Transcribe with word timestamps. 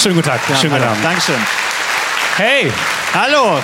Schönen 0.00 0.14
guten 0.14 0.28
Tag. 0.30 0.40
Ja, 0.48 0.56
Schönen 0.56 0.72
guten. 0.72 0.88
Abend. 0.88 1.04
Dankeschön. 1.04 1.46
Hey. 2.38 2.72
Hallo. 3.12 3.62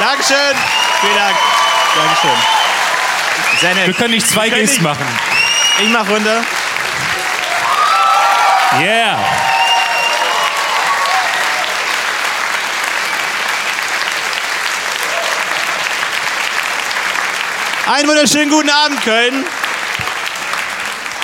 Dankeschön. 0.00 0.56
Vielen 1.00 1.14
Dank. 1.14 1.36
Dankeschön. 1.94 2.30
Sehr 3.60 3.74
nett. 3.76 3.86
Wir 3.86 3.94
können 3.94 4.14
nicht 4.14 4.28
zwei 4.28 4.50
Gs 4.50 4.80
machen. 4.80 5.06
Ich 5.80 5.88
mach 5.88 6.08
runter. 6.08 6.42
Yeah. 8.80 9.18
Einen 17.86 18.08
wunderschönen 18.08 18.50
guten 18.50 18.70
Abend, 18.70 19.00
Köln. 19.02 19.44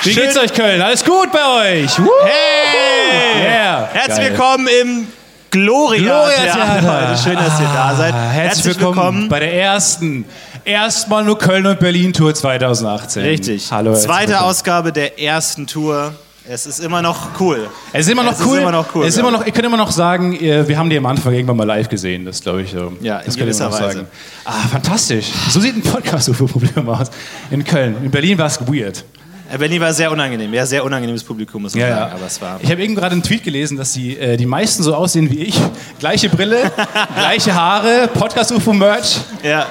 Wie 0.08 0.14
Schön- 0.14 0.22
geht's 0.22 0.38
euch, 0.38 0.54
Köln? 0.54 0.80
Alles 0.80 1.04
gut 1.04 1.30
bei 1.30 1.82
euch? 1.82 1.98
Woo. 1.98 2.08
Hey! 2.24 3.42
Yeah. 3.42 3.88
Herzlich 3.92 4.16
Geil. 4.16 4.30
willkommen 4.30 4.68
im 4.80 5.06
Gloria, 5.50 6.00
Gloria 6.02 6.54
Theater. 6.54 6.80
Theater. 6.80 7.16
Schön, 7.18 7.34
dass 7.34 7.60
ihr 7.60 7.66
da 7.66 7.94
seid. 7.94 8.14
Ah, 8.14 8.28
Herzlich, 8.30 8.78
willkommen, 8.80 9.28
bei 9.28 9.40
der 9.40 9.52
ersten, 9.52 10.24
erstmal 10.64 11.24
nur 11.24 11.38
Köln 11.38 11.66
und 11.66 11.78
Berlin 11.78 12.14
Tour 12.14 12.34
2018. 12.34 13.22
Richtig. 13.22 13.70
Hallo. 13.70 13.90
herzlich 13.90 14.06
Zweite 14.06 14.28
willkommen. 14.30 14.48
Ausgabe 14.48 14.92
der 14.92 15.20
ersten 15.20 15.66
Tour. 15.66 16.14
Es 16.50 16.64
ist 16.64 16.80
immer 16.80 17.02
noch 17.02 17.38
cool. 17.40 17.68
Es 17.92 18.06
ist 18.06 18.12
immer 18.12 18.22
noch 18.22 18.32
Es 18.32 18.40
ist 18.40 18.46
cool. 18.46 18.58
immer 18.60 18.72
noch 18.72 18.94
cool, 18.94 19.04
Es 19.04 19.12
ist 19.12 19.20
immer 19.20 19.30
noch, 19.30 19.44
ihr 19.44 19.52
könnt 19.52 19.66
immer 19.66 19.76
noch 19.76 19.90
sagen, 19.90 20.40
wir 20.40 20.78
haben 20.78 20.88
die 20.88 20.96
am 20.96 21.04
Anfang 21.04 21.34
irgendwann 21.34 21.58
mal 21.58 21.66
live 21.66 21.90
gesehen. 21.90 22.24
Das 22.24 22.40
glaube 22.40 22.62
ich 22.62 22.70
so. 22.70 22.94
Ja, 23.02 23.18
in 23.18 23.26
das 23.26 23.36
noch 23.36 23.42
gewisser 23.42 23.70
Weise. 23.70 23.92
sagen. 23.92 24.06
Ah, 24.46 24.52
fantastisch. 24.72 25.26
So 25.50 25.60
sieht 25.60 25.76
ein 25.76 25.82
Podcast 25.82 26.30
UFO 26.30 26.46
Problem 26.46 26.88
aus. 26.88 27.10
In 27.50 27.62
Köln. 27.62 27.96
In 28.02 28.10
Berlin 28.10 28.38
war 28.38 28.46
es 28.46 28.58
weird. 28.66 29.04
Äh, 29.50 29.58
Berlin 29.58 29.80
war 29.80 29.92
sehr 29.92 30.10
unangenehm. 30.10 30.52
Ja, 30.52 30.66
sehr 30.66 30.84
unangenehmes 30.84 31.24
Publikum, 31.24 31.62
muss 31.62 31.74
man 31.74 31.80
Ja, 31.82 31.96
sagen. 31.96 32.12
Aber 32.12 32.26
es 32.26 32.40
war. 32.40 32.58
Ich 32.62 32.70
habe 32.70 32.82
eben 32.82 32.94
gerade 32.94 33.12
einen 33.12 33.22
Tweet 33.22 33.42
gelesen, 33.44 33.76
dass 33.76 33.92
die, 33.92 34.18
äh, 34.18 34.36
die 34.36 34.46
meisten 34.46 34.82
so 34.82 34.94
aussehen 34.94 35.30
wie 35.30 35.40
ich. 35.44 35.58
Gleiche 35.98 36.28
Brille, 36.28 36.70
gleiche 37.16 37.54
Haare, 37.54 38.08
Podcast 38.12 38.52
UFO 38.52 38.72
Merch. 38.72 39.18
Ja. 39.42 39.66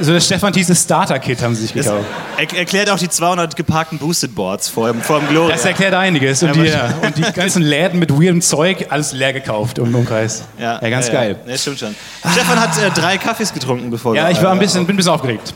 So 0.00 0.12
das 0.12 0.26
Stefan 0.26 0.52
Thieses 0.52 0.82
Starter 0.82 1.18
Kit 1.18 1.42
haben 1.42 1.54
sie 1.54 1.62
sich 1.62 1.74
gekauft. 1.74 2.04
er 2.36 2.56
erklärt 2.58 2.88
auch 2.90 2.98
die 2.98 3.08
200 3.08 3.56
geparkten 3.56 3.98
Boosted 3.98 4.34
Boards 4.34 4.68
vor, 4.68 4.92
dem- 4.92 5.02
vor 5.02 5.18
dem 5.18 5.28
Gloria. 5.28 5.56
Das 5.56 5.64
erklärt 5.64 5.94
einiges. 5.94 6.42
Und, 6.42 6.48
Ja, 6.48 6.54
die, 6.54 6.72
wahrscheinlich. 6.72 7.02
und 7.02 7.16
die 7.18 7.32
ganzen 7.32 7.62
Läden 7.62 7.98
mit 7.98 8.12
weirdem 8.12 8.40
Zeug, 8.40 8.86
alles 8.90 9.12
leer 9.12 9.32
gekauft 9.32 9.78
im 9.78 9.92
Umkreis. 9.94 10.44
Ja, 10.58 10.78
ganz 10.88 11.10
geil. 11.10 11.36
Ja, 11.44 11.50
ja, 11.52 11.58
stimmt 11.58 11.80
schon. 11.80 11.94
Stefan 12.32 12.60
hat 12.60 12.70
äh, 12.80 12.90
drei 12.90 13.18
Kaffees 13.18 13.52
getrunken, 13.52 13.90
bevor 13.90 14.14
Ja, 14.14 14.30
ich 14.30 14.40
war 14.42 14.52
ein 14.52 14.58
äh, 14.58 14.60
bisschen, 14.60 14.86
bin 14.86 14.94
ein 14.94 14.98
bisschen 14.98 15.12
aufgeregt. 15.12 15.52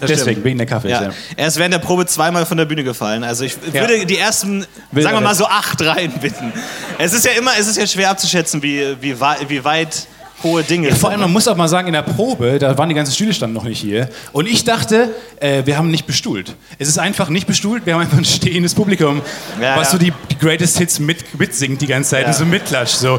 Das 0.00 0.10
Deswegen, 0.10 0.30
stimmt. 0.32 0.44
wegen 0.44 0.58
der 0.58 0.66
Kaffee. 0.66 0.90
Ja. 0.90 1.02
Ja. 1.04 1.10
Er 1.36 1.46
ist 1.48 1.56
während 1.56 1.72
der 1.72 1.78
Probe 1.78 2.04
zweimal 2.04 2.44
von 2.44 2.58
der 2.58 2.66
Bühne 2.66 2.84
gefallen. 2.84 3.24
Also 3.24 3.44
ich 3.44 3.56
Ja. 3.72 3.80
würde 3.80 4.04
die 4.04 4.18
ersten, 4.18 4.66
Will 4.92 5.02
sagen 5.02 5.16
wir 5.16 5.22
mal 5.22 5.34
so 5.34 5.46
acht 5.46 5.80
Reihen 5.80 6.12
bitten. 6.20 6.52
Es 6.98 7.14
ist 7.14 7.24
ja 7.24 7.32
immer, 7.32 7.52
es 7.58 7.66
ist 7.66 7.78
ja 7.78 7.86
schwer 7.86 8.10
abzuschätzen, 8.10 8.62
wie, 8.62 8.94
wie, 9.00 9.16
wie 9.48 9.64
weit 9.64 10.06
hohe 10.42 10.62
Dinge 10.62 10.94
Vor 10.94 11.10
allem, 11.10 11.20
man 11.20 11.32
muss 11.32 11.48
auch 11.48 11.56
mal 11.56 11.68
sagen, 11.68 11.86
in 11.88 11.92
der 11.94 12.02
Probe, 12.02 12.58
da 12.58 12.76
waren 12.76 12.88
die 12.88 12.94
ganzen 12.94 13.12
Stühle 13.14 13.32
standen 13.32 13.54
noch 13.54 13.64
nicht 13.64 13.80
hier. 13.80 14.08
Und 14.32 14.46
ich 14.46 14.64
dachte, 14.64 15.10
äh, 15.40 15.62
wir 15.64 15.78
haben 15.78 15.90
nicht 15.90 16.06
bestuhlt. 16.06 16.54
Es 16.78 16.88
ist 16.88 16.98
einfach 16.98 17.28
nicht 17.28 17.46
bestuhlt, 17.46 17.86
wir 17.86 17.94
haben 17.94 18.02
einfach 18.02 18.18
ein 18.18 18.24
stehendes 18.24 18.74
Publikum, 18.74 19.22
Ja, 19.60 19.76
was 19.76 19.88
ja. 19.88 19.92
so 19.92 19.98
die, 19.98 20.12
die 20.30 20.38
Greatest 20.38 20.78
Hits 20.78 20.98
mit, 20.98 21.38
mitsingt 21.38 21.80
die 21.80 21.86
ganze 21.86 22.10
Zeit 22.10 22.22
Ja. 22.22 22.28
und 22.28 22.34
so 22.34 22.44
mitklatscht. 22.44 22.96
So, 22.96 23.18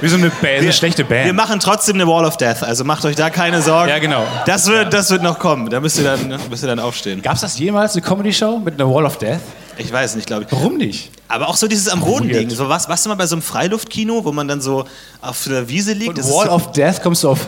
wie 0.00 0.08
so 0.08 0.16
eine, 0.16 0.28
Band, 0.28 0.60
eine 0.60 0.72
schlechte 0.72 1.04
Band. 1.04 1.24
Wir 1.24 1.32
machen 1.32 1.58
trotzdem 1.58 1.94
eine 1.96 2.06
Wall 2.06 2.24
of 2.26 2.36
Death, 2.36 2.62
also 2.62 2.84
macht 2.84 3.04
euch 3.06 3.16
da 3.16 3.30
keine 3.30 3.62
Sorgen. 3.62 3.88
Ja, 3.88 3.98
genau. 3.98 4.26
Das 4.44 4.66
wird, 4.66 4.92
das 4.92 5.10
wird 5.10 5.22
noch 5.22 5.38
kommen. 5.38 5.70
Da 5.70 5.80
müsst 5.80 5.96
ihr 5.98 6.04
dann, 6.04 6.38
müsst 6.50 6.62
ihr 6.62 6.68
dann 6.68 6.80
aufstehen. 6.80 7.22
Gab 7.22 7.34
es 7.36 7.40
das 7.40 7.58
jemals, 7.58 7.94
eine 7.94 8.02
Comedy-Show 8.02 8.58
mit 8.58 8.74
einer 8.74 8.92
Wall 8.92 9.06
of 9.06 9.16
Death? 9.18 9.40
Ich 9.78 9.92
weiß 9.92 10.14
nicht, 10.16 10.26
glaube 10.26 10.44
ich. 10.44 10.52
Warum 10.52 10.76
nicht? 10.76 11.10
Aber 11.28 11.48
auch 11.48 11.56
so 11.56 11.66
dieses 11.68 11.88
am 11.88 12.00
Boden 12.00 12.28
liegen. 12.28 12.50
So 12.50 12.68
was, 12.68 12.88
was 12.88 13.02
du 13.02 13.08
mal 13.08 13.14
bei 13.16 13.26
so 13.26 13.34
einem 13.34 13.42
Freiluftkino, 13.42 14.24
wo 14.24 14.32
man 14.32 14.46
dann 14.48 14.60
so 14.60 14.84
auf 15.20 15.44
der 15.44 15.68
Wiese 15.68 15.92
liegt. 15.92 16.18
Und 16.18 16.24
Wall 16.30 16.46
so, 16.46 16.52
of 16.52 16.72
Death, 16.72 17.02
kommst 17.02 17.24
du 17.24 17.30
auf 17.30 17.46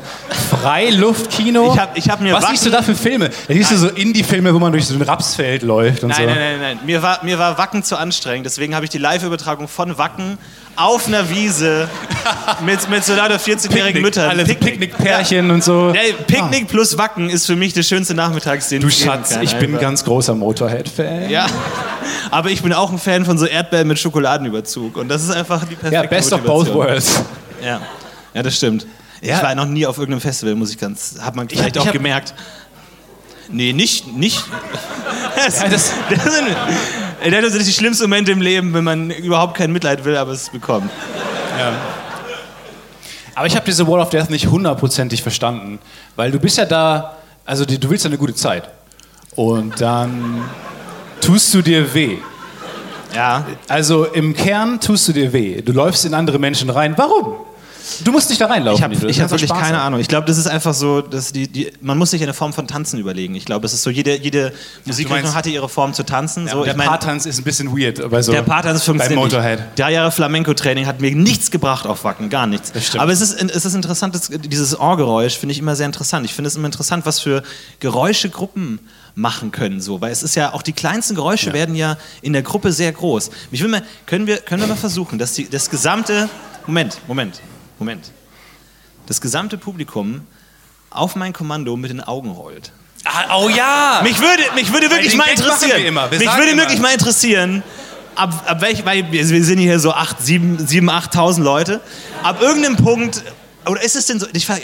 Freiluftkino? 0.51 1.73
Ich 1.73 1.79
hab- 1.81 1.97
ich 1.97 2.09
hab 2.11 2.21
mir 2.21 2.35
Was 2.35 2.43
Wacken- 2.43 2.55
siehst 2.57 2.67
du 2.67 2.71
da 2.71 2.83
für 2.83 2.95
Filme? 2.95 3.29
Da 3.49 3.55
siehst 3.55 3.71
du 3.71 3.77
so 3.79 3.89
Indie-Filme, 3.89 4.53
wo 4.53 4.59
man 4.59 4.73
durch 4.73 4.87
so 4.87 4.95
ein 4.95 5.03
Rapsfeld 5.03 5.63
läuft 5.63 6.03
und 6.03 6.11
Nein, 6.11 6.19
so. 6.21 6.27
nein, 6.27 6.37
nein, 6.39 6.61
nein. 6.61 6.79
Mir 6.85 7.03
war, 7.03 7.25
mir 7.25 7.39
war 7.39 7.57
Wacken 7.59 7.83
zu 7.83 7.97
anstrengend. 7.97 8.47
Deswegen 8.47 8.75
habe 8.75 8.85
ich 8.85 8.91
die 8.91 8.99
Live-Übertragung 8.99 9.69
von 9.69 9.97
Wacken 9.99 10.39
auf 10.79 11.07
einer 11.09 11.29
Wiese 11.29 11.89
mit, 12.65 12.89
mit 12.89 13.05
so 13.05 13.15
lauter 13.15 13.37
14-jährigen 13.37 14.01
Müttern. 14.01 14.31
Alle 14.31 14.45
Picknickpärchen 14.45 15.51
und 15.51 15.65
so. 15.65 15.91
Ey, 15.91 16.13
Picknick 16.27 16.69
plus 16.69 16.97
Wacken 16.97 17.29
ist 17.31 17.47
für 17.47 17.57
mich 17.57 17.73
der 17.73 17.83
schönste 17.83 18.15
Nachmittags, 18.15 18.69
den 18.69 18.81
Du 18.83 18.89
Schatz, 18.91 19.31
kann, 19.31 19.43
ich 19.43 19.55
bin 19.57 19.71
einfach. 19.71 19.81
ganz 19.81 20.05
großer 20.05 20.35
Motorhead-Fan. 20.35 21.29
Ja, 21.31 21.47
aber 22.31 22.51
ich 22.51 22.63
bin 22.63 22.73
auch 22.73 22.91
ein 22.93 22.99
Fan 22.99 23.25
von 23.25 23.37
so 23.39 23.47
Erdbeeren 23.47 23.89
mit 23.89 23.99
Schokoladenüberzug. 23.99 24.97
Und 24.97 25.09
das 25.09 25.25
ist 25.25 25.31
einfach 25.31 25.61
die 25.65 25.75
perfekte 25.75 25.95
Ja, 25.95 26.03
best 26.03 26.33
of 26.33 26.43
both 26.43 26.69
Motivation. 26.73 26.77
worlds. 26.77 27.23
Ja, 27.65 27.81
ja 28.35 28.43
das 28.43 28.57
stimmt. 28.57 28.87
Ich 29.21 29.29
Ja. 29.29 29.43
war 29.43 29.55
noch 29.57 29.67
nie 29.67 29.85
auf 29.85 29.99
irgendeinem 29.99 30.21
Festival, 30.21 30.55
muss 30.55 30.71
ich 30.71 30.79
ganz. 30.79 31.17
Hat 31.21 31.35
man 31.35 31.49
vielleicht 31.49 31.75
ich 31.75 31.83
auch 31.83 31.87
hab- 31.87 31.93
gemerkt. 31.93 32.35
Nee, 33.51 33.73
nicht. 33.73 34.07
nicht. 34.17 34.45
Das, 35.35 35.61
Ja, 35.61 35.69
das- 35.69 35.93
das, 36.11 36.25
das 37.23 37.53
sind 37.53 37.67
die 37.67 37.73
schlimmsten 37.73 38.05
Momente 38.05 38.33
im 38.33 38.41
Leben, 38.41 38.75
wenn 38.75 38.85
man 38.85 39.11
überhaupt 39.11 39.57
kein 39.57 39.73
Mitleid 39.73 40.05
will, 40.05 40.17
aber 40.17 40.33
es 40.33 40.51
bekommt. 40.51 40.91
Aber 43.35 43.47
ich 43.47 43.55
habe 43.55 43.67
diese 43.67 43.87
Wall 43.87 44.01
of 44.01 44.11
Death 44.11 44.31
nicht 44.31 44.49
hundertprozentig 44.49 45.23
verstanden, 45.23 45.79
weil 46.17 46.31
du 46.31 46.39
bist 46.39 46.59
ja 46.59 46.65
da, 46.65 47.17
also 47.45 47.65
du 47.65 47.91
willst 47.91 48.05
ja 48.05 48.11
eine 48.11 48.19
gute 48.19 48.35
Zeit. 48.35 48.69
Und 49.37 49.81
dann 49.81 50.43
tust 51.21 51.55
du 51.55 51.63
dir 51.63 51.95
weh. 51.95 52.19
Ja. 53.15 53.47
Also 53.69 54.05
im 54.05 54.35
Kern 54.35 54.81
tust 54.81 55.09
du 55.09 55.13
dir 55.13 55.33
weh. 55.33 55.63
Du 55.63 55.73
läufst 55.73 56.05
in 56.05 56.15
andere 56.15 56.39
Menschen 56.39 56.69
rein. 56.71 56.95
Warum? 56.97 57.37
Du 58.05 58.13
musst 58.13 58.29
nicht 58.29 58.41
da 58.41 58.47
reinlaufen. 58.47 58.79
Ich 58.79 58.83
habe. 58.83 58.95
Das 58.95 59.05
ich 59.05 59.21
hab 59.21 59.29
soll 59.29 59.39
wirklich 59.39 59.51
Spaß 59.51 59.63
keine. 59.63 59.81
Ahnung. 59.81 60.01
Ich 60.01 60.09
glaube, 60.09 60.27
das 60.27 60.39
ist 60.39 60.47
einfach 60.47 60.75
so, 60.75 61.01
dass 61.01 61.33
die, 61.33 61.49
die, 61.49 61.73
man 61.81 61.99
muss 61.99 62.11
sich 62.11 62.23
eine 62.23 62.35
Form 62.35 62.53
von 62.53 62.67
Tanzen 62.67 62.99
überlegen. 62.99 63.35
Ich 63.35 63.45
glaube, 63.45 63.67
es 63.67 63.73
ist 63.73 63.83
so, 63.83 63.91
jede, 63.91 64.17
jede 64.17 64.53
Musikrichtung 64.85 65.35
hatte 65.35 65.51
ihre 65.51 65.69
Form 65.69 65.95
zu 65.95 66.05
tanzen. 66.05 66.47
Ja, 66.47 66.53
so, 66.53 66.65
der 66.65 66.73
ich 66.73 66.77
mein, 66.77 66.89
Paartanz 66.89 67.27
ist 67.27 67.39
ein 67.39 67.45
bisschen 67.45 67.77
weird. 67.77 68.11
Bei 68.11 68.23
so, 68.23 68.33
der 68.33 68.43
Paartanz 68.43 68.85
funktioniert 68.85 69.21
Motorhead. 69.21 69.61
nicht. 69.61 69.79
Drei 69.79 69.93
Jahre 69.93 70.11
Flamenco-Training 70.11 70.87
hat 70.87 71.01
mir 71.01 71.15
nichts 71.15 71.51
gebracht 71.51 71.87
auf 71.87 72.05
Wacken, 72.05 72.31
gar 72.31 72.47
nichts. 72.47 72.73
Das 72.73 72.87
stimmt. 72.87 73.03
Aber 73.03 73.13
es 73.13 73.21
ist, 73.21 73.41
es 73.41 73.65
ist 73.65 73.75
interessant, 73.75 74.15
dass, 74.15 74.29
dieses 74.29 74.79
Ohrgeräusch 74.79 75.37
finde 75.37 75.53
ich 75.53 75.59
immer 75.59 75.77
sehr 75.77 75.87
interessant. 75.87 76.25
Ich 76.25 76.35
finde 76.35 76.49
es 76.49 76.57
immer 76.57 76.67
interessant, 76.67 77.07
was 77.07 77.21
für 77.21 77.43
Geräusche 77.81 78.31
Gruppen 78.31 78.81
machen 79.15 79.51
können, 79.51 79.81
so, 79.81 80.01
weil 80.01 80.13
es 80.13 80.23
ist 80.23 80.37
ja 80.37 80.55
auch 80.55 80.63
die 80.63 80.73
kleinsten 80.73 81.17
Geräusche 81.17 81.53
werden 81.53 81.75
ja 81.75 81.97
in 82.23 82.33
der 82.33 82.43
Gruppe 82.43 82.73
sehr 82.73 82.93
groß. 82.93 83.31
Ich 83.51 83.61
will 83.61 83.69
mal, 83.69 83.83
können 84.07 84.27
wir, 84.27 84.39
können 84.39 84.63
wir 84.63 84.69
mal 84.69 84.77
versuchen, 84.77 85.19
dass 85.19 85.33
die, 85.33 85.49
das 85.49 85.69
gesamte, 85.71 86.29
Moment, 86.67 87.01
Moment, 87.09 87.41
Moment, 87.79 88.11
das 89.07 89.21
gesamte 89.21 89.59
Publikum 89.59 90.27
auf 90.91 91.17
mein 91.17 91.33
Kommando 91.33 91.77
mit 91.77 91.91
den 91.91 92.01
Augen 92.01 92.31
rollt. 92.31 92.73
Ah, 93.05 93.39
oh 93.39 93.49
ja! 93.49 94.01
Mich 94.03 94.19
würde, 94.21 94.43
mich 94.55 94.73
würde 94.73 94.91
wirklich 94.91 95.15
mal 95.17 95.25
Gag 95.25 95.39
interessieren. 95.39 95.83
wir. 95.83 96.11
Wir 96.11 96.19
Mich 96.19 96.37
würde 96.37 96.51
immer. 96.51 96.63
wirklich 96.63 96.81
mal 96.81 96.93
interessieren, 96.93 97.63
ab, 98.17 98.45
ab 98.47 98.61
welch, 98.61 98.85
weil 98.85 99.11
wir 99.13 99.29
wir 99.29 99.45
sind 99.45 99.59
hier 99.59 99.79
so 99.79 99.93
8, 99.93 100.21
7, 100.21 100.67
7 100.67 100.91
8.000 100.91 101.43
Leute. 101.43 101.81
Ab 102.23 102.43
irgendeinem 102.43 102.77
Punkt, 102.77 103.23
oder 103.67 103.83
ist 103.83 103.97
es 103.97 104.07
denn 104.07 104.19
so, 104.19 104.27
ich 104.33 104.49
äh, 104.49 104.59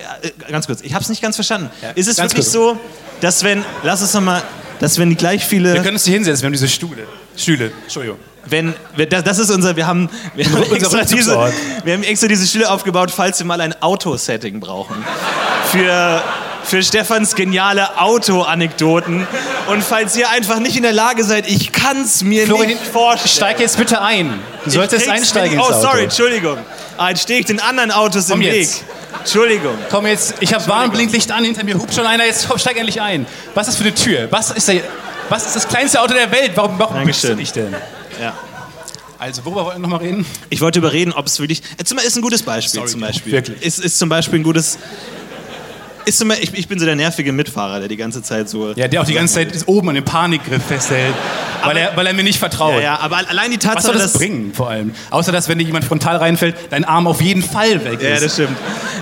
ganz 0.50 0.66
kurz, 0.66 0.80
ich 0.80 0.94
habe 0.94 1.02
es 1.02 1.08
nicht 1.08 1.22
ganz 1.22 1.36
verstanden. 1.36 1.70
ist 1.94 2.08
es 2.08 2.18
wirklich 2.18 2.34
kurz. 2.34 2.52
so, 2.52 2.78
dass 3.20 3.44
wenn, 3.44 3.64
lass 3.82 4.00
es 4.00 4.12
nochmal, 4.12 4.42
dass 4.80 4.98
wenn 4.98 5.10
die 5.10 5.16
gleich 5.16 5.42
Wir 5.42 5.48
viele, 5.48 5.74
können 5.82 5.94
uns 5.94 6.04
hier 6.04 6.14
hinsetzen, 6.14 6.42
wir 6.42 6.46
haben 6.46 6.52
diese 6.52 6.68
Stühle. 6.68 7.06
Stühle, 7.36 7.72
Entschuldigung. 7.84 8.18
Wenn, 8.46 8.74
wenn 8.96 9.08
das, 9.08 9.24
das 9.24 9.38
ist 9.38 9.50
unser, 9.50 9.76
wir 9.76 9.86
haben, 9.86 10.08
wir 10.34 10.44
haben, 10.46 10.62
extra 10.72 11.04
diese, 11.04 11.52
wir 11.84 11.94
haben 11.94 12.02
extra 12.02 12.28
diese 12.28 12.46
Stühle 12.46 12.70
aufgebaut, 12.70 13.10
falls 13.10 13.38
wir 13.38 13.46
mal 13.46 13.60
ein 13.60 13.74
Auto-Setting 13.80 14.60
brauchen. 14.60 14.96
Für, 15.70 16.22
für 16.64 16.82
Stefans 16.82 17.34
geniale 17.34 17.98
Auto-Anekdoten. 17.98 19.26
Und 19.68 19.82
falls 19.82 20.16
ihr 20.16 20.30
einfach 20.30 20.58
nicht 20.58 20.76
in 20.76 20.82
der 20.82 20.92
Lage 20.92 21.24
seid, 21.24 21.48
ich 21.48 21.72
kann 21.72 22.02
es 22.02 22.22
mir 22.22 22.46
Florian, 22.46 22.68
nicht 22.68 22.86
vorstellen. 22.86 23.28
steig 23.28 23.60
jetzt 23.60 23.78
bitte 23.78 24.00
ein. 24.00 24.40
Du 24.64 24.70
solltest 24.70 25.08
einsteigen 25.08 25.58
Oh, 25.58 25.72
sorry, 25.72 26.04
Entschuldigung. 26.04 26.58
Ah, 26.96 27.10
jetzt 27.10 27.22
stehe 27.22 27.40
ich 27.40 27.46
den 27.46 27.60
anderen 27.60 27.90
Autos 27.90 28.28
Komm 28.28 28.40
im 28.40 28.46
Weg. 28.46 28.62
jetzt. 28.62 28.84
Entschuldigung. 29.18 29.74
Komm 29.90 30.06
jetzt, 30.06 30.34
ich 30.40 30.52
habe 30.52 30.66
Warnblinklicht 30.66 31.30
an, 31.32 31.44
hinter 31.44 31.64
mir 31.64 31.76
hupt 31.76 31.94
schon 31.94 32.06
einer, 32.06 32.24
jetzt 32.24 32.48
komm, 32.48 32.58
steig 32.58 32.76
endlich 32.76 33.00
ein. 33.00 33.26
Was 33.54 33.68
ist 33.68 33.74
das 33.74 33.82
für 33.82 33.88
eine 33.88 33.94
Tür? 33.94 34.28
Was 34.30 34.50
ist, 34.50 34.68
der, 34.68 34.80
was 35.28 35.46
ist 35.46 35.56
das 35.56 35.68
kleinste 35.68 36.00
Auto 36.00 36.14
der 36.14 36.30
Welt? 36.30 36.52
Warum, 36.54 36.78
warum 36.78 37.04
bist 37.04 37.24
du 37.24 37.34
nicht 37.34 37.56
denn? 37.56 37.74
Ja. 38.20 38.36
Also, 39.18 39.44
worüber 39.44 39.64
wollten 39.66 39.80
wir 39.80 39.88
nochmal 39.88 40.00
reden? 40.06 40.26
Ich 40.50 40.60
wollte 40.60 40.80
überreden, 40.80 41.12
ob 41.12 41.26
es 41.26 41.38
wirklich. 41.38 41.62
Zum- 41.84 41.98
Ist 41.98 42.16
ein 42.16 42.22
gutes 42.22 42.42
Beispiel 42.42 42.80
Sorry, 42.80 42.90
zum 42.90 43.00
Beispiel. 43.00 43.32
wirklich. 43.32 43.62
Ist, 43.62 43.78
ist 43.78 43.98
zum 43.98 44.08
Beispiel 44.08 44.40
ein 44.40 44.42
gutes. 44.42 44.78
Ist 46.06 46.18
zum, 46.18 46.30
ich, 46.30 46.52
ich 46.54 46.68
bin 46.68 46.78
so 46.78 46.84
der 46.86 46.96
nervige 46.96 47.32
Mitfahrer, 47.32 47.78
der 47.80 47.88
die 47.88 47.96
ganze 47.96 48.22
Zeit 48.22 48.48
so. 48.48 48.72
Ja, 48.72 48.88
der 48.88 49.00
auch 49.00 49.06
die 49.06 49.14
ganze 49.14 49.34
Zeit 49.34 49.52
oben 49.66 49.88
an 49.88 49.94
dem 49.94 50.04
Panikgriff 50.04 50.62
festhält. 50.64 51.14
weil, 51.64 51.76
er, 51.76 51.96
weil 51.96 52.06
er 52.06 52.12
mir 52.12 52.24
nicht 52.24 52.38
vertraut. 52.38 52.74
Ja, 52.74 52.80
ja, 52.80 53.00
aber 53.00 53.20
allein 53.28 53.50
die 53.50 53.58
Tatsache, 53.58 53.76
Was 53.76 53.84
soll 53.84 53.94
das 53.94 54.12
dass 54.12 54.18
bringen, 54.20 54.52
vor 54.54 54.68
allem? 54.68 54.94
Außer, 55.10 55.32
dass 55.32 55.48
wenn 55.48 55.58
dir 55.58 55.64
jemand 55.64 55.84
frontal 55.84 56.16
reinfällt, 56.16 56.56
dein 56.70 56.84
Arm 56.84 57.06
auf 57.06 57.20
jeden 57.22 57.42
Fall 57.42 57.84
weg 57.84 58.00
ist. 58.00 58.02
Ja, 58.02 58.20
das 58.20 58.32
stimmt. 58.34 58.56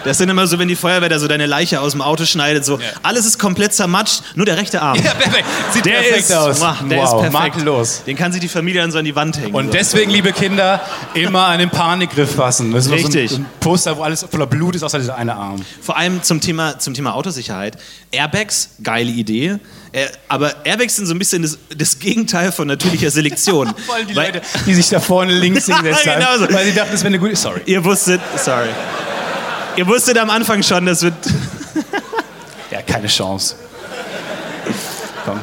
Das 0.04 0.18
sind 0.18 0.28
immer 0.28 0.46
so, 0.46 0.58
wenn 0.58 0.68
die 0.68 0.76
Feuerwehr 0.76 1.08
da 1.08 1.18
so 1.18 1.28
deine 1.28 1.46
Leiche 1.46 1.80
aus 1.80 1.92
dem 1.92 2.02
Auto 2.02 2.24
schneidet, 2.24 2.64
so 2.64 2.78
alles 3.02 3.26
ist 3.26 3.38
komplett 3.38 3.72
zermatscht, 3.72 4.22
nur 4.34 4.46
der 4.46 4.56
rechte 4.56 4.80
Arm. 4.82 4.96
Ja, 5.02 5.14
perfekt. 5.14 5.44
Sieht 5.72 5.84
Der 5.84 5.92
perfekt 5.92 6.18
ist, 6.30 6.32
aus. 6.34 6.60
Wow, 6.60 6.76
der 6.88 6.98
wow, 6.98 7.04
ist 7.04 7.10
perfekt. 7.12 7.32
makellos. 7.32 8.02
Den 8.04 8.16
kann 8.16 8.32
sich 8.32 8.40
die 8.40 8.48
Familie 8.48 8.80
dann 8.80 8.90
so 8.92 8.98
an 8.98 9.04
die 9.04 9.14
Wand 9.16 9.38
hängen. 9.40 9.54
Und 9.54 9.66
so. 9.66 9.72
deswegen, 9.72 10.10
liebe 10.10 10.32
Kinder, 10.32 10.80
immer 11.14 11.46
einen 11.48 11.70
Panikgriff 11.70 12.34
fassen. 12.34 12.72
Das 12.72 12.86
ist 12.86 12.92
Richtig. 12.92 13.30
So 13.30 13.36
ein, 13.36 13.42
ein 13.42 13.46
Poster, 13.60 13.96
wo 13.96 14.02
alles 14.02 14.26
voller 14.30 14.46
Blut 14.46 14.74
ist, 14.76 14.82
außer 14.82 14.98
dieser 14.98 15.16
eine 15.16 15.34
Arm. 15.34 15.64
Vor 15.80 15.96
allem 15.96 16.22
zum 16.22 16.40
Thema, 16.40 16.78
zum 16.78 16.91
Thema 16.94 17.14
Autosicherheit. 17.14 17.76
Airbags, 18.10 18.70
geile 18.82 19.10
Idee. 19.10 19.58
Äh, 19.92 20.06
aber 20.28 20.64
Airbags 20.64 20.96
sind 20.96 21.06
so 21.06 21.14
ein 21.14 21.18
bisschen 21.18 21.42
das, 21.42 21.58
das 21.76 21.98
Gegenteil 21.98 22.52
von 22.52 22.66
natürlicher 22.68 23.10
Selektion. 23.12 23.74
Vor 23.86 23.94
allem 23.94 24.06
die 24.06 24.16
Weil- 24.16 24.32
Leute, 24.34 24.42
die 24.66 24.74
sich 24.74 24.88
da 24.88 25.00
vorne 25.00 25.32
links 25.32 25.66
hingesetzt 25.72 26.06
haben, 26.06 26.20
genau 26.20 26.38
so. 26.38 26.52
weil 26.54 26.64
sie 26.66 26.74
dachten, 26.74 26.92
das 26.92 27.00
wäre 27.02 27.08
eine 27.08 27.18
gute... 27.18 27.36
Sorry. 27.36 27.60
Ihr 27.66 27.84
wusstet, 27.84 28.20
sorry. 28.42 28.68
Ihr 29.76 29.86
wusstet 29.86 30.18
am 30.18 30.30
Anfang 30.30 30.62
schon, 30.62 30.84
das 30.86 31.02
wird. 31.02 31.14
Ja, 32.70 32.82
keine 32.82 33.06
Chance. 33.08 33.56
Komm. 35.24 35.40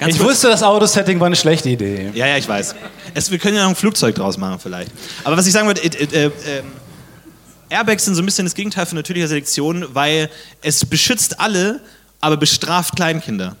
Ganz 0.00 0.14
ich 0.14 0.18
kurz- 0.20 0.30
wusste, 0.32 0.48
das 0.48 0.62
Autosetting 0.62 1.18
war 1.18 1.26
eine 1.26 1.36
schlechte 1.36 1.68
Idee. 1.70 2.10
Ja, 2.14 2.26
ja, 2.26 2.36
ich 2.36 2.48
weiß. 2.48 2.74
Es, 3.14 3.30
wir 3.30 3.38
können 3.38 3.56
ja 3.56 3.62
noch 3.64 3.70
ein 3.70 3.76
Flugzeug 3.76 4.14
draus 4.14 4.36
machen, 4.36 4.58
vielleicht. 4.62 4.90
Aber 5.24 5.36
was 5.36 5.46
ich 5.46 5.52
sagen 5.52 5.66
wollte, 5.66 5.82
äh, 5.82 6.04
äh, 6.04 6.26
äh, 6.26 6.30
Airbags 7.70 8.04
sind 8.04 8.14
so 8.14 8.22
ein 8.22 8.26
bisschen 8.26 8.46
das 8.46 8.54
Gegenteil 8.54 8.86
von 8.86 8.96
natürlicher 8.96 9.28
Selektion, 9.28 9.86
weil 9.92 10.30
es 10.62 10.84
beschützt 10.84 11.40
alle, 11.40 11.80
aber 12.20 12.36
bestraft 12.36 12.96
Kleinkinder. 12.96 13.56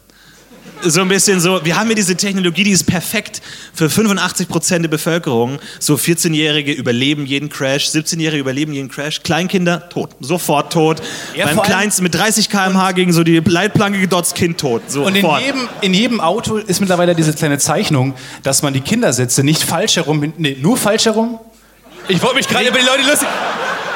So 0.80 1.00
ein 1.00 1.08
bisschen 1.08 1.40
so, 1.40 1.64
wir 1.64 1.76
haben 1.76 1.86
hier 1.88 1.96
diese 1.96 2.16
Technologie, 2.16 2.62
die 2.62 2.70
ist 2.70 2.84
perfekt 2.84 3.42
für 3.74 3.86
85% 3.86 4.78
der 4.78 4.88
Bevölkerung. 4.88 5.58
So 5.80 5.96
14-Jährige 5.96 6.72
überleben 6.72 7.26
jeden 7.26 7.48
Crash, 7.48 7.88
17-Jährige 7.88 8.40
überleben 8.40 8.72
jeden 8.72 8.88
Crash, 8.88 9.22
Kleinkinder 9.24 9.88
tot, 9.88 10.10
sofort 10.20 10.72
tot. 10.72 11.02
Ja, 11.34 11.46
Beim 11.46 11.62
Kleinsten 11.62 12.04
mit 12.04 12.14
30 12.14 12.48
km/h 12.48 12.92
gegen 12.92 13.12
so 13.12 13.24
die 13.24 13.38
Leitplanke 13.38 13.98
gedotzt, 13.98 14.36
Kind 14.36 14.58
tot. 14.58 14.82
Und 14.94 15.16
in 15.16 15.22
Sofort. 15.22 15.42
jedem, 15.42 15.68
in 15.80 15.94
jedem 15.94 16.20
Auto 16.20 16.58
ist 16.58 16.78
mittlerweile 16.80 17.16
diese 17.16 17.32
kleine 17.32 17.58
Zeichnung, 17.58 18.14
dass 18.44 18.62
man 18.62 18.72
die 18.72 18.80
Kindersitze 18.80 19.42
nicht 19.42 19.64
falsch 19.64 19.96
herum, 19.96 20.32
nee, 20.36 20.56
nur 20.60 20.76
falsch 20.76 21.06
herum. 21.06 21.40
Ich 22.06 22.22
wollte 22.22 22.36
mich 22.36 22.46
gerade 22.48 22.68
über 22.68 22.78
die 22.78 22.86
Leute 22.86 23.02
lustig, 23.02 23.28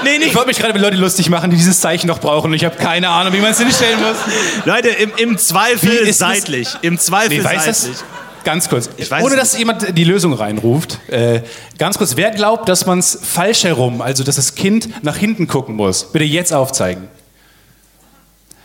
nee, 0.05 0.25
ich 0.25 0.35
wollte 0.35 0.49
mich 0.49 0.59
gerade 0.59 0.71
über 0.71 0.79
die 0.79 0.85
Leute 0.85 0.97
lustig 0.97 1.29
machen, 1.31 1.51
die 1.51 1.57
dieses 1.57 1.81
Zeichen 1.81 2.07
noch 2.07 2.19
brauchen. 2.21 2.49
Und 2.51 2.55
ich 2.55 2.65
habe 2.65 2.77
keine 2.77 3.09
Ahnung, 3.09 3.33
wie 3.33 3.39
man 3.41 3.53
es 3.53 3.59
hinstellen 3.59 3.99
muss. 4.01 4.17
Leute, 4.65 4.89
im, 4.89 5.13
im 5.17 5.39
Zweifel 5.39 5.91
ist 5.91 6.21
das- 6.21 6.29
seitlich. 6.39 6.69
Im 6.83 6.99
Zweifel 6.99 7.39
Nee, 7.39 7.45
weiß 7.45 7.65
seitlich. 7.65 7.93
das? 7.99 8.05
Ganz 8.45 8.69
kurz, 8.69 8.91
Ich 8.97 9.09
weiß 9.09 9.23
ohne 9.23 9.37
dass 9.37 9.57
jemand 9.57 9.97
die 9.97 10.03
Lösung 10.05 10.33
reinruft. 10.33 10.99
Äh, 11.09 11.43
ganz 11.79 11.97
kurz, 11.97 12.17
wer 12.17 12.33
glaubt, 12.33 12.69
dass 12.69 12.87
man 12.87 12.99
es 12.99 13.17
falsch 13.23 13.63
herum, 13.63 14.01
also 14.03 14.25
dass 14.25 14.35
das 14.35 14.57
Kind 14.57 15.05
nach 15.05 15.17
hinten 15.17 15.47
gucken 15.47 15.77
muss? 15.77 16.11
Bitte 16.11 16.25
jetzt 16.25 16.53
aufzeigen. 16.53 17.07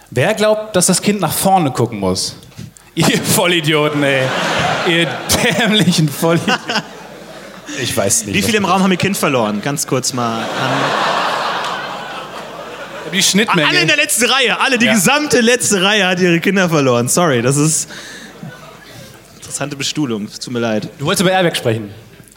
Wer 0.09 0.33
glaubt, 0.33 0.75
dass 0.75 0.87
das 0.87 1.01
Kind 1.01 1.19
nach 1.21 1.33
vorne 1.33 1.71
gucken 1.71 1.99
muss? 1.99 2.35
Ihr 2.95 3.21
Vollidioten, 3.21 4.01
ey. 4.03 4.23
Ihr 4.87 5.07
dämlichen 5.59 6.09
Vollidioten. 6.09 6.61
Ich 7.79 7.95
weiß 7.95 8.25
nicht. 8.25 8.33
Wie 8.35 8.41
viele 8.41 8.57
im 8.57 8.65
Raum 8.65 8.81
haben 8.81 8.91
ihr 8.91 8.97
Kind 8.97 9.17
verloren? 9.17 9.61
Ganz 9.61 9.85
kurz 9.85 10.13
mal. 10.13 10.39
An, 10.39 10.45
Die 13.13 13.23
Schnittmenge. 13.23 13.67
alle 13.67 13.81
in 13.81 13.87
der 13.87 13.97
letzten 13.97 14.25
Reihe. 14.25 14.59
Alle, 14.59 14.77
die 14.77 14.85
Ja. 14.85 14.93
gesamte 14.93 15.41
letzte 15.41 15.81
Reihe 15.81 16.07
hat 16.07 16.19
ihre 16.19 16.39
Kinder 16.39 16.69
verloren. 16.69 17.07
Sorry, 17.07 17.41
das 17.41 17.57
ist 17.57 17.87
interessante 19.35 19.75
Bestuhlung. 19.75 20.27
Tut 20.27 20.53
mir 20.53 20.59
leid. 20.59 20.89
du 20.99 21.05
wolltest 21.05 21.21
über 21.21 21.31
Airbag 21.31 21.55
sprechen. 21.55 21.89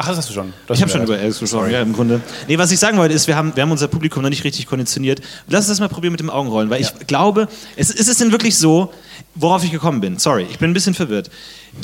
Ach, 0.02 0.08
das 0.08 0.16
hast 0.16 0.30
du 0.30 0.32
schon. 0.32 0.54
Das 0.66 0.78
Ich 0.78 0.82
habe 0.82 0.90
schon 0.90 1.02
über 1.02 1.12
Alex 1.18 1.38
gesprochen, 1.40 1.70
ja, 1.70 1.82
im 1.82 1.92
Grunde. 1.92 2.22
Nee, 2.48 2.56
was 2.56 2.70
ich 2.72 2.78
sagen 2.78 2.96
wollte, 2.96 3.12
ist, 3.14 3.26
wir 3.26 3.36
haben, 3.36 3.54
wir 3.54 3.62
haben 3.62 3.70
unser 3.70 3.86
Publikum 3.86 4.22
noch 4.22 4.30
nicht 4.30 4.44
richtig 4.44 4.64
konditioniert. 4.66 5.20
Lass 5.46 5.64
uns 5.68 5.68
das 5.68 5.80
mal 5.80 5.88
probieren 5.88 6.12
mit 6.12 6.20
dem 6.20 6.30
Augenrollen, 6.30 6.70
weil 6.70 6.80
ich 6.80 6.90
glaube, 7.06 7.48
es, 7.76 7.90
ist 7.90 8.08
es 8.08 8.16
denn 8.16 8.32
wirklich 8.32 8.56
so, 8.56 8.94
worauf 9.34 9.62
ich 9.62 9.70
gekommen 9.70 10.00
bin? 10.00 10.18
Sorry, 10.18 10.46
ich 10.50 10.58
bin 10.58 10.70
ein 10.70 10.72
bisschen 10.72 10.94
verwirrt. 10.94 11.30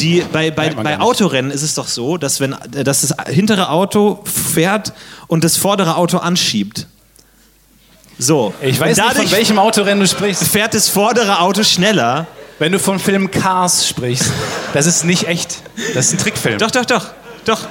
Die, 0.01 0.23
bei 0.33 0.51
bei, 0.51 0.71
bei. 0.71 0.99
Autorennen 0.99 1.51
ist 1.51 1.61
es 1.61 1.75
doch 1.75 1.89
so, 1.89 2.17
dass, 2.17 2.41
wenn, 2.41 2.57
dass 2.71 3.03
das 3.03 3.15
hintere 3.29 3.69
Auto 3.69 4.25
fährt 4.25 4.95
und 5.27 5.45
das 5.45 5.59
vordere 5.59 5.97
Auto 5.97 6.17
anschiebt. 6.17 6.87
So. 8.19 8.55
Ich 8.63 8.81
weiß 8.81 8.99
und 8.99 9.05
nicht, 9.05 9.17
von 9.17 9.31
welchem 9.33 9.59
Autorennen 9.59 10.01
du 10.01 10.07
sprichst. 10.07 10.45
fährt 10.45 10.75
das 10.75 10.89
vordere 10.89 11.41
Auto 11.41 11.63
schneller. 11.63 12.27
Wenn 12.59 12.73
du 12.73 12.79
vom 12.79 12.99
Film 12.99 13.31
Cars 13.31 13.87
sprichst, 13.87 14.33
das 14.73 14.87
ist 14.87 15.05
nicht 15.05 15.29
echt. 15.29 15.59
Das 15.95 16.07
ist 16.07 16.15
ein 16.15 16.19
Trickfilm. 16.19 16.59
Doch, 16.59 16.71
doch, 16.71 16.87
doch, 16.87 17.07
doch. 17.45 17.67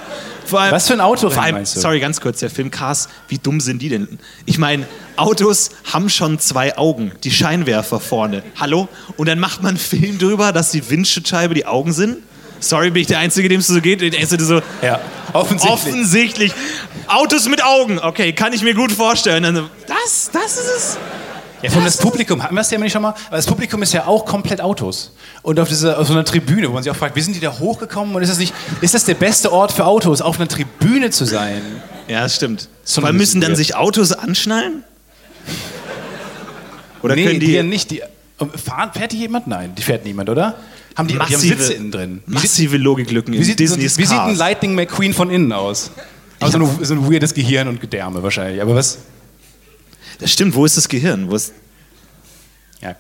Vor 0.46 0.62
allem, 0.62 0.74
Was 0.74 0.88
für 0.88 0.94
ein 0.94 1.00
vor 1.00 1.42
allem, 1.42 1.56
meinst 1.56 1.76
du? 1.76 1.80
Sorry, 1.80 2.00
ganz 2.00 2.22
kurz, 2.22 2.40
der 2.40 2.52
Film 2.52 2.70
Cars, 2.70 3.10
wie 3.30 3.40
dumm 3.40 3.60
sind 3.60 3.82
die 3.82 3.90
denn? 3.90 4.20
Ich 4.46 4.60
meine, 4.60 4.86
Autos 5.16 5.72
haben 5.92 6.08
schon 6.08 6.38
zwei 6.38 6.78
Augen, 6.78 7.12
die 7.24 7.32
Scheinwerfer 7.32 8.00
vorne. 8.00 8.44
Hallo? 8.60 8.88
Und 9.18 9.28
dann 9.28 9.40
macht 9.40 9.64
man 9.64 9.70
einen 9.70 9.78
Film 9.80 10.20
drüber, 10.20 10.52
dass 10.52 10.70
die 10.70 10.88
Windschutzscheibe 10.88 11.56
die 11.56 11.66
Augen 11.66 11.94
sind? 11.94 12.18
Sorry, 12.66 12.90
bin 12.90 13.02
ich 13.02 13.08
der 13.08 13.20
Einzige, 13.20 13.48
dem 13.48 13.60
es 13.60 13.68
so 13.68 13.80
geht? 13.80 14.02
Erste, 14.02 14.38
der 14.38 14.46
so, 14.46 14.62
Ja, 14.82 15.00
offensichtlich. 15.34 15.72
offensichtlich. 15.72 16.54
Autos 17.08 17.48
mit 17.48 17.64
Augen, 17.64 18.00
okay, 18.00 18.34
kann 18.34 18.54
ich 18.54 18.64
mir 18.64 18.74
gut 18.74 18.92
vorstellen. 18.92 19.44
Dann 19.44 19.56
so, 19.56 19.70
das, 19.86 20.32
das 20.34 20.58
ist 20.58 20.68
es. 20.76 20.98
Ja, 21.62 21.70
von 21.70 21.84
das 21.84 21.98
Publikum, 21.98 22.42
hatten 22.42 22.56
wir 22.56 22.62
das 22.62 22.70
Thema 22.70 22.84
nicht 22.84 22.94
schon 22.94 23.04
mal? 23.04 23.14
Aber 23.28 23.36
das 23.38 23.46
Publikum 23.46 23.84
ist 23.84 23.94
ja 23.94 24.08
auch 24.08 24.26
komplett 24.26 24.62
Autos. 24.62 25.14
Und 25.44 25.60
auf, 25.60 25.68
dieser, 25.68 26.00
auf 26.00 26.08
so 26.08 26.14
einer 26.14 26.26
Tribüne, 26.26 26.68
wo 26.70 26.74
man 26.74 26.82
sich 26.82 26.92
auch 26.92 26.96
fragt, 26.96 27.16
wie 27.16 27.22
sind 27.22 27.36
die 27.36 27.40
da 27.40 27.58
hochgekommen? 27.58 28.16
Und 28.16 28.24
ist 28.24 28.30
das 28.30 28.40
nicht, 28.40 28.54
ist 28.82 28.96
das 28.96 29.06
der 29.06 29.14
beste 29.14 29.52
Ort 29.52 29.72
für 29.72 29.86
Autos, 29.86 30.22
auf 30.22 30.40
einer 30.40 30.48
Tribüne 30.48 31.12
zu 31.12 31.26
sein? 31.26 31.62
Ja, 32.08 32.22
das 32.22 32.36
stimmt. 32.36 32.68
Allem 32.96 33.06
ein 33.06 33.16
müssen 33.18 33.42
dann 33.42 33.56
sich 33.56 33.76
Autos 33.76 34.12
anschnallen? 34.12 34.84
Oder 37.04 37.16
nee, 37.16 37.26
können 37.26 37.40
die, 37.40 37.48
die, 37.48 37.54
ja 37.54 37.64
nicht. 37.64 37.92
Die, 37.92 38.02
fahren, 38.64 38.92
fährt 38.94 39.12
die 39.12 39.20
jemand? 39.20 39.46
Nein, 39.48 39.74
die 39.76 39.84
fährt 39.84 40.04
niemand, 40.04 40.30
oder? 40.30 40.56
Haben 40.96 41.08
die, 41.08 41.14
die 41.16 41.20
haben 41.20 41.32
Massive- 41.32 41.58
Sitze 41.62 41.74
innen 41.74 41.92
drin. 41.92 42.24
Wie 42.26 42.34
sieht, 42.34 42.44
massive 42.44 42.78
Logiklücken 42.78 43.34
wie 43.34 43.38
in 43.38 43.44
sieht, 43.44 43.60
Disneys 43.60 43.98
wie 43.98 44.06
sieht 44.06 44.18
ein. 44.18 44.36
Lightning 44.36 44.76
McQueen 44.76 45.14
von 45.14 45.30
innen 45.30 45.52
aus? 45.52 45.92
Also 46.40 46.60
so 46.60 46.66
ein, 46.66 46.86
so 46.86 46.94
ein 46.94 47.12
weirdes 47.12 47.34
Gehirn 47.34 47.68
und 47.68 47.80
Gedärme 47.82 48.22
wahrscheinlich. 48.24 48.62
Aber 48.62 48.76
was? 48.76 49.00
Das 50.20 50.32
stimmt, 50.32 50.56
wo 50.56 50.66
ist 50.66 50.78
das 50.78 50.88
Gehirn? 50.88 51.30
Wo 51.30 51.36
ist 51.36 51.54
Ja. 52.82 52.96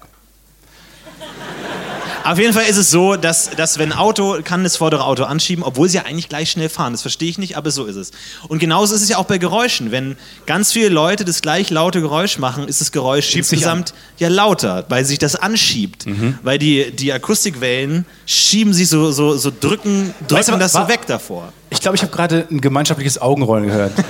Auf 2.25 2.39
jeden 2.39 2.53
Fall 2.53 2.65
ist 2.65 2.77
es 2.77 2.89
so, 2.89 3.15
dass, 3.15 3.51
dass 3.51 3.77
wenn 3.77 3.91
ein 3.91 3.98
Auto 3.98 4.39
kann 4.44 4.63
das 4.63 4.77
vordere 4.77 5.03
Auto 5.03 5.25
anschieben, 5.25 5.63
obwohl 5.63 5.88
sie 5.88 5.98
ja 5.98 6.05
eigentlich 6.05 6.27
gleich 6.27 6.50
schnell 6.50 6.70
fahren. 6.70 6.94
Das 6.94 7.03
verstehe 7.03 7.29
ich 7.29 7.38
nicht, 7.38 7.55
aber 7.55 7.70
so 7.70 7.86
ist 7.86 7.98
es. 7.98 8.10
Und 8.48 8.58
genauso 8.58 8.96
ist 8.96 9.03
es 9.03 9.10
ja 9.10 9.17
auch 9.17 9.25
bei 9.25 9.38
Geräuschen. 9.38 9.91
Wenn 9.91 10.17
ganz 10.48 10.72
viele 10.72 10.89
Leute 10.89 11.24
das 11.24 11.41
gleich 11.41 11.70
laute 11.70 12.01
Geräusch 12.01 12.39
machen, 12.39 12.67
ist 12.67 12.82
das 12.82 12.91
Geräusch 12.91 13.25
Schiebt 13.27 13.51
insgesamt 13.51 13.94
ja 14.17 14.29
lauter, 14.29 14.86
weil 14.89 15.05
sich 15.05 15.20
das 15.20 15.36
anschiebt. 15.36 16.08
Mhm. 16.08 16.39
Weil 16.41 16.58
die, 16.58 16.91
die 16.91 17.13
Akustikwellen 17.13 18.05
schieben 18.25 18.74
sich 18.74 18.89
so, 18.89 19.12
so, 19.12 19.38
so 19.38 19.51
drücken, 19.51 20.15
Weißt 20.27 20.48
du, 20.48 20.53
drücken 20.53 20.60
das 20.60 20.74
so 20.74 20.88
weg 20.88 21.01
davor. 21.05 21.53
Ich 21.70 21.79
glaube, 21.79 21.96
ich 21.96 22.01
habe 22.01 22.12
gerade 22.12 22.48
ein 22.50 22.60
gemeinschaftliches 22.60 23.22
Augenrollen 23.22 23.67
gehört. 23.67 23.91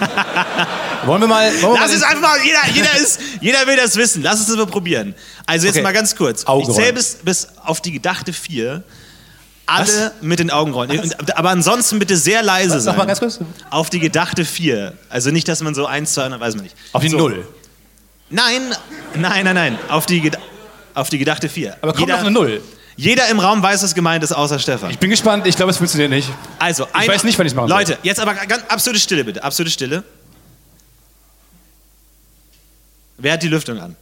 wollen 1.07 1.21
wir 1.21 1.27
mal. 1.27 1.51
Wollen 1.61 1.73
wir 1.73 1.79
Lass 1.81 1.89
mal 1.91 1.95
es 1.97 2.03
einfach 2.03 2.21
mal, 2.21 2.37
jeder, 2.43 2.59
jeder, 2.73 2.95
ist, 2.97 3.19
jeder 3.41 3.67
will 3.67 3.75
das 3.77 3.95
wissen. 3.95 4.21
Lass 4.23 4.39
es 4.47 4.55
mal 4.55 4.65
probieren. 4.65 5.15
Also 5.45 5.65
jetzt 5.67 5.75
Okay. 5.75 5.83
mal 5.83 5.93
ganz 5.93 6.15
kurz. 6.15 6.41
Ich 6.43 6.47
Augenrollen. 6.47 6.79
zähle 6.81 6.93
bis, 6.93 7.15
bis 7.23 7.47
auf 7.63 7.81
die 7.81 7.91
gedachte 7.91 8.33
vier. 8.33 8.83
Alle 9.67 9.87
Was? 9.87 10.11
mit 10.21 10.37
den 10.39 10.51
Augenrollen. 10.51 10.99
Und- 10.99 11.37
Aber 11.37 11.49
ansonsten 11.49 11.97
bitte 11.97 12.17
sehr 12.17 12.43
leise 12.43 12.75
Was? 12.75 12.83
sein. 12.83 12.93
Noch 12.93 12.99
mal 12.99 13.05
ganz 13.07 13.19
kurz. 13.19 13.39
Auf 13.71 13.89
die 13.89 13.99
gedachte 13.99 14.45
vier. 14.45 14.93
Also 15.09 15.31
nicht, 15.31 15.47
dass 15.47 15.61
man 15.61 15.73
so 15.73 15.85
eins, 15.87 16.13
zwei, 16.13 16.29
dann 16.29 16.39
weiß 16.39 16.55
man 16.55 16.63
nicht. 16.65 16.75
Auf 16.93 17.01
die 17.01 17.09
so. 17.09 17.17
Null. 17.17 17.47
Nein, 18.29 18.61
nein, 19.15 19.43
nein, 19.45 19.55
nein. 19.55 19.79
Auf 19.89 20.05
die, 20.05 20.31
auf 20.93 21.09
die 21.09 21.17
gedachte 21.17 21.49
vier. 21.49 21.77
Aber 21.81 21.93
kommt 21.93 22.01
jeder, 22.01 22.13
noch 22.13 22.21
eine 22.21 22.31
Null. 22.31 22.61
jeder 22.95 23.27
im 23.29 23.39
Raum 23.39 23.61
weiß, 23.61 23.81
was 23.83 23.93
gemeint 23.95 24.23
ist, 24.23 24.31
außer 24.33 24.59
Stefan. 24.59 24.89
Ich 24.91 24.99
bin 24.99 25.09
gespannt. 25.09 25.45
Ich 25.47 25.55
glaube, 25.55 25.71
es 25.71 25.77
funktioniert 25.77 26.09
nicht. 26.11 26.29
Also, 26.59 26.87
ein, 26.93 27.07
weiß 27.07 27.23
nicht, 27.23 27.37
wann 27.39 27.45
ich's 27.45 27.55
machen 27.55 27.67
soll. 27.69 27.77
Leute, 27.79 27.97
jetzt 28.03 28.19
aber 28.19 28.33
ganz 28.33 28.63
absolute 28.67 28.99
Stille 28.99 29.23
bitte. 29.23 29.43
Absolute 29.43 29.71
Stille. 29.71 30.03
Wer 33.17 33.33
hat 33.33 33.43
die 33.43 33.47
Lüftung 33.47 33.79
an? 33.79 33.95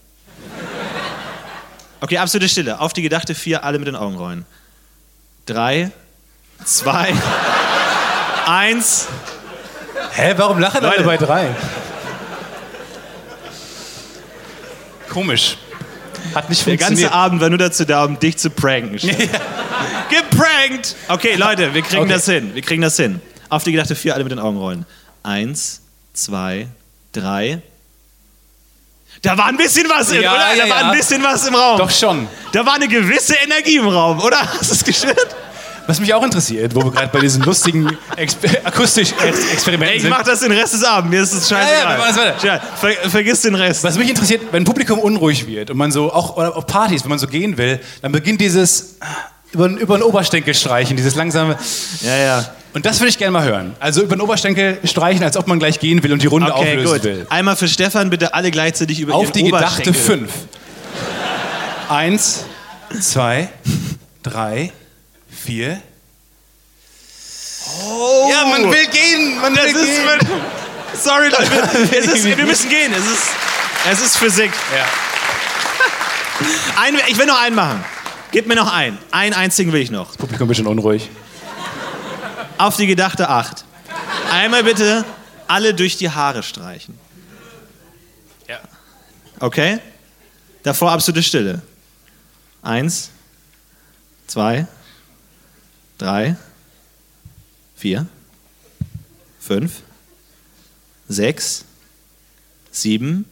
Okay, 2.01 2.17
absolute 2.17 2.49
Stille. 2.49 2.79
Auf 2.79 2.93
die 2.93 3.01
gedachte 3.01 3.33
vier, 3.35 3.63
alle 3.63 3.79
mit 3.79 3.87
den 3.87 3.95
Augen 3.95 4.15
rollen. 4.17 4.45
Drei, 5.45 5.91
zwei, 6.65 7.13
eins. 8.45 9.07
Hä, 10.13 10.33
warum 10.37 10.59
lachen 10.59 10.81
Leute. 10.83 10.97
alle 10.97 11.05
bei 11.05 11.17
drei? 11.17 11.55
Komisch. 15.09 15.57
Hat 16.33 16.49
nicht 16.49 16.65
Der 16.65 16.77
ganze 16.77 16.87
funktioniert. 16.87 17.13
Abend 17.13 17.41
war 17.41 17.49
nur 17.49 17.57
dazu 17.57 17.85
da, 17.85 18.03
um 18.05 18.17
dich 18.19 18.37
zu 18.37 18.49
pranken. 18.49 18.95
Geprankt! 20.09 20.95
Okay, 21.07 21.35
Leute, 21.35 21.73
wir 21.73 21.81
kriegen 21.81 22.03
Okay. 22.03 22.11
das 22.13 22.25
hin. 22.25 22.53
Wir 22.55 22.61
kriegen 22.61 22.81
das 22.81 22.95
hin. 22.97 23.21
Auf 23.49 23.63
die 23.63 23.71
gedachte 23.71 23.95
vier, 23.95 24.13
alle 24.15 24.23
mit 24.23 24.31
den 24.31 24.39
Augen 24.39 24.57
rollen. 24.57 24.85
Eins, 25.21 25.81
zwei, 26.13 26.67
drei. 27.11 27.61
Da 29.23 29.37
war 29.37 29.45
ein 29.47 29.57
bisschen 29.57 29.87
was 29.89 30.11
im, 30.11 30.21
Ja, 30.21 30.33
oder? 30.33 30.53
ja, 30.53 30.63
da 30.65 30.69
war 30.69 30.81
ja. 30.81 30.91
ein 30.91 30.97
bisschen 30.97 31.23
was 31.23 31.47
im 31.47 31.55
Raum. 31.55 31.77
Doch 31.77 31.89
schon. 31.89 32.27
Da 32.51 32.65
war 32.65 32.73
eine 32.75 32.87
gewisse 32.89 33.35
Energie 33.35 33.77
im 33.77 33.87
Raum, 33.87 34.19
oder? 34.19 34.37
Hast 34.59 34.69
du 34.69 34.75
es 34.75 34.83
gespürt? 34.83 35.35
Was 35.87 35.99
mich 35.99 36.13
auch 36.13 36.23
interessiert, 36.23 36.75
wo 36.75 36.83
wir 36.83 36.91
gerade 36.91 37.07
bei 37.07 37.19
diesen 37.19 37.41
lustigen 37.43 37.97
Exper 38.15 38.49
akustisch 38.63 39.09
Ex 39.21 39.51
Experimenten 39.51 39.89
Ey, 39.89 39.95
ich 39.97 40.01
sind. 40.03 40.11
mach 40.11 40.23
das 40.23 40.39
den 40.41 40.51
Rest 40.51 40.73
des 40.73 40.83
Abends, 40.83 41.09
mir 41.09 41.21
ist 41.23 41.33
es 41.33 41.49
scheißegal. 41.49 41.99
Ja, 42.41 42.55
ja, 42.55 42.59
ver 42.79 42.91
vergiss 43.09 43.41
den 43.41 43.55
Rest. 43.55 43.83
Was 43.83 43.97
mich 43.97 44.07
interessiert, 44.09 44.43
wenn 44.51 44.63
Publikum 44.63 44.99
unruhig 44.99 45.45
wird 45.45 45.71
und 45.71 45.77
man 45.77 45.91
so, 45.91 46.13
auch 46.13 46.37
oder 46.37 46.55
auf 46.55 46.67
Partys, 46.67 47.03
wenn 47.03 47.09
man 47.09 47.19
so 47.19 47.27
gehen 47.27 47.57
will, 47.57 47.81
dann 48.01 48.13
beginnt 48.13 48.39
dieses 48.39 48.93
äh, 49.01 49.05
über, 49.51 49.67
über 49.67 49.97
den 49.97 50.03
Oberschenkel 50.03 50.53
streichen, 50.53 50.95
dieses 50.95 51.15
langsame. 51.15 51.57
Ja, 52.01 52.15
ja. 52.15 52.45
Und 52.73 52.85
das 52.87 52.99
würde 52.99 53.09
ich 53.09 53.17
gerne 53.19 53.31
mal 53.31 53.43
hören. 53.43 53.75
Also 53.79 54.01
über 54.01 54.15
den 54.15 54.21
Oberschenkel 54.21 54.79
streichen, 54.83 55.23
als 55.23 55.37
ob 55.37 55.47
man 55.47 55.59
gleich 55.59 55.79
gehen 55.79 56.01
will 56.03 56.11
und 56.11 56.21
die 56.23 56.27
Runde 56.27 56.53
Okay, 56.53 56.71
auflösen 56.71 56.93
gut. 56.93 57.03
will. 57.03 57.27
Einmal 57.29 57.55
für 57.55 57.67
Stefan 57.67 58.09
bitte 58.09 58.33
alle 58.33 58.49
gleichzeitig 58.49 58.99
über 58.99 59.13
Auf 59.13 59.31
die 59.31 59.43
gedachte 59.43 59.93
fünf. 59.93 60.31
Eins, 61.89 62.45
zwei, 62.99 63.49
drei, 64.23 64.71
vier. 65.29 65.79
Oh, 67.85 68.29
ja, 68.31 68.45
man 68.45 68.63
will 68.71 68.87
gehen, 68.87 69.39
man 69.39 69.53
Das 69.55 69.65
will 69.65 69.75
ist 69.75 69.85
gehen. 69.85 70.05
mit, 70.05 70.27
sorry 71.01 71.29
Leute, 71.29 71.95
ist, 71.95 72.25
wir 72.25 72.45
müssen 72.45 72.69
gehen. 72.69 72.91
Es 72.93 73.05
ist, 73.05 73.23
es 73.91 74.01
ist 74.07 74.17
Physik. 74.17 74.51
Ja. 74.75 74.85
Ein, 76.81 76.97
ich 77.07 77.17
will 77.17 77.25
noch 77.27 77.39
einen 77.41 77.55
machen. 77.55 77.83
Gib 78.31 78.47
mir 78.47 78.55
noch 78.55 78.71
einen. 78.73 78.97
Einen 79.11 79.33
einzigen 79.33 79.71
will 79.71 79.81
ich 79.81 79.91
noch. 79.91 80.07
Das 80.07 80.17
Publikum 80.17 80.47
wird 80.47 80.57
schon 80.57 80.67
unruhig. 80.67 81.09
Auf 82.57 82.77
die 82.77 82.87
gedachte 82.87 83.29
acht. 83.29 83.65
Einmal 84.31 84.63
bitte 84.63 85.05
alle 85.47 85.73
durch 85.73 85.97
die 85.97 86.09
Haare 86.09 86.43
streichen. 86.43 86.97
Ja. 88.47 88.59
Okay? 89.39 89.79
Davor 90.63 90.91
absolute 90.91 91.23
Stille. 91.23 91.61
Eins, 92.61 93.09
zwei, 94.27 94.67
drei, 95.97 96.37
vier, 97.75 98.07
fünf, 99.39 99.81
sechs, 101.09 101.65
sieben. 102.71 103.25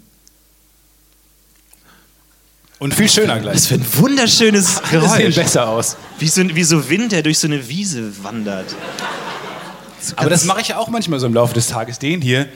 Und 2.82 2.96
viel 2.96 3.08
schöner 3.08 3.40
gleich. 3.40 3.58
Was 3.58 3.68
für 3.68 3.76
ein 3.76 3.86
wunderschönes 3.98 4.82
Das 4.92 4.92
sehen 4.92 5.02
Geräusch. 5.02 5.36
besser 5.36 5.70
aus. 5.70 5.98
Wie 6.18 6.28
so, 6.28 6.42
wie 6.56 6.64
so 6.64 6.90
Wind, 6.90 7.12
der 7.12 7.22
durch 7.22 7.38
so 7.38 7.46
eine 7.46 7.68
Wiese 7.70 8.12
wandert. 8.24 8.72
So 10.02 10.14
Aber 10.16 10.32
das 10.32 10.46
mache 10.46 10.62
ich 10.62 10.70
ja 10.70 10.78
auch 10.78 10.88
manchmal 10.88 11.20
so 11.20 11.28
im 11.28 11.34
Laufe 11.36 11.54
des 11.54 11.68
Tages, 11.68 12.00
den 12.00 12.22
hier. 12.22 12.48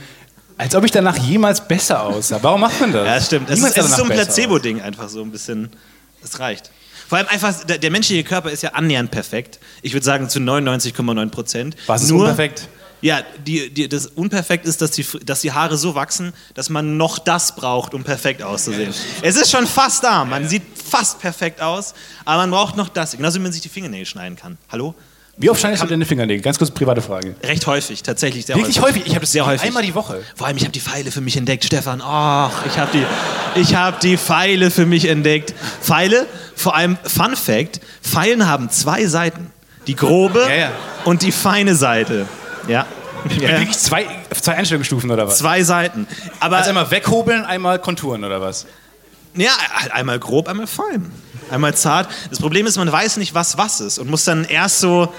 Als 0.57 0.73
ob 0.73 0.83
ich 0.83 0.89
danach 0.89 1.15
jemals 1.15 1.67
besser 1.67 2.01
aussah. 2.01 2.39
Warum 2.41 2.61
macht 2.61 2.81
man 2.81 2.91
das? 2.91 3.05
Ja, 3.05 3.21
stimmt. 3.21 3.51
Es 3.51 3.59
ist, 3.59 3.77
es 3.77 3.85
ist 3.85 3.97
so 3.97 4.03
ein 4.03 4.09
Placebo-Ding 4.09 4.81
einfach 4.81 5.09
so 5.09 5.21
ein 5.21 5.29
bisschen. 5.29 5.69
Das 6.23 6.39
reicht. 6.39 6.71
Vor 7.07 7.19
allem 7.19 7.27
einfach, 7.27 7.63
der, 7.63 7.77
der 7.77 7.91
menschliche 7.91 8.23
Körper 8.23 8.49
ist 8.49 8.63
ja 8.63 8.71
annähernd 8.71 9.11
perfekt. 9.11 9.59
Ich 9.83 9.93
würde 9.93 10.07
sagen 10.07 10.27
zu 10.27 10.39
99,9 10.39 11.29
Prozent. 11.29 11.75
Was 11.85 12.01
ist 12.01 12.09
Nur, 12.09 12.21
unperfekt? 12.21 12.67
Ja, 13.05 13.21
die, 13.45 13.69
die, 13.69 13.87
das 13.87 14.07
Unperfekt 14.07 14.65
ist, 14.65 14.81
dass 14.81 14.89
die, 14.89 15.05
dass 15.23 15.41
die 15.41 15.51
Haare 15.51 15.77
so 15.77 15.93
wachsen, 15.93 16.33
dass 16.55 16.69
man 16.69 16.97
noch 16.97 17.19
das 17.19 17.55
braucht, 17.55 17.93
um 17.93 18.03
perfekt 18.03 18.41
auszusehen. 18.41 18.91
Es 19.21 19.35
ist 19.35 19.51
schon 19.51 19.67
fast 19.67 20.03
da. 20.03 20.25
Man 20.25 20.49
sieht 20.49 20.63
fast 20.73 21.19
perfekt 21.19 21.61
aus, 21.61 21.93
aber 22.25 22.37
man 22.37 22.49
braucht 22.49 22.75
noch 22.75 22.89
das. 22.89 23.11
Genauso 23.15 23.37
wie 23.37 23.43
man 23.43 23.51
sich 23.51 23.61
die 23.61 23.69
Fingernägel 23.69 24.07
schneiden 24.07 24.35
kann. 24.35 24.57
Hallo? 24.71 24.95
Wie 25.37 25.51
oft 25.51 25.59
schneidest 25.59 25.83
du 25.83 25.87
deine 25.87 26.03
Fingernägel? 26.03 26.41
Ganz 26.41 26.57
kurz 26.57 26.71
private 26.71 27.03
Frage. 27.03 27.35
Recht 27.43 27.67
häufig, 27.67 28.01
tatsächlich 28.01 28.47
sehr 28.47 28.55
Wirklich 28.55 28.81
häufig? 28.81 29.03
Ich 29.05 29.11
habe 29.11 29.19
das 29.21 29.33
sehr 29.33 29.45
häufig. 29.45 29.67
einmal 29.67 29.83
die 29.83 29.93
Woche. 29.93 30.23
Vor 30.33 30.47
allem, 30.47 30.57
ich 30.57 30.63
habe 30.63 30.71
die 30.71 30.79
Pfeile 30.79 31.11
für 31.11 31.21
mich 31.21 31.37
entdeckt, 31.37 31.63
Stefan. 31.63 32.01
Ach, 32.03 32.65
ich 32.65 32.79
habe 32.79 32.89
die, 32.91 33.59
ich 33.61 33.75
hab 33.75 33.99
die 33.99 34.17
Pfeile 34.17 34.71
für 34.71 34.87
mich 34.87 35.05
entdeckt. 35.05 35.53
Pfeile, 35.79 36.25
vor 36.55 36.75
allem 36.75 36.97
Fun 37.03 37.35
Fact: 37.35 37.81
Pfeilen 38.01 38.47
haben 38.47 38.71
zwei 38.71 39.05
Seiten. 39.05 39.51
Die 39.85 39.95
grobe 39.95 40.39
Ja, 40.49 40.55
ja. 40.55 40.71
und 41.03 41.21
die 41.21 41.31
feine 41.31 41.75
Seite. 41.75 42.25
Ja. 42.67 42.85
Wirklich 43.27 43.77
zwei, 43.77 44.05
zwei 44.39 44.53
Einstellungsstufen 44.55 45.09
oder 45.09 45.27
was? 45.27 45.39
Zwei 45.39 45.63
Seiten. 45.63 46.07
Aber 46.39 46.57
Also 46.57 46.69
einmal 46.69 46.91
weghobeln, 46.91 47.43
einmal 47.45 47.79
konturen 47.79 48.23
oder 48.23 48.39
was? 48.41 48.65
ja, 49.35 49.51
einmal 49.91 50.19
grob, 50.19 50.47
einmal 50.47 50.67
fein. 50.67 51.11
Einmal 51.51 51.75
zart. 51.75 52.07
Das 52.29 52.39
Problem 52.39 52.65
ist, 52.65 52.77
man 52.77 52.91
weiß 52.91 53.17
nicht, 53.17 53.33
was 53.33 53.57
was 53.57 53.81
ist 53.81 53.99
und 53.99 54.09
muss 54.09 54.23
dann 54.23 54.45
erst 54.45 54.79
so 54.79 55.13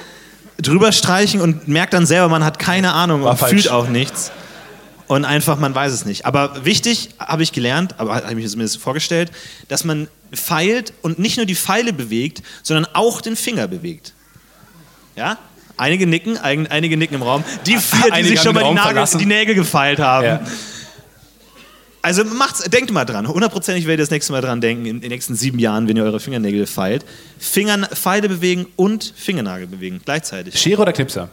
drüber 0.61 0.93
streichen 0.93 1.41
und 1.41 1.69
merkt 1.69 1.93
dann 1.95 2.07
selber, 2.07 2.29
man 2.29 2.45
hat 2.45 2.59
keine 2.59 2.93
Ahnung 2.93 3.23
War 3.25 3.33
und 3.33 3.37
falsch. 3.39 3.53
fühlt 3.53 3.69
auch 3.71 3.89
nichts. 3.89 4.33
Und 5.09 5.25
einfach, 5.25 5.59
man 5.59 5.75
weiß 5.75 5.93
es 5.93 6.05
nicht. 6.05 6.27
Aber 6.27 6.65
wichtig, 6.65 7.11
habe 7.19 7.43
ich 7.43 7.53
gelernt, 7.53 7.95
aber 7.99 8.15
habe 8.17 8.31
ich 8.31 8.35
mir 8.37 8.49
zumindest 8.49 8.79
vorgestellt, 8.79 9.31
dass 9.69 9.85
man 9.85 10.09
feilt 10.33 10.93
und 11.03 11.19
nicht 11.21 11.37
nur 11.37 11.47
die 11.47 11.55
Pfeile 11.55 11.93
bewegt, 11.93 12.43
sondern 12.63 12.87
auch 12.95 13.21
den 13.21 13.37
Finger 13.37 13.69
bewegt. 13.69 14.15
Ja? 15.15 15.39
Einige 15.77 16.07
nicken, 16.07 16.39
ein- 16.39 16.67
einige 16.69 16.97
nicken 16.97 17.15
im 17.17 17.23
Raum. 17.23 17.45
Die 17.67 17.77
vier, 17.77 18.11
die 18.13 18.23
sich 18.25 18.41
schon 18.41 18.55
mal 18.55 18.65
die, 18.65 18.75
Nagel, 18.75 19.05
die 19.19 19.27
Nägel 19.27 19.55
gefeilt 19.55 19.99
haben. 19.99 20.25
Ja. 20.27 20.41
Also 22.03 22.25
macht's, 22.25 22.63
denkt 22.65 22.93
mal 22.93 23.05
dran. 23.05 23.27
Hundertprozentig 23.27 23.87
werdet 23.87 23.99
ihr 24.01 24.05
das 24.05 24.11
nächste 24.11 24.33
Mal 24.33 24.41
dran 24.41 24.61
denken, 24.61 24.87
in 24.87 25.01
den 25.01 25.11
nächsten 25.11 25.35
sieben 25.35 25.59
Jahren, 25.59 25.89
wenn 25.89 25.97
ihr 25.97 26.05
eure 26.05 26.21
Fingernägel 26.21 26.67
feilt. 26.67 27.05
Fingern, 27.39 27.85
Pfeile 27.93 28.29
bewegen 28.29 28.67
und 28.77 29.13
Fingernagel 29.17 29.67
bewegen 29.67 30.01
gleichzeitig. 30.05 30.57
Schere 30.59 30.83
oder 30.83 30.93
Knipser? 30.93 31.29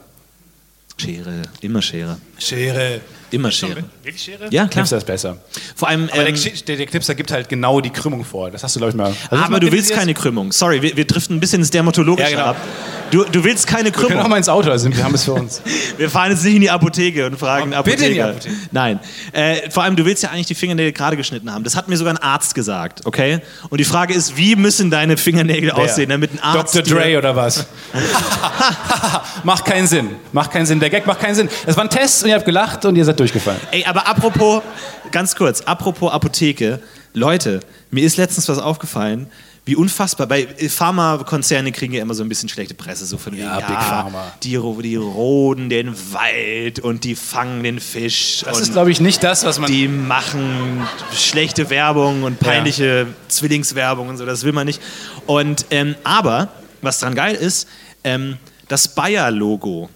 Schere, 0.97 1.43
immer 1.62 1.81
Schere. 1.81 2.17
Schere. 2.47 3.01
Immer 3.31 3.50
Schere. 3.50 3.83
Wirklich 4.03 4.21
Schere? 4.23 4.43
Ja, 4.51 4.67
klar. 4.67 4.69
Knipser 4.69 4.97
ist 4.97 5.07
besser. 5.07 5.38
Vor 5.75 5.88
allem, 5.88 6.07
Aber 6.12 6.27
ähm, 6.27 6.35
der, 6.35 6.51
der, 6.67 6.75
der 6.77 6.85
Knipser 6.85 7.15
gibt 7.15 7.31
halt 7.31 7.50
genau 7.50 7.81
die 7.81 7.89
Krümmung 7.89 8.23
vor. 8.23 8.51
Das 8.51 8.63
hast 8.63 8.75
du, 8.75 8.79
glaube 8.79 8.91
ich, 8.91 8.95
mal. 8.95 9.12
Das 9.31 9.39
aber 9.39 9.50
mal 9.50 9.59
du 9.59 9.71
willst 9.71 9.91
keine 9.91 10.13
Krümmung. 10.13 10.51
Sorry, 10.51 10.83
wir, 10.83 10.95
wir 10.95 11.05
driften 11.05 11.38
ein 11.38 11.39
bisschen 11.39 11.62
ins 11.62 11.71
Dermatologische 11.71 12.29
Ja, 12.29 12.38
genau. 12.38 12.50
ab. 12.51 12.57
Du, 13.09 13.23
du 13.23 13.43
willst 13.43 13.65
keine 13.67 13.85
Wir 13.85 13.91
können 13.91 14.05
auch 14.05 14.09
Krümmung. 14.09 14.29
mal 14.29 14.38
ins 14.38 14.50
Auto, 14.50 14.69
also 14.69 14.88
wir 14.95 15.03
haben 15.03 15.15
es 15.15 15.23
für 15.23 15.33
uns. 15.33 15.62
Wir 15.97 16.09
fahren 16.09 16.31
jetzt 16.31 16.43
nicht 16.43 16.55
in 16.55 16.62
die 16.62 16.69
Apotheke 16.71 17.27
und 17.27 17.38
fragen 17.38 17.73
einen 17.73 17.83
bitte 17.83 18.05
in 18.05 18.13
die 18.13 18.21
Apotheker. 18.21 18.50
Apotheke. 18.50 18.69
Nein. 18.71 19.00
Äh, 19.31 19.69
vor 19.69 19.83
allem, 19.83 19.95
du 19.95 20.05
willst 20.05 20.23
ja 20.23 20.29
eigentlich 20.29 20.47
die 20.47 20.55
Fingernägel 20.55 20.91
gerade 20.91 21.15
geschnitten 21.15 21.53
haben. 21.53 21.63
Das 21.63 21.75
hat 21.75 21.88
mir 21.88 21.97
sogar 21.97 22.13
ein 22.13 22.17
Arzt 22.17 22.55
gesagt, 22.55 23.05
okay? 23.05 23.39
Und 23.69 23.77
die 23.77 23.83
Frage 23.83 24.15
ist, 24.15 24.35
wie 24.35 24.55
müssen 24.55 24.89
deine 24.89 25.17
Fingernägel 25.17 25.69
aussehen, 25.71 26.09
damit 26.09 26.33
ein 26.33 26.39
Arzt. 26.39 26.75
Dr. 26.75 26.97
Dre 26.97 27.17
oder 27.19 27.35
was? 27.35 27.67
macht 29.43 29.65
keinen 29.65 29.88
Sinn. 29.88 30.09
Macht 30.31 30.51
keinen 30.51 30.65
Sinn. 30.65 30.79
Der 30.79 30.89
Gag 30.89 31.05
macht 31.05 31.19
keinen 31.19 31.35
Sinn. 31.35 31.50
Es 31.65 31.75
war 31.77 31.83
ein 31.83 31.89
Test 31.91 32.23
und 32.23 32.29
ihr 32.33 32.37
habt 32.37 32.45
gelacht 32.45 32.85
und 32.85 32.95
ihr 32.95 33.05
seid 33.05 33.19
durchgefallen. 33.19 33.59
Ey, 33.71 33.85
aber 33.85 34.07
apropos, 34.07 34.61
ganz 35.11 35.35
kurz, 35.35 35.61
apropos 35.61 36.11
Apotheke. 36.11 36.79
Leute, 37.13 37.59
mir 37.91 38.03
ist 38.03 38.17
letztens 38.17 38.49
was 38.49 38.57
aufgefallen, 38.57 39.27
wie 39.65 39.75
unfassbar. 39.75 40.27
Bei 40.27 40.41
äh, 40.41 40.67
Pharmakonzerne 40.67 41.71
kriegen 41.71 41.93
ja 41.93 42.01
immer 42.01 42.15
so 42.15 42.23
ein 42.23 42.29
bisschen 42.29 42.49
schlechte 42.49 42.73
Presse, 42.73 43.05
so 43.05 43.17
von 43.17 43.33
wegen, 43.33 43.43
Ja, 43.43 43.57
Big 43.59 43.81
Pharma. 43.81 44.33
Die, 44.43 44.49
die 44.81 44.95
roden 44.95 45.69
den 45.69 45.95
Wald 46.11 46.79
und 46.79 47.03
die 47.03 47.15
fangen 47.15 47.63
den 47.63 47.79
Fisch. 47.79 48.41
Das 48.43 48.59
ist, 48.59 48.73
glaube 48.73 48.91
ich, 48.91 48.99
nicht 48.99 49.23
das, 49.23 49.45
was 49.45 49.59
man. 49.59 49.71
die 49.71 49.87
machen 49.87 50.85
schlechte 51.13 51.69
Werbung 51.69 52.23
und 52.23 52.39
peinliche 52.39 53.07
Zwillingswerbung 53.29 54.09
und 54.09 54.17
so, 54.17 54.25
das 54.25 54.43
will 54.43 54.53
man 54.53 54.65
nicht. 54.65 54.81
Und, 55.27 55.67
ähm, 55.69 55.95
aber, 56.03 56.49
was 56.81 56.99
dran 56.99 57.15
geil 57.15 57.35
ist, 57.35 57.67
ähm, 58.03 58.37
das 58.67 58.89
Bayer-Logo. 58.89 59.89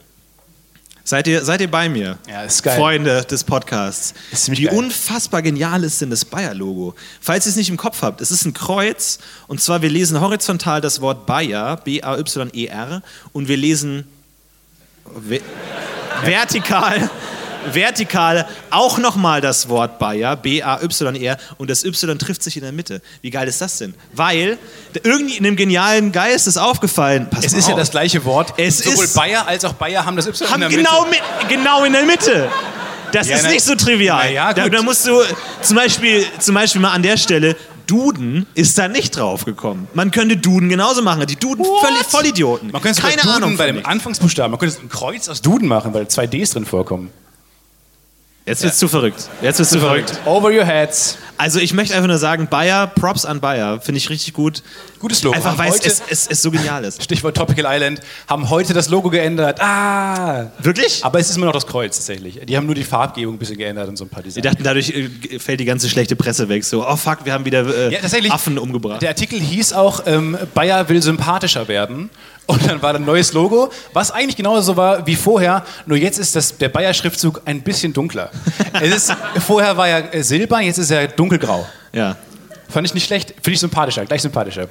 Seid 1.07 1.25
ihr, 1.27 1.45
seid 1.45 1.61
ihr 1.61 1.71
bei 1.71 1.87
mir? 1.87 2.17
Ja, 2.27 2.43
ist 2.43 2.61
geil. 2.63 2.77
Freunde 2.77 3.23
des 3.23 3.41
Podcasts. 3.41 4.13
Ist 4.29 4.51
Wie 4.51 4.63
geil. 4.63 4.77
unfassbar 4.77 5.41
genial 5.41 5.85
ist 5.85 6.01
denn 6.01 6.09
das 6.09 6.25
Bayer-Logo? 6.25 6.95
Falls 7.21 7.45
ihr 7.45 7.51
es 7.51 7.55
nicht 7.55 7.69
im 7.69 7.77
Kopf 7.77 8.01
habt, 8.01 8.19
es 8.19 8.29
ist 8.29 8.43
ein 8.43 8.53
Kreuz 8.53 9.17
und 9.47 9.61
zwar 9.61 9.81
wir 9.81 9.89
lesen 9.89 10.19
horizontal 10.19 10.81
das 10.81 10.99
Wort 10.99 11.25
Bayer, 11.25 11.77
B-A-Y-E-R 11.77 13.01
und 13.31 13.47
wir 13.47 13.55
lesen 13.55 14.05
ve 15.05 15.39
vertikal, 16.25 17.09
vertikal 17.73 18.47
auch 18.69 18.97
nochmal 18.97 19.41
das 19.41 19.69
Wort 19.69 19.99
Bayer, 19.99 20.35
B-A-Y-E-R 20.35 21.37
und 21.57 21.69
das 21.69 21.83
Y 21.83 22.17
trifft 22.19 22.43
sich 22.43 22.57
in 22.57 22.63
der 22.63 22.71
Mitte. 22.71 23.01
Wie 23.21 23.29
geil 23.29 23.47
ist 23.47 23.61
das 23.61 23.77
denn? 23.77 23.93
Weil 24.13 24.57
irgendwie 25.03 25.37
in 25.37 25.45
einem 25.45 25.55
genialen 25.55 26.11
Geist 26.11 26.47
ist 26.47 26.57
aufgefallen, 26.57 27.27
pass 27.29 27.45
es 27.45 27.53
ist 27.53 27.67
ja 27.67 27.73
auf. 27.73 27.79
das 27.79 27.91
gleiche 27.91 28.25
Wort. 28.25 28.53
Es 28.57 28.79
Sowohl 28.79 29.05
ist- 29.05 29.15
Bayer 29.15 29.47
als 29.47 29.65
auch 29.65 29.73
Bayer 29.73 30.05
haben 30.05 30.15
das 30.17 30.27
Y 30.27 30.49
haben 30.49 30.61
in 30.63 30.69
der 30.69 30.77
genau, 30.77 31.05
Mitte. 31.05 31.21
mit, 31.39 31.49
genau 31.49 31.83
in 31.83 31.93
der 31.93 32.03
Mitte. 32.03 32.49
Das 33.11 33.27
Ja, 33.29 33.37
ist 33.37 33.43
na- 33.43 33.49
nicht 33.51 33.63
so 33.63 33.75
trivial. 33.75 34.31
ja, 34.33 34.53
da, 34.53 34.67
da 34.67 34.81
musst 34.81 35.07
du 35.07 35.21
zum 35.61 35.77
Beispiel, 35.77 36.25
zum 36.39 36.55
Beispiel 36.55 36.81
mal 36.81 36.91
an 36.91 37.03
der 37.03 37.17
Stelle, 37.17 37.55
Duden 37.85 38.45
ist 38.53 38.77
da 38.77 38.89
nicht 38.89 39.15
drauf 39.15 39.45
gekommen. 39.45 39.87
Man 39.93 40.11
könnte 40.11 40.35
Duden 40.35 40.67
genauso 40.67 41.01
machen. 41.01 41.25
Die 41.25 41.37
Duden 41.37 41.63
völlig 41.81 42.03
Vollidioten. 42.03 42.69
Man 42.71 42.81
könnte 42.81 43.01
Keine 43.01 43.13
sogar 43.13 43.35
Duden 43.35 43.43
Ahnung. 43.45 43.57
bei 43.57 43.67
dem. 43.71 43.85
Anfangsbuchstaben, 43.85 44.51
man 44.51 44.59
könnte 44.59 44.77
ein 44.81 44.89
Kreuz 44.89 45.29
aus 45.29 45.41
Duden 45.41 45.69
machen, 45.69 45.93
weil 45.93 46.05
zwei 46.09 46.27
Ds 46.27 46.49
drin 46.49 46.65
vorkommen. 46.65 47.11
Jetzt 48.47 48.63
wird's 48.63 48.77
zu 48.77 48.87
verrückt. 48.87 49.29
Jetzt 49.41 49.59
wird's 49.59 49.71
zu 49.71 49.79
verrückt. 49.79 50.21
Over 50.25 50.51
your 50.51 50.63
heads. 50.63 51.17
Also 51.37 51.59
ich 51.59 51.73
möchte 51.73 51.93
einfach 51.95 52.07
nur 52.07 52.17
sagen, 52.17 52.47
Bayer, 52.47 52.87
Props 52.87 53.25
an 53.25 53.39
Bayer, 53.39 53.79
finde 53.79 53.97
ich 53.97 54.09
richtig 54.09 54.33
gut. 54.33 54.63
Gutes 54.99 55.21
Logo. 55.23 55.35
Einfach 55.35 55.57
weil 55.57 55.71
es, 55.71 56.01
es, 56.09 56.27
es, 56.27 56.41
so 56.41 56.49
genial 56.49 56.83
ist. 56.83 57.03
Stichwort 57.07 57.37
Tropical 57.37 57.65
Island, 57.67 58.01
haben 58.27 58.49
heute 58.49 58.73
das 58.73 58.89
Logo 58.89 59.09
geändert. 59.09 59.61
Ah! 59.61 60.47
Wirklich? 60.59 61.05
Aber 61.05 61.19
es 61.19 61.29
ist 61.29 61.37
immer 61.37 61.45
noch 61.45 61.53
das 61.53 61.67
Kreuz 61.67 61.95
tatsächlich. 61.95 62.39
Die 62.43 62.57
haben 62.57 62.65
nur 62.65 62.75
die 62.75 62.83
Farbgebung 62.83 63.35
ein 63.35 63.37
bisschen 63.37 63.57
geändert 63.57 63.87
und 63.87 63.97
so 63.97 64.05
ein 64.05 64.09
paar 64.09 64.23
Die 64.23 64.29
Designs. 64.29 64.45
dachten, 64.45 64.63
dadurch 64.63 64.89
äh, 64.89 65.39
fällt 65.39 65.59
die 65.59 65.65
ganze 65.65 65.89
schlechte 65.89 66.15
Presse 66.15 66.49
weg. 66.49 66.63
So, 66.63 66.87
oh 66.87 66.95
fuck, 66.95 67.19
wir 67.23 67.33
haben 67.33 67.45
wieder 67.45 67.65
äh, 67.65 67.93
Ja. 67.93 67.99
Affen 68.31 68.57
umgebracht. 68.57 69.01
Der 69.01 69.09
Artikel 69.09 69.39
hieß 69.39 69.73
auch, 69.73 70.01
ähm, 70.07 70.37
Bayer 70.55 70.89
will 70.89 71.01
sympathischer 71.01 71.67
werden 71.67 72.09
Und 72.47 72.65
dann 72.65 72.81
war 72.81 72.93
da 72.93 72.99
ein 72.99 73.05
neues 73.05 73.33
Logo, 73.33 73.69
was 73.91 74.09
eigentlich 74.09 74.37
genauso 74.37 74.77
war 74.77 75.05
wie 75.05 75.15
vorher, 75.15 75.65
nur 75.85 75.97
jetzt 75.97 76.17
ist 76.17 76.33
das, 76.35 76.57
der 76.57 76.69
Bayer-Schriftzug 76.69 77.41
ein 77.43 77.61
bisschen 77.61 77.91
dunkler. 77.91 78.31
es 78.81 79.09
ist, 79.09 79.15
vorher 79.45 79.75
war 79.75 79.89
er 79.89 80.13
äh, 80.13 80.23
silber, 80.23 80.61
jetzt 80.61 80.77
ist 80.77 80.89
er 80.89 81.07
dunkelgrau. 81.29 81.67
Ja, 81.93 82.15
Fand 82.69 82.85
ich 82.85 82.93
nicht 82.93 83.05
schlecht, 83.05 83.29
finde 83.35 83.51
ich 83.51 83.59
sympathischer, 83.61 84.05
gleich 84.05 84.21
sympathischer. 84.21 84.67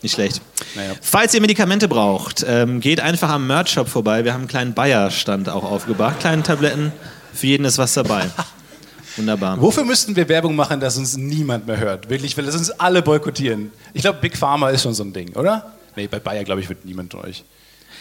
nicht 0.00 0.14
schlecht. 0.14 0.40
Naja. 0.74 0.92
Falls 1.02 1.34
ihr 1.34 1.40
Medikamente 1.42 1.86
braucht, 1.86 2.44
ähm, 2.48 2.80
geht 2.80 2.98
einfach 3.00 3.28
am 3.28 3.46
Merch-Shop 3.46 3.88
vorbei. 3.88 4.24
Wir 4.24 4.32
haben 4.32 4.40
einen 4.42 4.48
kleinen 4.48 4.72
Bayer-Stand 4.74 5.48
auch 5.50 5.64
aufgebracht. 5.64 6.20
Kleine 6.20 6.42
Tabletten, 6.42 6.90
für 7.34 7.46
jeden 7.46 7.64
ist 7.66 7.76
was 7.78 7.92
dabei. 7.92 8.30
Wunderbar. 9.16 9.60
Wofür 9.60 9.84
müssten 9.84 10.16
wir 10.16 10.26
Werbung 10.30 10.56
machen, 10.56 10.80
dass 10.80 10.96
uns 10.96 11.16
niemand 11.18 11.66
mehr 11.66 11.76
hört? 11.76 12.08
Wirklich, 12.08 12.36
weil 12.38 12.46
das 12.46 12.56
uns 12.56 12.70
alle 12.70 13.02
boykottieren. 13.02 13.70
Ich 13.92 14.00
glaube, 14.00 14.18
Big 14.22 14.36
Pharma 14.38 14.70
ist 14.70 14.82
schon 14.82 14.94
so 14.94 15.04
ein 15.04 15.12
Ding, 15.12 15.36
oder? 15.36 15.72
Nee, 15.94 16.06
bei 16.06 16.18
Bayer, 16.20 16.42
glaube 16.44 16.62
ich, 16.62 16.68
wird 16.70 16.86
niemand 16.86 17.12
von 17.12 17.20
euch. 17.26 17.44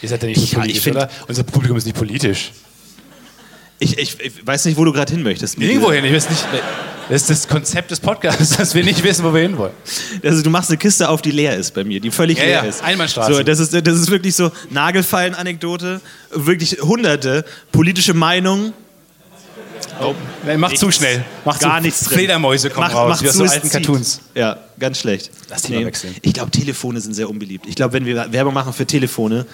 Ihr 0.02 0.08
seid 0.08 0.24
ja 0.24 0.30
nicht 0.30 0.40
so 0.40 0.44
Ja, 0.46 0.50
ich 0.50 0.56
politisch, 0.60 0.84
find- 0.84 0.96
oder? 0.96 1.10
Unser 1.28 1.44
Publikum 1.44 1.76
ist 1.78 1.84
nicht 1.86 1.98
politisch. 1.98 2.54
Ich, 3.84 3.98
ich, 3.98 4.20
ich 4.20 4.46
weiß 4.48 4.66
nicht, 4.66 4.78
wo 4.78 4.86
du 4.86 4.94
gerade 4.94 5.12
hin 5.12 5.24
möchtest. 5.24 5.58
mit 5.58 5.68
Irgendwo 5.68 5.92
hin, 5.92 6.06
ich 6.06 6.14
weiß 6.14 6.30
nicht. 6.30 6.46
Das 7.10 7.24
ist 7.24 7.30
das 7.32 7.48
Konzept 7.48 7.90
des 7.90 8.00
Podcasts, 8.00 8.56
dass 8.58 8.76
wir 8.76 8.84
nicht 8.84 9.04
wissen, 9.04 9.26
wo 9.26 9.34
wir 9.34 9.42
hinwollen. 9.42 9.74
Also 10.24 10.44
du 10.44 10.50
machst 10.52 10.70
eine 10.70 10.78
Kiste 10.78 11.10
auf, 11.10 11.22
die 11.24 11.32
leer 11.32 11.58
ist 11.58 11.74
bei 11.74 11.84
mir, 11.84 12.00
die 12.00 12.12
völlig 12.12 12.38
Ja, 12.38 12.44
leer 12.44 12.54
ja, 12.54 12.62
ist. 12.62 12.84
Einbahnstraße. 12.84 13.34
So, 13.34 13.44
das 13.44 13.60
ist, 13.60 13.74
das 13.74 14.00
ist 14.00 14.12
wirklich 14.12 14.36
so 14.36 14.52
Nagelfallen-Anekdote, 14.70 16.00
wirklich 16.32 16.78
hunderte 16.82 17.44
politische 17.72 18.14
Meinungen. 18.14 18.74
Oh, 20.00 20.14
Nein, 20.46 20.60
mach 20.60 20.74
zu 20.74 20.92
schnell. 20.92 21.26
Mach 21.44 21.60
Gar 21.60 21.78
zu. 21.80 21.84
nichts 21.86 22.02
drin. 22.06 22.18
Fledermäuse 22.20 22.70
kommen 22.70 22.88
Mach- 22.88 22.96
raus, 22.96 23.10
mach 23.10 23.22
wie 23.24 23.28
aus 23.30 23.34
zu, 23.34 23.46
so 23.46 23.52
alten 23.52 23.64
zieht. 23.64 23.72
Cartoons. 23.72 24.22
Ja, 24.36 24.58
ganz 24.80 25.00
schlecht. 25.00 25.32
Lass 25.50 25.64
Thema 25.64 25.86
wechseln. 25.88 26.16
Ich 26.22 26.34
glaube, 26.34 26.52
Telefone 26.52 27.02
sind 27.02 27.14
sehr 27.14 27.30
unbeliebt. 27.30 27.66
Ich 27.68 27.76
glaube, 27.76 27.94
wenn 27.94 28.06
wir 28.06 28.32
Werbung 28.32 28.54
machen 28.54 28.74
für 28.74 28.86
Telefone, 28.86 29.46
te- 29.46 29.50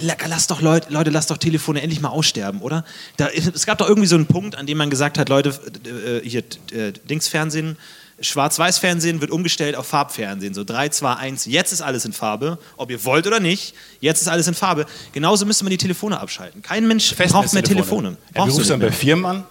lass 0.00 0.46
doch 0.46 0.60
Leute, 0.60 0.92
Leute, 0.92 1.10
lasst 1.10 1.30
doch 1.30 1.38
Telefone 1.38 1.82
endlich 1.82 2.00
mal 2.00 2.08
aussterben, 2.08 2.60
oder? 2.60 2.84
Da, 3.16 3.28
es 3.28 3.66
gab 3.66 3.78
doch 3.78 3.88
irgendwie 3.88 4.08
so 4.08 4.16
einen 4.16 4.26
Punkt, 4.26 4.56
an 4.56 4.66
dem 4.66 4.78
man 4.78 4.90
gesagt 4.90 5.18
hat, 5.18 5.28
Leute, 5.28 5.50
äh, 5.50 6.26
hier, 6.28 6.42
äh, 6.72 6.92
Dingsfernsehen, 7.08 7.76
Schwarz-Weiß-Fernsehen 8.20 9.20
wird 9.20 9.30
umgestellt 9.30 9.74
auf 9.76 9.86
Farbfernsehen. 9.86 10.54
So 10.54 10.64
3, 10.64 10.90
2, 10.90 11.14
1, 11.14 11.46
jetzt 11.46 11.72
ist 11.72 11.82
alles 11.82 12.04
in 12.04 12.12
Farbe. 12.12 12.58
Ob 12.76 12.90
ihr 12.90 13.04
wollt 13.04 13.26
oder 13.26 13.40
nicht, 13.40 13.74
jetzt 14.00 14.22
ist 14.22 14.28
alles 14.28 14.46
in 14.46 14.54
Farbe. 14.54 14.86
Genauso 15.12 15.46
müsste 15.46 15.64
man 15.64 15.70
die 15.70 15.78
Telefone 15.78 16.20
abschalten. 16.20 16.62
Kein 16.62 16.86
Mensch 16.86 17.14
braucht 17.16 17.52
mehr 17.52 17.64
Telefone. 17.64 18.10
Ja, 18.10 18.14
du 18.14 18.32
Brauchst 18.34 18.52
du 18.52 18.56
rufst 18.58 18.70
dann 18.70 18.80
bei. 18.80 18.92
Firmen 18.92 19.26
an, 19.26 19.44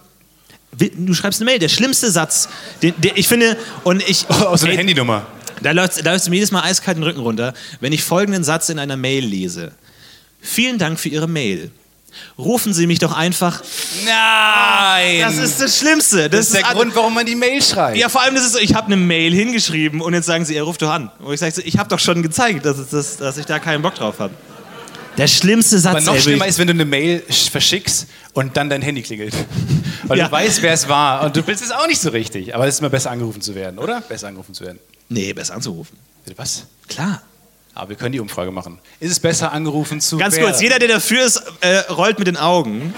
Du 0.96 1.14
schreibst 1.14 1.40
eine 1.40 1.50
Mail. 1.50 1.58
Der 1.58 1.68
schlimmste 1.68 2.10
Satz, 2.10 2.48
den, 2.82 2.94
den 3.00 3.12
ich 3.14 3.28
finde, 3.28 3.56
und 3.84 4.02
ich. 4.08 4.28
aus 4.28 4.60
so 4.60 4.66
einer 4.66 4.72
Ey, 4.72 4.78
Handynummer. 4.78 5.26
da 5.62 5.70
läuft, 5.70 6.04
läuft 6.04 6.28
mir 6.28 6.36
jedes 6.36 6.50
Mal 6.50 6.62
eiskalt 6.62 6.96
den 6.96 7.04
Rücken 7.04 7.20
runter, 7.20 7.54
wenn 7.80 7.92
ich 7.92 8.02
folgenden 8.02 8.44
Satz 8.44 8.68
in 8.68 8.78
einer 8.78 8.96
Mail 8.96 9.24
lese. 9.24 9.72
Vielen 10.44 10.78
Dank 10.78 11.00
für 11.00 11.08
Ihre 11.08 11.26
Mail. 11.26 11.70
Rufen 12.38 12.72
Sie 12.72 12.86
mich 12.86 13.00
doch 13.00 13.12
einfach. 13.12 13.62
Nein! 14.04 15.20
Das 15.20 15.36
ist 15.36 15.60
das 15.60 15.78
Schlimmste. 15.78 16.30
das 16.30 16.46
ist 16.46 16.54
der 16.54 16.66
all- 16.68 16.74
Grund, 16.74 16.94
warum 16.94 17.14
man 17.14 17.26
die 17.26 17.34
Mail 17.34 17.60
schreibt. 17.62 17.96
Ja, 17.96 18.08
vor 18.08 18.20
allem, 18.22 18.34
das 18.36 18.44
ist 18.44 18.52
so, 18.52 18.58
ich 18.60 18.74
habe 18.74 18.86
eine 18.86 18.96
Mail 18.96 19.32
hingeschrieben 19.34 20.00
und 20.00 20.14
jetzt 20.14 20.26
sagen 20.26 20.44
Sie, 20.44 20.54
er 20.54 20.62
ruft 20.62 20.82
doch 20.82 20.90
an. 20.90 21.10
Und 21.18 21.34
ich 21.34 21.40
sage, 21.40 21.60
ich 21.62 21.78
habe 21.78 21.88
doch 21.88 21.98
schon 21.98 22.22
gezeigt, 22.22 22.64
dass, 22.66 22.78
es 22.78 22.90
das, 22.90 23.16
dass 23.16 23.36
ich 23.38 23.46
da 23.46 23.58
keinen 23.58 23.82
Bock 23.82 23.94
drauf 23.96 24.20
habe. 24.20 24.32
Der 25.16 25.26
schlimmste 25.28 25.78
Satz. 25.78 25.92
Aber 25.94 26.00
noch 26.02 26.14
ey, 26.14 26.20
schlimmer 26.20 26.46
ist, 26.46 26.58
wenn 26.58 26.66
du 26.66 26.72
eine 26.72 26.84
Mail 26.84 27.22
sch- 27.30 27.50
verschickst 27.50 28.06
und 28.32 28.56
dann 28.56 28.68
dein 28.68 28.82
Handy 28.82 29.02
klingelt. 29.02 29.34
Weil 30.04 30.18
Ja. 30.18 30.26
du 30.26 30.32
weißt, 30.32 30.60
wer 30.62 30.72
es 30.72 30.88
war. 30.88 31.24
Und 31.24 31.34
du 31.36 31.44
willst 31.46 31.64
es 31.64 31.70
auch 31.72 31.86
nicht 31.86 32.00
so 32.00 32.10
richtig. 32.10 32.54
Aber 32.54 32.66
es 32.68 32.74
ist 32.74 32.80
immer 32.80 32.90
besser 32.90 33.10
angerufen 33.10 33.40
zu 33.40 33.54
werden, 33.54 33.78
oder? 33.78 34.00
Besser 34.02 34.28
angerufen 34.28 34.54
zu 34.54 34.64
werden. 34.64 34.78
Nee, 35.08 35.32
besser 35.32 35.54
anzurufen. 35.54 35.96
Was? 36.36 36.64
Klar. 36.88 37.22
Aber 37.74 37.88
wir 37.90 37.96
können 37.96 38.12
die 38.12 38.20
Umfrage 38.20 38.50
machen. 38.52 38.78
Ist 39.00 39.10
es 39.10 39.20
besser 39.20 39.52
angerufen 39.52 40.00
zu 40.00 40.16
Ganz 40.16 40.38
kurz, 40.38 40.60
jeder, 40.60 40.78
der 40.78 40.88
dafür 40.88 41.24
ist, 41.24 41.42
äh, 41.60 41.78
rollt 41.90 42.18
mit 42.18 42.28
den 42.28 42.36
Augen. 42.36 42.94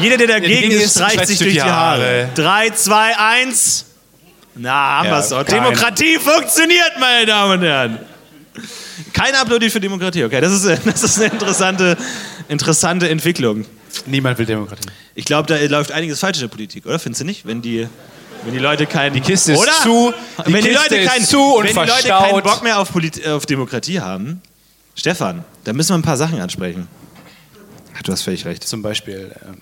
Jeder, 0.00 0.18
der 0.18 0.26
dagegen 0.26 0.62
dagegen 0.62 0.80
ist, 0.80 0.94
streicht 0.96 1.26
sich 1.26 1.38
durch 1.38 1.54
die 1.54 1.62
Haare. 1.62 2.02
Haare. 2.02 2.28
3, 2.34 2.70
2, 2.70 3.18
1. 3.18 3.84
Na, 4.56 4.70
haben 4.98 5.06
Ja, 5.08 5.16
wir's 5.16 5.28
doch. 5.30 5.44
keiner. 5.44 5.62
Demokratie 5.64 6.18
funktioniert, 6.18 6.92
meine 7.00 7.26
Damen 7.26 7.58
und 7.58 7.64
Herren. 7.64 7.98
Kein 9.12 9.34
Applaudi 9.34 9.70
für 9.70 9.80
Demokratie, 9.80 10.24
okay. 10.24 10.40
Das 10.40 10.52
ist, 10.52 10.64
das 10.86 11.02
ist 11.02 11.18
eine 11.18 11.32
interessante, 11.32 11.96
interessante 12.48 13.08
Entwicklung. 13.08 13.64
Niemand 14.06 14.38
will 14.38 14.46
Demokratie. 14.46 14.88
Ich 15.14 15.24
glaube, 15.24 15.46
da 15.48 15.56
läuft 15.66 15.92
einiges 15.92 16.20
falsch 16.20 16.38
in 16.38 16.42
der 16.42 16.48
Politik, 16.48 16.84
oder? 16.86 16.98
Findest 16.98 17.22
du 17.22 17.24
nicht? 17.24 17.46
Wenn 17.46 17.62
die, 17.62 17.88
wenn 18.44 18.52
die 18.52 18.58
Leute 18.58 18.86
keinen. 18.86 19.14
Die 19.14 19.20
Kiste 19.20 19.52
ist 19.52 19.58
oder? 19.58 19.72
zu, 19.82 20.12
die 20.46 20.52
wenn 20.52 20.62
die 20.62 20.70
Kiste 20.70 20.82
Leute 20.82 20.96
ist 20.96 21.10
keinen, 21.10 21.24
zu 21.24 21.40
und 21.40 21.64
wenn 21.64 21.72
die 21.72 21.78
Leute 21.78 21.90
verstaut. 21.90 22.30
keinen 22.30 22.42
Bock 22.42 22.62
mehr 22.62 22.78
auf, 22.78 22.92
Polit 22.92 23.26
auf 23.26 23.46
Demokratie 23.46 24.00
haben, 24.00 24.42
Stefan, 24.94 25.44
da 25.64 25.72
müssen 25.72 25.90
wir 25.90 25.98
ein 25.98 26.02
paar 26.02 26.16
Sachen 26.16 26.40
ansprechen. 26.40 26.88
Ach, 27.96 28.02
du 28.02 28.12
hast 28.12 28.22
völlig 28.22 28.44
recht. 28.44 28.64
Zum 28.64 28.82
Beispiel 28.82 29.34
ähm, 29.46 29.60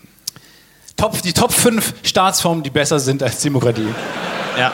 Top, 0.97 1.21
die 1.23 1.33
Top 1.33 1.53
5 1.53 1.95
Staatsformen, 2.03 2.63
die 2.63 2.71
besser 2.71 2.99
sind 3.01 3.23
als 3.23 3.41
Demokratie. 3.41 3.89
Ja. 4.59 4.73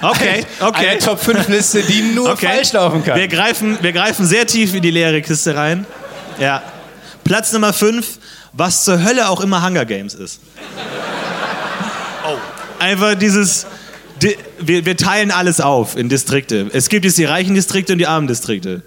Okay, 0.00 0.44
okay. 0.60 0.88
Eine 0.88 0.98
Top 0.98 1.18
5 1.18 1.48
Liste, 1.48 1.82
die 1.82 2.02
nur 2.14 2.30
okay. 2.30 2.46
falsch 2.46 2.72
laufen 2.72 3.04
kann. 3.04 3.18
Wir 3.18 3.28
greifen, 3.28 3.78
wir 3.80 3.92
greifen 3.92 4.26
sehr 4.26 4.46
tief 4.46 4.74
in 4.74 4.82
die 4.82 4.90
leere 4.90 5.22
Kiste 5.22 5.56
rein. 5.56 5.86
Ja. 6.38 6.62
Platz 7.24 7.52
Nummer 7.52 7.72
5, 7.72 8.18
was 8.52 8.84
zur 8.84 9.02
Hölle 9.02 9.28
auch 9.28 9.40
immer 9.40 9.64
Hunger 9.64 9.84
Games 9.84 10.14
ist. 10.14 10.40
Einfach 12.78 13.14
dieses. 13.14 13.66
di- 14.22 14.36
Wir, 14.60 14.84
wir 14.86 14.96
teilen 14.96 15.30
alles 15.30 15.60
auf 15.60 15.96
in 15.96 16.08
Distrikte. 16.08 16.68
Es 16.72 16.88
gibt 16.88 17.04
jetzt 17.04 17.18
die 17.18 17.24
reichen 17.24 17.54
Distrikte 17.54 17.92
und 17.92 17.98
die 17.98 18.06
armen 18.06 18.26
Distrikte. 18.26 18.82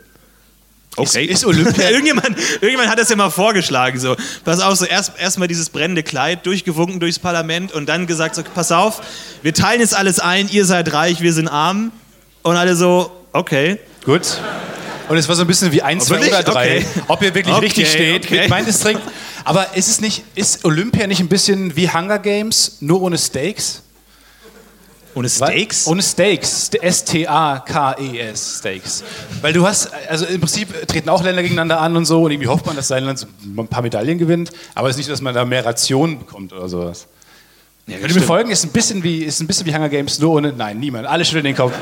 Okay. 0.97 1.23
Ist, 1.25 1.35
ist 1.43 1.45
Olympia 1.45 1.89
irgendjemand, 1.89 2.37
irgendjemand 2.55 2.89
hat 2.89 2.99
das 2.99 3.09
ja 3.09 3.15
mal 3.15 3.29
vorgeschlagen. 3.29 3.97
So. 3.99 4.15
Pass 4.43 4.59
auf, 4.59 4.75
so 4.75 4.85
erst 4.85 5.13
erstmal 5.17 5.47
dieses 5.47 5.69
brennende 5.69 6.03
Kleid 6.03 6.45
durchgewunken 6.45 6.99
durchs 6.99 7.17
Parlament 7.19 7.71
und 7.71 7.87
dann 7.87 8.07
gesagt: 8.07 8.35
so, 8.35 8.43
Pass 8.43 8.71
auf, 8.73 9.01
wir 9.41 9.53
teilen 9.53 9.79
jetzt 9.79 9.95
alles 9.95 10.19
ein, 10.19 10.49
ihr 10.49 10.65
seid 10.65 10.91
reich, 10.91 11.21
wir 11.21 11.33
sind 11.33 11.47
arm. 11.47 11.91
Und 12.43 12.55
alle 12.57 12.75
so, 12.75 13.11
okay. 13.33 13.77
Gut. 14.03 14.39
Und 15.09 15.17
es 15.17 15.27
war 15.27 15.35
so 15.35 15.41
ein 15.41 15.47
bisschen 15.47 15.71
wie 15.71 15.81
1, 15.81 16.05
2 16.05 16.15
Wirklich? 16.15 16.33
oder 16.33 16.43
3. 16.43 16.77
Okay. 16.77 16.85
Ob 17.07 17.21
ihr 17.21 17.35
wirklich 17.35 17.55
Okay, 17.55 17.65
richtig 17.65 17.89
steht 17.89 18.25
okay. 18.25 18.41
mit 18.41 18.49
mein 18.49 18.65
Distrikt. 18.65 19.01
Aber 19.43 19.75
ist 19.75 19.89
es 19.89 20.01
nicht, 20.01 20.23
ist 20.35 20.63
Olympia 20.65 21.07
nicht 21.07 21.19
ein 21.19 21.27
bisschen 21.27 21.75
wie 21.75 21.89
Hunger 21.89 22.19
Games, 22.19 22.77
nur 22.79 23.01
ohne 23.01 23.17
Steaks? 23.17 23.81
Ohne 25.13 25.27
Steaks? 25.29 25.87
Ohne 25.87 26.01
Steaks. 26.01 26.69
S-T-A-K-E-S. 26.69 28.59
Steaks. 28.59 29.03
Weil 29.41 29.51
du 29.51 29.67
hast, 29.67 29.89
also 30.07 30.25
im 30.25 30.39
Prinzip 30.39 30.87
treten 30.87 31.09
auch 31.09 31.21
Länder 31.23 31.41
gegeneinander 31.41 31.81
an 31.81 31.97
und 31.97 32.05
so 32.05 32.23
und 32.23 32.31
irgendwie 32.31 32.47
hofft 32.47 32.65
man, 32.65 32.75
dass 32.75 32.87
sein 32.87 33.03
Land 33.03 33.19
so 33.19 33.27
ein 33.45 33.67
paar 33.67 33.81
Medaillen 33.81 34.17
gewinnt. 34.17 34.51
Aber 34.73 34.87
es 34.87 34.95
ist 34.95 34.99
nicht, 34.99 35.09
dass 35.09 35.21
man 35.21 35.33
da 35.33 35.43
mehr 35.43 35.65
Rationen 35.65 36.19
bekommt 36.19 36.53
oder 36.53 36.69
sowas. 36.69 37.07
Ja, 37.91 37.97
Könnt 37.97 38.13
ihr 38.13 38.21
mir 38.21 38.25
folgen? 38.25 38.51
Ist 38.51 38.63
ein 38.63 38.69
bisschen 38.71 39.03
wie, 39.03 39.23
ist 39.23 39.41
ein 39.41 39.47
bisschen 39.47 39.65
wie 39.65 39.75
Hunger 39.75 39.89
Games, 39.89 40.17
nur 40.19 40.31
ohne, 40.31 40.53
nein, 40.53 40.79
niemand. 40.79 41.07
Alle 41.07 41.25
schütteln 41.25 41.43
den 41.43 41.55
Kopf. 41.57 41.73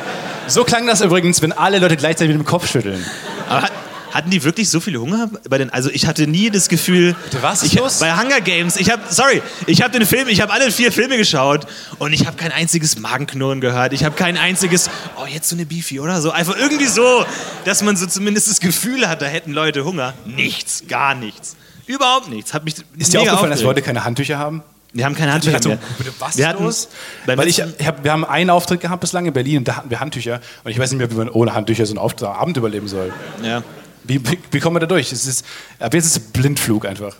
So 0.47 0.63
klang 0.63 0.87
das 0.87 1.01
übrigens, 1.01 1.39
wenn 1.43 1.51
alle 1.51 1.77
Leute 1.77 1.97
gleichzeitig 1.97 2.35
mit 2.35 2.43
dem 2.43 2.49
Kopf 2.49 2.67
schütteln. 2.67 3.05
Aber 3.47 3.61
hat, 3.61 3.71
hatten 4.11 4.31
die 4.31 4.43
wirklich 4.43 4.71
so 4.71 4.79
viel 4.79 4.97
Hunger 4.97 5.29
bei 5.47 5.59
den? 5.59 5.69
Also 5.69 5.91
ich 5.91 6.07
hatte 6.07 6.25
nie 6.25 6.49
das 6.49 6.67
Gefühl. 6.67 7.15
Bitte, 7.25 7.43
was 7.43 7.61
ich, 7.61 7.75
los? 7.75 7.99
Bei 7.99 8.17
Hunger 8.17 8.41
Games. 8.41 8.77
Ich 8.77 8.89
habe, 8.89 9.03
sorry, 9.09 9.43
ich 9.67 9.83
habe 9.83 9.91
den 9.91 10.07
Film, 10.07 10.27
ich 10.29 10.41
habe 10.41 10.51
alle 10.51 10.71
vier 10.71 10.91
Filme 10.91 11.15
geschaut 11.17 11.67
und 11.99 12.11
ich 12.11 12.25
habe 12.25 12.35
kein 12.37 12.51
einziges 12.51 12.97
Magenknurren 12.97 13.61
gehört. 13.61 13.93
Ich 13.93 14.03
habe 14.03 14.15
kein 14.15 14.35
einziges, 14.35 14.89
oh 15.21 15.27
jetzt 15.27 15.49
so 15.49 15.55
eine 15.55 15.67
Beefy 15.67 15.99
oder 15.99 16.21
so. 16.21 16.31
Einfach 16.31 16.57
irgendwie 16.57 16.87
so, 16.87 17.23
dass 17.65 17.83
man 17.83 17.95
so 17.97 18.07
zumindest 18.07 18.49
das 18.49 18.59
Gefühl 18.59 19.07
hat, 19.07 19.21
da 19.21 19.27
hätten 19.27 19.51
Leute 19.51 19.85
Hunger. 19.85 20.15
Nichts, 20.25 20.85
gar 20.87 21.13
nichts, 21.13 21.55
überhaupt 21.85 22.29
nichts. 22.29 22.55
Hat 22.55 22.65
mich 22.65 22.73
Ist 22.97 23.13
dir 23.13 23.19
aufgefallen, 23.21 23.51
dass 23.51 23.59
aufgeregt. 23.59 23.77
Leute 23.77 23.81
keine 23.83 24.05
Handtücher 24.05 24.39
haben? 24.39 24.63
Wir 24.91 25.05
haben 25.05 25.13
keine 25.15 25.33
Handtücher 25.33 25.57
Also, 25.57 25.69
mehr. 25.69 25.79
was 26.17 26.35
wir 26.37 26.43
ist 26.45 26.49
hatten, 26.49 26.63
los? 26.63 26.89
Weil 27.25 27.47
ich, 27.47 27.59
ich 27.77 27.87
hab, 27.87 28.03
wir 28.03 28.11
haben 28.11 28.25
einen 28.25 28.49
Auftritt 28.49 28.81
gehabt 28.81 29.01
bislang 29.01 29.25
in 29.27 29.33
Berlin 29.33 29.57
und 29.59 29.67
da 29.67 29.75
hatten 29.75 29.89
wir 29.91 29.99
Handtücher. 29.99 30.41
Und 30.63 30.71
ich 30.71 30.79
weiß 30.79 30.89
nicht 30.91 30.97
mehr, 30.99 31.11
wie 31.11 31.15
man 31.15 31.29
ohne 31.29 31.53
Handtücher 31.53 31.85
so 31.85 31.91
einen 31.91 31.99
Auftritt, 31.99 32.27
Abend 32.27 32.57
überleben 32.57 32.87
soll. 32.87 33.13
ja. 33.43 33.63
Wie, 34.05 34.25
wie, 34.27 34.39
wie 34.49 34.59
kommen 34.59 34.77
wir 34.77 34.79
da 34.79 34.85
durch? 34.87 35.11
Es 35.11 35.27
ist, 35.27 35.45
ab 35.77 35.93
jetzt 35.93 36.05
ist 36.05 36.17
es 36.17 36.19
Blindflug 36.31 36.85
einfach. 36.87 37.15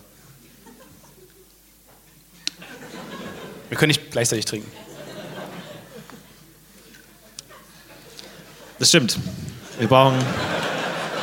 Wir 3.68 3.78
können 3.78 3.90
nicht 3.90 4.10
gleichzeitig 4.10 4.46
trinken. 4.46 4.72
Das 8.80 8.90
stimmt. 8.90 9.20
Wir 9.78 9.88
brauchen, 9.88 10.18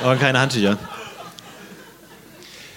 brauchen 0.02 0.18
keine 0.20 0.38
Handtücher. 0.38 0.78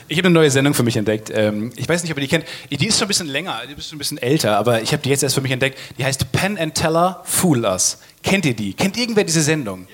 Ich 0.09 0.17
habe 0.17 0.27
eine 0.27 0.33
neue 0.33 0.49
Sendung 0.51 0.73
für 0.73 0.83
mich 0.83 0.97
entdeckt. 0.97 1.31
Ähm, 1.33 1.71
ich 1.75 1.87
weiß 1.87 2.01
nicht, 2.03 2.11
ob 2.11 2.17
ihr 2.17 2.21
die 2.21 2.27
kennt. 2.27 2.45
Die 2.69 2.85
ist 2.87 2.97
schon 2.97 3.05
ein 3.05 3.09
bisschen 3.09 3.27
länger, 3.27 3.61
die 3.69 3.73
ist 3.79 3.87
schon 3.89 3.95
ein 3.95 3.99
bisschen 3.99 4.17
älter, 4.17 4.57
aber 4.57 4.81
ich 4.81 4.91
habe 4.91 5.01
die 5.03 5.09
jetzt 5.09 5.23
erst 5.23 5.35
für 5.35 5.41
mich 5.41 5.51
entdeckt. 5.51 5.77
Die 5.97 6.03
heißt 6.03 6.31
Penn 6.31 6.57
and 6.57 6.73
Teller 6.75 7.21
Fool 7.25 7.63
Us. 7.63 7.99
Kennt 8.23 8.45
ihr 8.45 8.55
die? 8.55 8.73
Kennt 8.73 8.97
irgendwer 8.97 9.23
diese 9.23 9.41
Sendung? 9.41 9.87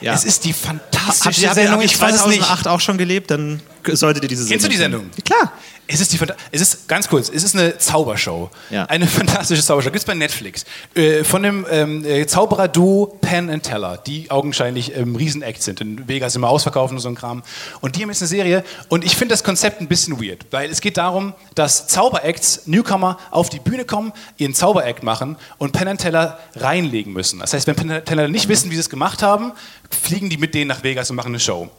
Ja. 0.00 0.14
Es 0.14 0.24
ist 0.24 0.44
die 0.44 0.52
fantastische 0.52 1.24
habt 1.26 1.38
ihr, 1.38 1.54
Sendung. 1.54 1.72
habt 1.74 1.82
ihr 1.82 1.86
Ich 1.86 2.00
weiß 2.00 2.14
es 2.14 2.26
nicht. 2.26 2.38
2008 2.42 2.68
auch 2.68 2.80
schon 2.80 2.98
gelebt? 2.98 3.30
Dann 3.30 3.60
solltet 3.92 4.22
ihr 4.22 4.28
diese 4.28 4.44
Sendung 4.44 4.52
Kennst 4.52 4.66
du 4.66 4.70
die. 4.70 4.76
Sendung? 4.76 5.10
Klar. 5.24 5.52
Es 5.88 6.00
ist, 6.00 6.12
die, 6.12 6.18
es 6.50 6.60
ist 6.60 6.88
ganz 6.88 7.08
kurz, 7.08 7.28
es 7.28 7.44
ist 7.44 7.54
eine 7.54 7.78
Zaubershow. 7.78 8.50
Ja. 8.70 8.86
Eine 8.86 9.06
fantastische 9.06 9.62
Zaubershow. 9.62 9.90
Gibt 9.90 10.00
es 10.00 10.04
bei 10.04 10.14
Netflix. 10.14 10.64
Äh, 10.94 11.22
von 11.22 11.42
dem 11.42 11.66
ähm, 11.70 12.04
äh, 12.04 12.26
Zauberer-Duo 12.26 13.18
Penn 13.20 13.50
and 13.50 13.62
Teller, 13.62 13.96
die 13.96 14.30
augenscheinlich 14.30 14.96
ähm, 14.96 15.14
Riesen-Act 15.14 15.62
sind. 15.62 15.80
In 15.80 16.08
Vegas 16.08 16.34
immer 16.34 16.48
ausverkaufen 16.48 16.96
und 16.96 17.00
so 17.00 17.08
ein 17.08 17.14
Kram. 17.14 17.42
Und 17.80 17.96
die 17.96 18.02
haben 18.02 18.08
jetzt 18.08 18.22
eine 18.22 18.28
Serie. 18.28 18.64
Und 18.88 19.04
ich 19.04 19.16
finde 19.16 19.32
das 19.32 19.44
Konzept 19.44 19.80
ein 19.80 19.88
bisschen 19.88 20.20
weird, 20.20 20.46
weil 20.50 20.70
es 20.70 20.80
geht 20.80 20.96
darum, 20.96 21.34
dass 21.54 21.86
Zauberacts, 21.86 22.66
Newcomer, 22.66 23.18
auf 23.30 23.48
die 23.48 23.60
Bühne 23.60 23.84
kommen, 23.84 24.12
ihren 24.38 24.54
Zauberact 24.54 25.02
machen 25.02 25.36
und 25.58 25.72
Penn 25.72 25.88
and 25.88 26.00
Teller 26.00 26.38
reinlegen 26.56 27.12
müssen. 27.12 27.38
Das 27.38 27.52
heißt, 27.52 27.66
wenn 27.66 27.76
Penn 27.76 27.90
and 27.90 28.06
Teller 28.06 28.28
nicht 28.28 28.48
wissen, 28.48 28.70
wie 28.70 28.74
sie 28.74 28.80
es 28.80 28.90
gemacht 28.90 29.22
haben, 29.22 29.52
fliegen 29.90 30.30
die 30.30 30.36
mit 30.36 30.54
denen 30.54 30.68
nach 30.68 30.82
Vegas 30.82 31.10
und 31.10 31.16
machen 31.16 31.28
eine 31.28 31.40
Show. 31.40 31.70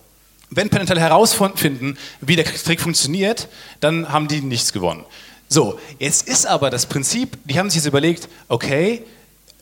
Wenn 0.49 0.69
Teller 0.69 1.01
herausfinden, 1.01 1.97
wie 2.21 2.35
der 2.35 2.45
Trick 2.45 2.79
funktioniert, 2.81 3.47
dann 3.79 4.11
haben 4.11 4.27
die 4.27 4.41
nichts 4.41 4.71
gewonnen. 4.73 5.03
So, 5.49 5.79
jetzt 5.99 6.27
ist 6.27 6.45
aber 6.45 6.69
das 6.69 6.85
Prinzip, 6.85 7.37
die 7.45 7.57
haben 7.59 7.69
sich 7.69 7.77
jetzt 7.77 7.85
überlegt, 7.87 8.27
okay, 8.47 9.03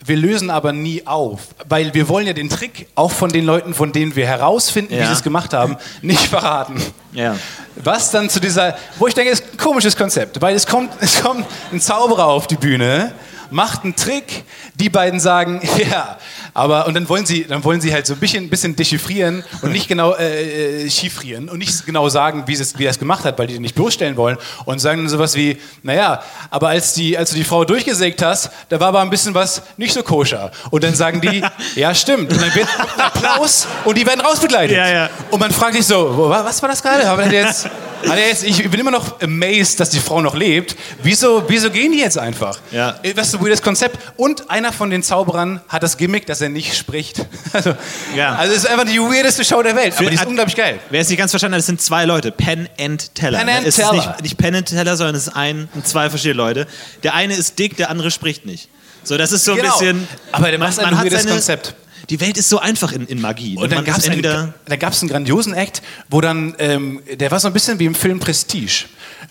wir 0.03 0.17
lösen 0.17 0.49
aber 0.51 0.71
nie 0.73 1.07
auf, 1.07 1.39
weil 1.67 1.93
wir 1.95 2.07
wollen 2.09 2.27
ja 2.27 2.33
den 2.33 2.49
Trick 2.49 2.87
auch 2.93 3.11
von 3.11 3.31
den 3.31 3.45
Leuten, 3.45 3.73
von 3.73 3.91
denen 3.91 4.15
wir 4.15 4.27
herausfinden, 4.27 4.91
wie 4.93 4.97
Ja. 4.97 5.07
sie 5.07 5.13
es 5.13 5.23
gemacht 5.23 5.53
haben, 5.53 5.77
nicht 6.03 6.27
verraten. 6.27 6.81
Ja. 7.13 7.35
Was 7.75 8.11
dann 8.11 8.29
zu 8.29 8.39
dieser, 8.39 8.77
wo 8.99 9.07
ich 9.07 9.13
denke, 9.15 9.31
ist 9.31 9.43
ein 9.53 9.57
komisches 9.57 9.95
Konzept, 9.95 10.41
weil 10.41 10.55
es 10.55 10.67
kommt, 10.67 10.91
es 11.01 11.21
kommt 11.21 11.45
ein 11.71 11.81
Zauberer 11.81 12.27
auf 12.27 12.45
die 12.45 12.57
Bühne, 12.57 13.13
macht 13.51 13.83
einen 13.83 13.95
Trick, 13.95 14.43
die 14.75 14.89
beiden 14.89 15.19
sagen, 15.19 15.61
ja, 15.89 16.17
aber 16.53 16.87
und 16.87 16.93
dann 16.93 17.07
wollen 17.09 17.25
sie, 17.25 17.45
dann 17.45 17.63
wollen 17.63 17.81
sie 17.81 17.93
halt 17.93 18.05
so 18.05 18.13
ein 18.13 18.19
bisschen, 18.19 18.49
bisschen 18.49 18.75
dechiffrieren 18.75 19.43
und 19.61 19.71
nicht 19.71 19.87
genau 19.87 20.13
äh, 20.13 20.83
äh, 20.85 20.89
chiffrieren 20.89 21.49
und 21.49 21.59
nicht 21.59 21.85
genau 21.85 22.09
sagen, 22.09 22.43
wie, 22.47 22.53
es, 22.53 22.77
wie 22.77 22.85
er 22.85 22.91
es 22.91 22.99
gemacht 22.99 23.25
hat, 23.25 23.37
weil 23.37 23.47
die 23.47 23.53
den 23.53 23.61
nicht 23.61 23.75
bloßstellen 23.75 24.17
wollen 24.17 24.37
und 24.65 24.79
sagen 24.79 25.01
dann 25.01 25.09
sowas 25.09 25.35
wie, 25.35 25.57
naja, 25.83 26.21
aber 26.49 26.69
als, 26.69 26.93
die, 26.93 27.17
als 27.17 27.31
du 27.31 27.35
die 27.35 27.43
Frau 27.43 27.65
durchgesägt 27.65 28.21
hast, 28.21 28.49
da 28.69 28.79
war 28.79 28.89
aber 28.89 29.01
ein 29.01 29.09
bisschen 29.09 29.33
was 29.33 29.61
nicht 29.77 29.93
so 29.93 30.03
koscher. 30.03 30.51
Und 30.71 30.83
dann 30.83 30.95
sagen 30.95 31.21
die, 31.21 31.43
ja 31.75 31.93
stimmt. 31.93 32.31
Und 32.31 32.41
dann 32.41 32.53
wird 32.53 32.67
Applaus 32.97 33.67
und 33.83 33.97
die 33.97 34.05
werden 34.05 34.21
rausbegleitet. 34.21 34.77
Ja, 34.77 34.87
ja. 34.87 35.09
Und 35.31 35.39
man 35.39 35.51
fragt 35.51 35.75
sich 35.75 35.85
so, 35.85 36.29
was 36.29 36.61
war 36.61 36.69
das 36.69 36.81
gerade? 36.81 37.07
Hat 37.07 37.19
er 37.19 37.31
jetzt, 37.31 37.69
hat 38.09 38.17
er 38.17 38.27
jetzt, 38.27 38.43
ich 38.43 38.69
bin 38.69 38.79
immer 38.79 38.91
noch 38.91 39.21
amazed, 39.21 39.79
dass 39.79 39.89
die 39.89 39.99
Frau 39.99 40.21
noch 40.21 40.35
lebt. 40.35 40.75
Wieso, 41.03 41.43
wieso 41.47 41.69
gehen 41.69 41.91
die 41.91 41.99
jetzt 41.99 42.17
einfach? 42.17 42.59
Ja. 42.71 42.99
Äh, 43.03 43.13
Was 43.15 43.27
ist 43.27 43.35
ein 43.35 43.41
weirdes 43.43 43.61
Konzept? 43.61 43.97
Und 44.17 44.49
einer 44.49 44.71
von 44.73 44.89
den 44.89 45.03
Zauberern 45.03 45.61
hat 45.67 45.83
das 45.83 45.97
Gimmick, 45.97 46.25
dass 46.25 46.41
er 46.41 46.49
nicht 46.49 46.75
spricht. 46.75 47.25
Also, 47.53 47.73
Ja. 48.15 48.35
also 48.35 48.53
es 48.53 48.63
ist 48.63 48.69
einfach 48.69 48.85
die 48.85 48.99
weirdeste 48.99 49.45
Show 49.45 49.63
der 49.63 49.75
Welt. 49.75 49.93
Aber 49.97 50.09
die 50.09 50.15
ist 50.15 50.25
unglaublich 50.25 50.55
geil. 50.55 50.79
Wer 50.89 51.01
es 51.01 51.09
nicht 51.09 51.17
ganz 51.17 51.31
verstanden 51.31 51.53
hat, 51.55 51.59
es 51.61 51.65
sind 51.67 51.81
zwei 51.81 52.03
Leute. 52.05 52.31
Penn 52.31 52.67
and 52.79 53.15
Teller. 53.15 53.39
Penn 53.39 53.49
and 53.49 53.65
es 53.67 53.75
Teller. 53.77 53.93
ist 53.93 54.05
nicht, 54.07 54.21
nicht 54.21 54.37
Penn 54.37 54.55
and 54.55 54.67
Teller, 54.67 54.97
sondern 54.97 55.15
es 55.15 55.27
ist 55.27 55.35
ein, 55.35 55.69
zwei 55.83 56.09
verschiedene 56.09 56.37
Leute. 56.37 56.67
Der 57.03 57.13
eine 57.13 57.33
ist 57.33 57.57
dick, 57.59 57.77
der 57.77 57.89
andere 57.89 58.11
spricht 58.11 58.45
nicht. 58.45 58.67
So, 59.03 59.17
das 59.17 59.31
ist 59.31 59.45
so 59.45 59.51
ein 59.53 59.57
Genau. 59.59 59.71
bisschen. 59.77 60.07
Aber 60.31 60.49
der 60.49 60.59
macht 60.59 60.77
ein 60.79 60.97
weirdes 60.97 61.25
Konzept. 61.27 61.75
Die 62.09 62.19
Welt 62.21 62.37
ist 62.37 62.49
so 62.49 62.59
einfach 62.59 62.91
in, 62.91 63.07
in 63.07 63.19
Magie. 63.21 63.57
Und 63.57 63.71
dann 63.71 63.83
gab 63.83 63.97
es 63.97 64.05
einen, 64.05 64.13
entweder- 64.15 64.53
da 64.67 64.75
gab's 64.75 65.01
einen 65.01 65.09
grandiosen 65.09 65.53
Act, 65.53 65.81
wo 66.09 66.21
dann, 66.21 66.55
ähm, 66.59 67.01
der 67.13 67.31
war 67.31 67.39
so 67.39 67.47
ein 67.47 67.53
bisschen 67.53 67.79
wie 67.79 67.85
im 67.85 67.95
Film 67.95 68.19
Prestige. 68.19 68.85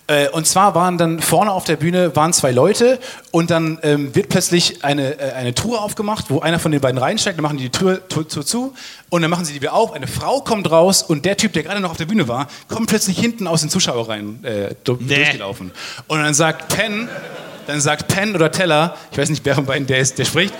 Äh, 0.07 0.29
und 0.29 0.45
zwar 0.45 0.75
waren 0.75 0.97
dann 0.97 1.19
vorne 1.21 1.51
auf 1.51 1.63
der 1.63 1.77
Bühne 1.77 2.15
waren 2.15 2.31
zwei 2.33 2.51
Leute 2.51 2.99
und 3.31 3.49
dann 3.49 3.79
ähm, 3.81 4.13
wird 4.13 4.29
plötzlich 4.29 4.83
eine, 4.83 5.17
äh, 5.19 5.31
eine 5.31 5.55
Truhe 5.55 5.79
aufgemacht, 5.79 6.25
wo 6.29 6.41
einer 6.41 6.59
von 6.59 6.71
den 6.71 6.81
beiden 6.81 6.99
reinsteigt, 6.99 7.37
dann 7.37 7.43
machen 7.43 7.57
die 7.57 7.63
die 7.63 7.69
Tür, 7.71 8.07
Tür, 8.07 8.27
Tür 8.27 8.45
zu 8.45 8.73
und 9.09 9.21
dann 9.23 9.31
machen 9.31 9.45
sie 9.45 9.53
die 9.53 9.61
wieder 9.61 9.73
auf. 9.73 9.93
Eine 9.93 10.05
Frau 10.07 10.41
kommt 10.41 10.69
raus 10.69 11.01
und 11.01 11.25
der 11.25 11.37
Typ, 11.37 11.53
der 11.53 11.63
gerade 11.63 11.79
noch 11.79 11.91
auf 11.91 11.97
der 11.97 12.05
Bühne 12.05 12.27
war, 12.27 12.47
kommt 12.67 12.87
plötzlich 12.87 13.17
hinten 13.17 13.47
aus 13.47 13.61
den 13.61 13.69
Zuschauerreihen 13.69 14.43
äh, 14.43 14.75
du- 14.83 14.97
Nee. 14.99 15.15
durchgelaufen. 15.15 15.71
Und 16.07 16.19
dann 16.21 16.33
sagt 16.35 16.75
Penn, 16.75 17.09
dann 17.65 17.81
sagt 17.81 18.07
Penn 18.07 18.35
oder 18.35 18.51
Teller, 18.51 18.95
ich 19.11 19.17
weiß 19.17 19.29
nicht, 19.29 19.43
wer 19.43 19.55
von 19.55 19.65
beiden 19.65 19.87
der 19.87 19.99
ist, 19.99 20.19
der 20.19 20.25
spricht, 20.25 20.53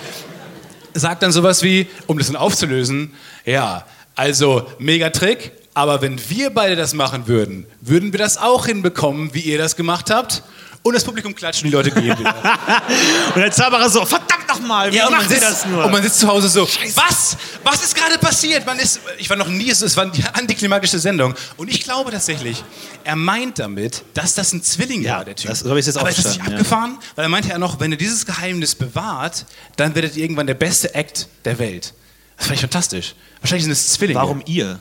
sagt 0.98 1.22
dann 1.22 1.32
sowas 1.32 1.62
wie, 1.62 1.86
um 2.06 2.18
das 2.18 2.28
dann 2.28 2.36
aufzulösen, 2.36 3.14
ja, 3.44 3.84
also 4.14 4.66
mega 4.78 5.10
Trick, 5.10 5.52
aber 5.74 6.00
wenn 6.00 6.18
wir 6.30 6.50
beide 6.50 6.74
das 6.74 6.94
machen 6.94 7.28
würden, 7.28 7.66
würden 7.80 8.12
wir 8.12 8.18
das 8.18 8.38
auch 8.38 8.66
hinbekommen, 8.66 9.34
wie 9.34 9.40
ihr 9.40 9.58
das 9.58 9.76
gemacht 9.76 10.10
habt? 10.10 10.42
Und 10.86 10.94
das 10.94 11.02
Publikum 11.04 11.34
klatscht 11.34 11.62
und 11.62 11.68
die 11.70 11.74
Leute 11.74 11.90
gehen 11.90 12.16
wieder. 12.18 12.34
Und 13.34 13.40
der 13.40 13.50
Zauberer 13.50 13.90
so, 13.90 14.04
verdammt 14.04 14.46
nochmal, 14.48 14.92
wie 14.92 14.96
ja, 14.96 15.08
ihr 15.10 15.28
sitzt, 15.28 15.42
das 15.42 15.66
nur? 15.66 15.84
und 15.84 15.90
man 15.90 16.02
sitzt 16.02 16.20
zu 16.20 16.28
Hause 16.28 16.48
so, 16.48 16.62
was? 16.94 17.36
Was 17.64 17.82
ist 17.82 17.94
gerade 17.96 18.16
passiert? 18.18 18.64
Man 18.64 18.78
ist, 18.78 19.00
ich 19.18 19.28
war 19.28 19.36
noch 19.36 19.48
nie, 19.48 19.68
es 19.68 19.96
war 19.96 20.04
eine 20.04 20.12
antiklimatische 20.34 20.98
Sendung. 21.00 21.34
Und 21.56 21.68
ich 21.68 21.82
glaube 21.82 22.10
tatsächlich, 22.12 22.62
er 23.02 23.16
meint 23.16 23.58
damit, 23.58 24.04
dass 24.14 24.34
das 24.34 24.52
ein 24.52 24.62
Zwilling 24.62 25.02
Ja, 25.02 25.16
war, 25.18 25.24
der 25.24 25.34
Typ. 25.34 25.50
das- 25.50 25.60
so 25.60 25.70
hab 25.70 25.76
ich's 25.76 25.86
jetzt 25.88 25.96
auch 25.96 26.02
Aber 26.02 26.10
ist 26.10 26.18
das 26.18 26.24
nicht 26.26 26.34
verstanden, 26.36 26.52
ja. 26.52 26.58
abgefahren? 26.60 26.98
Weil 27.16 27.24
er 27.24 27.28
meinte 27.28 27.48
ja 27.48 27.58
noch, 27.58 27.80
wenn 27.80 27.90
ihr 27.90 27.98
dieses 27.98 28.24
Geheimnis 28.24 28.74
bewahrt, 28.76 29.44
dann 29.76 29.94
werdet 29.96 30.16
ihr 30.16 30.22
irgendwann 30.22 30.46
der 30.46 30.54
beste 30.54 30.94
Act 30.94 31.26
der 31.44 31.58
Welt. 31.58 31.92
Das 32.36 32.46
fand 32.46 32.54
ich 32.54 32.60
fantastisch. 32.60 33.14
Wahrscheinlich 33.40 33.64
sind 33.64 33.72
es 33.72 33.92
Zwillinge. 33.94 34.20
Warum 34.20 34.40
ihr? 34.46 34.78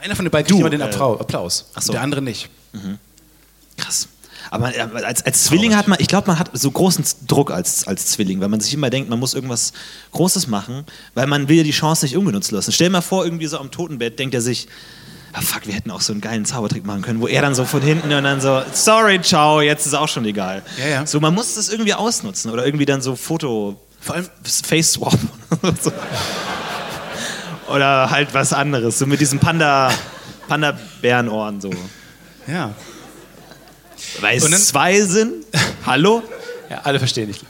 Einer 0.00 0.14
von 0.14 0.24
den 0.24 0.30
beiden 0.30 0.46
kriegt 0.46 0.60
immer 0.60 0.70
den 0.70 0.80
äh, 0.80 0.84
Applau- 0.84 1.18
Applaus. 1.20 1.66
ach 1.74 1.82
so. 1.82 1.92
Der 1.92 2.02
andere 2.02 2.22
nicht. 2.22 2.48
Krass. 3.76 4.06
Aber 4.50 4.64
man, 4.64 4.74
ja, 4.74 4.90
als, 4.90 5.24
als 5.24 5.44
Zwilling 5.44 5.76
hat 5.76 5.88
man, 5.88 5.98
ich 6.00 6.08
glaube, 6.08 6.26
man 6.26 6.38
hat 6.38 6.50
so 6.52 6.70
großen 6.70 7.04
Druck 7.26 7.50
als, 7.50 7.86
als 7.86 8.06
Zwilling, 8.06 8.40
weil 8.40 8.48
man 8.48 8.60
sich 8.60 8.74
immer 8.74 8.90
denkt, 8.90 9.10
man 9.10 9.18
muss 9.18 9.34
irgendwas 9.34 9.72
Großes 10.12 10.46
machen, 10.46 10.84
weil 11.14 11.26
man 11.26 11.48
will 11.48 11.58
ja 11.58 11.62
die 11.62 11.70
Chance 11.70 12.04
nicht 12.06 12.16
ungenutzt 12.16 12.50
lassen. 12.50 12.72
Stell 12.72 12.88
dir 12.88 12.92
mal 12.92 13.00
vor, 13.00 13.24
irgendwie 13.24 13.46
so 13.46 13.58
am 13.58 13.70
Totenbett 13.70 14.18
denkt 14.18 14.34
er 14.34 14.40
sich, 14.40 14.68
ah 15.32 15.40
fuck, 15.40 15.66
wir 15.66 15.74
hätten 15.74 15.90
auch 15.90 16.00
so 16.00 16.12
einen 16.12 16.20
geilen 16.20 16.44
Zaubertrick 16.44 16.84
machen 16.86 17.02
können, 17.02 17.20
wo 17.20 17.26
er 17.26 17.42
dann 17.42 17.54
so 17.54 17.64
von 17.64 17.82
hinten 17.82 18.12
und 18.12 18.24
dann 18.24 18.40
so, 18.40 18.62
sorry, 18.72 19.20
ciao, 19.20 19.60
jetzt 19.60 19.86
ist 19.86 19.94
auch 19.94 20.08
schon 20.08 20.24
egal. 20.24 20.62
Ja, 20.78 20.88
ja. 20.88 21.06
So, 21.06 21.20
man 21.20 21.34
muss 21.34 21.54
das 21.54 21.68
irgendwie 21.68 21.94
ausnutzen 21.94 22.50
oder 22.50 22.64
irgendwie 22.64 22.86
dann 22.86 23.02
so 23.02 23.16
Foto, 23.16 23.80
Vor 24.00 24.14
allem, 24.16 24.26
Face 24.44 24.92
Swap. 24.92 25.18
so. 25.82 25.92
Oder 27.72 28.10
halt 28.10 28.32
was 28.32 28.52
anderes, 28.52 28.98
so 28.98 29.06
mit 29.06 29.20
diesem 29.20 29.38
Panda, 29.38 29.90
Panda-Bärenohren 30.48 31.60
so. 31.60 31.70
ja. 32.46 32.74
Weil 34.20 34.38
es 34.38 34.44
Und 34.44 34.50
dann- 34.52 34.60
zwei 34.60 35.00
sind? 35.02 35.44
Hallo? 35.86 36.22
Ja, 36.70 36.80
alle 36.84 36.98
verstehen 36.98 37.28
dich. 37.28 37.40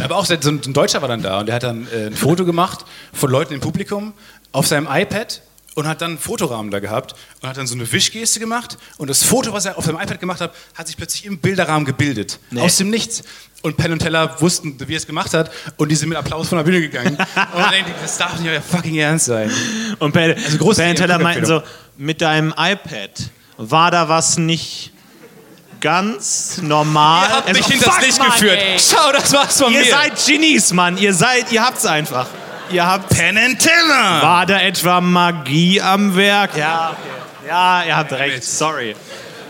Aber 0.00 0.16
auch 0.16 0.24
so 0.24 0.34
ein 0.34 0.60
Deutscher 0.72 1.02
war 1.02 1.08
dann 1.08 1.22
da 1.22 1.40
und 1.40 1.46
der 1.46 1.54
hat 1.56 1.62
dann 1.62 1.86
äh, 1.92 2.06
ein 2.06 2.14
Foto 2.14 2.44
gemacht 2.44 2.84
von 3.12 3.30
Leuten 3.30 3.52
im 3.54 3.60
Publikum 3.60 4.14
auf 4.52 4.66
seinem 4.66 4.88
iPad 4.90 5.42
und 5.74 5.86
hat 5.86 6.00
dann 6.00 6.12
einen 6.12 6.18
Fotorahmen 6.18 6.70
da 6.70 6.78
gehabt 6.78 7.14
und 7.42 7.48
hat 7.48 7.58
dann 7.58 7.66
so 7.66 7.74
eine 7.74 7.90
Wischgeste 7.92 8.40
gemacht 8.40 8.78
und 8.96 9.10
das 9.10 9.22
Foto, 9.22 9.52
was 9.52 9.66
er 9.66 9.76
auf 9.76 9.84
seinem 9.84 9.96
iPad 10.00 10.18
gemacht 10.18 10.40
hat, 10.40 10.54
hat 10.74 10.86
sich 10.86 10.96
plötzlich 10.96 11.26
im 11.26 11.38
Bilderrahmen 11.38 11.84
gebildet. 11.84 12.38
Nee. 12.50 12.60
Aus 12.60 12.78
dem 12.78 12.88
Nichts. 12.88 13.22
Und 13.62 13.76
Penn 13.76 13.92
und 13.92 13.98
Teller 13.98 14.40
wussten, 14.40 14.76
wie 14.88 14.94
er 14.94 14.98
es 14.98 15.06
gemacht 15.06 15.34
hat 15.34 15.50
und 15.76 15.90
die 15.90 15.96
sind 15.96 16.08
mit 16.08 16.16
Applaus 16.16 16.48
von 16.48 16.56
der 16.56 16.64
Bühne 16.64 16.80
gegangen. 16.80 17.16
und 17.54 17.60
man 17.60 17.70
denkt, 17.70 17.90
das 18.02 18.16
darf 18.16 18.38
nicht 18.38 18.48
euer 18.48 18.62
fucking 18.62 18.96
Ernst 18.96 19.26
sein. 19.26 19.50
Und 19.98 20.12
Ben, 20.14 20.34
Also 20.42 20.56
große 20.56 20.80
ben 20.80 20.96
Teller 20.96 21.18
meinten 21.18 21.44
so, 21.44 21.62
mit 21.98 22.22
deinem 22.22 22.54
iPad 22.56 23.10
war 23.58 23.90
da 23.90 24.08
was 24.08 24.38
nicht 24.38 24.92
ganz 25.80 26.58
normal? 26.62 27.28
Ihr 27.28 27.34
habt 27.36 27.48
Also, 27.48 27.58
mich 27.58 27.66
hinters 27.68 27.94
fuck, 27.94 28.02
Licht 28.04 28.18
Mann, 28.18 28.30
geführt. 28.30 28.58
ey. 28.60 28.76
Schau, 28.78 29.12
das 29.12 29.32
war's 29.32 29.58
von 29.60 29.72
Ihr 29.72 29.80
mir. 29.80 29.90
seid 29.90 30.12
Genies, 30.26 30.72
Mann. 30.72 30.96
Ihr 30.98 31.14
seid, 31.14 31.52
ihr 31.52 31.62
habt's 31.64 31.86
einfach. 31.86 32.26
Ihr 32.70 32.86
habt. 32.86 33.08
Penn 33.10 33.38
and 33.38 33.58
Teller. 33.58 34.22
War 34.22 34.46
da 34.46 34.60
etwa 34.60 35.00
Magie 35.00 35.80
am 35.80 36.16
Werk? 36.16 36.56
Ja, 36.56 36.90
okay. 36.90 37.48
Ja, 37.48 37.84
ihr 37.84 37.96
habt 37.96 38.12
recht. 38.12 38.42
Sorry. 38.44 38.96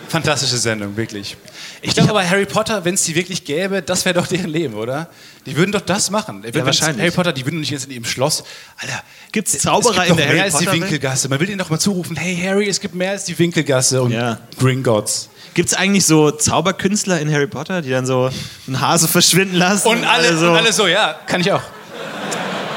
Fantastische 0.08 0.58
Sendung, 0.58 0.96
wirklich. 0.96 1.36
Ich 1.82 1.94
glaube 1.94 2.10
aber, 2.10 2.28
Harry 2.28 2.46
Potter, 2.46 2.84
wenn 2.84 2.94
es 2.94 3.02
die 3.04 3.14
wirklich 3.14 3.44
gäbe, 3.44 3.80
das 3.82 4.04
wäre 4.04 4.14
doch 4.14 4.26
deren 4.26 4.48
Leben, 4.50 4.74
oder? 4.74 5.08
Die 5.46 5.56
würden 5.56 5.72
doch 5.72 5.80
das 5.80 6.10
machen. 6.10 6.42
Wenn's 6.42 6.64
wahrscheinlich. 6.66 6.98
Harry 7.00 7.10
Potter, 7.10 7.32
die 7.32 7.44
würden 7.44 7.60
nicht 7.60 7.70
jetzt 7.70 7.84
in 7.86 7.92
ihrem 7.92 8.04
Schloss. 8.04 8.42
Alter, 8.78 9.02
Gibt's 9.32 9.54
es 9.54 9.62
Zauberer 9.62 9.94
gibt 10.04 10.10
in 10.10 10.16
der 10.16 10.26
mehr 10.26 10.28
Harry 10.28 10.40
als 10.42 10.58
die? 10.58 10.70
Winkelgasse. 10.72 11.28
Man 11.28 11.38
will 11.40 11.48
ihnen 11.48 11.58
doch 11.58 11.70
mal 11.70 11.78
zurufen, 11.78 12.16
hey 12.16 12.36
Harry, 12.42 12.68
es 12.68 12.80
gibt 12.80 12.94
mehr 12.94 13.12
als 13.12 13.24
die 13.24 13.38
Winkelgasse 13.38 14.02
und 14.02 14.10
Ja. 14.12 14.38
Gringotts. 14.58 15.28
Gibt's 15.56 15.72
eigentlich 15.72 16.04
so 16.04 16.30
Zauberkünstler 16.30 17.18
in 17.18 17.32
Harry 17.32 17.46
Potter, 17.46 17.80
die 17.80 17.88
dann 17.88 18.04
so 18.04 18.28
einen 18.66 18.78
Hase 18.78 19.08
verschwinden 19.08 19.56
lassen? 19.56 19.88
Und 19.88 20.04
alle, 20.04 20.36
so. 20.36 20.50
und 20.50 20.56
alle 20.56 20.70
so, 20.70 20.86
ja, 20.86 21.18
kann 21.26 21.40
ich 21.40 21.50
auch. 21.50 21.62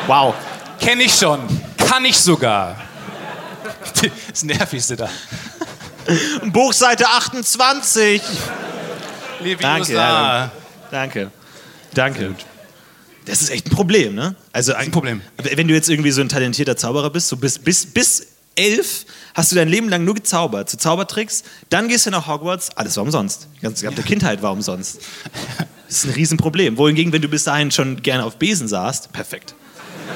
Wow. 0.08 0.34
Kenne 0.80 1.04
ich 1.04 1.14
schon. 1.14 1.42
Kann 1.76 2.06
ich 2.06 2.18
sogar. 2.18 2.78
Das 4.30 4.44
Nervigste 4.44 4.96
da. 4.96 5.10
Buchseite 6.46 7.06
28. 7.06 8.22
Leviosa. 9.42 9.60
Danke, 9.62 9.94
ja, 9.94 10.52
Danke. 10.90 11.32
Danke. 11.94 12.36
Das 13.26 13.42
ist 13.42 13.50
echt 13.50 13.68
ein 13.68 13.72
Problem, 13.72 14.16
ne? 14.16 14.36
Also 14.54 14.74
ein 14.74 14.92
Problem. 14.92 15.22
Wenn 15.36 15.68
du 15.68 15.74
jetzt 15.74 15.90
irgendwie 15.90 16.12
so 16.12 16.22
ein 16.22 16.30
talentierter 16.30 16.78
Zauberer 16.78 17.10
bist, 17.10 17.28
so 17.28 17.36
bis, 17.36 17.60
bis, 17.60 17.86
bis 17.86 18.28
elf 18.60 19.06
hast 19.34 19.52
du 19.52 19.56
dein 19.56 19.70
Leben 19.70 19.90
lang 19.90 20.04
nur 20.04 20.16
gezaubert, 20.16 20.70
so 20.70 20.78
Zaubertricks, 20.78 21.44
dann 21.70 21.88
gehst 21.88 22.06
du 22.06 22.12
nach 22.12 22.28
Hogwarts, 22.28 22.70
alles 22.76 22.98
war 22.98 23.04
umsonst. 23.04 23.48
Die 23.58 23.62
ganze 23.62 24.04
Kindheit 24.04 24.42
war 24.42 24.52
umsonst. 24.52 25.00
Das 25.88 25.98
ist 25.98 26.06
ein 26.06 26.12
Riesenproblem. 26.12 26.78
Wohingegen, 26.78 27.14
wenn 27.14 27.22
du 27.22 27.30
bis 27.30 27.46
dahin 27.46 27.72
schon 27.72 28.02
gerne 28.02 28.26
auf 28.26 28.36
Besen 28.36 28.68
saßt, 28.68 29.12
perfekt. 29.14 29.56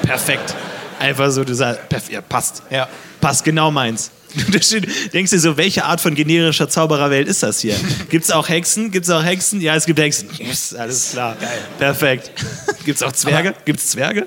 Perfekt. 0.02 0.54
Einfach 0.98 1.30
so, 1.30 1.42
du 1.42 1.54
sagst, 1.54 1.80
ja, 2.10 2.20
passt. 2.20 2.62
Ja. 2.70 2.88
Passt, 3.20 3.44
genau 3.44 3.70
meins. 3.70 4.10
Du 4.34 4.80
denkst 5.12 5.30
dir 5.30 5.38
so, 5.38 5.56
welche 5.56 5.84
Art 5.84 6.00
von 6.00 6.16
generischer 6.16 6.68
Zaubererwelt 6.68 7.28
ist 7.28 7.44
das 7.44 7.60
hier? 7.60 7.76
Gibt 8.10 8.24
es 8.24 8.32
auch 8.32 8.48
Hexen? 8.48 8.90
Gibt 8.90 9.06
es 9.06 9.10
auch 9.10 9.22
Hexen? 9.22 9.60
Ja, 9.60 9.76
es 9.76 9.86
gibt 9.86 10.00
Hexen. 10.00 10.28
Yes, 10.38 10.74
alles 10.74 11.12
klar. 11.12 11.36
Geil. 11.40 11.58
Perfekt. 11.78 12.32
Gibt 12.84 12.96
es 12.96 13.02
auch 13.04 13.12
Zwerge? 13.12 13.54
Gibt 13.64 13.78
es 13.78 13.90
Zwerge? 13.90 14.26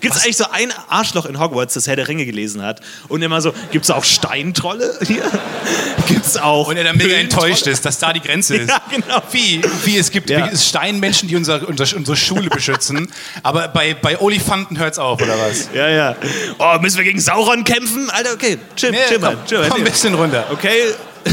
Gibt 0.00 0.14
es 0.14 0.22
eigentlich 0.22 0.36
so 0.36 0.44
ein 0.50 0.72
Arschloch 0.88 1.26
in 1.26 1.38
Hogwarts, 1.38 1.74
das 1.74 1.86
Herr 1.86 1.96
der 1.96 2.08
Ringe 2.08 2.26
gelesen 2.26 2.62
hat 2.62 2.80
und 3.08 3.22
immer 3.22 3.40
so, 3.40 3.52
gibt 3.70 3.84
es 3.84 3.90
auch 3.90 4.04
Steintrolle 4.04 4.98
hier? 5.06 5.22
Gibt 6.08 6.26
es 6.26 6.36
auch. 6.36 6.68
Und 6.68 6.76
er 6.76 6.84
dann 6.84 6.96
mega 6.96 7.14
enttäuscht 7.14 7.66
ist, 7.66 7.84
dass 7.84 7.98
da 7.98 8.12
die 8.12 8.20
Grenze 8.20 8.56
ist. 8.58 8.68
Ja, 8.68 8.80
genau. 8.90 9.22
Wie, 9.30 9.62
wie 9.84 9.96
es 9.96 10.10
gibt 10.10 10.30
Ja. 10.30 10.54
Steinmenschen, 10.56 11.28
die 11.28 11.36
unser, 11.36 11.66
unser, 11.68 11.96
unsere 11.96 12.16
Schule 12.16 12.50
beschützen, 12.50 13.10
aber 13.42 13.68
bei, 13.68 13.94
bei 13.94 14.20
Olifanten 14.20 14.78
hört 14.78 14.92
es 14.92 14.98
auf, 14.98 15.22
oder 15.22 15.38
was? 15.38 15.68
Ja, 15.74 15.88
ja. 15.88 16.16
Oh, 16.58 16.78
müssen 16.80 16.96
wir 16.98 17.04
gegen 17.04 17.20
Sauron 17.20 17.64
kämpfen? 17.64 18.10
Alter, 18.10 18.32
okay, 18.34 18.58
chill, 18.76 18.94
chill 19.08 19.18
mal. 19.20 19.36
komm, 19.36 19.46
Chill 19.46 19.58
mal. 19.60 19.68
komm 19.68 19.78
ein 19.78 19.84
bisschen 19.84 20.14
runter. 20.14 20.46
Okay. 20.50 20.94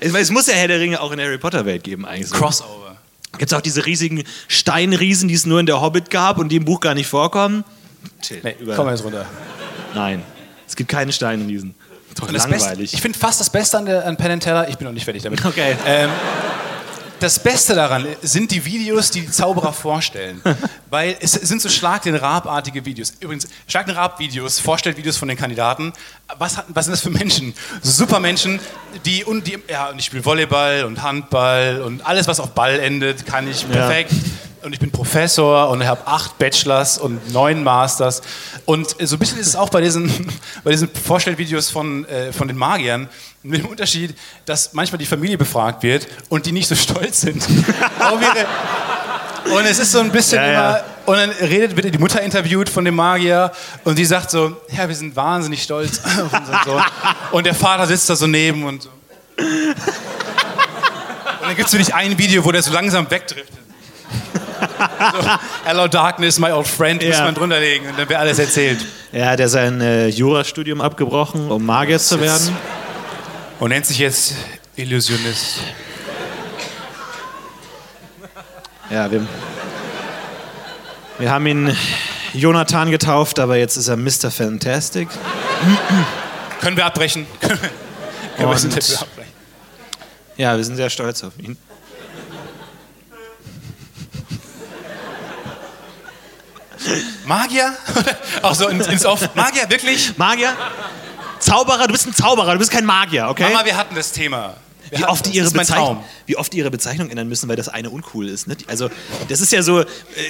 Es 0.00 0.30
muss 0.30 0.46
ja 0.46 0.54
Herr 0.54 0.68
der 0.68 0.78
Ringe 0.80 1.00
auch 1.00 1.10
in 1.10 1.18
der 1.18 1.26
Harry 1.26 1.38
Potter 1.38 1.64
Welt 1.66 1.82
geben 1.82 2.06
eigentlich. 2.06 2.28
So. 2.28 2.36
Crossover. 2.36 2.85
Gibt 3.38 3.50
es 3.52 3.56
auch 3.56 3.60
diese 3.62 3.86
riesigen 3.86 4.24
Steinriesen, 4.48 5.28
die 5.28 5.34
es 5.34 5.46
nur 5.46 5.60
in 5.60 5.66
der 5.66 5.80
Hobbit 5.80 6.10
gab 6.10 6.38
und 6.38 6.48
die 6.50 6.56
im 6.56 6.64
Buch 6.64 6.80
gar 6.80 6.94
nicht 6.94 7.06
vorkommen? 7.06 7.64
Chill. 8.22 8.40
Nee, 8.42 8.56
Über- 8.60 8.74
komm 8.74 8.86
mal 8.86 8.92
jetzt 8.92 9.04
runter. 9.04 9.26
Nein, 9.94 10.22
es 10.66 10.76
gibt 10.76 10.90
keine 10.90 11.12
Steinriesen. 11.12 11.74
Doch 12.16 12.30
das 12.32 12.48
Beste, 12.48 12.68
langweilig. 12.68 12.94
ich 12.94 13.00
finde 13.02 13.18
fast 13.18 13.40
das 13.40 13.50
Beste 13.50 13.76
an, 13.76 13.84
der, 13.86 14.06
an 14.06 14.16
Penn 14.16 14.30
and 14.30 14.42
Teller, 14.42 14.68
ich 14.68 14.78
bin 14.78 14.86
noch 14.86 14.94
nicht 14.94 15.04
fertig 15.04 15.22
damit. 15.22 15.44
Okay. 15.44 15.76
Ähm, 15.86 16.08
das 17.20 17.38
Beste 17.38 17.74
daran 17.74 18.06
sind 18.22 18.50
die 18.50 18.64
Videos, 18.64 19.10
die 19.10 19.22
die 19.22 19.30
Zauberer 19.30 19.72
vorstellen. 19.72 20.42
Weil 20.90 21.16
es 21.20 21.32
sind 21.32 21.62
so 21.62 21.68
Schlag 21.68 22.02
den 22.02 22.14
Raab-artige 22.14 22.84
Videos. 22.84 23.14
Übrigens, 23.20 23.48
Schlag 23.66 23.86
den 23.86 23.94
Raab-Videos, 23.96 24.60
Vorstellvideos 24.60 25.16
von 25.16 25.28
den 25.28 25.36
Kandidaten. 25.36 25.92
Was, 26.38 26.56
hat, 26.56 26.66
was 26.68 26.86
sind 26.86 26.92
das 26.92 27.02
für 27.02 27.10
Menschen? 27.10 27.54
Supermenschen, 27.82 28.58
die, 29.04 29.22
und 29.22 29.46
die, 29.46 29.58
ja, 29.70 29.90
und 29.90 29.98
ich 29.98 30.06
spiele 30.06 30.24
Volleyball 30.24 30.84
und 30.84 31.02
Handball 31.02 31.82
und 31.82 32.04
alles, 32.04 32.26
was 32.26 32.40
auf 32.40 32.50
Ball 32.50 32.80
endet, 32.80 33.26
kann 33.26 33.48
ich 33.48 33.68
perfekt. 33.68 34.12
Und 34.62 34.72
ich 34.72 34.80
bin 34.80 34.90
Professor 34.90 35.70
und 35.70 35.86
habe 35.86 36.04
acht 36.08 36.38
Bachelors 36.38 36.98
und 36.98 37.32
neun 37.32 37.62
Masters. 37.62 38.22
Und 38.64 38.96
so 39.00 39.14
ein 39.14 39.18
bisschen 39.20 39.38
ist 39.38 39.46
es 39.46 39.54
auch 39.54 39.68
bei 39.68 39.80
diesen, 39.80 40.10
bei 40.64 40.72
diesen 40.72 40.88
Vorstellvideos 40.88 41.70
von, 41.70 42.04
äh, 42.06 42.32
von 42.32 42.48
den 42.48 42.56
Magiern 42.56 43.08
mit 43.44 43.62
dem 43.62 43.68
Unterschied, 43.68 44.16
dass 44.44 44.72
manchmal 44.72 44.98
die 44.98 45.06
Familie 45.06 45.38
befragt 45.38 45.84
wird 45.84 46.08
und 46.28 46.46
die 46.46 46.52
nicht 46.52 46.66
so 46.66 46.74
stolz 46.74 47.20
sind. 47.20 47.44
auf 48.00 48.20
ihre, 48.20 48.46
und 49.52 49.64
es 49.64 49.78
ist 49.78 49.92
so 49.92 50.00
ein 50.00 50.10
bisschen 50.10 50.38
Ja, 50.38 50.46
ja. 50.52 50.70
immer. 50.70 50.84
Und 51.06 51.16
dann 51.18 51.30
redet, 51.30 51.76
wird 51.76 51.94
die 51.94 51.98
Mutter 51.98 52.20
interviewt 52.20 52.68
von 52.68 52.84
dem 52.84 52.96
Magier 52.96 53.52
und 53.84 53.96
die 53.96 54.04
sagt 54.04 54.30
so: 54.30 54.56
Ja, 54.76 54.88
wir 54.88 54.94
sind 54.94 55.14
wahnsinnig 55.14 55.62
stolz 55.62 56.00
auf 56.04 56.32
unseren 56.32 56.58
Sohn. 56.64 56.82
Und 57.32 57.46
der 57.46 57.54
Vater 57.54 57.86
sitzt 57.86 58.10
da 58.10 58.16
so 58.16 58.26
neben 58.26 58.64
und 58.64 58.82
so. 58.82 58.88
Und 59.38 59.76
dann 61.42 61.56
gibt 61.56 61.68
es 61.68 61.74
nicht 61.74 61.94
ein 61.94 62.18
Video, 62.18 62.44
wo 62.44 62.50
der 62.52 62.62
so 62.62 62.72
langsam 62.72 63.08
wegdriftet. 63.10 63.54
So, 64.58 65.30
Hello 65.64 65.86
Darkness, 65.86 66.38
my 66.38 66.50
old 66.50 66.66
friend, 66.66 67.02
muss 67.04 67.16
Ja. 67.18 67.24
man 67.24 67.34
drunter 67.34 67.60
legen 67.60 67.86
und 67.88 67.98
dann 67.98 68.08
wird 68.08 68.18
alles 68.18 68.38
erzählt. 68.38 68.78
Er 69.12 69.30
hat 69.30 69.38
ja 69.40 69.48
sein 69.48 69.80
äh, 69.80 70.08
Jurastudium 70.08 70.80
abgebrochen, 70.80 71.50
um 71.50 71.64
Magier 71.64 71.98
zu 71.98 72.20
werden. 72.20 72.56
Und 73.60 73.68
nennt 73.70 73.86
sich 73.86 73.98
jetzt 73.98 74.34
Illusionist. 74.76 75.58
Ja, 78.90 79.10
wir, 79.10 79.26
wir 81.18 81.30
haben 81.30 81.46
ihn 81.46 81.76
Jonathan 82.32 82.90
getauft, 82.90 83.38
aber 83.38 83.56
jetzt 83.56 83.76
ist 83.76 83.88
er 83.88 83.96
Mr. 83.96 84.30
Fantastic. 84.30 85.08
Können 86.60 86.76
wir 86.76 86.86
abbrechen? 86.86 87.26
Können 87.40 87.58
wir, 88.38 88.48
Und- 88.48 88.64
Interview 88.64 88.96
abbrechen? 88.96 89.32
Ja, 90.36 90.56
wir 90.56 90.64
sind 90.64 90.76
sehr 90.76 90.90
stolz 90.90 91.24
auf 91.24 91.32
ihn. 91.38 91.56
Magier? 97.24 97.74
Auch 98.42 98.54
so 98.54 98.68
ins, 98.68 98.86
ins 98.86 99.04
Off. 99.06 99.34
Magier, 99.34 99.68
wirklich? 99.68 100.16
Magier? 100.18 100.54
Zauberer, 101.38 101.86
du 101.86 101.92
bist 101.92 102.06
ein 102.06 102.14
Zauberer, 102.14 102.52
du 102.52 102.58
bist 102.58 102.70
kein 102.70 102.84
Magier, 102.84 103.28
okay? 103.28 103.44
Mama, 103.52 103.64
wir 103.64 103.76
hatten 103.76 103.94
das 103.94 104.12
Thema. 104.12 104.54
Wie 104.90 105.04
oft, 105.04 105.26
die 105.26 105.30
ihre 105.30 105.50
Bezeichnung, 105.50 106.04
wie 106.26 106.36
oft 106.36 106.52
die 106.52 106.58
ihre 106.58 106.70
Bezeichnung 106.70 107.10
ändern 107.10 107.28
müssen, 107.28 107.48
weil 107.48 107.56
das 107.56 107.68
eine 107.68 107.90
uncool 107.90 108.28
ist. 108.28 108.46
Ne? 108.46 108.56
Also, 108.66 108.90
das 109.28 109.40
ist 109.40 109.52
ja 109.52 109.62
so: 109.62 109.80
äh, 109.80 109.86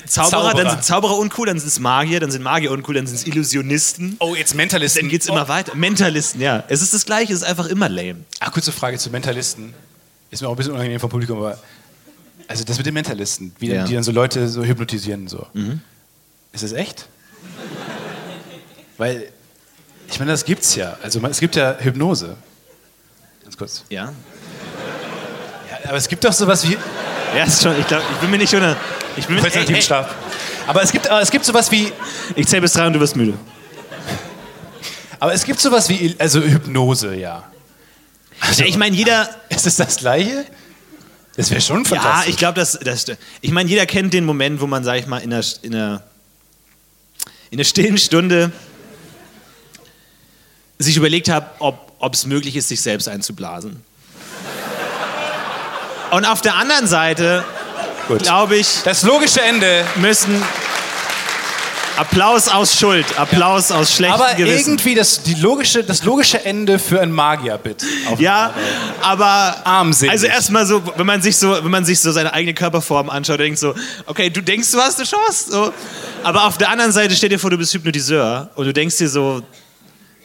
Zauberer, 0.07 0.31
Zauberer. 0.31 0.55
dann 0.55 0.71
sind 0.71 0.85
Zauberer 0.85 1.19
uncool, 1.19 1.47
dann 1.47 1.59
sind 1.59 1.69
es 1.69 1.79
Magier, 1.79 2.21
dann 2.21 2.31
sind 2.31 2.42
Magier 2.42 2.71
uncool, 2.71 2.95
dann 2.95 3.07
sind 3.07 3.16
es 3.16 3.27
Illusionisten. 3.27 4.16
Oh, 4.21 4.35
jetzt 4.35 4.55
Mentalisten. 4.55 5.03
Dann 5.03 5.11
geht 5.11 5.23
es 5.23 5.29
oh. 5.29 5.33
immer 5.33 5.49
weiter. 5.49 5.75
Mentalisten, 5.75 6.40
ja. 6.40 6.64
Es 6.69 6.83
ist 6.83 6.95
das 6.95 7.05
Gleiche, 7.05 7.33
es 7.33 7.40
ist 7.40 7.45
einfach 7.47 7.66
immer 7.66 7.88
lame. 7.88 8.25
Ah, 8.40 8.51
kurze 8.51 8.73
Frage 8.73 8.99
zu 8.99 9.11
Mentalisten. 9.11 9.75
Ist 10.31 10.42
mir 10.42 10.49
auch 10.49 10.53
ein 10.53 10.57
bisschen 10.57 10.73
unangenehm 10.73 11.01
vom 11.01 11.11
Publikum, 11.11 11.38
aber. 11.38 11.59
Also, 12.49 12.64
das 12.64 12.77
mit 12.77 12.87
den 12.87 12.95
Mentalisten, 12.95 13.55
wie 13.59 13.71
Ja. 13.71 13.85
die 13.85 13.95
dann 13.95 14.05
so 14.05 14.12
Leute 14.12 14.49
so 14.49 14.62
hypnotisieren. 14.62 15.29
So. 15.29 15.47
Ist 16.53 16.62
das 16.62 16.73
echt? 16.73 17.09
Weil, 18.99 19.29
ich 20.09 20.19
meine, 20.19 20.31
das 20.31 20.45
gibt's 20.45 20.75
ja. 20.77 20.97
Also, 21.03 21.21
es 21.27 21.40
gibt 21.40 21.57
ja 21.57 21.77
Hypnose. 21.79 22.37
Ganz 23.42 23.57
kurz. 23.57 23.85
Ja? 23.90 24.12
Ja, 25.87 25.90
aber 25.90 25.99
es 25.99 26.09
gibt 26.09 26.25
doch 26.25 26.33
sowas 26.33 26.68
wie. 26.68 26.77
Ja, 27.37 27.44
ist 27.44 27.62
schon, 27.62 27.79
ich 27.79 27.87
glaube, 27.87 28.03
ich 28.12 28.18
bin 28.18 28.29
mir 28.29 28.38
nicht 28.38 28.53
unter. 28.53 28.77
Ich 29.16 29.25
bin 29.27 29.37
mir 29.37 29.42
Präsentativen 29.42 29.81
ey, 29.81 30.05
ey. 30.05 30.07
Aber 30.66 30.83
es 30.83 30.90
gibt, 30.90 31.09
aber 31.09 31.20
es 31.20 31.31
gibt 31.31 31.44
sowas 31.44 31.70
wie. 31.70 31.92
Ich 32.35 32.49
zähle 32.49 32.62
bis 32.62 32.72
drei 32.72 32.88
und 32.88 32.92
du 32.92 32.99
wirst 32.99 33.14
müde. 33.14 33.35
Aber 35.20 35.33
es 35.33 35.44
gibt 35.44 35.61
sowas 35.61 35.88
wie. 35.88 36.16
Also, 36.18 36.40
Hypnose, 36.42 37.14
ja. 37.14 37.44
Also, 38.40 38.64
ich 38.64 38.77
meine, 38.77 38.96
jeder. 38.96 39.29
Ist 39.49 39.64
es 39.64 39.77
das 39.77 39.96
Gleiche? 39.99 40.44
Das 41.37 41.51
wäre 41.51 41.61
schon 41.61 41.85
Ja, 41.85 41.90
fantastisch. 41.90 42.31
ich 42.31 42.37
glaube, 42.37 42.59
das, 42.59 42.72
das. 42.83 43.07
Ich 43.40 43.53
meine, 43.53 43.70
jeder 43.70 43.87
kennt 43.87 44.12
den 44.12 44.25
Moment, 44.25 44.61
wo 44.61 44.66
man, 44.66 44.83
sag 44.83 44.99
ich 44.99 45.07
mal, 45.07 45.18
in 45.18 45.33
einer, 45.33 45.44
in 45.62 45.72
einer, 45.72 46.03
in 47.51 47.59
einer 47.59 47.64
stillen 47.64 47.99
Stunde 47.99 48.51
sich 50.81 50.96
überlegt 50.96 51.29
hat, 51.29 51.55
ob 51.61 52.12
es 52.12 52.27
möglich 52.27 52.57
ist, 52.57 52.66
sich 52.68 52.81
selbst 52.81 53.09
einzublasen. 53.09 53.86
Und 56.16 56.24
auf 56.24 56.40
der 56.40 56.55
anderen 56.57 56.87
Seite, 56.87 57.44
glaube 58.22 58.57
ich, 58.57 58.81
Das 58.85 59.02
logische 59.02 59.42
Ende. 59.42 59.85
müssen 59.96 60.42
Applaus 61.98 62.48
aus 62.48 62.74
Schuld, 62.79 63.05
Applaus 63.18 63.70
aus 63.70 63.92
schlechtem 63.94 64.18
Aber 64.22 64.33
Gewissen. 64.35 64.70
irgendwie 64.72 64.94
das, 64.94 65.22
die 65.24 65.35
logische, 65.35 65.85
das 65.85 66.05
logische 66.05 66.42
Ende 66.42 66.79
für 66.79 67.02
ein 67.02 67.12
Magier-Bit. 67.12 67.85
Auf- 68.11 68.18
Ja, 68.18 68.55
aber 69.02 69.57
Armselig. 69.66 70.11
also 70.11 70.26
erstmal 70.26 70.64
so, 70.64 70.83
wenn 70.96 71.05
man 71.05 71.20
sich 71.20 71.37
so, 71.37 71.50
wenn 71.62 71.70
man 71.70 71.85
sich 71.85 72.00
so 72.00 72.11
seine 72.12 72.33
eigene 72.33 72.55
Körperform 72.55 73.11
anschaut, 73.11 73.38
denkt 73.40 73.59
so, 73.59 73.74
okay, 74.07 74.31
du 74.31 74.40
denkst, 74.42 74.70
du 74.72 74.79
hast 74.79 74.98
eine 74.98 75.07
Chance, 75.07 75.50
so. 75.50 75.72
aber 76.22 76.44
auf 76.46 76.57
der 76.57 76.70
anderen 76.70 76.92
Seite 76.92 77.14
stell 77.14 77.29
dir 77.29 77.38
vor, 77.38 77.50
du 77.50 77.59
bist 77.59 77.74
Hypnotiseur 77.74 78.48
und 78.55 78.64
du 78.64 78.72
denkst 78.72 78.96
dir 78.96 79.11
so, 79.11 79.42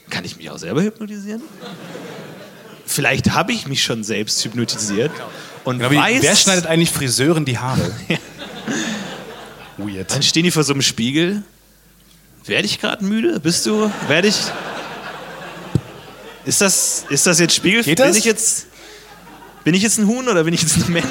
kann 0.10 0.24
ich 0.24 0.38
mich 0.38 0.50
auch 0.50 0.58
selber 0.58 0.82
hypnotisieren? 0.84 1.42
Vielleicht 2.86 3.32
habe 3.32 3.52
ich 3.52 3.68
mich 3.68 3.84
schon 3.84 4.06
selbst 4.06 4.42
hypnotisiert 4.46 5.12
und 5.64 5.80
Genau 5.80 5.92
weiß, 6.02 6.22
wer 6.22 6.36
schneidet 6.36 6.66
eigentlich 6.68 6.92
Friseuren 6.92 7.46
die 7.46 7.58
Haare? 7.58 7.92
Weird. 9.78 10.12
dann 10.12 10.22
stehen 10.22 10.44
die 10.44 10.52
vor 10.52 10.64
so 10.64 10.74
einem 10.74 10.82
Spiegel. 10.82 11.44
Werde 12.46 12.66
ich 12.66 12.80
gerade 12.80 13.04
müde? 13.04 13.40
Bist 13.40 13.66
du? 13.66 13.92
Werde 14.08 14.28
ich? 14.28 14.36
Ist 16.46 16.62
das, 16.62 17.06
ist 17.10 17.28
das 17.28 17.40
jetzt 17.40 17.56
Spiegel? 17.56 17.84
Geht 17.84 17.98
Bin 17.98 18.08
das? 18.08 18.18
ich 18.18 18.26
jetzt? 18.26 18.68
Bin 19.64 19.76
ich 19.76 19.84
jetzt 19.84 20.00
ein 20.00 20.08
Huhn 20.08 20.28
oder 20.28 20.44
bin 20.44 20.54
ich 20.56 20.62
jetzt 20.64 20.76
ein 20.78 20.92
Mensch? 20.92 21.06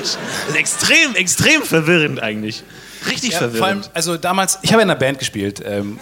Das 0.46 0.48
ist 0.48 0.56
extrem, 0.56 1.14
extrem 1.14 1.62
verwirrend 1.62 2.20
eigentlich. 2.20 2.64
Richtig 3.08 3.30
Ja, 3.32 3.38
vor 3.38 3.46
allem, 3.46 3.54
verwirrend. 3.54 3.90
also 3.94 4.16
damals, 4.16 4.58
ich 4.62 4.72
habe 4.72 4.82
in 4.82 4.90
einer 4.90 4.98
Band 4.98 5.20
gespielt. 5.20 5.62
Ähm, 5.64 6.00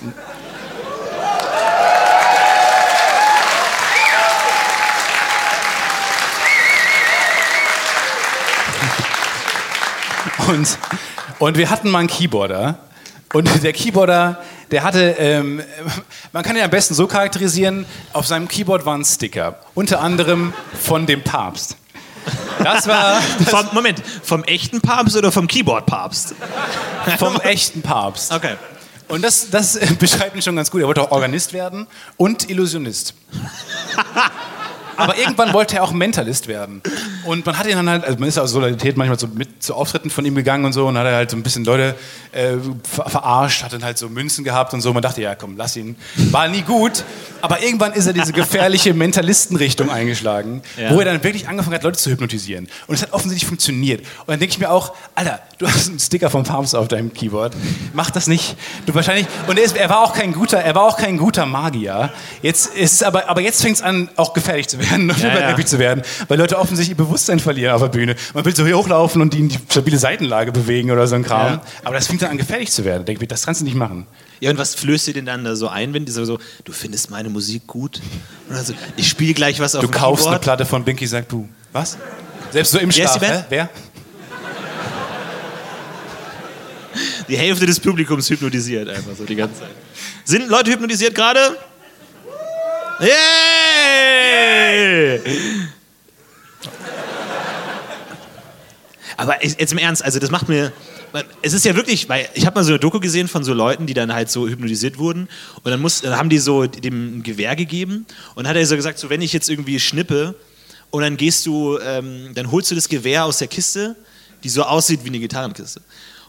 und, 10.48 10.78
und 11.38 11.58
wir 11.58 11.70
hatten 11.70 11.90
mal 11.90 12.00
einen 12.00 12.08
Keyboarder. 12.08 12.78
Und 13.32 13.62
der 13.62 13.72
Keyboarder, 13.72 14.42
der 14.70 14.82
hatte, 14.82 15.16
ähm, 15.18 15.62
man 16.32 16.42
kann 16.42 16.56
ihn 16.56 16.62
am 16.62 16.70
besten 16.70 16.94
so 16.94 17.06
charakterisieren, 17.06 17.84
auf 18.12 18.26
seinem 18.26 18.48
Keyboard 18.48 18.86
waren 18.86 19.04
Sticker. 19.04 19.58
Unter 19.74 20.00
anderem 20.00 20.54
von 20.82 21.06
dem 21.06 21.22
Papst. 21.22 21.76
Das 22.62 22.88
war 22.88 23.20
vom, 23.46 23.66
Moment, 23.72 24.02
vom 24.22 24.44
echten 24.44 24.80
Papst 24.80 25.16
oder 25.16 25.30
vom 25.30 25.46
Keyboard-Papst? 25.46 26.34
vom 27.18 27.40
echten 27.40 27.82
Papst. 27.82 28.32
Okay. 28.32 28.56
Und 29.08 29.22
das, 29.22 29.50
das 29.50 29.76
äh, 29.76 29.86
beschreibt 29.98 30.36
ihn 30.36 30.42
schon 30.42 30.56
ganz 30.56 30.70
gut. 30.70 30.80
Er 30.82 30.86
wollte 30.86 31.02
auch 31.02 31.10
Organist 31.10 31.52
werden 31.52 31.86
und 32.16 32.50
Illusionist. 32.50 33.14
Aber 34.98 35.16
irgendwann 35.16 35.52
wollte 35.54 35.76
er 35.76 35.84
auch 35.84 35.92
Mentalist 35.92 36.48
werden. 36.48 36.82
Und 37.24 37.46
man 37.46 37.56
hat 37.58 37.66
ihn 37.66 37.76
dann 37.76 37.88
halt, 37.88 38.04
also 38.04 38.18
man 38.18 38.28
ist 38.28 38.36
aus 38.38 38.50
Solidarität 38.50 38.96
manchmal 38.96 39.18
so 39.18 39.28
mit 39.28 39.62
zu 39.62 39.74
Auftritten 39.74 40.10
von 40.10 40.24
ihm 40.26 40.34
gegangen 40.34 40.64
und 40.64 40.72
so 40.72 40.86
und 40.86 40.98
hat 40.98 41.06
er 41.06 41.14
halt 41.14 41.30
so 41.30 41.36
ein 41.36 41.42
bisschen 41.42 41.64
Leute 41.64 41.94
äh, 42.32 42.54
ver 42.82 43.08
verarscht, 43.08 43.62
hat 43.62 43.72
dann 43.72 43.84
halt 43.84 43.96
so 43.96 44.08
Münzen 44.08 44.44
gehabt 44.44 44.74
und 44.74 44.80
so. 44.80 44.92
Man 44.92 45.02
dachte, 45.02 45.22
ja 45.22 45.34
komm, 45.34 45.56
lass 45.56 45.76
ihn. 45.76 45.96
War 46.30 46.48
nie 46.48 46.62
gut. 46.62 47.04
Aber 47.40 47.62
irgendwann 47.62 47.92
ist 47.92 48.06
er 48.06 48.12
diese 48.12 48.32
gefährliche 48.32 48.92
Mentalistenrichtung 48.92 49.90
eingeschlagen, 49.90 50.62
Ja. 50.76 50.90
wo 50.92 50.98
er 50.98 51.04
dann 51.04 51.22
wirklich 51.22 51.48
angefangen 51.48 51.74
hat, 51.76 51.84
Leute 51.84 51.98
zu 51.98 52.10
hypnotisieren. 52.10 52.68
Und 52.88 52.96
es 52.96 53.02
hat 53.02 53.12
offensichtlich 53.12 53.46
funktioniert. 53.46 54.00
Und 54.00 54.28
dann 54.28 54.40
denke 54.40 54.52
ich 54.52 54.58
mir 54.58 54.70
auch, 54.70 54.94
Alter, 55.14 55.38
du 55.58 55.68
hast 55.68 55.88
einen 55.88 56.00
Sticker 56.00 56.30
vom 56.30 56.42
Papst 56.42 56.74
auf 56.74 56.88
deinem 56.88 57.12
Keyboard. 57.12 57.54
Mach 57.92 58.10
das 58.10 58.26
nicht. 58.26 58.56
Du 58.86 58.94
wahrscheinlich. 58.94 59.26
Und 59.46 59.58
er, 59.58 59.64
ist, 59.64 59.76
er 59.76 59.88
war 59.88 60.00
auch 60.00 60.12
kein 60.14 60.32
guter, 60.32 60.58
er 60.58 60.74
war 60.74 60.82
auch 60.82 60.96
kein 60.96 61.16
guter 61.18 61.46
Magier. 61.46 62.10
Jetzt 62.42 62.74
ist 62.74 63.04
aber, 63.04 63.28
aber 63.28 63.40
jetzt 63.40 63.62
fängt 63.62 63.76
es 63.76 63.82
an, 63.82 64.08
auch 64.16 64.34
gefährlich 64.34 64.66
zu 64.68 64.78
werden 64.78 64.87
und 64.92 65.18
Ja, 65.18 65.56
ja. 65.56 65.66
zu 65.66 65.78
werden, 65.78 66.02
weil 66.28 66.38
Leute 66.38 66.58
offensichtlich 66.58 66.98
ihr 66.98 67.04
Bewusstsein 67.04 67.40
verlieren 67.40 67.74
auf 67.74 67.80
der 67.82 67.88
Bühne. 67.88 68.16
Man 68.34 68.44
will 68.44 68.54
so 68.54 68.64
hier 68.64 68.76
hochlaufen 68.76 69.20
und 69.20 69.34
die 69.34 69.38
in 69.40 69.48
die 69.48 69.58
stabile 69.70 69.98
Seitenlage 69.98 70.52
bewegen 70.52 70.90
oder 70.90 71.06
so 71.06 71.14
ein 71.14 71.24
Kram. 71.24 71.54
Ja. 71.54 71.62
Aber 71.84 71.94
das 71.94 72.06
fängt 72.06 72.22
dann 72.22 72.30
an, 72.30 72.38
gefährlich 72.38 72.70
zu 72.70 72.84
werden. 72.84 73.04
Denk 73.04 73.20
mir, 73.20 73.26
das 73.26 73.44
kannst 73.44 73.60
du 73.60 73.64
nicht 73.64 73.76
machen. 73.76 74.06
Ja, 74.40 74.50
und 74.50 74.58
was 74.58 74.74
flößt 74.74 75.08
ihr 75.08 75.14
denn 75.14 75.26
dann 75.26 75.44
da 75.44 75.56
so 75.56 75.68
ein, 75.68 75.94
wenn 75.94 76.04
die 76.04 76.12
so, 76.12 76.24
so 76.24 76.38
du 76.64 76.72
findest 76.72 77.10
meine 77.10 77.28
Musik 77.28 77.66
gut? 77.66 78.00
Oder 78.48 78.62
so, 78.62 78.72
ich 78.96 79.08
spiele 79.08 79.34
gleich 79.34 79.60
was 79.60 79.74
auf 79.74 79.82
Du 79.82 79.88
kaufst 79.90 80.26
eine 80.26 80.36
Keyboard. 80.36 80.42
Platte 80.42 80.66
von 80.66 80.84
Binky 80.84 81.06
sagt 81.06 81.32
du. 81.32 81.48
Was? 81.72 81.98
Selbst 82.50 82.72
so 82.72 82.78
im 82.78 82.88
Wer 82.88 83.08
Schlaf, 83.08 83.20
hä? 83.20 83.44
Wer? 83.48 83.68
Die 87.28 87.36
Hälfte 87.36 87.66
des 87.66 87.78
Publikums 87.78 88.30
hypnotisiert 88.30 88.88
einfach 88.88 89.14
so 89.16 89.24
die 89.24 89.36
ganze 89.36 89.60
Zeit. 89.60 89.70
Sind 90.24 90.48
Leute 90.48 90.70
hypnotisiert 90.70 91.14
gerade? 91.14 91.40
Yay! 93.98 95.20
Aber 99.16 99.44
jetzt 99.44 99.72
im 99.72 99.78
Ernst, 99.78 100.04
also 100.04 100.20
das 100.20 100.30
macht 100.30 100.48
mir. 100.48 100.72
Es 101.42 101.54
ist 101.54 101.64
ja 101.64 101.74
wirklich, 101.74 102.08
weil 102.08 102.28
ich 102.34 102.46
habe 102.46 102.54
mal 102.54 102.64
so 102.64 102.70
eine 102.70 102.78
Doku 102.78 103.00
gesehen 103.00 103.28
von 103.28 103.42
so 103.42 103.54
Leuten, 103.54 103.86
die 103.86 103.94
dann 103.94 104.12
halt 104.12 104.30
so 104.30 104.46
hypnotisiert 104.46 104.98
wurden 104.98 105.28
und 105.64 105.70
dann, 105.70 105.80
muss, 105.80 106.02
dann 106.02 106.16
haben 106.16 106.28
die 106.28 106.38
so 106.38 106.66
dem 106.66 107.18
ein 107.18 107.22
Gewehr 107.22 107.56
gegeben 107.56 108.06
und 108.34 108.46
hat 108.46 108.56
er 108.56 108.66
so 108.66 108.76
gesagt, 108.76 108.98
so 108.98 109.08
wenn 109.08 109.22
ich 109.22 109.32
jetzt 109.32 109.48
irgendwie 109.48 109.80
schnippe 109.80 110.34
und 110.90 111.02
dann 111.02 111.16
gehst 111.16 111.46
du, 111.46 111.78
ähm, 111.78 112.30
dann 112.34 112.52
holst 112.52 112.70
du 112.70 112.74
das 112.74 112.88
Gewehr 112.88 113.24
aus 113.24 113.38
der 113.38 113.48
Kiste, 113.48 113.96
die 114.44 114.48
so 114.50 114.62
aussieht 114.62 115.00
wie 115.02 115.08
eine 115.08 115.18
Gitarrenkiste. 115.18 115.80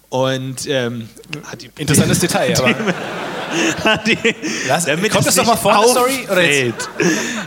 Und 0.09 0.65
ähm, 0.67 1.09
hat 1.43 1.61
die, 1.61 1.69
Interessantes 1.77 2.19
Detail, 2.21 2.57
aber. 2.57 2.75
Die, 4.07 4.17
Lass- 4.67 4.85
damit 4.85 5.11
kommt 5.11 5.25
das 5.27 5.35
nicht 5.35 5.45
mal 5.47 5.55
vor, 5.55 5.83
die 5.85 5.91
Story, 5.91 6.19
oder 6.25 6.41
auffällt. 6.41 6.89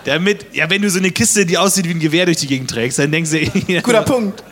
Damit, 0.04 0.46
ja, 0.54 0.68
wenn 0.70 0.82
du 0.82 0.90
so 0.90 0.98
eine 0.98 1.10
Kiste, 1.10 1.46
die 1.46 1.56
aussieht 1.58 1.86
wie 1.86 1.90
ein 1.92 2.00
Gewehr 2.00 2.26
durch 2.26 2.38
die 2.38 2.46
Gegend 2.46 2.70
trägst, 2.70 2.98
dann 2.98 3.10
denkst 3.12 3.30
du, 3.30 3.38
Guter 3.82 4.02
Punkt. 4.02 4.42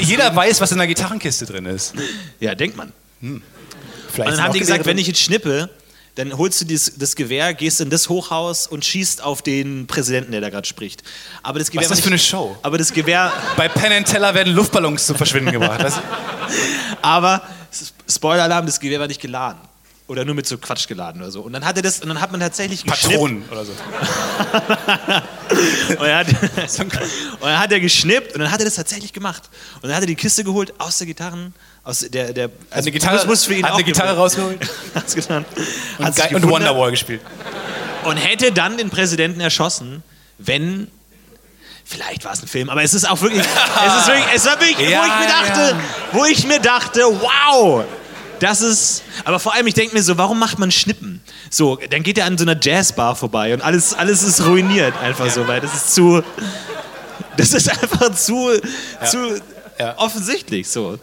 Jeder 0.00 0.34
weiß, 0.34 0.60
was 0.60 0.72
in 0.72 0.78
der 0.78 0.86
Gitarrenkiste 0.86 1.46
drin 1.46 1.66
ist. 1.66 1.94
ja, 2.40 2.54
denkt 2.54 2.76
man. 2.76 2.92
Vielleicht 3.20 4.30
Und 4.30 4.36
dann 4.36 4.42
haben 4.44 4.52
die 4.52 4.60
gesagt, 4.60 4.86
wenn 4.86 4.98
ich 4.98 5.06
jetzt 5.06 5.20
schnippe, 5.20 5.70
dann 6.14 6.36
holst 6.36 6.60
du 6.60 6.66
dieses, 6.66 6.98
das 6.98 7.16
Gewehr, 7.16 7.54
gehst 7.54 7.80
in 7.80 7.88
das 7.88 8.08
Hochhaus 8.10 8.66
und 8.66 8.84
schießt 8.84 9.22
auf 9.22 9.40
den 9.40 9.86
Präsidenten, 9.86 10.32
der 10.32 10.42
da 10.42 10.50
gerade 10.50 10.68
spricht. 10.68 11.02
Aber 11.42 11.58
das 11.58 11.70
Gewehr 11.70 11.82
ist 11.82 11.90
das 11.90 12.00
für 12.00 12.08
eine 12.08 12.18
Show? 12.18 12.54
Aber 12.62 12.76
das 12.76 12.92
Gewehr, 12.92 13.32
Bei 13.56 13.68
Penn 13.68 13.92
and 13.92 14.06
Teller 14.06 14.34
werden 14.34 14.52
Luftballons 14.54 15.06
zum 15.06 15.16
Verschwinden 15.16 15.52
gebracht. 15.52 15.92
Aber 17.02 17.40
Spoiler-Alarm, 18.08 18.66
das 18.66 18.78
Gewehr 18.78 19.00
war 19.00 19.06
nicht 19.06 19.20
geladen. 19.22 19.58
Oder 20.08 20.24
nur 20.24 20.34
mit 20.34 20.46
so 20.46 20.58
Quatsch 20.58 20.88
geladen 20.88 21.22
oder 21.22 21.30
so. 21.30 21.40
Und 21.42 21.52
dann 21.52 21.64
hat 21.64 21.76
er 21.76 21.82
das, 21.82 22.00
und 22.00 22.08
dann 22.08 22.20
hat 22.20 22.32
man 22.32 22.40
tatsächlich 22.40 22.84
geschnippt. 22.84 23.12
Patronen 23.12 23.48
oder 23.50 23.64
so. 23.64 23.72
Und 25.98 26.06
er, 26.06 26.18
hat, 26.18 26.26
und 26.28 27.40
dann 27.42 27.58
hat 27.58 27.72
er 27.72 27.80
geschnippt 27.80 28.32
und 28.34 28.40
dann 28.40 28.50
hat 28.50 28.58
er 28.60 28.64
das 28.64 28.74
tatsächlich 28.76 29.12
gemacht. 29.12 29.42
Und 29.76 29.84
dann 29.84 29.94
hat 29.94 30.02
er 30.02 30.06
die 30.06 30.14
Kiste 30.14 30.44
geholt 30.44 30.72
aus 30.78 30.96
der 30.98 31.06
Gitarren, 31.06 31.54
aus 31.84 32.00
der, 32.00 32.32
der 32.32 32.48
also 32.70 32.88
eine 32.88 32.98
Gitarre- 32.98 33.16
muss, 33.18 33.26
muss 33.26 33.44
für 33.44 33.54
ihn 33.54 33.64
hat 33.64 33.72
auch 33.72 33.76
eine 33.76 33.84
Gitarre 33.84 34.16
rausgeholt? 34.16 34.58
Hat's 34.94 35.14
getan. 35.14 35.44
Und, 35.98 36.04
Hat's 36.06 36.32
und 36.32 36.48
Wonderwall 36.48 36.90
gespielt. 36.90 37.20
und 38.04 38.16
hätte 38.16 38.50
dann 38.50 38.78
den 38.78 38.88
Präsidenten 38.90 39.40
erschossen, 39.40 40.02
wenn 40.38 40.88
Vielleicht 41.84 42.24
war 42.24 42.32
es 42.32 42.40
ein 42.40 42.48
Film, 42.48 42.70
aber 42.70 42.82
es 42.82 42.94
ist 42.94 43.06
auch 43.08 43.20
wirklich, 43.20 43.40
es 43.42 43.96
ist 44.00 44.06
wirklich, 44.06 44.24
es 44.36 44.46
war 44.46 44.60
wirklich, 44.60 44.78
wo 44.78 44.90
Ja, 44.90 45.04
ich 45.04 45.20
mir 45.20 45.26
dachte, 45.28 45.60
ja. 45.60 45.80
wo 46.12 46.24
ich 46.24 46.46
mir 46.46 46.60
dachte, 46.60 47.00
wow, 47.02 47.84
das 48.42 48.60
ist, 48.60 49.02
aber 49.24 49.38
vor 49.38 49.54
allem 49.54 49.66
ich 49.66 49.74
denke 49.74 49.94
mir 49.94 50.02
so, 50.02 50.18
warum 50.18 50.38
macht 50.38 50.58
man 50.58 50.70
Schnippen? 50.70 51.20
So, 51.50 51.76
dann 51.90 52.02
geht 52.02 52.18
er 52.18 52.26
an 52.26 52.36
so 52.38 52.44
einer 52.44 52.56
Jazzbar 52.60 53.14
vorbei 53.16 53.54
und 53.54 53.62
alles, 53.62 53.94
alles 53.94 54.22
ist 54.22 54.44
ruiniert 54.44 54.94
einfach 55.00 55.30
so, 55.30 55.46
weil 55.46 55.60
das 55.60 55.74
ist 55.74 55.94
zu, 55.94 56.22
das 57.36 57.52
ist 57.52 57.68
einfach 57.70 58.14
zu, 58.14 58.50
zu 59.10 59.40
Ja. 59.78 59.96
offensichtlich 59.98 60.68
so. 60.68 60.98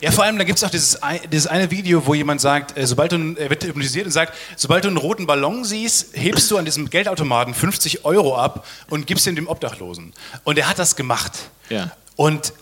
Ja, 0.00 0.10
vor 0.10 0.24
allem, 0.24 0.36
da 0.36 0.44
gibt 0.44 0.58
es 0.58 0.64
auch 0.64 0.70
dieses, 0.70 0.98
dieses 1.30 1.46
eine 1.46 1.70
Video, 1.70 2.04
wo 2.04 2.14
jemand 2.14 2.40
sagt, 2.40 2.76
äh, 2.76 2.86
sobald 2.86 3.12
du, 3.12 3.34
er 3.38 3.50
wird 3.50 3.62
hypnotisiert 3.62 4.06
und 4.06 4.10
sagt, 4.12 4.34
sobald 4.56 4.82
du 4.84 4.88
einen 4.88 4.96
roten 4.96 5.26
Ballon 5.26 5.64
siehst, 5.64 6.08
hebst 6.16 6.50
du 6.50 6.56
an 6.56 6.64
diesem 6.64 6.90
Geldautomaten 6.90 7.54
50 7.54 8.04
Euro 8.04 8.36
ab 8.36 8.66
und 8.90 9.06
gibst 9.06 9.26
ihn 9.28 9.36
dem 9.36 9.46
Obdachlosen. 9.46 10.12
Und 10.42 10.58
er 10.58 10.68
hat 10.68 10.78
das 10.80 10.96
gemacht. 10.96 11.32
Ja. 11.68 11.92
Und 12.16 12.52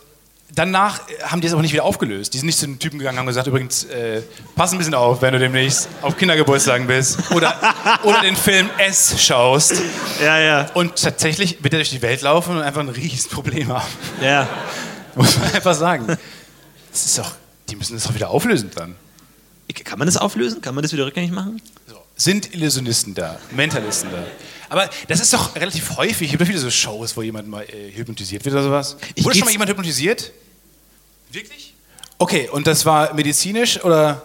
danach 0.54 1.08
äh, 1.08 1.22
haben 1.24 1.40
die 1.40 1.46
es 1.46 1.52
aber 1.52 1.62
nicht 1.62 1.72
wieder 1.72 1.84
aufgelöst. 1.84 2.34
Die 2.34 2.38
sind 2.38 2.46
nicht 2.46 2.58
zu 2.58 2.66
den 2.66 2.78
Typen 2.78 2.98
gegangen 2.98 3.16
und 3.16 3.20
haben 3.20 3.26
gesagt, 3.26 3.46
übrigens, 3.46 3.84
äh, 3.84 4.22
pass 4.54 4.72
ein 4.72 4.78
bisschen 4.78 4.94
auf, 4.94 5.22
wenn 5.22 5.32
du 5.32 5.38
demnächst 5.38 5.88
auf 6.02 6.16
Kindergeburtstagen 6.16 6.86
bist 6.86 7.30
oder, 7.32 7.54
oder 8.04 8.20
den 8.20 8.36
Film 8.36 8.68
S 8.78 9.20
schaust. 9.22 9.74
Ja, 10.22 10.38
ja, 10.38 10.66
Und 10.74 10.96
tatsächlich 10.96 11.62
wird 11.62 11.74
er 11.74 11.78
durch 11.78 11.90
die 11.90 12.02
Welt 12.02 12.22
laufen 12.22 12.56
und 12.56 12.62
einfach 12.62 12.80
ein 12.80 12.88
Riesenproblem 12.88 13.68
haben. 13.68 13.88
ja. 14.22 14.48
Muss 15.16 15.36
man 15.38 15.52
einfach 15.52 15.74
sagen. 15.74 16.06
Das 16.06 17.04
ist 17.04 17.18
doch, 17.18 17.32
die 17.68 17.74
müssen 17.74 17.94
das 17.94 18.04
doch 18.04 18.14
wieder 18.14 18.30
auflösen 18.30 18.70
dann. 18.74 18.94
Kann 19.84 19.98
man 19.98 20.06
das 20.06 20.16
auflösen? 20.16 20.60
Kann 20.60 20.74
man 20.74 20.82
das 20.82 20.92
wieder 20.92 21.06
rückgängig 21.06 21.32
machen? 21.32 21.60
So. 21.88 21.96
Sind 22.16 22.54
Illusionisten 22.54 23.14
da, 23.14 23.38
Mentalisten 23.50 24.10
da? 24.12 24.22
Aber 24.70 24.88
das 25.09 25.20
ist 25.20 25.33
doch 25.35 25.54
relativ 25.56 25.96
häufig. 25.96 26.28
Es 26.28 26.30
gibt 26.30 26.40
doch 26.40 26.46
viele 26.46 26.59
so 26.59 26.70
Shows, 26.70 27.16
wo 27.16 27.22
jemand 27.22 27.48
mal 27.48 27.64
äh, 27.64 27.92
hypnotisiert 27.92 28.44
wird 28.44 28.54
oder 28.54 28.64
sowas. 28.64 28.96
Ich 29.14 29.24
Wurde 29.24 29.37
schon 29.37 29.44
mal 29.44 29.50
jemand 29.50 29.68
hypnotisiert? 29.68 30.33
Wirklich? 31.30 31.74
Okay, 32.18 32.48
und 32.48 32.66
das 32.66 32.87
war 32.87 33.12
medizinisch 33.14 33.83
oder 33.85 34.22